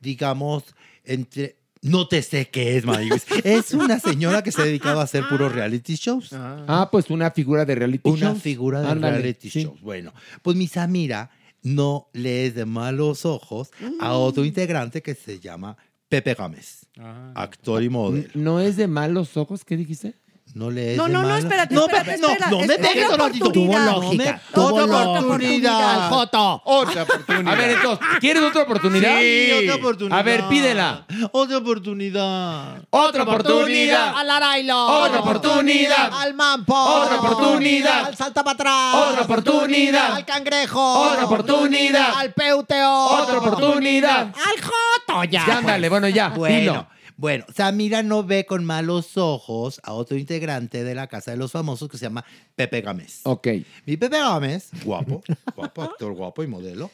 [0.00, 0.64] digamos,
[1.08, 1.56] entre...
[1.80, 3.24] No te sé qué es, Maribis.
[3.44, 6.30] Es una señora que se ha dedicado a hacer puros reality shows.
[6.32, 8.42] Ah, pues una figura de reality Una shows.
[8.42, 9.62] figura de Ándale, reality sí.
[9.62, 9.80] shows.
[9.80, 10.12] Bueno,
[10.42, 11.30] pues mi Samira
[11.62, 13.70] no le es de malos ojos
[14.00, 15.76] a otro integrante que se llama
[16.08, 16.86] Pepe Gámez,
[17.34, 18.28] actor y modelo.
[18.34, 19.64] ¿No es de malos ojos?
[19.64, 20.14] ¿Qué dijiste?
[20.54, 22.78] No le es No, de no, no, espérate, No, espérate, Pepe, no, espera, no me
[22.78, 23.52] pegues, otra oportunidad.
[23.52, 24.40] Tuvo No me- lógica.
[24.54, 25.20] Otra Tuvo lógica.
[25.20, 26.08] oportunidad.
[26.10, 26.62] Joto.
[26.64, 27.52] Otra oportunidad.
[27.52, 29.18] A ver, entonces, ¿quieres otra oportunidad?
[29.20, 30.18] Sí, otra oportunidad.
[30.18, 31.06] A ver, pídela.
[31.32, 32.82] Otra oportunidad.
[32.90, 34.16] Otra oportunidad.
[34.16, 34.86] Al Arailo.
[34.86, 36.10] Otra oportunidad.
[36.12, 36.74] Al Mampo.
[36.74, 38.06] Otra oportunidad.
[38.06, 38.94] Al Salta para atrás.
[39.10, 40.12] Otra oportunidad.
[40.14, 41.00] Al Cangrejo.
[41.10, 42.14] Otra oportunidad.
[42.16, 43.04] Al Peuteo.
[43.06, 44.20] Otra oportunidad.
[44.34, 45.24] Al Joto.
[45.24, 45.44] Ya.
[45.46, 46.28] Ya, ándale, bueno, ya.
[46.30, 46.88] Bueno.
[47.18, 51.50] Bueno, Samira no ve con malos ojos a otro integrante de la Casa de los
[51.50, 52.24] Famosos que se llama
[52.54, 53.22] Pepe Gámez.
[53.24, 53.48] Ok.
[53.86, 55.24] Mi Pepe Gámez, guapo,
[55.56, 56.92] guapo, actor guapo y modelo,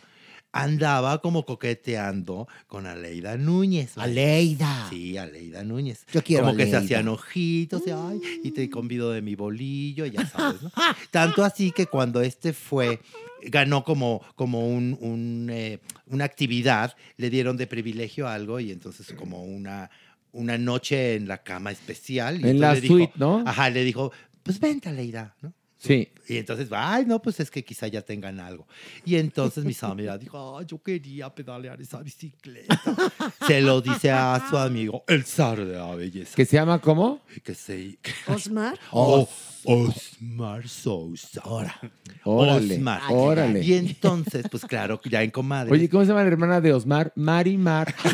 [0.51, 3.99] andaba como coqueteando con Aleida Núñez.
[3.99, 4.87] Aleida.
[4.89, 6.07] Sí, Aleida Núñez.
[6.11, 10.07] Yo quiero Como que se hacían ojitos y, ay, y te convido de mi bolillo,
[10.07, 10.73] ya sabes, ¿no?
[11.11, 12.99] Tanto así que cuando este fue,
[13.43, 19.13] ganó como, como un, un, eh, una actividad, le dieron de privilegio algo y entonces
[19.19, 19.91] como una,
[20.35, 22.41] una noche en la cama especial.
[22.45, 23.43] y En la le dijo- suite, ¿no?
[23.47, 25.53] Ajá, le dijo, pues vente, Aleida, ¿no?
[25.77, 26.09] Sí.
[26.29, 28.67] Y entonces, ay, no, pues es que quizá ya tengan algo.
[29.05, 32.81] Y entonces mi Samira dijo, ay, yo quería pedalear esa bicicleta.
[33.47, 36.35] Se lo dice a su amigo, el zar de la belleza.
[36.37, 37.21] ¿Que se llama cómo?
[37.43, 37.99] Que se...
[38.29, 38.79] Osmar.
[38.93, 39.29] Oh,
[39.67, 41.43] Osmar Sousa.
[41.45, 41.91] Órale.
[42.25, 43.03] Osmar.
[43.11, 43.61] Órale.
[43.63, 45.71] Y entonces, pues claro, ya en comadre.
[45.73, 47.13] Oye, ¿cómo se llama la hermana de Osmar?
[47.17, 47.95] Marimar.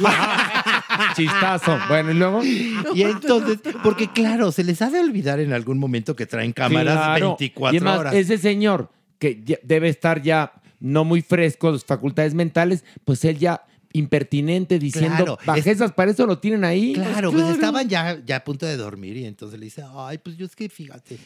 [1.16, 1.78] Chistazo.
[1.88, 2.42] Bueno, y luego.
[2.42, 6.94] Y entonces, porque claro, se les ha de olvidar en algún momento que traen cámaras
[6.96, 7.36] Claro.
[7.38, 8.14] 24 y además, horas.
[8.14, 13.62] Ese señor que debe estar ya no muy fresco, sus facultades mentales, pues él ya
[13.92, 16.92] impertinente diciendo Claro, bajezas, para eso lo tienen ahí.
[16.92, 20.36] Claro, pues estaban ya, ya a punto de dormir y entonces le dice, ay, pues
[20.36, 21.18] yo es que fíjate,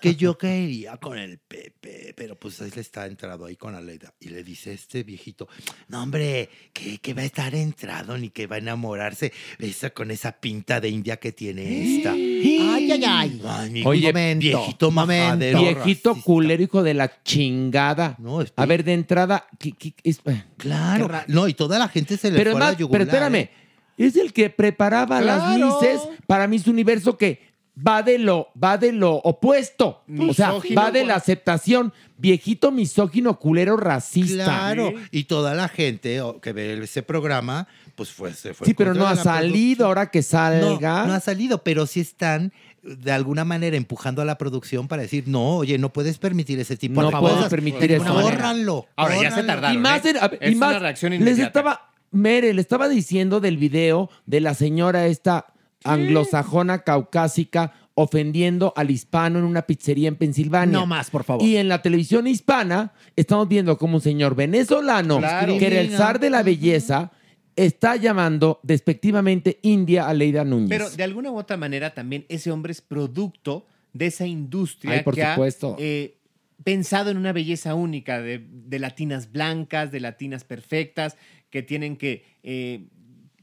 [0.00, 4.12] que yo caería con el Pepe, pero pues él está entrado ahí con Aleida.
[4.20, 5.48] Y le dice este viejito,
[5.88, 10.10] no hombre, que, que va a estar entrado ni que va a enamorarse esa, con
[10.10, 12.14] esa pinta de india que tiene esta.
[12.60, 13.42] Ay, ay, ay.
[13.46, 14.12] Ay, Oye,
[14.58, 15.58] viejito majadero.
[15.60, 18.16] Viejito culero, hijo de la chingada.
[18.56, 20.20] a ver, de entrada, ¿qué- qué- es-
[20.56, 23.34] Claro, no, y toda la gente se le pero, fue a la yugular, pero espérame,
[23.36, 23.50] ¿eh?
[23.98, 28.92] es el que preparaba las mises para Miss Universo que va de lo, va de
[28.92, 30.02] lo opuesto.
[30.28, 31.92] O sea, Misógino va de la aceptación.
[32.18, 34.44] Viejito misógino, culero, racista.
[34.44, 38.66] Claro, y toda la gente o, que ve ese programa, pues fue, se fue.
[38.66, 41.02] Sí, pero no ha salido ahora que salga.
[41.02, 45.02] No, no ha salido, pero sí están de alguna manera empujando a la producción para
[45.02, 47.50] decir, no, oye, no puedes permitir ese tipo No de puedes cosas.
[47.50, 48.04] permitir eso.
[48.14, 48.86] Córranlo.
[48.96, 50.14] Ahora, ya se tardaron, Y más, ¿eh?
[50.40, 51.46] Es y más, una reacción les inmediata.
[51.48, 55.46] estaba, Mere, le estaba diciendo del video de la señora esta
[55.92, 60.72] anglosajona caucásica ofendiendo al hispano en una pizzería en Pensilvania.
[60.78, 61.42] No más, por favor.
[61.42, 65.56] Y en la televisión hispana estamos viendo como un señor venezolano, Claro.
[65.58, 67.10] que era el zar de la belleza,
[67.56, 70.68] está llamando despectivamente India a Leida Núñez.
[70.68, 75.02] Pero de alguna u otra manera también ese hombre es producto de esa industria Ay,
[75.02, 75.72] por que supuesto.
[75.78, 76.18] ha eh,
[76.64, 81.16] pensado en una belleza única de, de latinas blancas, de latinas perfectas,
[81.48, 82.88] que tienen que eh,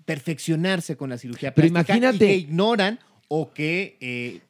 [0.05, 4.41] perfeccionarse con la cirugía Pero plástica imagínate- y que ignoran o que eh,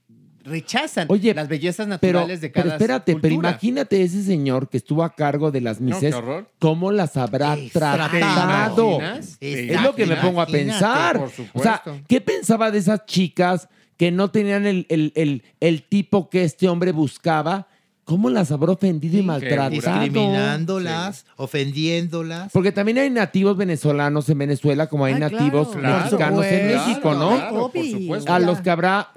[0.44, 4.76] rechazan Oye, las bellezas Pero, naturales de pero cada espérate, pero imagínate ese señor que
[4.78, 6.14] estuvo a cargo de las mises,
[6.60, 9.00] cómo las habrá tratado.
[9.40, 11.18] Es lo que me pongo a pensar.
[11.18, 11.62] por o supuesto.
[11.62, 16.44] sea, ¿qué pensaba de esas chicas que no tenían el, el- el- el tipo que
[16.44, 17.68] este hombre buscaba?
[18.06, 19.70] ¿Cómo las habrá ofendido y maltratado?
[19.70, 22.52] Discriminándolas, ofendiéndolas.
[22.52, 26.04] Porque también hay nativos venezolanos en Venezuela, como hay Ah, nativos claro.
[26.06, 27.30] mexicanos en Claro, México, ¿no?
[27.36, 28.34] claro, por supuesto.
[28.34, 29.12] A los que habrá,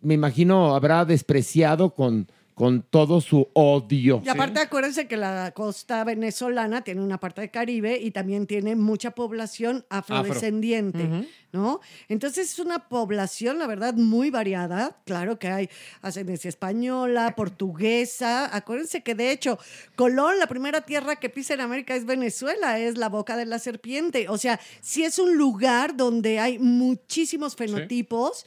[0.00, 4.22] me imagino, habrá despreciado con, con todo su odio.
[4.24, 8.74] Y aparte acuérdense que la costa venezolana tiene una parte de Caribe y también tiene
[8.76, 11.26] mucha población afrodescendiente.
[11.52, 11.80] ¿no?
[12.08, 14.96] Entonces es una población, la verdad, muy variada.
[15.04, 15.70] Claro que hay
[16.00, 18.54] ascendencia española, portuguesa.
[18.56, 19.58] Acuérdense que de hecho
[19.94, 23.58] Colón, la primera tierra que pisa en América es Venezuela, es la boca de la
[23.58, 24.30] serpiente.
[24.30, 28.46] O sea, sí es un lugar donde hay muchísimos fenotipos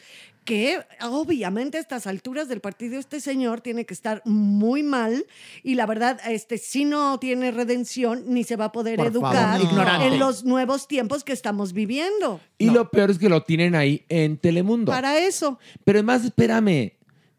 [0.49, 5.27] que obviamente a estas alturas del partido este señor tiene que estar muy mal
[5.61, 9.59] y la verdad este si no tiene redención ni se va a poder Por educar
[9.59, 9.69] favor, no.
[9.69, 10.07] Ignorante.
[10.07, 12.41] en los nuevos tiempos que estamos viviendo.
[12.57, 14.91] Y lo peor es que lo tienen ahí en Telemundo.
[14.91, 15.59] Para eso.
[15.83, 16.93] Pero además, espérame,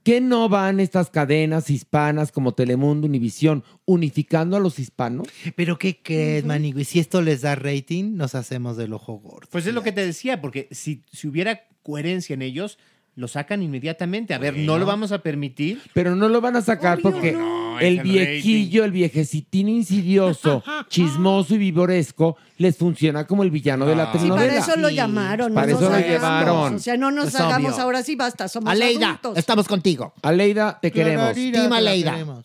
[0.05, 5.27] ¿qué no van estas cadenas hispanas como Telemundo, Univisión, unificando a los hispanos?
[5.57, 6.85] Pero ¿qué crees, Manigui?
[6.85, 9.49] Si esto les da rating, nos hacemos del ojo gordo.
[9.51, 12.79] Pues es lo que te decía, porque si, si hubiera coherencia en ellos,
[13.17, 14.33] lo sacan inmediatamente.
[14.35, 15.81] A ver, no lo vamos a permitir.
[15.93, 17.79] Pero no lo van a sacar porque no.
[17.81, 24.07] el viejillo, el viejecitín insidioso, chismoso y vivoresco, les funciona como el villano de la
[24.07, 24.47] Sí, telenovela.
[24.49, 25.55] para eso lo llamaron.
[25.55, 26.75] Para no eso nos lo llevaron.
[26.77, 27.83] O sea, no nos Es hagamos obvio.
[27.85, 29.37] ahora sí, basta, somos Aleida, adultos.
[29.39, 30.15] estamos contigo.
[30.23, 31.37] Aleida, te queremos.
[31.73, 32.43] Aleida.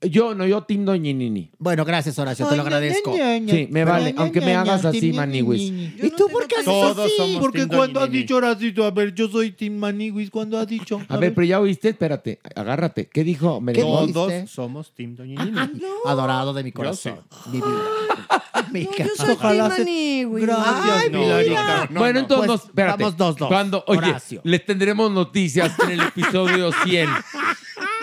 [0.00, 1.50] Yo, no, yo Team Doñinini.
[1.58, 3.12] Bueno, gracias, Horacio, te lo agradezco.
[3.48, 5.60] Sí, me vale, aunque me hagas así, Maniwis.
[6.00, 7.12] ¿Y tú por qué haces Todos así?
[7.16, 8.22] somos Porque Team cuando has Doñinini.
[8.22, 11.00] dicho Horacito, a ver, yo soy Team Maniguis, cuando has dicho.
[11.08, 13.08] A ver, pero ya oíste, espérate, agárrate.
[13.08, 13.60] ¿Qué dijo?
[13.60, 14.12] Merengón?
[14.12, 15.58] Todos somos Team Doñinini.
[16.06, 17.18] Adorado de mi corazón.
[17.50, 17.66] Mi vida.
[18.72, 20.40] Mi Yo soy Ojalá Team se- Manigui.
[20.42, 21.88] Gracias, Ay, Pilarica.
[21.90, 23.02] bueno, entonces, Pues, espérate.
[23.02, 23.48] vamos dos, dos.
[23.48, 24.40] Cuando, oye, Horacio.
[24.44, 27.08] les tendremos noticias en el episodio 100.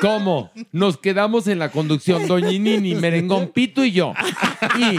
[0.06, 0.52] ¿Cómo?
[0.72, 4.14] Nos quedamos en la conducción Doñinini, Merengón, Pito y yo.
[4.78, 4.98] Y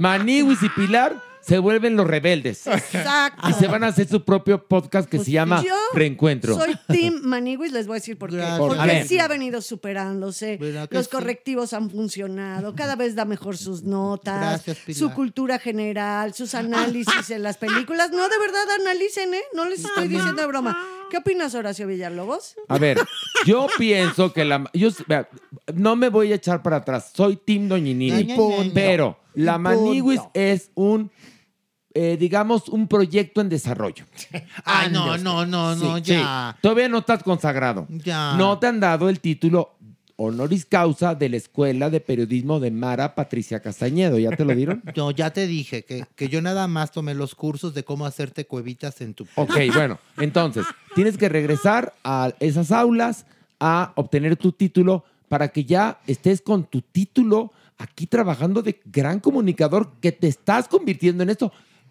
[0.00, 2.66] Maniwis y Pilar se vuelven los rebeldes.
[2.66, 3.48] Exacto.
[3.48, 6.54] Y se van a hacer su propio podcast que se llama Yo Reencuentro.
[6.54, 8.36] Soy Team Maniguis, les voy a decir por qué.
[8.36, 8.58] Gracias.
[8.58, 10.56] Porque sí ha venido superándose.
[10.56, 11.12] ¿Verdad que Los sí?
[11.12, 12.74] correctivos han funcionado.
[12.74, 14.40] Cada vez da mejor sus notas.
[14.40, 14.98] Gracias, Pilar.
[14.98, 18.10] su cultura general, sus análisis en las películas.
[18.10, 19.42] No, de verdad, analicen, ¿eh?
[19.54, 20.76] No les estoy diciendo de broma.
[21.10, 22.54] ¿Qué opinas, Horacio Villalobos?
[22.68, 22.98] A ver,
[23.44, 24.64] yo pienso que la.
[24.72, 25.28] Yo, vea,
[25.74, 27.12] no me voy a echar para atrás.
[27.14, 28.34] Soy Team Doñinini.
[28.72, 30.30] Pero la punto.
[30.34, 31.10] es un.
[31.92, 34.06] eh, digamos, un proyecto en desarrollo.
[34.64, 36.52] Ah, no, no, no, no, Sí, ya.
[36.54, 36.58] sí.
[36.62, 37.86] Todavía no estás consagrado.
[37.90, 38.34] Ya.
[38.36, 39.76] No te han dado el título
[40.22, 44.18] honoris causa de la Escuela de Periodismo de Mara Patricia Castañedo.
[44.18, 44.82] ¿Ya te lo dieron?
[44.94, 48.44] Yo ya te dije que, que yo nada más tomé los cursos de cómo hacerte
[48.46, 49.26] cuevitas en tu.
[49.36, 53.24] Ok, bueno, entonces tienes que regresar a esas aulas
[53.60, 59.20] a obtener tu título para que ya estés con tu título aquí trabajando de gran
[59.20, 61.50] comunicador que te estás convirtiendo en esto.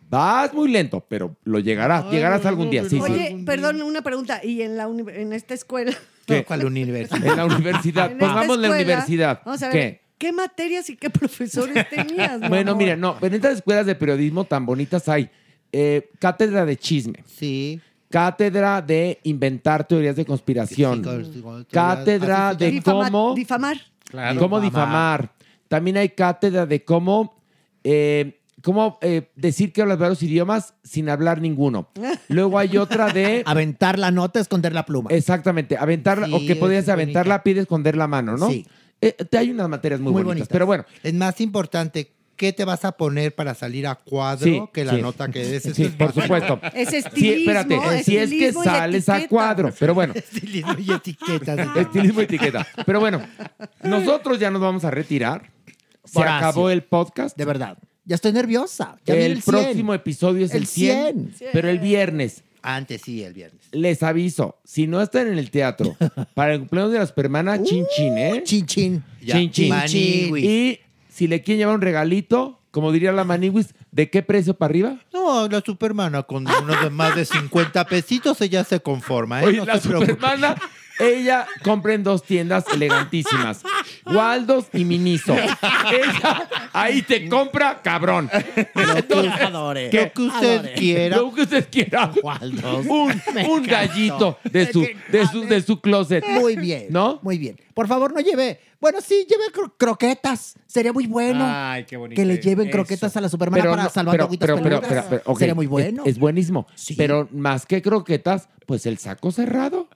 [0.09, 2.83] Vas muy lento, pero lo llegarás, llegarás algún día.
[2.83, 2.99] Sí, sí.
[3.01, 4.41] Oye, perdón, una pregunta.
[4.43, 5.93] ¿Y en, la uni- en esta escuela?
[6.25, 6.43] ¿Qué?
[6.43, 7.25] ¿Cuál universidad?
[7.25, 8.11] En la universidad.
[8.19, 9.41] Pongamos la universidad.
[9.45, 10.01] Vamos a ver, ¿Qué?
[10.17, 10.31] ¿qué?
[10.31, 12.39] materias y qué profesores tenías?
[12.39, 12.83] mi Bueno, amor?
[12.83, 15.29] mira, no, en estas escuelas de periodismo tan bonitas hay
[15.71, 17.23] eh, cátedra de chisme.
[17.27, 17.79] Sí.
[18.09, 21.03] Cátedra de inventar teorías de conspiración.
[21.71, 23.77] Cátedra de Difamar- cómo, Difamar.
[24.39, 25.31] cómo difamar.
[25.67, 27.35] También hay cátedra de cómo,
[27.83, 31.89] eh, cómo eh, decir que hablas varios idiomas sin hablar ninguno.
[32.29, 33.43] Luego hay otra de...
[33.45, 35.09] Aventar la nota, esconder la pluma.
[35.11, 37.35] Exactamente, aventar, Sí, o que podías es aventar bonita.
[37.37, 38.49] la pide esconder la mano, ¿no?
[38.49, 38.65] Sí.
[39.01, 40.47] Eh, te hay unas materias muy, Muy bonitas, bonitas.
[40.51, 40.85] pero bueno.
[41.03, 44.95] Es más importante qué te vas a poner para salir a cuadro Sí, que la
[44.95, 45.01] sí.
[45.01, 45.65] nota que des.
[45.65, 46.59] Eso Sí, es por supuesto.
[46.73, 49.29] Es Sí, estilismo, espérate, si es que estilismo y sales a etiqueta.
[49.29, 50.13] cuadro, pero bueno.
[50.15, 51.75] Estilismo y etiquetas.
[51.77, 52.65] Estilismo y etiqueta.
[52.85, 53.21] Pero bueno,
[53.83, 55.49] nosotros ya nos vamos a retirar.
[56.05, 56.37] Se Horacio.
[56.37, 57.37] acabó el podcast.
[57.37, 57.77] De verdad.
[58.09, 58.97] Ya estoy nerviosa.
[59.05, 59.43] Ya el, el 100.
[59.55, 61.49] próximo episodio es el, El 100, 100.
[61.53, 62.43] pero el viernes.
[62.63, 63.61] Antes sí, el viernes.
[63.71, 65.95] Les aviso, si no están en el teatro
[66.33, 68.41] para el cumpleaños de la supermana, chin chin, ¿eh?
[68.43, 69.03] Chin chin.
[69.21, 69.69] Ya, Chin chin.
[69.69, 70.43] Maniwis.
[70.43, 74.71] Y si le quieren llevar un regalito, como diría la Maniwis, ¿de qué precio para
[74.71, 74.97] arriba?
[75.13, 79.41] No, la supermana con unos de más de 50 pesitos ella se conforma.
[79.43, 79.45] ¿eh?
[79.45, 80.17] Oye, No la preocupe.
[80.99, 83.63] Ella compra en dos tiendas elegantísimas.
[84.05, 85.33] Waldos y Miniso.
[85.33, 88.29] Ella ahí te compra, cabrón.
[88.55, 89.33] Entonces.
[89.91, 90.01] ¿qué?
[90.03, 90.73] Lo que usted Adore.
[90.73, 91.17] quiera.
[91.17, 92.11] Lo que usted quiera.
[92.23, 92.85] Waldos.
[92.87, 96.25] Un, gallito de su, de, su, de su closet.
[96.27, 96.87] Muy bien.
[96.89, 97.19] ¿No?
[97.21, 97.57] Muy bien.
[97.73, 98.59] Por favor, no lleve.
[98.81, 100.55] Bueno, sí, lleve cro- croquetas.
[100.65, 101.45] Sería muy bueno.
[101.47, 102.19] Ay, qué bonito.
[102.19, 102.77] que le lleven Eso.
[102.77, 105.69] croquetas a la supermana para no, salvar pero, pero, pero, pero, ok, Sería muy es-
[105.69, 106.03] bueno.
[106.05, 106.65] Es, buenísimo.
[106.75, 106.95] Sí.
[106.95, 109.89] Pero más que croquetas, pues el saco cerrado.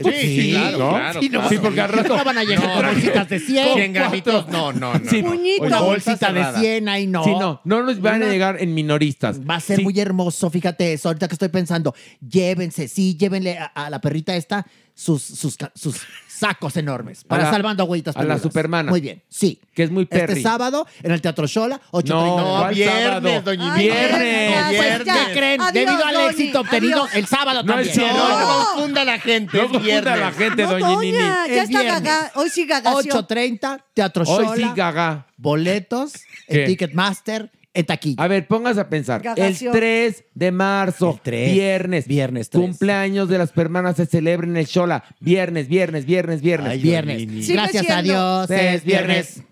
[0.00, 0.90] Pues sí, claro, ¿no?
[0.90, 1.48] claro, Sí, no, claro.
[1.48, 2.16] sí, porque al rato.
[2.16, 3.74] No van a llegar con bolsitas de 100.
[3.74, 5.10] 100 gramitos, no, no, no.
[5.10, 5.22] Sí.
[5.22, 5.84] Puñito.
[5.84, 6.60] Bolsita de cerrada.
[6.60, 7.24] 100 ahí no.
[7.24, 9.40] Sí, no, no nos van a llegar en minoristas.
[9.40, 11.08] Va a ser Sí, muy hermoso, fíjate eso.
[11.08, 11.94] Ahorita que estoy pensando,
[12.26, 15.96] llévense, sí, llévenle a, a la perrita esta sus, sus, sus
[16.42, 18.38] sacos enormes para la- salvando agüitas a la.
[18.38, 18.90] Supermana.
[18.90, 19.60] Muy bien, sí.
[19.74, 20.32] Que es muy perry.
[20.34, 22.08] Este sábado en el Teatro Shola, 8.30.
[22.08, 23.42] No, No, ¿cuál viernes, sábado?
[23.42, 24.76] doña Ay, Viernes.
[24.76, 25.26] pues viernes.
[25.26, 25.60] ¿Qué creen?
[25.60, 27.14] Adiós, Debido al éxito obtenido adiós.
[27.16, 27.94] el sábado No es también.
[27.94, 28.16] cierto.
[28.28, 28.58] No, No.
[28.58, 29.56] no confunda a la gente.
[29.56, 30.20] No es confunda a viernes.
[30.20, 31.18] la gente, doña doña, Nini.
[31.18, 32.02] ya está viernes.
[32.02, 32.32] gaga.
[32.34, 33.14] Hoy sí gagació.
[33.14, 34.56] 8.30, Teatro Hoy Shola.
[34.56, 35.26] sí, gaga.
[35.36, 36.12] Boletos
[36.48, 38.22] en Ticketmaster, en taquilla.
[38.22, 39.22] A ver, póngase a pensar.
[39.22, 39.74] Gagación.
[39.74, 42.06] El 3 de marzo, El 3, viernes.
[42.06, 42.60] viernes 3.
[42.62, 45.04] Cumpleaños de las hermanas se celebra en el Shola.
[45.20, 46.70] Viernes, viernes, viernes, viernes.
[46.72, 47.18] Ay, viernes.
[47.22, 48.46] Sigue Gracias a siendo.
[48.46, 48.50] Dios.
[48.50, 49.42] Es viernes.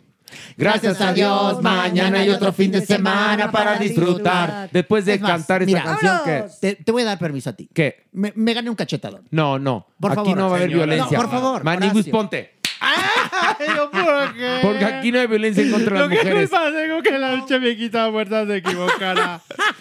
[0.56, 4.68] Gracias a Dios, mañana hay otro fin de semana para disfrutar.
[4.72, 5.82] Después de Es más, cantar esta mira.
[5.84, 6.44] canción que...
[6.60, 7.68] Te, te voy a dar permiso a ti.
[7.74, 8.04] ¿Qué?
[8.12, 9.22] Me, me gané un cachetadón.
[9.32, 9.88] No, no.
[9.98, 10.86] Por aquí favor, no va a haber señora.
[10.86, 11.16] violencia.
[11.18, 12.12] No, por favor, Horacio.
[12.12, 12.59] ponte.
[13.58, 14.58] ¿Pero por qué?
[14.62, 16.50] Porque aquí no hay violencia en contra de Lo las que me mujeres.
[16.50, 19.40] pasa es que la noche me quita muerta se equivocará.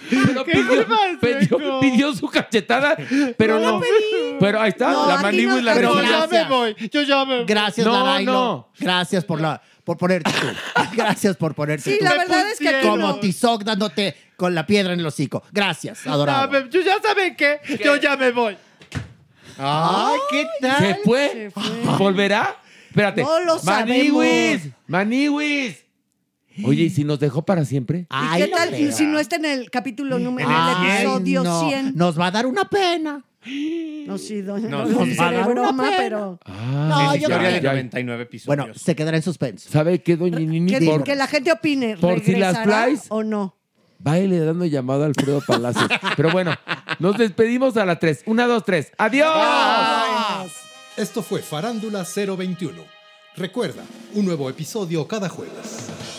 [0.10, 0.86] Pero ¿Qué pidió,
[1.22, 2.98] pidió- pidió su cachetada,
[3.38, 3.82] pero no.
[4.40, 6.76] Pero ahí está, No, la Manibus no- la pero Yo ya me voy.
[6.92, 7.46] Yo ya me voy.
[7.46, 8.32] Gracias, No, Larailo.
[8.34, 8.70] no.
[8.80, 10.48] Gracias por la por ponerte tú.
[10.94, 12.06] Gracias por ponerte Sí, tú.
[12.06, 12.82] la verdad es que.
[12.82, 13.16] Como no.
[13.20, 15.44] Tizoc dándote con la piedra en el hocico.
[15.52, 16.68] Gracias, adorado.
[16.70, 17.60] Yo ya saben qué.
[17.84, 18.58] Yo ya me voy.
[19.58, 20.78] Ay, ¿qué tal?
[20.80, 21.52] ¿Se fue?
[21.98, 22.56] ¿Volverá?
[22.90, 23.22] Espérate.
[23.24, 25.86] No lo Maniwis, Maniwis.
[26.66, 28.00] Oye, ¿y si nos dejó para siempre?
[28.00, 28.92] ¿Y Ay, qué no tal creo.
[28.92, 31.70] si no está en el capítulo número, en el Ay, episodio no.
[31.70, 31.96] 100?
[31.96, 33.24] Nos va a dar una pena.
[34.06, 35.98] No, sí, doña, No, no, nos lo va a dar una broma, pena.
[35.98, 36.40] pero...
[36.46, 38.48] Ah, No, yo creo que- 99 episodios.
[38.48, 39.70] Bueno, se quedará en suspenso.
[39.70, 40.70] ¿Sabe qué, doña Nini?
[40.70, 43.06] Que, Por, que la gente opine, por si las ¿regresará flies.
[43.08, 43.56] o no?
[44.00, 45.90] Baile dando llamado a Alfredo Palacios.
[46.18, 46.54] Pero bueno,
[47.00, 48.24] nos despedimos a la 3.
[48.26, 48.92] Una, dos, tres.
[48.98, 50.52] ¡Adiós!
[51.00, 52.84] Esto fue Farándula 021.
[53.38, 56.19] Recuerda, un nuevo episodio cada jueves.